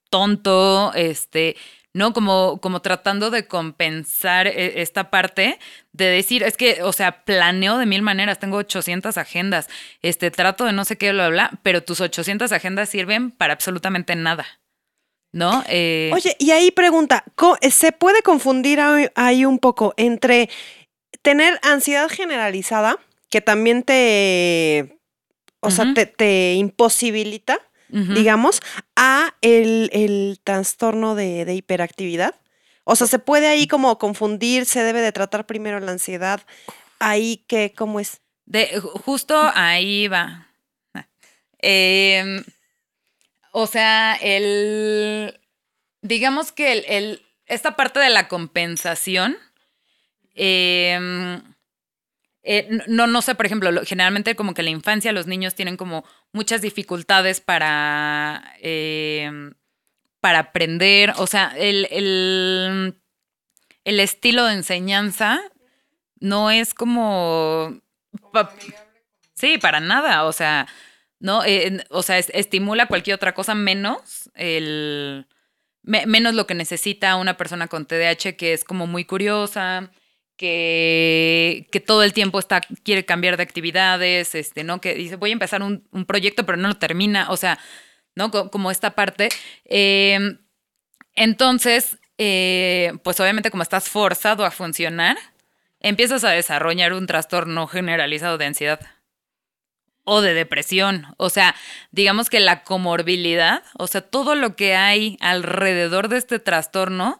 tonto, 0.08 0.94
este, 0.94 1.54
¿no? 1.92 2.14
Como, 2.14 2.62
como 2.62 2.80
tratando 2.80 3.30
de 3.30 3.46
compensar 3.46 4.46
eh, 4.46 4.80
esta 4.80 5.10
parte 5.10 5.58
de 5.92 6.06
decir, 6.06 6.44
es 6.44 6.56
que, 6.56 6.82
o 6.82 6.94
sea, 6.94 7.26
planeo 7.26 7.76
de 7.76 7.84
mil 7.84 8.00
maneras, 8.00 8.38
tengo 8.38 8.56
800 8.56 9.18
agendas, 9.18 9.68
este, 10.00 10.30
trato 10.30 10.64
de 10.64 10.72
no 10.72 10.86
sé 10.86 10.96
qué, 10.96 11.12
bla, 11.12 11.28
bla, 11.28 11.50
pero 11.62 11.82
tus 11.82 12.00
800 12.00 12.52
agendas 12.52 12.88
sirven 12.88 13.30
para 13.30 13.52
absolutamente 13.52 14.16
nada, 14.16 14.46
¿no? 15.30 15.62
Eh, 15.68 16.10
Oye, 16.14 16.36
y 16.38 16.52
ahí 16.52 16.70
pregunta, 16.70 17.22
¿se 17.70 17.92
puede 17.92 18.22
confundir 18.22 18.80
ahí 19.14 19.44
un 19.44 19.58
poco 19.58 19.92
entre 19.98 20.48
tener 21.20 21.60
ansiedad 21.62 22.08
generalizada, 22.08 22.98
que 23.30 23.40
también 23.40 23.82
te, 23.84 24.98
o 25.60 25.70
sea, 25.70 25.86
te, 25.94 26.06
te 26.06 26.54
imposibilita, 26.54 27.58
digamos, 28.14 28.60
a 28.96 29.34
el, 29.40 29.88
el 29.92 30.40
trastorno 30.44 31.14
de, 31.14 31.44
de 31.44 31.54
hiperactividad. 31.54 32.34
O 32.84 32.94
sea, 32.96 33.06
se 33.06 33.18
puede 33.18 33.46
ahí 33.48 33.66
como 33.66 33.98
confundir, 33.98 34.64
se 34.66 34.82
debe 34.82 35.00
de 35.00 35.12
tratar 35.12 35.46
primero 35.46 35.80
la 35.80 35.92
ansiedad. 35.92 36.40
Ahí 36.98 37.44
que, 37.48 37.72
¿cómo 37.72 37.98
es? 38.00 38.20
De, 38.46 38.80
ju- 38.80 39.00
justo 39.02 39.36
ahí 39.54 40.08
va. 40.08 40.48
Ah. 40.94 41.06
Em, 41.58 42.42
o 43.52 43.66
sea, 43.66 44.14
el. 44.20 45.40
Digamos 46.02 46.52
que 46.52 46.72
el, 46.72 46.84
el- 46.88 47.22
esta 47.46 47.76
parte 47.76 48.00
de 48.00 48.10
la 48.10 48.28
compensación. 48.28 49.36
em, 50.34 51.42
eh, 52.42 52.68
no, 52.88 53.06
no 53.06 53.22
sé, 53.22 53.34
por 53.34 53.46
ejemplo, 53.46 53.70
lo- 53.72 53.84
generalmente 53.84 54.34
como 54.36 54.54
que 54.54 54.62
en 54.62 54.66
la 54.66 54.70
infancia 54.72 55.12
los 55.12 55.26
niños 55.26 55.54
tienen 55.54 55.76
como 55.76 56.04
muchas 56.32 56.62
dificultades 56.62 57.40
para, 57.40 58.54
em, 58.60 59.52
para 60.20 60.40
aprender. 60.40 61.12
O 61.18 61.26
sea, 61.26 61.54
el, 61.56 61.86
el, 61.90 62.96
el 63.84 64.00
estilo 64.00 64.44
de 64.46 64.54
enseñanza 64.54 65.40
no 66.20 66.50
es 66.50 66.74
como... 66.74 67.80
sí, 69.34 69.58
para 69.58 69.80
nada. 69.80 70.24
O 70.24 70.32
sea, 70.32 70.66
¿no? 71.18 71.44
Eh, 71.44 71.84
o 71.90 72.02
sea, 72.02 72.18
es- 72.18 72.30
estimula 72.34 72.86
cualquier 72.86 73.14
otra 73.16 73.34
cosa 73.34 73.54
menos 73.54 74.30
el... 74.34 75.26
me- 75.82 76.06
menos 76.06 76.34
lo 76.34 76.46
que 76.46 76.54
necesita 76.54 77.16
una 77.16 77.36
persona 77.36 77.68
con 77.68 77.86
TDAH 77.86 78.36
que 78.36 78.52
es 78.52 78.64
como 78.64 78.86
muy 78.86 79.04
curiosa, 79.04 79.90
que, 80.40 81.82
todo 81.86 82.02
el 82.02 82.14
tiempo 82.14 82.38
está, 82.38 82.62
quiere 82.82 83.04
cambiar 83.04 83.36
de 83.36 83.42
actividades, 83.42 84.34
este, 84.34 84.64
¿no? 84.64 84.80
Que 84.80 84.94
dice, 84.94 85.16
voy 85.16 85.30
a 85.30 85.32
empezar 85.34 85.62
un, 85.62 85.84
proyecto, 86.06 86.46
pero 86.46 86.56
no 86.56 86.68
lo 86.68 86.74
termina. 86.78 87.30
O 87.30 87.36
sea, 87.36 87.58
¿no? 88.14 88.30
Co- 88.30 88.50
Como 88.50 88.70
esta 88.70 88.92
parte. 88.94 89.28
Eh, 89.66 90.38
entonces, 91.14 91.98
eh, 92.16 92.92
pues 93.04 93.20
obviamente 93.20 93.50
como 93.50 93.62
estás 93.62 93.90
forzado 93.90 94.46
a 94.46 94.50
funcionar, 94.50 95.18
empiezas 95.80 96.24
a 96.24 96.30
desarrollar 96.30 96.94
un 96.94 97.06
trastorno 97.06 97.66
generalizado 97.66 98.38
de 98.38 98.46
ansiedad 98.46 98.80
o 100.04 100.22
de 100.22 100.32
depresión. 100.32 101.06
O 101.18 101.28
sea, 101.28 101.54
digamos 101.90 102.30
que 102.30 102.40
la 102.40 102.62
comorbilidad, 102.62 103.62
o 103.78 103.86
sea, 103.86 104.00
todo 104.00 104.34
lo 104.36 104.56
que 104.56 104.74
hay 104.74 105.18
alrededor 105.20 106.08
de 106.08 106.16
este 106.16 106.38
trastorno 106.38 107.18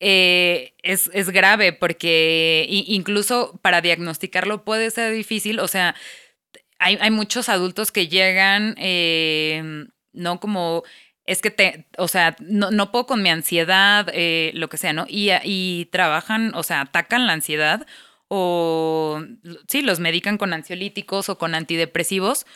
eh, 0.00 0.74
es, 0.82 1.10
es 1.12 1.30
grave 1.30 1.72
porque 1.72 2.66
incluso 2.68 3.58
para 3.62 3.80
diagnosticarlo 3.80 4.64
puede 4.64 4.90
ser 4.90 5.12
difícil. 5.12 5.60
O 5.60 5.68
sea, 5.68 5.94
hay, 6.78 6.98
hay 7.00 7.10
muchos 7.10 7.48
adultos 7.48 7.92
que 7.92 8.08
llegan, 8.08 8.74
eh, 8.78 9.86
no 10.12 10.40
como, 10.40 10.82
es 11.26 11.42
que 11.42 11.50
te, 11.50 11.86
o 11.98 12.08
sea, 12.08 12.36
no, 12.40 12.70
no 12.70 12.90
puedo 12.90 13.06
con 13.06 13.22
mi 13.22 13.28
ansiedad, 13.30 14.08
eh, 14.12 14.50
lo 14.54 14.68
que 14.68 14.78
sea, 14.78 14.92
¿no? 14.92 15.06
Y, 15.08 15.30
y 15.44 15.88
trabajan, 15.92 16.52
o 16.54 16.62
sea, 16.62 16.80
atacan 16.80 17.26
la 17.26 17.34
ansiedad 17.34 17.86
o, 18.28 19.22
sí, 19.68 19.82
los 19.82 19.98
medican 20.00 20.38
con 20.38 20.52
ansiolíticos 20.52 21.28
o 21.28 21.36
con 21.36 21.54
antidepresivos, 21.54 22.46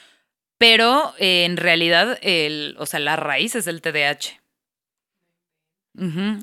pero 0.56 1.12
eh, 1.18 1.44
en 1.44 1.56
realidad, 1.56 2.18
el, 2.22 2.76
o 2.78 2.86
sea, 2.86 3.00
la 3.00 3.16
raíz 3.16 3.56
es 3.56 3.66
el 3.66 3.82
TDAH. 3.82 4.40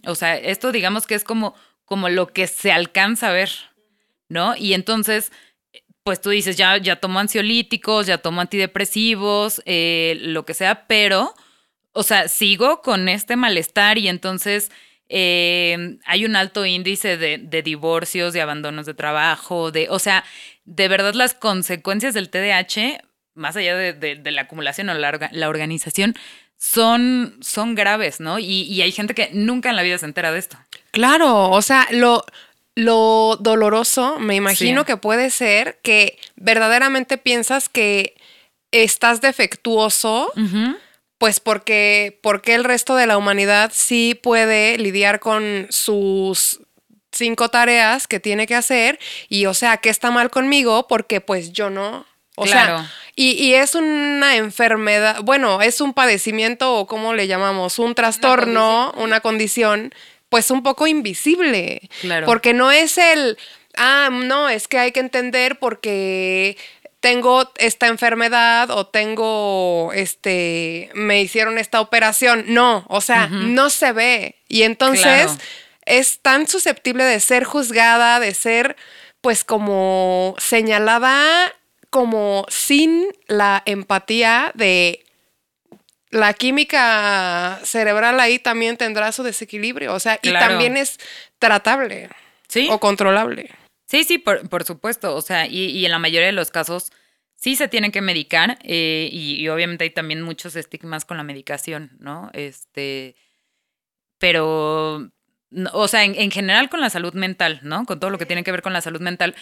O 0.08 0.16
sea, 0.16 0.38
esto 0.38 0.72
digamos 0.72 1.06
que 1.08 1.16
es 1.16 1.24
como, 1.24 1.56
como 1.86 2.10
lo 2.10 2.28
que 2.28 2.48
se 2.48 2.72
alcanza 2.72 3.30
a 3.30 3.34
ver, 3.34 3.50
¿no? 4.30 4.56
Y 4.56 4.74
entonces, 4.74 5.32
pues 6.04 6.22
tú 6.22 6.30
dices, 6.32 6.58
ya, 6.58 6.78
ya 6.78 6.98
tomo 6.98 7.20
ansiolíticos, 7.20 8.08
ya 8.08 8.18
tomo 8.20 8.42
antidepresivos, 8.42 9.62
eh, 9.66 10.18
lo 10.22 10.46
que 10.46 10.54
sea, 10.54 10.88
pero, 10.88 11.34
o 11.94 12.04
sea, 12.04 12.28
sigo 12.28 12.82
con 12.82 13.10
este 13.10 13.36
malestar 13.36 13.98
y 13.98 14.08
entonces 14.08 14.72
eh, 15.10 15.98
hay 16.06 16.26
un 16.26 16.36
alto 16.36 16.66
índice 16.66 17.18
de, 17.18 17.38
de 17.38 17.62
divorcios, 17.62 18.34
de 18.34 18.42
abandonos 18.42 18.86
de 18.86 18.94
trabajo, 18.94 19.72
de, 19.72 19.88
o 19.90 20.00
sea, 20.00 20.24
de 20.66 20.88
verdad 20.88 21.14
las 21.14 21.34
consecuencias 21.34 22.14
del 22.14 22.30
TDAH, 22.30 23.02
más 23.36 23.56
allá 23.58 23.76
de, 23.76 23.94
de- 23.94 24.32
la 24.32 24.42
acumulación 24.44 24.90
o 24.90 24.94
la, 24.94 25.30
la 25.32 25.50
organización, 25.50 26.16
son, 26.64 27.38
son 27.42 27.74
graves, 27.74 28.20
¿no? 28.20 28.38
Y, 28.38 28.62
y 28.64 28.84
hay 28.84 28.92
gente 28.92 29.16
que 29.16 29.32
nunca 29.34 29.72
en 29.72 29.76
la 29.76 29.82
vida 29.82 29.98
se 29.98 30.06
entera 30.06 30.32
de 30.32 30.38
esto. 30.38 30.58
Claro, 30.92 31.50
o 31.50 31.62
sea, 31.64 31.88
lo, 31.90 32.24
lo 32.76 33.36
doloroso, 33.40 34.20
me 34.20 34.36
imagino 34.36 34.82
Sí. 34.82 34.86
que 34.86 34.98
puede 34.98 35.32
ser 35.32 35.80
que 35.82 36.20
verdaderamente 36.36 37.18
piensas 37.18 37.68
que 37.68 38.16
estás 38.72 39.22
defectuoso, 39.22 40.32
pues 41.18 41.40
porque, 41.40 42.20
porque 42.22 42.54
el 42.54 42.64
resto 42.64 42.96
de 42.96 43.08
la 43.08 43.18
humanidad 43.18 43.72
sí 43.74 44.14
puede 44.22 44.78
lidiar 44.78 45.20
con 45.20 45.66
sus 45.72 46.62
cinco 47.12 47.50
tareas 47.50 48.08
que 48.08 48.20
tiene 48.20 48.46
que 48.46 48.56
hacer 48.56 49.00
y 49.30 49.48
o 49.48 49.54
sea, 49.56 49.78
¿qué 49.78 49.90
está 49.90 50.12
mal 50.12 50.30
conmigo? 50.30 50.88
Porque 50.88 51.22
pues 51.22 51.52
yo 51.54 51.70
no. 51.72 52.06
O 52.36 52.44
Claro. 52.46 52.78
sea, 52.80 52.92
y, 53.16 53.32
y 53.34 53.54
es 53.56 53.76
una 53.76 54.36
enfermedad, 54.38 55.22
bueno, 55.24 55.62
es 55.62 55.82
un 55.82 55.94
padecimiento 55.94 56.76
o 56.76 56.88
cómo 56.88 57.14
le 57.14 57.28
llamamos, 57.28 57.78
un 57.80 57.94
trastorno, 57.94 58.94
una 58.98 59.20
condición, 59.20 59.94
pues 60.30 60.50
un 60.50 60.64
poco 60.64 60.88
invisible. 60.88 61.82
Claro. 62.00 62.26
Porque 62.26 62.54
no 62.54 62.72
es 62.72 62.98
el, 62.98 63.38
ah, 63.76 64.10
no, 64.12 64.48
es 64.50 64.68
que 64.70 64.80
hay 64.80 64.92
que 64.94 65.02
entender 65.02 65.60
porque 65.60 66.58
tengo 67.02 67.52
esta 67.58 67.88
enfermedad 67.88 68.70
o 68.72 68.86
tengo, 68.88 69.92
este, 69.94 70.90
me 70.94 71.20
hicieron 71.22 71.58
esta 71.58 71.82
operación. 71.82 72.46
No, 72.48 72.86
o 72.88 73.02
sea, 73.02 73.28
no 73.28 73.70
se 73.70 73.92
ve. 73.92 74.36
Y 74.48 74.62
entonces 74.64 75.04
Claro. 75.04 75.38
es 75.86 76.20
tan 76.22 76.48
susceptible 76.48 77.04
de 77.04 77.20
ser 77.20 77.44
juzgada, 77.44 78.20
de 78.20 78.34
ser, 78.36 78.76
pues, 79.20 79.44
como 79.44 80.36
señalada 80.38 81.52
como 81.92 82.48
sin 82.50 83.06
la 83.28 83.62
empatía 83.68 84.52
de 84.56 85.04
la 86.10 86.34
química 86.34 87.60
cerebral 87.64 88.20
ahí 88.20 88.40
también 88.40 88.78
tendrá 88.78 89.12
su 89.12 89.22
desequilibrio, 89.24 89.94
o 89.94 90.00
sea, 90.00 90.20
y 90.24 90.32
también 90.34 90.76
es 90.78 90.98
tratable 91.38 92.10
Sí. 92.48 92.68
o 92.72 92.80
controlable. 92.80 93.52
Sí, 93.86 94.04
sí, 94.04 94.18
por, 94.18 94.50
por 94.50 94.64
supuesto. 94.64 95.16
O 95.16 95.22
sea, 95.22 95.48
y, 95.48 95.66
y 95.68 95.86
en 95.86 95.92
la 95.92 96.00
mayoría 96.00 96.28
de 96.28 96.34
los 96.34 96.50
casos 96.50 96.92
sí 97.36 97.56
se 97.56 97.68
tienen 97.68 97.92
que 97.92 98.02
medicar 98.02 98.58
eh, 98.64 99.10
y, 99.12 99.36
y 99.36 99.48
obviamente 99.50 99.84
hay 99.86 99.90
también 99.90 100.22
muchos 100.22 100.56
estigmas 100.56 101.06
con 101.06 101.18
la 101.18 101.24
medicación, 101.24 101.92
¿no? 102.00 102.30
Este, 102.34 103.16
pero, 104.18 105.12
o 105.74 105.88
sea, 105.88 106.04
en, 106.04 106.16
en 106.16 106.32
general 106.32 106.70
con 106.70 106.82
la 106.82 106.90
salud 106.90 107.14
mental, 107.14 107.60
¿no? 107.64 107.86
Con 107.86 108.00
todo 108.00 108.10
lo 108.10 108.18
que 108.18 108.26
tiene 108.26 108.44
que 108.44 108.52
ver 108.52 108.62
con 108.62 108.74
la 108.74 108.82
salud 108.82 109.02
mental. 109.02 109.36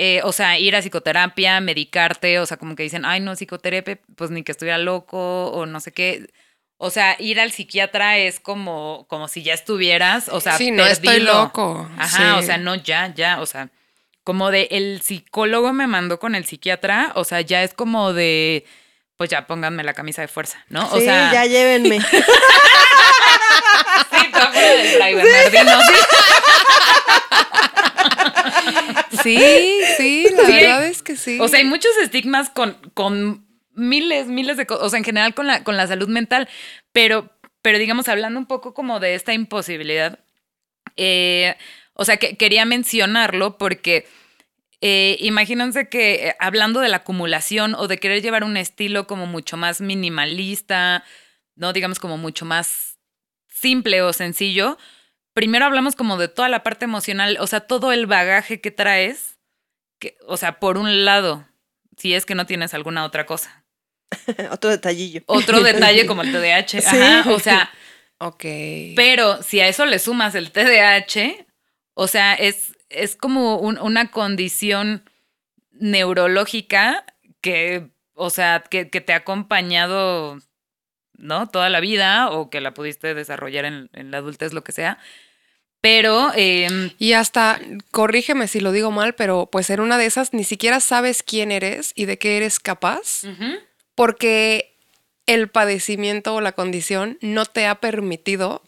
Eh, 0.00 0.20
o 0.22 0.30
sea, 0.32 0.56
ir 0.60 0.76
a 0.76 0.80
psicoterapia, 0.80 1.60
medicarte, 1.60 2.38
o 2.38 2.46
sea, 2.46 2.56
como 2.56 2.76
que 2.76 2.84
dicen, 2.84 3.04
ay, 3.04 3.18
no, 3.18 3.34
psicoterapia, 3.34 3.98
pues 4.14 4.30
ni 4.30 4.44
que 4.44 4.52
estuviera 4.52 4.78
loco 4.78 5.48
o 5.48 5.66
no 5.66 5.80
sé 5.80 5.90
qué. 5.90 6.30
O 6.76 6.90
sea, 6.90 7.16
ir 7.18 7.40
al 7.40 7.50
psiquiatra 7.50 8.16
es 8.16 8.38
como, 8.38 9.06
como 9.08 9.26
si 9.26 9.42
ya 9.42 9.54
estuvieras, 9.54 10.28
o 10.28 10.40
sea, 10.40 10.56
Sí, 10.56 10.70
no 10.70 10.86
estoy 10.86 11.18
loco, 11.18 11.90
Ajá, 11.98 12.16
sí. 12.16 12.22
o 12.38 12.42
sea, 12.42 12.58
no, 12.58 12.76
ya, 12.76 13.12
ya, 13.12 13.40
o 13.40 13.46
sea, 13.46 13.70
como 14.22 14.52
de 14.52 14.68
el 14.70 15.02
psicólogo 15.02 15.72
me 15.72 15.88
mandó 15.88 16.20
con 16.20 16.36
el 16.36 16.44
psiquiatra, 16.44 17.10
o 17.16 17.24
sea, 17.24 17.40
ya 17.40 17.64
es 17.64 17.74
como 17.74 18.12
de, 18.12 18.64
pues 19.16 19.28
ya 19.30 19.48
pónganme 19.48 19.82
la 19.82 19.94
camisa 19.94 20.22
de 20.22 20.28
fuerza, 20.28 20.64
¿no? 20.68 20.88
O 20.92 20.98
sí, 20.98 21.06
sea, 21.06 21.32
ya 21.32 21.44
llévenme. 21.46 22.00
sí, 22.00 22.06
tú 24.32 24.38
del 24.60 24.88
Fray 24.96 25.14
Bernardino, 25.16 25.80
sí. 25.80 25.94
Sí, 29.22 29.80
sí, 29.96 30.26
la 30.36 30.46
Sí. 30.46 30.52
verdad 30.52 30.86
es 30.86 31.02
que 31.02 31.16
sí. 31.16 31.38
O 31.40 31.48
sea, 31.48 31.58
hay 31.60 31.64
muchos 31.64 31.90
estigmas 32.02 32.50
con, 32.50 32.74
con 32.94 33.46
miles, 33.74 34.26
miles 34.26 34.56
de 34.56 34.66
cosas, 34.66 34.84
o 34.86 34.90
sea, 34.90 34.98
en 34.98 35.04
general 35.04 35.34
con 35.34 35.46
la, 35.46 35.64
con 35.64 35.76
la 35.76 35.86
salud 35.86 36.08
mental, 36.08 36.48
pero, 36.92 37.30
pero 37.62 37.78
digamos, 37.78 38.08
hablando 38.08 38.38
un 38.38 38.46
poco 38.46 38.74
como 38.74 39.00
de 39.00 39.14
esta 39.14 39.32
imposibilidad, 39.32 40.18
eh, 40.96 41.56
o 41.94 42.04
sea, 42.04 42.16
que 42.16 42.36
quería 42.36 42.64
mencionarlo 42.64 43.58
porque 43.58 44.06
eh, 44.80 45.16
imagínense 45.20 45.88
que 45.88 46.28
eh, 46.28 46.36
hablando 46.38 46.80
de 46.80 46.88
la 46.88 46.98
acumulación 46.98 47.74
o 47.74 47.88
de 47.88 47.98
querer 47.98 48.22
llevar 48.22 48.44
un 48.44 48.56
estilo 48.56 49.06
como 49.06 49.26
mucho 49.26 49.56
más 49.56 49.80
minimalista, 49.80 51.04
no 51.56 51.72
digamos 51.72 51.98
como 51.98 52.16
mucho 52.16 52.44
más 52.44 52.98
simple 53.48 54.02
o 54.02 54.12
sencillo, 54.12 54.78
primero 55.38 55.66
hablamos 55.66 55.94
como 55.94 56.16
de 56.16 56.26
toda 56.26 56.48
la 56.48 56.64
parte 56.64 56.84
emocional, 56.84 57.36
o 57.38 57.46
sea, 57.46 57.60
todo 57.60 57.92
el 57.92 58.06
bagaje 58.06 58.60
que 58.60 58.72
traes, 58.72 59.38
que, 60.00 60.18
o 60.26 60.36
sea, 60.36 60.58
por 60.58 60.78
un 60.78 61.04
lado, 61.04 61.46
si 61.96 62.12
es 62.14 62.26
que 62.26 62.34
no 62.34 62.44
tienes 62.44 62.74
alguna 62.74 63.04
otra 63.04 63.24
cosa. 63.24 63.64
Otro 64.50 64.68
detallillo. 64.70 65.22
Otro 65.26 65.62
detalle 65.62 66.06
como 66.06 66.22
el 66.22 66.32
TDAH, 66.32 66.80
Sí. 66.80 66.86
ajá, 66.88 67.30
o 67.30 67.38
sea, 67.38 67.70
ok. 68.18 68.44
pero 68.96 69.40
si 69.44 69.60
a 69.60 69.68
eso 69.68 69.86
le 69.86 70.00
sumas 70.00 70.34
el 70.34 70.50
TDAH, 70.50 71.46
o 71.94 72.08
sea, 72.08 72.34
es, 72.34 72.74
es 72.88 73.14
como 73.14 73.58
un- 73.58 73.78
una 73.78 74.10
condición 74.10 75.08
neurológica 75.72 77.04
que, 77.40 77.90
o 78.14 78.30
sea, 78.30 78.64
que, 78.68 78.90
que 78.90 79.00
te 79.00 79.12
ha 79.12 79.16
acompañado, 79.16 80.38
¿no? 81.16 81.48
Toda 81.48 81.68
la 81.68 81.78
vida 81.80 82.30
o 82.30 82.50
que 82.50 82.60
la 82.60 82.74
pudiste 82.74 83.14
desarrollar 83.14 83.64
en, 83.64 83.88
en 83.92 84.10
la 84.10 84.18
adultez, 84.18 84.52
lo 84.52 84.64
que 84.64 84.72
sea. 84.72 84.98
Pero... 85.80 86.32
em, 86.34 86.90
Y 86.98 87.12
hasta, 87.12 87.60
corrígeme 87.90 88.48
si 88.48 88.60
lo 88.60 88.72
digo 88.72 88.90
mal, 88.90 89.14
pero 89.14 89.46
pues 89.50 89.70
en 89.70 89.80
una 89.80 89.96
de 89.98 90.06
esas 90.06 90.32
ni 90.32 90.44
siquiera 90.44 90.80
sabes 90.80 91.22
quién 91.22 91.52
eres 91.52 91.92
y 91.94 92.04
de 92.06 92.18
qué 92.18 92.36
eres 92.36 92.58
capaz, 92.60 93.22
porque 93.94 94.74
el 95.26 95.48
padecimiento 95.48 96.34
o 96.34 96.40
la 96.40 96.52
condición 96.52 97.18
no 97.20 97.44
te 97.46 97.66
ha 97.66 97.76
permitido, 97.76 98.62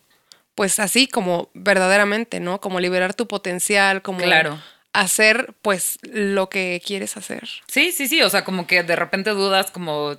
pues 0.55 0.79
así 0.79 1.07
como 1.09 1.51
verdaderamente, 1.55 2.39
¿no? 2.41 2.61
Como 2.61 2.81
liberar 2.81 3.15
tu 3.15 3.27
potencial, 3.27 4.03
como 4.03 4.19
Claro. 4.21 4.61
hacer 4.93 5.55
pues 5.63 5.99
lo 6.03 6.49
que 6.51 6.83
quieres 6.85 7.17
hacer. 7.17 7.49
Sí, 7.67 7.93
sí, 7.93 8.09
sí, 8.09 8.23
o 8.23 8.29
sea, 8.31 8.45
como 8.45 8.67
que 8.67 8.83
de 8.83 8.97
repente 8.97 9.31
dudas 9.31 9.71
como 9.71 10.17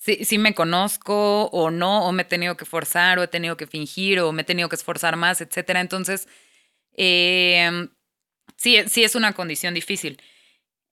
si, 0.00 0.24
si 0.24 0.38
me 0.38 0.54
conozco 0.54 1.46
o 1.52 1.70
no, 1.70 2.06
o 2.06 2.12
me 2.12 2.22
he 2.22 2.24
tenido 2.24 2.56
que 2.56 2.64
forzar, 2.64 3.18
o 3.20 3.22
he 3.22 3.28
tenido 3.28 3.56
que 3.58 3.66
fingir, 3.68 4.20
o 4.20 4.32
me 4.32 4.42
he 4.42 4.46
tenido 4.46 4.68
que 4.70 4.76
esforzar 4.76 5.16
más, 5.16 5.42
etcétera. 5.42 5.80
Entonces, 5.80 6.26
eh, 6.96 7.88
sí, 8.56 8.78
sí 8.88 9.04
es 9.04 9.14
una 9.14 9.34
condición 9.34 9.74
difícil. 9.74 10.20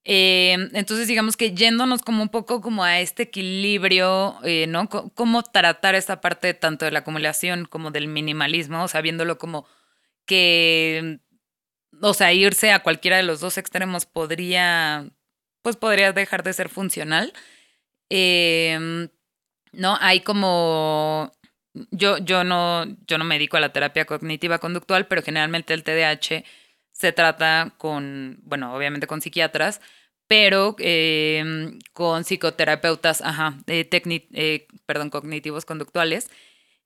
Eh, 0.05 0.57
entonces, 0.75 1.09
digamos 1.09 1.37
que 1.37 1.53
yéndonos 1.55 2.03
como 2.03 2.23
un 2.23 2.31
poco 2.31 2.61
como 2.63 2.85
a 2.85 3.01
este 3.01 3.25
equilibrio, 3.25 4.39
eh, 4.45 4.67
¿no? 4.69 4.89
Cómo 4.89 5.43
tratar 5.43 5.95
esta 5.95 6.21
parte 6.21 6.55
tanto 6.55 6.85
de 6.87 6.93
la 6.93 7.01
acumulación 7.01 7.67
como 7.67 7.91
del 7.91 8.09
minimalismo, 8.09 8.85
o 8.85 9.39
como 9.39 9.67
que, 10.27 11.21
o 12.03 12.15
sea, 12.15 12.33
irse 12.33 12.73
a 12.73 12.83
cualquiera 12.83 13.19
de 13.19 13.23
los 13.25 13.41
dos 13.41 13.59
extremos 13.59 14.07
podría, 14.07 15.11
pues 15.63 15.77
podría 15.77 16.13
dejar 16.13 16.43
de 16.43 16.53
ser 16.55 16.69
funcional. 16.71 17.33
Eh, 18.11 19.09
no, 19.73 19.97
hay 20.01 20.21
como, 20.21 21.33
yo, 21.91 22.19
yo, 22.19 22.45
no, 22.45 22.85
yo 23.07 23.19
no 23.19 23.25
me 23.25 23.37
dedico 23.37 23.57
a 23.57 23.61
la 23.61 23.73
terapia 23.73 24.07
cognitiva 24.07 24.59
conductual, 24.59 25.07
pero 25.07 25.23
generalmente 25.23 25.75
el 25.75 25.85
TDAH 25.85 26.45
se 26.93 27.13
trata 27.13 27.75
con, 27.79 28.39
bueno, 28.43 28.75
obviamente 28.75 29.07
con 29.07 29.21
psiquiatras, 29.21 29.81
pero 30.27 30.77
eh, 30.79 31.79
con 31.93 32.25
psicoterapeutas, 32.25 33.23
ajá, 33.23 33.59
eh, 33.67 33.89
eh, 33.93 34.67
perdón, 34.87 35.11
cognitivos 35.11 35.65
conductuales. 35.65 36.31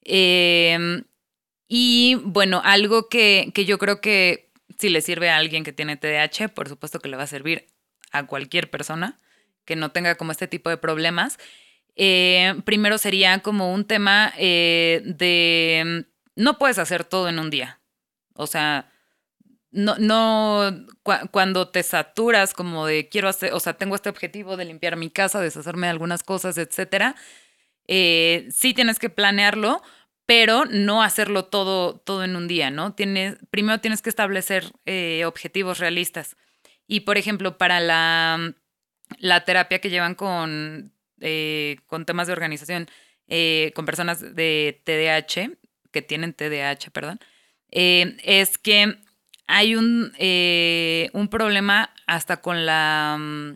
Eh, 0.05 1.03
y 1.69 2.16
bueno, 2.24 2.61
algo 2.65 3.09
que, 3.09 3.51
que 3.55 3.65
yo 3.65 3.78
creo 3.78 4.01
que 4.01 4.53
si 4.78 4.90
le 4.90 5.01
sirve 5.01 5.31
a 5.31 5.36
alguien 5.39 5.65
que 5.65 5.73
tiene 5.73 5.97
TDAH, 5.97 6.49
por 6.55 6.69
supuesto 6.69 7.01
que 7.01 7.09
le 7.09 7.16
va 7.16 7.24
a 7.24 7.27
servir 7.27 7.66
a 8.12 8.27
cualquier 8.27 8.70
persona 8.70 9.20
que 9.65 9.77
no 9.77 9.93
tenga 9.93 10.17
como 10.17 10.33
este 10.33 10.49
tipo 10.49 10.71
de 10.71 10.77
problemas. 10.77 11.39
Eh, 11.97 12.55
primero 12.65 12.99
sería 12.99 13.41
como 13.41 13.73
un 13.73 13.85
tema 13.87 14.33
eh, 14.39 15.03
de 15.05 16.07
no 16.37 16.59
puedes 16.59 16.79
hacer 16.79 17.05
todo 17.05 17.29
en 17.29 17.39
un 17.39 17.51
día. 17.51 17.81
O 18.35 18.47
sea, 18.47 18.91
no, 19.71 19.97
no, 19.99 20.71
cua- 21.05 21.31
cuando 21.31 21.69
te 21.71 21.83
saturas 21.83 22.55
como 22.55 22.87
de 22.87 23.09
quiero 23.09 23.29
hacer, 23.29 23.53
o 23.55 23.61
sea, 23.61 23.75
tengo 23.75 23.95
este 23.95 24.09
objetivo 24.11 24.57
de 24.57 24.65
limpiar 24.67 24.97
mi 24.97 25.11
casa, 25.11 25.41
deshacerme 25.41 25.87
de 25.87 25.93
algunas 25.93 26.23
cosas, 26.23 26.59
etcétera, 26.59 27.17
eh, 27.89 28.49
sí 28.51 28.75
tienes 28.75 28.99
que 28.99 29.11
planearlo, 29.11 29.83
pero 30.27 30.65
no 30.67 31.03
hacerlo 31.03 31.47
todo, 31.47 31.99
todo 32.01 32.25
en 32.25 32.37
un 32.37 32.49
día, 32.49 32.71
¿no? 32.71 32.95
Tienes, 32.95 33.37
primero 33.51 33.81
tienes 33.81 34.03
que 34.03 34.11
establecer 34.11 34.73
objetivos 35.27 35.79
realistas. 35.79 36.37
Y, 36.87 37.01
por 37.01 37.17
ejemplo, 37.19 37.59
para 37.59 37.81
la, 37.81 38.55
la 39.19 39.45
terapia 39.45 39.81
que 39.81 39.91
llevan 39.91 40.15
con, 40.15 40.93
eh, 41.21 41.77
con 41.87 42.05
temas 42.05 42.27
de 42.27 42.33
organización, 42.33 42.89
eh, 43.29 43.73
con 43.75 43.87
personas 43.87 44.35
de 44.35 44.81
TDAH, 44.85 45.51
que 45.91 46.03
tienen 46.03 46.33
TDAH, 46.35 46.91
perdón, 46.93 47.21
eh, 47.71 48.17
es 48.25 48.59
que 48.59 48.97
hay 49.47 49.75
un, 49.77 50.13
un 51.13 51.29
problema 51.29 51.93
hasta 52.07 52.39
con 52.41 52.65
la... 52.67 53.17
mm, 53.19 53.53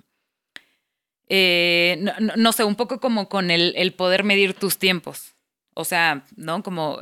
no, 2.00 2.12
no- 2.36 2.52
sé, 2.52 2.64
un 2.64 2.76
poco 2.76 3.00
como 3.00 3.28
con 3.28 3.50
el, 3.50 3.72
el 3.76 3.92
poder 3.92 4.24
medir 4.24 4.54
tus 4.54 4.78
tiempos. 4.78 5.34
O 5.74 5.84
sea, 5.84 6.24
¿no? 6.36 6.62
Como 6.62 7.00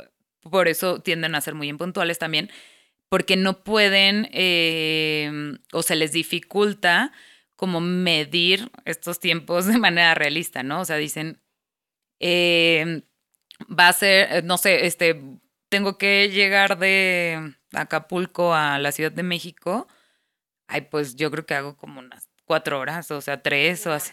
por 0.49 0.67
eso 0.67 0.99
tienden 1.01 1.35
a 1.35 1.41
ser 1.41 1.55
muy 1.55 1.67
impuntuales 1.69 2.19
también, 2.19 2.49
porque 3.09 3.35
no 3.37 3.63
pueden 3.63 4.29
o 5.71 5.83
se 5.83 5.95
les 5.95 6.11
dificulta 6.11 7.11
como 7.55 7.81
medir 7.81 8.71
estos 8.85 9.19
tiempos 9.19 9.65
de 9.65 9.77
manera 9.77 10.15
realista, 10.15 10.63
¿no? 10.63 10.81
O 10.81 10.85
sea, 10.85 10.97
dicen, 10.97 11.41
eh, 12.19 13.03
va 13.67 13.89
a 13.89 13.93
ser, 13.93 14.27
eh, 14.33 14.41
no 14.43 14.57
sé, 14.57 14.85
este, 14.85 15.21
tengo 15.69 15.97
que 15.97 16.29
llegar 16.29 16.77
de 16.79 17.55
Acapulco 17.73 18.53
a 18.53 18.79
la 18.79 18.91
Ciudad 18.91 19.11
de 19.11 19.23
México. 19.23 19.87
Ay, 20.67 20.81
pues 20.81 21.15
yo 21.15 21.31
creo 21.31 21.45
que 21.45 21.55
hago 21.55 21.77
como 21.77 21.99
unas 21.99 22.29
cuatro 22.45 22.79
horas, 22.79 23.11
o 23.11 23.21
sea, 23.21 23.41
tres 23.41 23.85
o 23.87 23.93
así. 23.93 24.11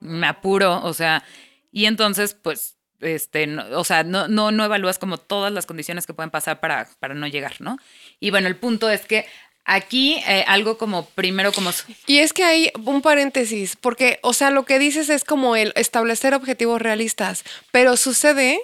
Me 0.00 0.26
apuro, 0.26 0.82
o 0.84 0.94
sea, 0.94 1.24
y 1.72 1.86
entonces, 1.86 2.34
pues, 2.34 2.78
este, 3.00 3.46
no- 3.46 3.64
o 3.78 3.84
sea, 3.84 4.04
no, 4.04 4.28
no, 4.28 4.52
no 4.52 4.64
evalúas 4.64 4.98
como 4.98 5.18
todas 5.18 5.52
las 5.52 5.66
condiciones 5.66 6.06
que 6.06 6.14
pueden 6.14 6.30
pasar 6.30 6.60
para, 6.60 6.88
para 7.00 7.14
no 7.14 7.26
llegar, 7.26 7.60
¿no? 7.60 7.76
Y 8.20 8.30
bueno, 8.30 8.48
el 8.48 8.56
punto 8.56 8.90
es 8.90 9.06
que 9.06 9.26
aquí 9.64 10.22
eh, 10.26 10.44
algo 10.46 10.78
como 10.78 11.06
primero 11.06 11.52
como... 11.52 11.70
Y 12.06 12.18
es 12.18 12.32
que 12.32 12.44
hay 12.44 12.72
un 12.84 13.02
paréntesis, 13.02 13.76
porque, 13.76 14.18
o 14.22 14.32
sea, 14.32 14.50
lo 14.50 14.64
que 14.64 14.78
dices 14.78 15.08
es 15.08 15.24
como 15.24 15.56
el 15.56 15.72
establecer 15.76 16.34
objetivos 16.34 16.80
realistas, 16.82 17.44
pero 17.70 17.96
sucede 17.96 18.60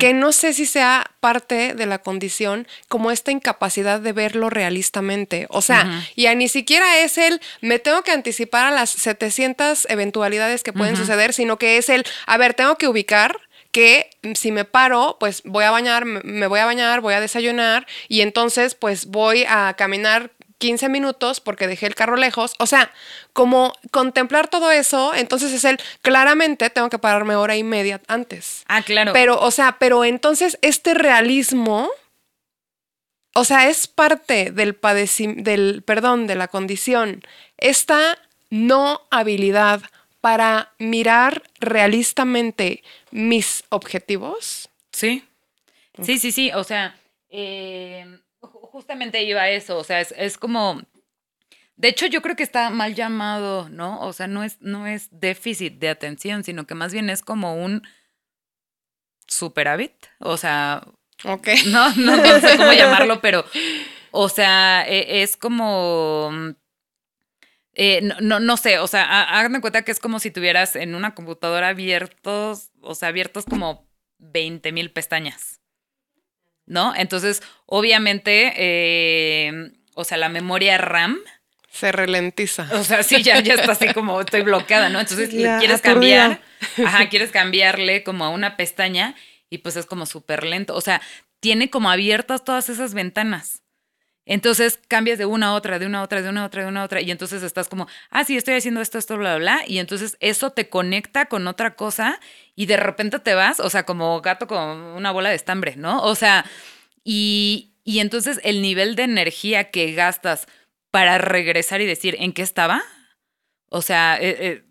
que 0.00 0.12
no 0.12 0.32
sé 0.32 0.54
si 0.54 0.66
sea 0.66 1.08
parte 1.20 1.72
de 1.72 1.86
la 1.86 1.98
condición 1.98 2.66
como 2.88 3.12
esta 3.12 3.30
incapacidad 3.30 4.00
de 4.00 4.12
verlo 4.12 4.50
realistamente. 4.50 5.46
O 5.50 5.62
sea, 5.62 6.04
ya 6.16 6.34
ni 6.34 6.48
siquiera 6.48 6.98
es 6.98 7.16
el, 7.16 7.40
me 7.60 7.78
tengo 7.78 8.02
que 8.02 8.10
anticipar 8.10 8.66
a 8.66 8.72
las 8.72 8.90
700 8.90 9.86
eventualidades 9.88 10.64
que 10.64 10.72
pueden 10.72 10.96
suceder, 10.96 11.32
sino 11.32 11.58
que 11.58 11.76
es 11.76 11.90
el, 11.90 12.04
a 12.26 12.36
ver, 12.38 12.54
tengo 12.54 12.74
que 12.74 12.88
ubicar 12.88 13.38
que 13.72 14.10
si 14.34 14.50
me 14.52 14.64
paro, 14.64 15.16
pues 15.20 15.42
voy 15.44 15.64
a 15.64 15.70
bañar, 15.70 16.04
me- 16.04 16.46
voy 16.46 16.60
a 16.60 16.64
bañar, 16.66 17.00
voy 17.00 17.14
a 17.14 17.20
desayunar 17.20 17.86
y 18.08 18.22
entonces 18.22 18.74
pues 18.74 19.06
voy 19.06 19.44
a 19.48 19.74
caminar 19.76 20.32
15 20.58 20.88
minutos 20.88 21.38
porque 21.40 21.68
dejé 21.68 21.86
el 21.86 21.94
carro 21.94 22.16
lejos. 22.16 22.54
O 22.58 22.66
sea, 22.66 22.90
como 23.32 23.72
contemplar 23.92 24.48
todo 24.48 24.72
eso, 24.72 25.14
entonces 25.14 25.52
es 25.52 25.64
el, 25.64 25.78
claramente 26.02 26.68
tengo 26.70 26.88
que 26.90 26.98
pararme 26.98 27.36
hora 27.36 27.56
y 27.56 27.62
media 27.62 28.00
antes. 28.08 28.64
Ah, 28.66 28.82
claro. 28.82 29.12
Pero, 29.12 29.38
o 29.40 29.50
sea, 29.52 29.76
pero 29.78 30.04
entonces 30.04 30.58
este 30.62 30.94
realismo, 30.94 31.88
o 33.34 33.44
sea, 33.44 33.68
es 33.68 33.86
parte 33.86 34.50
del 34.50 34.74
padecimiento, 34.74 35.48
del, 35.48 35.82
perdón, 35.86 36.26
de 36.26 36.34
la 36.34 36.48
condición. 36.48 37.22
Esta 37.58 38.18
no 38.50 39.02
habilidad 39.10 39.82
para 40.20 40.72
mirar 40.78 41.42
realistamente 41.60 42.82
mis 43.10 43.64
objetivos. 43.70 44.68
Sí. 44.92 45.24
Sí, 46.02 46.18
sí, 46.18 46.32
sí. 46.32 46.50
O 46.52 46.64
sea, 46.64 46.98
eh, 47.28 48.04
ju- 48.40 48.68
justamente 48.70 49.22
iba 49.22 49.42
a 49.42 49.50
eso. 49.50 49.76
O 49.78 49.84
sea, 49.84 50.00
es, 50.00 50.12
es 50.16 50.38
como. 50.38 50.82
De 51.76 51.88
hecho, 51.88 52.06
yo 52.06 52.22
creo 52.22 52.34
que 52.34 52.42
está 52.42 52.70
mal 52.70 52.94
llamado, 52.96 53.68
¿no? 53.68 54.00
O 54.00 54.12
sea, 54.12 54.26
no 54.26 54.42
es, 54.42 54.60
no 54.60 54.86
es 54.88 55.08
déficit 55.12 55.74
de 55.74 55.88
atención, 55.88 56.42
sino 56.42 56.66
que 56.66 56.74
más 56.74 56.92
bien 56.92 57.08
es 57.10 57.22
como 57.22 57.54
un 57.54 57.82
superávit. 59.26 59.92
O 60.18 60.36
sea. 60.36 60.82
Ok. 61.24 61.48
No, 61.66 61.94
no, 61.96 62.16
no 62.16 62.40
sé 62.40 62.56
cómo 62.56 62.72
llamarlo, 62.74 63.20
pero. 63.20 63.44
O 64.10 64.28
sea, 64.28 64.84
e- 64.88 65.22
es 65.22 65.36
como. 65.36 66.30
Eh, 67.80 68.00
no, 68.02 68.16
no, 68.20 68.40
no 68.40 68.56
sé, 68.56 68.80
o 68.80 68.88
sea, 68.88 69.22
hagan 69.22 69.52
de 69.52 69.60
cuenta 69.60 69.82
que 69.82 69.92
es 69.92 70.00
como 70.00 70.18
si 70.18 70.32
tuvieras 70.32 70.74
en 70.74 70.96
una 70.96 71.14
computadora 71.14 71.68
abiertos, 71.68 72.72
o 72.80 72.96
sea, 72.96 73.08
abiertos 73.08 73.44
como 73.44 73.88
20 74.18 74.72
mil 74.72 74.90
pestañas, 74.90 75.60
¿no? 76.66 76.92
Entonces, 76.96 77.40
obviamente, 77.66 78.52
eh, 78.56 79.70
o 79.94 80.02
sea, 80.02 80.18
la 80.18 80.28
memoria 80.28 80.76
RAM 80.76 81.18
se 81.70 81.92
ralentiza. 81.92 82.68
O 82.72 82.82
sea, 82.82 83.04
sí, 83.04 83.22
ya, 83.22 83.38
ya 83.38 83.54
está 83.54 83.70
así 83.70 83.94
como 83.94 84.20
estoy 84.20 84.42
bloqueada, 84.42 84.88
¿no? 84.88 84.98
Entonces, 84.98 85.30
Ya, 85.30 85.60
quieres 85.60 85.80
cambiar, 85.80 86.40
ajá, 86.84 87.08
quieres 87.08 87.30
cambiarle 87.30 88.02
como 88.02 88.24
a 88.24 88.30
una 88.30 88.56
pestaña 88.56 89.14
y 89.50 89.58
pues 89.58 89.76
es 89.76 89.86
como 89.86 90.04
súper 90.04 90.42
lento. 90.44 90.74
O 90.74 90.80
sea, 90.80 91.00
tiene 91.38 91.70
como 91.70 91.92
abiertas 91.92 92.42
todas 92.42 92.68
esas 92.70 92.92
ventanas. 92.92 93.62
Entonces 94.28 94.78
cambias 94.88 95.16
de 95.16 95.24
una 95.24 95.48
a 95.48 95.54
otra, 95.54 95.78
de 95.78 95.86
una 95.86 96.00
a 96.00 96.02
otra, 96.02 96.20
de 96.20 96.28
una 96.28 96.42
a 96.42 96.46
otra, 96.46 96.62
de 96.62 96.68
una 96.68 96.82
a 96.82 96.84
otra. 96.84 97.00
Y 97.00 97.10
entonces 97.10 97.42
estás 97.42 97.68
como, 97.68 97.88
ah, 98.10 98.24
sí, 98.24 98.36
estoy 98.36 98.54
haciendo 98.54 98.82
esto, 98.82 98.98
esto, 98.98 99.16
bla, 99.16 99.38
bla. 99.38 99.62
Y 99.66 99.78
entonces 99.78 100.18
eso 100.20 100.50
te 100.50 100.68
conecta 100.68 101.26
con 101.26 101.46
otra 101.48 101.76
cosa 101.76 102.20
y 102.54 102.66
de 102.66 102.76
repente 102.76 103.18
te 103.20 103.32
vas, 103.34 103.58
o 103.58 103.70
sea, 103.70 103.84
como 103.84 104.20
gato 104.20 104.46
con 104.46 104.60
una 104.60 105.12
bola 105.12 105.30
de 105.30 105.36
estambre, 105.36 105.76
¿no? 105.76 106.02
O 106.02 106.14
sea, 106.14 106.44
y, 107.04 107.72
y 107.84 108.00
entonces 108.00 108.38
el 108.44 108.60
nivel 108.60 108.96
de 108.96 109.04
energía 109.04 109.70
que 109.70 109.94
gastas 109.94 110.46
para 110.90 111.16
regresar 111.16 111.80
y 111.80 111.86
decir, 111.86 112.14
¿en 112.20 112.34
qué 112.34 112.42
estaba? 112.42 112.82
O 113.70 113.80
sea, 113.80 114.18
eh, 114.20 114.36
eh, 114.40 114.64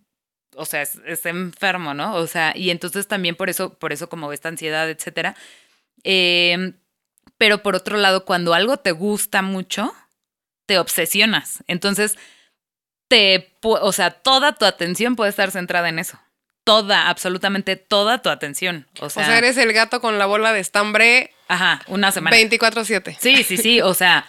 o 0.56 0.66
sea, 0.66 0.84
es, 0.84 1.02
es, 1.06 1.26
enfermo, 1.26 1.96
¿no? 1.96 2.16
O 2.16 2.28
sea, 2.28 2.54
y 2.56 2.70
entonces 2.70 3.08
también 3.08 3.36
por 3.36 3.50
eso, 3.50 3.74
por 3.80 3.92
eso 3.92 4.08
como 4.08 4.32
esta 4.34 4.50
ansiedad, 4.50 4.88
etcétera. 4.90 5.36
Eh, 6.04 6.74
pero 7.38 7.62
por 7.64 7.76
otro 7.76 7.98
lado, 7.98 8.26
cuando 8.26 8.54
algo 8.54 8.78
te 8.78 8.92
gusta 8.92 9.42
mucho, 9.42 9.94
te 10.66 10.80
obsesionas. 10.80 11.64
Entonces, 11.68 12.18
te, 13.08 13.56
o 13.62 13.92
sea, 13.92 14.12
toda 14.12 14.54
tu 14.54 14.66
atención 14.66 15.16
puede 15.16 15.30
estar 15.30 15.52
centrada 15.52 15.90
en 15.90 16.00
eso. 16.00 16.20
Toda, 16.64 17.10
absolutamente 17.10 17.78
toda 17.78 18.22
tu 18.22 18.30
atención. 18.30 18.88
O 19.00 19.10
sea, 19.10 19.24
o 19.24 19.26
sea 19.26 19.38
eres 19.38 19.58
el 19.58 19.72
gato 19.72 20.02
con 20.02 20.18
la 20.18 20.26
bola 20.26 20.52
de 20.52 20.60
estambre. 20.60 21.32
Ajá, 21.48 21.82
una 21.88 22.12
semana. 22.12 22.36
24-7. 22.36 23.16
Sí, 23.20 23.44
sí, 23.44 23.56
sí. 23.56 23.80
O 23.82 23.94
sea, 23.94 24.28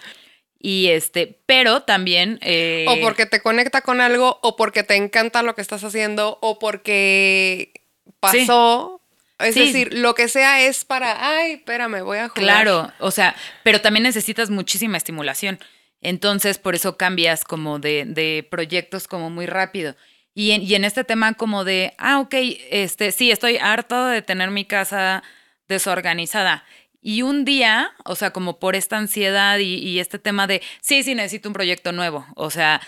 y 0.61 0.89
este, 0.89 1.41
pero 1.47 1.83
también. 1.83 2.39
Eh, 2.43 2.87
o 2.89 3.01
porque 3.01 3.27
te 3.27 3.41
conecta 3.41 3.83
con 3.83 4.01
algo, 4.01 4.39
o 4.43 4.55
porque 4.55 4.85
te 4.85 4.95
encanta 4.95 5.43
lo 5.43 5.57
que 5.57 5.63
estás 5.63 5.83
haciendo, 5.83 6.39
o 6.41 6.61
porque 6.61 7.73
pasó. 8.21 8.98
Es 9.39 9.55
Sí. 9.55 9.66
decir, 9.66 9.94
lo 9.94 10.15
que 10.15 10.28
sea 10.28 10.62
es 10.62 10.85
para, 10.85 11.36
ay, 11.36 11.52
espérame, 11.52 12.02
voy 12.02 12.19
a 12.19 12.28
jugar. 12.28 12.43
Claro, 12.44 12.93
o 12.98 13.10
sea, 13.10 13.36
pero 13.62 13.81
también 13.81 14.02
necesitas 14.02 14.51
muchísima 14.51 14.97
estimulación. 14.97 15.59
Entonces, 16.01 16.59
por 16.59 16.74
eso 16.74 16.97
cambias 16.97 17.44
como 17.44 17.78
de, 17.78 18.05
de 18.06 18.47
proyectos 18.51 19.09
como 19.09 19.31
muy 19.31 19.47
rápido. 19.47 19.97
Y 20.35 20.52
en, 20.52 20.62
y 20.62 20.74
en 20.77 20.85
este 20.85 21.02
tema 21.05 21.35
como 21.35 21.65
de, 21.65 21.94
ah, 21.98 22.20
ok, 22.20 22.35
este, 22.70 23.10
sí, 23.12 23.31
estoy 23.32 23.56
harto 23.56 24.06
de 24.06 24.23
tener 24.23 24.51
mi 24.51 24.65
casa 24.65 25.23
desorganizada. 25.69 26.65
Y 27.01 27.23
un 27.23 27.44
día, 27.44 27.93
o 28.05 28.15
sea, 28.16 28.32
como 28.32 28.59
por 28.59 28.74
esta 28.77 28.97
ansiedad 28.98 29.59
y, 29.59 29.74
y 29.77 30.01
este 30.01 30.19
tema 30.19 30.47
de, 30.47 30.62
sí, 30.81 31.02
sí, 31.02 31.15
necesito 31.15 31.48
un 31.48 31.52
proyecto 31.52 31.93
nuevo. 31.93 32.27
O 32.35 32.51
sea, 32.51 32.81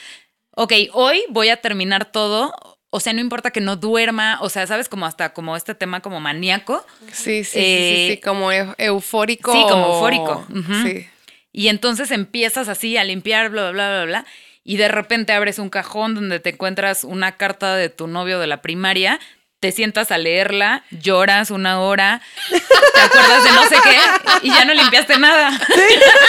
ok, 0.56 0.72
hoy 0.92 1.22
voy 1.28 1.48
a 1.48 1.60
terminar 1.60 2.10
todo. 2.12 2.52
O 2.92 2.98
sea, 3.00 3.12
no 3.12 3.20
importa 3.20 3.50
que 3.52 3.60
no 3.60 3.76
duerma, 3.76 4.38
o 4.42 4.48
sea, 4.48 4.66
¿sabes? 4.66 4.88
Como 4.88 5.06
hasta 5.06 5.32
como 5.32 5.56
este 5.56 5.74
tema 5.76 6.00
como 6.00 6.18
maníaco. 6.20 6.84
Sí, 7.12 7.44
sí, 7.44 7.44
sí, 7.44 7.50
sí, 7.52 7.58
Eh, 7.60 8.08
sí, 8.16 8.20
como 8.20 8.50
eu- 8.52 8.74
eufórico. 8.78 9.52
Sí, 9.52 9.62
como 9.68 9.86
o- 9.86 9.94
eufórico. 9.94 10.46
Sí. 10.84 11.08
Y 11.52 11.68
entonces 11.68 12.10
empiezas 12.10 12.68
así 12.68 12.96
a 12.96 13.04
limpiar, 13.04 13.50
bla, 13.50 13.70
bla, 13.70 13.88
bla, 13.88 13.88
bla, 13.90 14.04
bla. 14.04 14.26
Y 14.64 14.76
de 14.76 14.88
repente 14.88 15.32
abres 15.32 15.58
un 15.58 15.70
cajón 15.70 16.14
donde 16.14 16.40
te 16.40 16.50
encuentras 16.50 17.04
una 17.04 17.36
carta 17.36 17.76
de 17.76 17.88
tu 17.88 18.06
novio 18.08 18.38
de 18.40 18.46
la 18.46 18.60
primaria, 18.60 19.18
te 19.60 19.72
sientas 19.72 20.10
a 20.10 20.18
leerla, 20.18 20.84
lloras 20.90 21.50
una 21.50 21.80
hora, 21.80 22.20
te 22.48 23.00
acuerdas 23.00 23.44
de 23.44 23.50
no 23.52 23.62
sé 23.68 23.76
qué 23.84 23.98
y 24.46 24.50
ya 24.50 24.64
no 24.64 24.74
limpiaste 24.74 25.18
nada. 25.18 25.50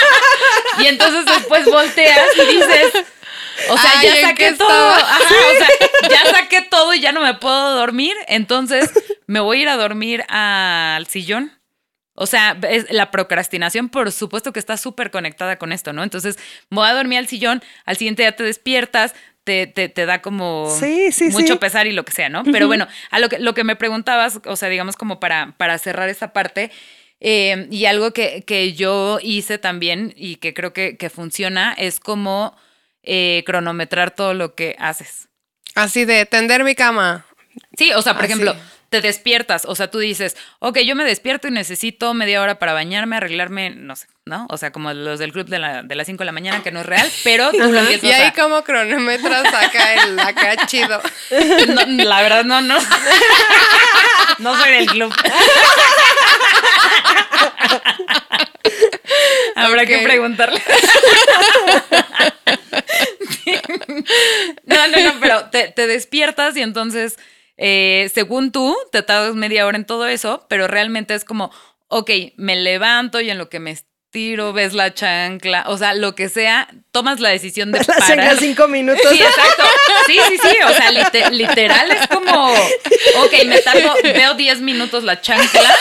y 0.78 0.86
entonces 0.86 1.24
después 1.26 1.64
volteas 1.66 2.20
y 2.36 2.54
dices, 2.56 3.04
o 3.68 3.76
sea, 3.78 3.90
Ay, 3.98 4.06
ya 4.08 4.16
¿en 4.16 4.26
saqué 4.28 4.48
qué 4.50 4.52
todo? 4.54 4.68
Ajá, 4.94 5.18
o 5.24 5.56
sea, 5.58 5.68
ya 6.10 6.30
saqué 6.32 6.62
todo 6.62 6.94
y 6.94 7.00
ya 7.00 7.12
no 7.12 7.20
me 7.20 7.34
puedo 7.34 7.74
dormir, 7.76 8.14
entonces 8.28 8.90
me 9.26 9.40
voy 9.40 9.58
a 9.58 9.62
ir 9.62 9.68
a 9.68 9.76
dormir 9.76 10.24
al 10.28 11.06
sillón. 11.06 11.52
O 12.14 12.26
sea, 12.26 12.56
es- 12.68 12.90
la 12.90 13.10
procrastinación, 13.10 13.88
por 13.88 14.12
supuesto 14.12 14.52
que 14.52 14.58
está 14.60 14.76
súper 14.76 15.10
conectada 15.10 15.56
con 15.58 15.72
esto, 15.72 15.92
¿no? 15.94 16.02
Entonces, 16.02 16.36
me 16.68 16.76
voy 16.76 16.88
a 16.88 16.92
dormir 16.92 17.18
al 17.18 17.26
sillón, 17.26 17.62
al 17.86 17.96
siguiente 17.96 18.22
día 18.22 18.36
te 18.36 18.42
despiertas, 18.44 19.14
te, 19.44 19.66
te, 19.66 19.88
te 19.88 20.04
da 20.06 20.20
como 20.22 20.72
Sí, 20.78 21.10
sí, 21.10 21.30
mucho 21.30 21.54
sí. 21.54 21.58
pesar 21.58 21.86
y 21.86 21.92
lo 21.92 22.04
que 22.04 22.12
sea, 22.12 22.28
¿no? 22.28 22.44
Pero 22.44 22.66
bueno, 22.68 22.86
a 23.10 23.18
lo 23.18 23.28
que, 23.28 23.38
lo 23.38 23.54
que 23.54 23.64
me 23.64 23.76
preguntabas, 23.76 24.40
o 24.44 24.56
sea, 24.56 24.68
digamos 24.68 24.96
como 24.96 25.20
para, 25.20 25.54
para 25.56 25.78
cerrar 25.78 26.08
esta 26.10 26.32
parte, 26.34 26.70
eh, 27.18 27.66
y 27.70 27.86
algo 27.86 28.12
que, 28.12 28.42
que 28.46 28.72
yo 28.74 29.18
hice 29.22 29.56
también 29.58 30.12
y 30.16 30.36
que 30.36 30.54
creo 30.54 30.72
que, 30.72 30.96
que 30.96 31.08
funciona 31.08 31.72
es 31.78 31.98
como 31.98 32.54
eh, 33.02 33.42
cronometrar 33.46 34.10
todo 34.12 34.34
lo 34.34 34.54
que 34.54 34.76
haces. 34.78 35.28
Así 35.74 36.04
de 36.04 36.26
tender 36.26 36.64
mi 36.64 36.74
cama. 36.74 37.24
Sí, 37.76 37.92
o 37.92 38.02
sea, 38.02 38.14
por 38.14 38.24
Así. 38.24 38.32
ejemplo, 38.32 38.54
te 38.88 39.00
despiertas, 39.00 39.64
o 39.66 39.74
sea, 39.74 39.90
tú 39.90 39.98
dices, 39.98 40.36
ok, 40.58 40.78
yo 40.80 40.94
me 40.94 41.04
despierto 41.04 41.48
y 41.48 41.50
necesito 41.50 42.12
media 42.12 42.42
hora 42.42 42.58
para 42.58 42.74
bañarme, 42.74 43.16
arreglarme, 43.16 43.70
no 43.70 43.96
sé, 43.96 44.06
¿no? 44.26 44.46
O 44.50 44.58
sea, 44.58 44.70
como 44.70 44.92
los 44.92 45.18
del 45.18 45.32
club 45.32 45.46
de, 45.48 45.58
la, 45.58 45.82
de 45.82 45.94
las 45.94 46.06
5 46.06 46.18
de 46.20 46.24
la 46.26 46.32
mañana, 46.32 46.62
que 46.62 46.70
no 46.72 46.80
es 46.80 46.86
real, 46.86 47.10
pero 47.24 47.50
tú 47.52 47.58
lo 47.58 47.78
empiezas 47.78 48.04
Y 48.04 48.12
ahí 48.12 48.28
a- 48.28 48.32
como 48.34 48.62
cronometras 48.64 49.46
acá 49.54 49.94
el 49.94 50.20
acá 50.20 50.56
chido. 50.66 51.00
No, 51.68 51.86
la 52.04 52.20
verdad, 52.22 52.44
no, 52.44 52.60
no. 52.60 52.76
No 54.38 54.56
soy 54.58 54.72
del 54.72 54.86
club. 54.86 55.14
Habrá 59.56 59.86
que 59.86 59.98
preguntarle. 59.98 60.60
No, 64.64 64.88
no, 64.88 65.12
no, 65.12 65.20
pero 65.20 65.50
te, 65.50 65.86
despiertas 65.86 66.56
y 66.56 66.62
entonces, 66.62 67.18
eh, 67.56 68.10
según 68.14 68.52
tú, 68.52 68.76
te 68.90 69.02
tardas 69.02 69.34
media 69.34 69.66
hora 69.66 69.76
en 69.76 69.86
todo 69.86 70.06
eso, 70.06 70.46
pero 70.48 70.68
realmente 70.68 71.14
es 71.14 71.24
como, 71.24 71.50
ok, 71.88 72.10
me 72.36 72.56
levanto 72.56 73.20
y 73.20 73.30
en 73.30 73.38
lo 73.38 73.48
que 73.48 73.60
me 73.60 73.76
estiro, 74.16 74.52
ves 74.52 74.74
la 74.74 74.92
chancla, 74.92 75.64
o 75.68 75.78
sea, 75.78 75.94
lo 75.94 76.14
que 76.14 76.28
sea, 76.28 76.68
tomas 76.90 77.18
la 77.18 77.30
decisión 77.30 77.72
de 77.72 77.78
La 77.78 77.84
parar. 77.86 78.06
chancla 78.08 78.36
cinco 78.36 78.68
minutos. 78.68 79.00
Sí, 79.10 79.18
exacto. 79.22 79.64
Sí, 80.06 80.18
sí, 80.28 80.36
sí. 80.42 80.56
O 80.66 80.74
sea, 80.74 80.90
lite- 80.90 81.30
literal 81.30 81.90
es 81.90 82.06
como, 82.08 82.52
ok, 82.52 83.32
me 83.46 83.58
tardo, 83.60 83.94
veo 84.02 84.34
10 84.34 84.60
minutos 84.60 85.02
la 85.04 85.18
chancla 85.22 85.62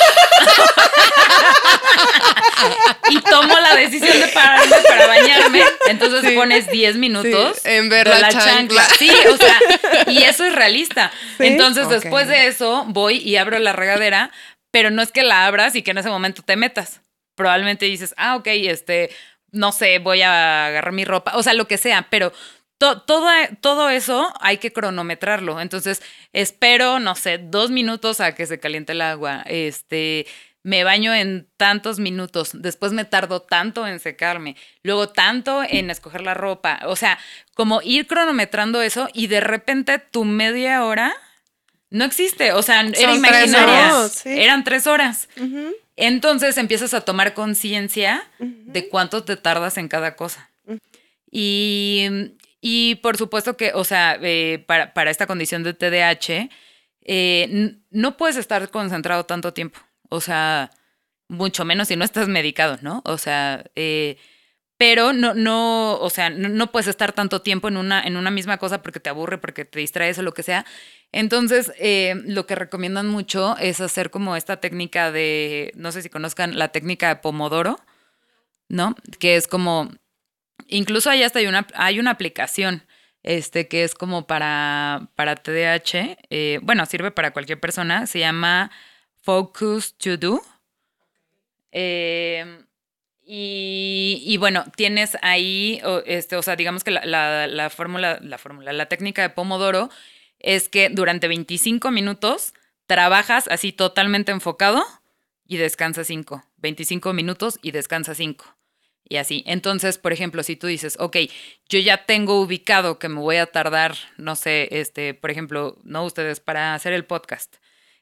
y 3.10 3.20
tomo 3.20 3.54
la 3.60 3.76
decisión 3.76 4.18
de 4.18 4.28
pararme 4.30 4.78
para 4.88 5.08
bañarme. 5.08 5.64
Entonces 5.90 6.32
pones 6.34 6.72
10 6.72 6.96
minutos 6.96 7.58
Sí, 7.62 7.70
en 7.70 7.90
ver 7.90 8.08
la 8.08 8.30
chancla. 8.30 8.88
Sí, 8.98 9.12
o 9.30 9.36
sea, 9.36 9.60
y 10.08 10.24
eso 10.24 10.46
es 10.46 10.56
realista. 10.56 11.12
¿Sí? 11.38 11.48
Entonces, 11.48 11.90
después 11.90 12.30
de 12.30 12.48
eso, 12.48 12.86
voy 12.88 13.18
y 13.18 13.36
abro 13.36 13.60
la 13.60 13.74
regadera, 13.74 14.32
pero 14.72 14.90
no 14.90 15.02
es 15.02 15.12
que 15.12 15.24
la 15.24 15.48
abras 15.48 15.76
y 15.76 15.82
que 15.82 15.92
en 15.92 15.98
ese 15.98 16.08
momento 16.10 16.44
te 16.44 16.56
metas. 16.56 17.02
Probablemente 17.42 17.86
dices, 17.88 18.14
ah, 18.18 18.36
ok, 18.36 18.48
este, 18.48 19.10
no 19.52 19.72
sé, 19.72 19.98
voy 20.00 20.22
a 20.22 20.68
agarrar 20.68 20.94
mi 20.94 21.06
ropa, 21.06 21.34
o 21.36 21.42
sea, 21.44 21.54
lo 21.54 21.68
que 21.68 21.78
sea, 21.78 22.08
pero 22.12 22.32
to- 22.78 23.02
todo, 23.02 23.28
todo 23.62 23.90
eso 23.90 24.32
hay 24.40 24.58
que 24.58 24.72
cronometrarlo. 24.72 25.60
Entonces, 25.60 26.02
espero, 26.34 27.00
no 27.00 27.16
sé, 27.16 27.40
dos 27.40 27.72
minutos 27.72 28.22
a 28.22 28.36
que 28.36 28.46
se 28.46 28.60
caliente 28.60 28.92
el 28.94 29.02
agua. 29.02 29.42
Este, 29.48 30.28
me 30.64 30.84
baño 30.84 31.14
en 31.16 31.48
tantos 31.58 31.98
minutos, 31.98 32.52
después 32.54 32.92
me 32.94 33.04
tardo 33.04 33.42
tanto 33.42 33.88
en 33.88 34.00
secarme, 34.00 34.56
luego 34.84 35.10
tanto 35.10 35.64
en 35.68 35.90
escoger 35.90 36.22
la 36.22 36.36
ropa. 36.36 36.80
O 36.86 36.96
sea, 36.96 37.18
como 37.56 37.82
ir 37.82 38.06
cronometrando 38.06 38.82
eso 38.84 39.10
y 39.14 39.26
de 39.26 39.40
repente 39.42 39.98
tu 39.98 40.24
media 40.26 40.84
hora 40.86 41.12
no 41.90 42.06
existe. 42.06 42.54
O 42.54 42.62
sea, 42.62 42.82
era 42.82 43.14
Son 43.14 43.22
tres 43.24 43.54
horas, 43.64 44.12
sí. 44.14 44.30
Eran 44.42 44.64
tres 44.64 44.86
horas. 44.88 45.28
Entonces 46.02 46.58
empiezas 46.58 46.96
a 46.96 47.02
tomar 47.02 47.36
conciencia 47.36 48.24
de 48.40 48.90
cuánto 48.90 49.24
te 49.24 49.38
tardas 49.38 49.78
en 49.78 49.88
cada 49.88 50.16
cosa. 50.16 50.50
Y, 51.30 52.08
y 52.60 52.96
por 52.96 53.18
supuesto 53.18 53.56
que, 53.56 53.72
o 53.76 53.84
sea, 53.84 54.18
eh, 54.20 54.64
para, 54.66 54.96
para 54.96 55.12
esta 55.12 55.28
condición 55.28 55.62
de 55.62 55.76
TDAH, 55.76 56.50
eh, 57.04 57.78
no 57.92 58.18
puedes 58.18 58.36
estar 58.36 58.68
concentrado 58.72 59.26
tanto 59.26 59.54
tiempo. 59.54 59.80
O 60.10 60.22
sea, 60.22 60.72
mucho 61.28 61.66
menos 61.66 61.88
si 61.88 61.96
no 61.96 62.04
estás 62.04 62.28
medicado, 62.28 62.80
¿no? 62.82 63.04
O 63.06 63.20
sea, 63.20 63.64
eh, 63.76 64.18
pero 64.82 65.14
no, 65.14 65.36
no, 65.36 66.00
o 66.00 66.10
sea, 66.10 66.32
no, 66.32 66.72
puedes 66.72 66.88
estar 66.88 67.14
tanto 67.14 67.44
tiempo 67.44 67.68
en 67.68 67.78
una, 67.78 68.02
en 68.02 68.18
una 68.18 68.32
misma 68.32 68.58
cosa 68.58 68.82
porque 68.82 69.00
te 69.00 69.12
aburre, 69.12 69.38
porque 69.38 69.64
te 69.64 69.78
distraes 69.78 70.18
o 70.18 70.24
lo 70.24 70.34
que 70.34 70.42
sea. 70.42 70.66
Entonces, 71.12 71.72
eh, 71.78 72.16
lo 72.26 72.48
que 72.48 72.56
recomiendan 72.56 73.08
mucho 73.08 73.56
es 73.60 73.80
hacer 73.80 74.10
como 74.10 74.36
esta 74.36 74.60
técnica 74.60 75.12
de, 75.12 75.72
no 75.76 75.92
sé 75.92 76.02
si 76.02 76.10
conozcan 76.10 76.58
la 76.58 76.70
técnica 76.70 77.10
de 77.10 77.18
Pomodoro, 77.18 77.80
¿no? 78.70 78.96
Que 79.20 79.36
es 79.36 79.48
como, 79.48 79.92
incluso 80.66 81.12
ahí 81.12 81.22
hasta 81.22 81.38
hay 81.38 81.46
una, 81.46 81.68
hay 81.76 82.00
una 82.00 82.10
aplicación, 82.10 82.84
este, 83.22 83.68
que 83.68 83.84
es 83.84 83.94
como 83.94 84.26
para, 84.26 85.12
para 85.14 85.40
eh, 85.46 86.60
bueno, 86.64 86.88
sirve 86.88 87.12
para 87.12 87.34
cualquier 87.34 87.60
persona, 87.60 88.08
se 88.08 88.18
llama 88.18 88.72
Focus 89.22 89.96
to 90.00 90.18
Do. 90.18 90.42
Eh, 91.72 92.61
y, 93.34 94.36
bueno, 94.40 94.66
tienes 94.76 95.18
ahí, 95.22 95.80
o, 95.86 96.02
este, 96.06 96.36
o 96.36 96.42
sea, 96.42 96.58
digamos 96.58 96.84
que 96.84 96.92
la, 96.92 97.06
la, 97.06 97.48
la 97.48 97.70
fórmula, 97.70 98.20
la 98.22 98.38
fórmula, 98.38 98.74
la 98.74 98.88
técnica 98.88 99.22
de 99.22 99.30
Pomodoro 99.30 99.90
es 100.40 100.68
que 100.68 100.90
durante 100.90 101.30
25 101.30 101.92
minutos 101.92 102.54
trabajas 102.88 103.48
así 103.48 103.72
totalmente 103.72 104.34
enfocado 104.34 104.84
y 105.48 105.56
descansas 105.56 106.08
5. 106.08 106.44
25 106.58 107.14
minutos 107.14 107.58
y 107.62 107.72
descansas 107.72 108.18
5. 108.18 108.44
Y 109.08 109.16
así. 109.16 109.46
Entonces, 109.48 109.98
por 109.98 110.12
ejemplo, 110.12 110.44
si 110.44 110.58
tú 110.58 110.68
dices, 110.68 110.98
ok, 111.00 111.16
yo 111.70 111.80
ya 111.80 112.06
tengo 112.06 112.42
ubicado 112.42 113.00
que 113.00 113.08
me 113.08 113.22
voy 113.22 113.38
a 113.38 113.46
tardar, 113.46 113.96
no 114.18 114.36
sé, 114.36 114.68
este, 114.72 115.14
por 115.14 115.32
ejemplo, 115.32 115.78
no 115.86 116.04
ustedes, 116.04 116.42
para 116.42 116.74
hacer 116.74 116.92
el 116.92 117.06
podcast. 117.06 117.56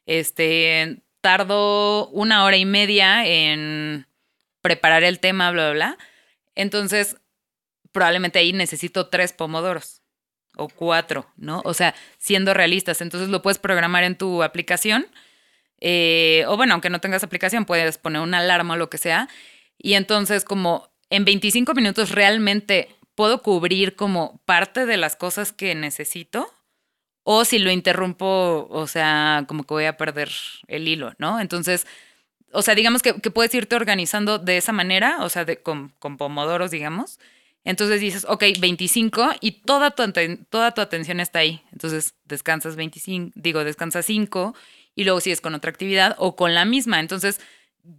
Este, 0.07 1.03
tardo 1.21 2.07
una 2.07 2.45
hora 2.45 2.57
y 2.57 2.65
media 2.65 3.27
en 3.27 4.08
preparar 4.61 5.03
el 5.03 5.19
tema, 5.19 5.51
bla, 5.51 5.71
bla, 5.71 5.73
bla. 5.73 5.97
Entonces, 6.55 7.17
probablemente 7.91 8.39
ahí 8.39 8.53
necesito 8.53 9.07
tres 9.09 9.33
pomodoros 9.33 10.01
o 10.57 10.67
cuatro, 10.69 11.27
¿no? 11.37 11.61
O 11.65 11.73
sea, 11.73 11.95
siendo 12.17 12.53
realistas. 12.53 13.01
Entonces 13.01 13.29
lo 13.29 13.41
puedes 13.41 13.59
programar 13.59 14.03
en 14.03 14.17
tu 14.17 14.43
aplicación. 14.43 15.07
eh, 15.81 16.43
o 16.47 16.57
bueno, 16.57 16.73
aunque 16.73 16.89
no 16.89 16.99
tengas 17.01 17.23
aplicación, 17.23 17.65
puedes 17.65 17.97
poner 17.97 18.21
una 18.21 18.39
alarma 18.39 18.73
o 18.75 18.77
lo 18.77 18.89
que 18.89 18.97
sea. 18.97 19.29
Y 19.77 19.93
entonces 19.93 20.43
como 20.45 20.89
en 21.09 21.25
25 21.25 21.73
minutos 21.73 22.11
realmente 22.11 22.89
puedo 23.15 23.41
cubrir 23.43 23.95
como 23.95 24.41
parte 24.45 24.85
de 24.85 24.97
las 24.97 25.15
cosas 25.15 25.51
que 25.53 25.75
necesito. 25.75 26.51
O 27.23 27.45
si 27.45 27.59
lo 27.59 27.71
interrumpo, 27.71 28.67
o 28.71 28.87
sea, 28.87 29.45
como 29.47 29.63
que 29.63 29.73
voy 29.73 29.85
a 29.85 29.97
perder 29.97 30.29
el 30.67 30.87
hilo, 30.87 31.13
¿no? 31.19 31.39
Entonces, 31.39 31.85
o 32.51 32.61
sea, 32.61 32.75
digamos 32.75 33.01
que, 33.01 33.13
que 33.21 33.31
puedes 33.31 33.53
irte 33.53 33.75
organizando 33.75 34.39
de 34.39 34.57
esa 34.57 34.71
manera, 34.71 35.17
o 35.21 35.29
sea, 35.29 35.45
de, 35.45 35.61
con, 35.61 35.93
con 35.99 36.17
pomodoros, 36.17 36.71
digamos. 36.71 37.19
Entonces 37.63 38.01
dices, 38.01 38.25
ok, 38.27 38.43
25 38.59 39.29
y 39.41 39.51
toda 39.63 39.91
tu, 39.91 40.03
toda 40.49 40.71
tu 40.73 40.81
atención 40.81 41.19
está 41.19 41.39
ahí. 41.39 41.61
Entonces 41.71 42.15
descansas 42.25 42.75
25, 42.75 43.31
digo, 43.35 43.63
descansas 43.63 44.05
5 44.05 44.55
y 44.95 45.03
luego 45.03 45.19
sigues 45.21 45.41
con 45.41 45.53
otra 45.55 45.69
actividad 45.69 46.15
o 46.17 46.35
con 46.35 46.55
la 46.55 46.65
misma. 46.65 46.99
Entonces 46.99 47.39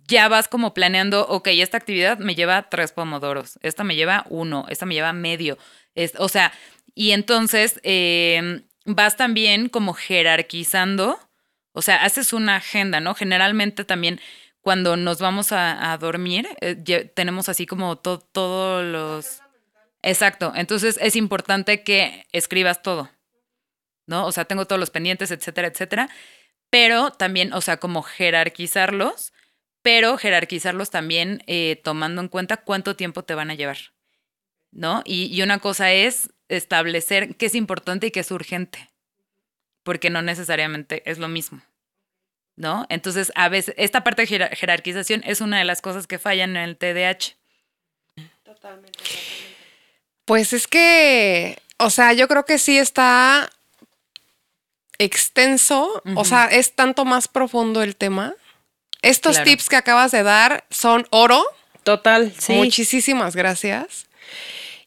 ya 0.08 0.28
vas 0.28 0.48
como 0.48 0.74
planeando, 0.74 1.26
ok, 1.28 1.48
esta 1.52 1.76
actividad 1.76 2.18
me 2.18 2.34
lleva 2.34 2.68
tres 2.68 2.92
pomodoros, 2.92 3.58
esta 3.62 3.84
me 3.84 3.96
lleva 3.96 4.24
uno, 4.28 4.66
esta 4.68 4.86
me 4.86 4.94
lleva 4.94 5.12
medio. 5.12 5.58
Es- 5.94 6.14
o 6.18 6.28
sea, 6.28 6.52
y 6.94 7.12
entonces 7.12 7.80
eh, 7.82 8.62
vas 8.84 9.16
también 9.16 9.68
como 9.68 9.94
jerarquizando, 9.94 11.18
o 11.72 11.82
sea, 11.82 12.04
haces 12.04 12.32
una 12.32 12.56
agenda, 12.56 13.00
¿no? 13.00 13.14
Generalmente 13.14 13.84
también 13.84 14.20
cuando 14.60 14.96
nos 14.96 15.20
vamos 15.20 15.52
a, 15.52 15.92
a 15.92 15.98
dormir, 15.98 16.48
eh, 16.60 16.74
tenemos 17.14 17.48
así 17.48 17.66
como 17.66 17.96
to- 17.98 18.20
todos 18.20 18.84
los... 18.84 19.40
Exacto, 20.02 20.52
entonces 20.56 20.98
es 21.00 21.16
importante 21.16 21.82
que 21.82 22.26
escribas 22.32 22.82
todo, 22.82 23.10
¿no? 24.06 24.26
O 24.26 24.32
sea, 24.32 24.44
tengo 24.44 24.66
todos 24.66 24.80
los 24.80 24.90
pendientes, 24.90 25.30
etcétera, 25.30 25.68
etcétera, 25.68 26.08
pero 26.70 27.12
también, 27.12 27.52
o 27.52 27.60
sea, 27.60 27.78
como 27.78 28.02
jerarquizarlos, 28.02 29.32
pero 29.82 30.18
jerarquizarlos 30.18 30.90
también 30.90 31.42
eh, 31.46 31.80
tomando 31.84 32.22
en 32.22 32.28
cuenta 32.28 32.58
cuánto 32.58 32.96
tiempo 32.96 33.24
te 33.24 33.34
van 33.34 33.50
a 33.50 33.54
llevar, 33.54 33.78
¿no? 34.72 35.02
Y, 35.04 35.26
y 35.26 35.42
una 35.42 35.58
cosa 35.60 35.92
es 35.92 36.30
establecer 36.48 37.36
qué 37.36 37.46
es 37.46 37.54
importante 37.54 38.08
y 38.08 38.10
qué 38.10 38.20
es 38.20 38.30
urgente, 38.30 38.89
porque 39.82 40.10
no 40.10 40.22
necesariamente 40.22 41.02
es 41.10 41.18
lo 41.18 41.28
mismo. 41.28 41.60
¿No? 42.56 42.84
Entonces, 42.90 43.32
a 43.36 43.48
veces, 43.48 43.74
esta 43.78 44.04
parte 44.04 44.22
de 44.22 44.28
jerar- 44.28 44.54
jerarquización 44.54 45.22
es 45.24 45.40
una 45.40 45.58
de 45.58 45.64
las 45.64 45.80
cosas 45.80 46.06
que 46.06 46.18
fallan 46.18 46.56
en 46.56 46.62
el 46.64 46.76
TDAH. 46.76 47.36
Pues 50.24 50.52
es 50.52 50.66
que, 50.66 51.58
o 51.78 51.90
sea, 51.90 52.12
yo 52.12 52.28
creo 52.28 52.44
que 52.44 52.58
sí 52.58 52.78
está 52.78 53.50
extenso, 54.98 56.02
o 56.14 56.24
sea, 56.24 56.46
es 56.46 56.74
tanto 56.74 57.04
más 57.04 57.26
profundo 57.28 57.82
el 57.82 57.96
tema. 57.96 58.34
Estos 59.02 59.36
Claro. 59.36 59.50
tips 59.50 59.68
que 59.70 59.76
acabas 59.76 60.10
de 60.12 60.22
dar 60.22 60.64
son 60.70 61.06
oro. 61.10 61.42
Total, 61.84 62.32
sí. 62.38 62.52
Muchísimas 62.52 63.34
gracias. 63.34 64.06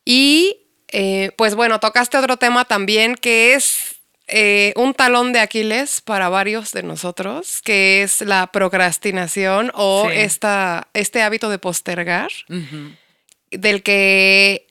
Y 0.06 0.58
eh, 0.90 1.32
pues 1.38 1.56
bueno, 1.56 1.80
tocaste 1.80 2.18
otro 2.18 2.38
tema 2.38 2.66
también 2.66 3.16
que 3.16 3.56
es 3.56 3.93
eh, 4.28 4.74
un 4.76 4.94
talón 4.94 5.34
de 5.34 5.40
Aquiles 5.40 6.02
para 6.02 6.30
varios 6.30 6.72
de 6.72 6.84
nosotros, 6.84 7.62
que 7.64 8.04
es 8.04 8.22
la 8.22 8.48
procrastinación 8.48 9.72
o 9.74 10.08
Sí. 10.10 10.16
esta, 10.20 10.88
este 10.94 11.22
hábito 11.22 11.50
de 11.50 11.60
postergar, 11.60 12.30
del 13.52 13.84
que 13.84 14.66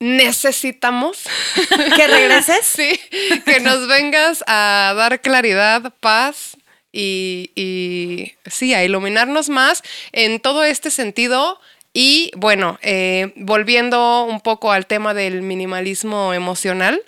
necesitamos 0.00 1.24
¿Que 1.96 2.06
regreses? 2.06 2.58
Sí, 2.66 2.98
que 3.44 3.60
nos 3.60 3.86
vengas 3.88 4.44
a 4.46 4.94
dar 4.96 5.20
claridad, 5.20 5.92
paz 6.00 6.56
y, 6.92 7.50
y 7.54 8.32
sí, 8.50 8.74
a 8.74 8.84
iluminarnos 8.84 9.48
más 9.48 9.82
en 10.12 10.40
todo 10.40 10.64
este 10.64 10.90
sentido. 10.90 11.60
Y 11.92 12.30
bueno, 12.36 12.78
eh, 12.82 13.32
volviendo 13.36 14.24
un 14.24 14.40
poco 14.40 14.70
al 14.72 14.86
tema 14.86 15.14
del 15.14 15.42
minimalismo 15.42 16.32
emocional, 16.34 17.00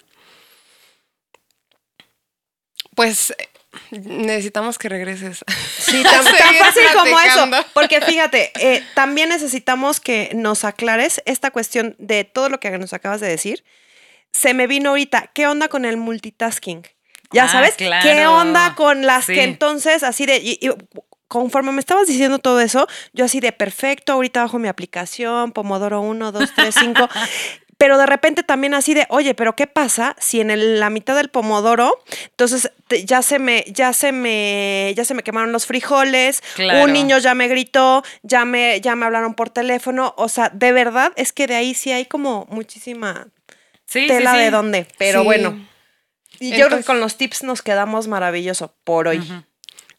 pues 3.00 3.30
eh, 3.38 3.48
necesitamos 3.92 4.78
que 4.78 4.88
regreses. 4.88 5.44
Sí, 5.78 6.02
tan, 6.02 6.24
tan 6.24 6.54
fácil 6.56 6.82
como 6.94 7.18
eso. 7.20 7.48
Porque 7.72 8.00
fíjate, 8.00 8.52
eh, 8.60 8.84
también 8.94 9.28
necesitamos 9.28 10.00
que 10.00 10.30
nos 10.34 10.64
aclares 10.64 11.22
esta 11.24 11.50
cuestión 11.50 11.94
de 11.98 12.24
todo 12.24 12.48
lo 12.48 12.60
que 12.60 12.70
nos 12.78 12.92
acabas 12.92 13.20
de 13.20 13.28
decir. 13.28 13.64
Se 14.32 14.54
me 14.54 14.66
vino 14.66 14.90
ahorita, 14.90 15.30
¿qué 15.34 15.46
onda 15.46 15.68
con 15.68 15.84
el 15.84 15.96
multitasking? 15.96 16.82
Ya 17.32 17.44
Ah, 17.44 17.48
sabes, 17.48 17.74
¿qué 17.76 17.86
claro. 17.86 18.34
onda 18.34 18.74
con 18.74 19.06
las 19.06 19.24
Sí. 19.26 19.34
que 19.34 19.42
entonces 19.44 20.02
así 20.02 20.26
de... 20.26 20.38
y- 20.38 20.58
y 20.60 20.70
conforme 21.28 21.70
me 21.70 21.78
estabas 21.78 22.08
diciendo 22.08 22.40
todo 22.40 22.60
eso, 22.60 22.88
yo 23.12 23.24
así 23.24 23.38
de 23.38 23.52
perfecto, 23.52 24.12
ahorita 24.14 24.42
bajo 24.42 24.58
mi 24.58 24.66
aplicación, 24.66 25.52
Pomodoro 25.52 26.00
1, 26.00 26.32
2, 26.32 26.50
3, 26.56 26.74
5. 26.78 27.08
Pero 27.80 27.96
de 27.96 28.04
repente 28.04 28.42
también 28.42 28.74
así 28.74 28.92
de, 28.92 29.06
oye, 29.08 29.34
pero 29.34 29.56
¿qué 29.56 29.66
pasa 29.66 30.14
si 30.20 30.38
en 30.42 30.50
el- 30.50 30.78
la 30.80 30.90
mitad 30.90 31.16
del 31.16 31.30
pomodoro, 31.30 31.94
entonces 32.24 32.70
te- 32.88 33.06
ya 33.06 33.22
se 33.22 33.38
me, 33.38 33.64
ya 33.68 33.94
se 33.94 34.12
me, 34.12 34.92
ya 34.94 35.06
se 35.06 35.14
me 35.14 35.22
quemaron 35.22 35.50
los 35.50 35.64
frijoles, 35.64 36.42
Claro. 36.56 36.84
un 36.84 36.92
niño 36.92 37.16
ya 37.16 37.34
me 37.34 37.48
gritó, 37.48 38.04
ya 38.22 38.44
me, 38.44 38.82
ya 38.82 38.96
me 38.96 39.06
hablaron 39.06 39.32
por 39.32 39.48
teléfono, 39.48 40.12
o 40.18 40.28
sea, 40.28 40.50
de 40.50 40.72
verdad 40.72 41.12
es 41.16 41.32
que 41.32 41.46
de 41.46 41.54
ahí 41.56 41.72
sí 41.72 41.90
hay 41.90 42.04
como 42.04 42.46
muchísima 42.50 43.28
Sí, 43.86 44.06
tela 44.06 44.32
sí, 44.32 44.36
sí. 44.36 44.42
de 44.44 44.50
dónde, 44.50 44.86
pero 44.98 45.24
bueno. 45.24 45.58
Y 46.38 46.50
yo 46.56 46.66
creo 46.66 46.78
que 46.78 46.84
con 46.84 47.00
los 47.00 47.16
tips 47.16 47.42
nos 47.44 47.62
quedamos 47.62 48.08
maravilloso 48.08 48.74
por 48.84 49.08
hoy. 49.08 49.22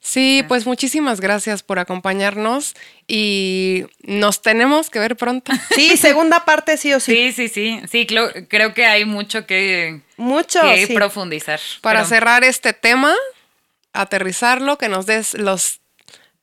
Sí, 0.04 0.44
pues 0.48 0.66
muchísimas 0.66 1.22
gracias 1.22 1.62
por 1.62 1.78
acompañarnos 1.78 2.74
y 3.08 3.86
nos 4.02 4.42
tenemos 4.42 4.90
que 4.90 4.98
ver 5.00 5.16
pronto. 5.16 5.52
Sí, 5.76 5.96
segunda 5.96 6.44
parte 6.44 6.76
sí 6.78 6.92
o 6.92 7.00
sí. 7.00 7.14
Sí, 7.14 7.32
sí, 7.34 7.48
sí. 7.50 7.82
Sí, 7.90 8.08
creo 8.08 8.74
que 8.74 8.86
hay 8.88 9.06
mucho 9.06 9.46
que, 9.46 10.02
Mucho, 10.18 10.60
que 10.64 10.88
sí. 10.88 10.94
profundizar. 10.96 11.60
Para 11.82 12.00
pero- 12.00 12.10
cerrar 12.10 12.44
este 12.44 12.74
tema, 12.74 13.14
aterrizarlo, 13.94 14.78
que 14.80 14.90
nos 14.90 15.06
des 15.06 15.36
los, 15.36 15.82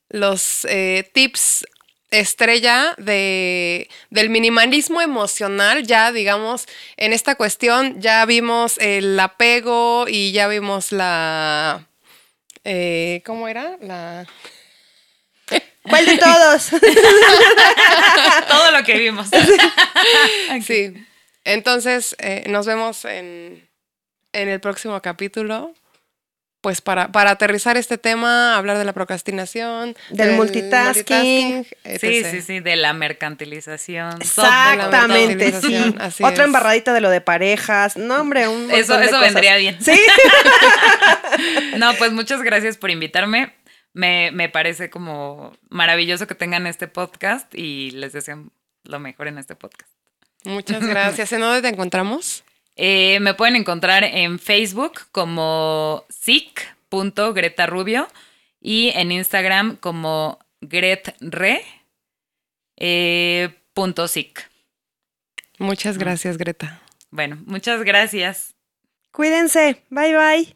los 0.09 0.65
eh, 0.67 1.11
tips 1.13 1.67
estrella 2.13 2.95
de, 2.97 3.89
del 4.11 4.31
minimalismo 4.31 5.03
emocional, 5.03 5.85
ya 5.85 6.13
digamos, 6.13 6.67
en 6.97 7.13
esta 7.13 7.35
cuestión 7.35 8.01
ya 8.01 8.25
vimos 8.25 8.79
el 8.79 9.19
apego 9.19 10.07
y 10.09 10.31
ya 10.31 10.47
vimos 10.47 10.93
la... 10.93 11.88
eh, 12.71 13.23
¿Cómo 13.25 13.49
era? 13.49 13.79
La... 13.81 14.27
¿Cuál 15.83 16.05
de 16.05 16.19
todos? 16.19 16.71
Todo 18.49 18.71
lo 18.73 18.85
que 18.85 18.99
vimos. 18.99 19.29
Sí. 20.65 20.95
Entonces, 21.45 22.15
eh, 22.19 22.45
nos 22.49 22.67
vemos 22.67 23.07
en, 23.07 23.67
en 24.33 24.49
el 24.49 24.61
próximo 24.61 25.01
capítulo. 25.01 25.73
Pues 26.61 26.81
para, 26.81 27.13
para 27.13 27.31
aterrizar 27.31 27.77
este 27.77 27.99
tema, 27.99 28.57
hablar 28.57 28.79
de 28.79 28.85
la 28.85 28.93
procrastinación, 28.93 29.95
Del 30.11 30.33
multitasking. 30.33 31.65
Sí, 31.65 31.71
etc. 31.85 32.27
sí, 32.33 32.43
sí, 32.43 32.61
de 32.61 32.75
la 32.75 32.93
mercantilización. 32.95 34.21
Exactamente, 34.21 35.53
sí. 35.61 35.77
Así 36.01 36.25
Otra 36.25 36.43
es. 36.43 36.47
embarradita 36.47 36.93
de 36.93 37.01
lo 37.01 37.11
de 37.11 37.21
parejas. 37.21 37.97
No, 37.97 38.17
hombre, 38.17 38.49
un 38.49 38.71
Eso, 38.73 38.99
eso 38.99 39.11
cosas. 39.13 39.21
vendría 39.21 39.57
bien. 39.57 39.79
Sí. 39.81 39.93
No, 41.77 41.95
pues 41.95 42.11
muchas 42.13 42.43
gracias 42.43 42.77
por 42.77 42.91
invitarme. 42.91 43.55
Me, 43.93 44.31
me 44.33 44.49
parece 44.49 44.91
como 44.91 45.57
maravilloso 45.69 46.27
que 46.27 46.35
tengan 46.35 46.67
este 46.67 46.89
podcast 46.89 47.55
y 47.55 47.93
les 47.93 48.13
deseo 48.13 48.51
lo 48.85 48.99
mejor 48.99 49.29
en 49.29 49.39
este 49.39 49.55
podcast. 49.55 49.91
Muchas 50.45 50.85
gracias. 50.87 51.33
¿En 51.33 51.41
dónde 51.41 51.63
te 51.63 51.69
encontramos? 51.69 52.43
Eh, 52.81 53.19
me 53.21 53.35
pueden 53.35 53.57
encontrar 53.57 54.05
en 54.05 54.39
Facebook 54.39 55.01
como 55.11 56.05
sic.gretarubio 56.09 58.07
y 58.61 58.91
en 58.95 59.11
Instagram 59.11 59.75
como 59.77 60.39
gretre. 60.61 61.65
eh, 62.77 63.49
punto 63.75 64.07
sic. 64.07 64.49
Muchas 65.59 65.99
gracias, 65.99 66.39
Greta. 66.39 66.81
Bueno, 67.11 67.43
muchas 67.47 67.83
gracias. 67.83 68.55
Cuídense. 69.11 69.83
Bye, 69.91 70.15
bye. 70.15 70.55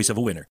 voice 0.01 0.09
of 0.09 0.17
a 0.17 0.21
winner. 0.21 0.47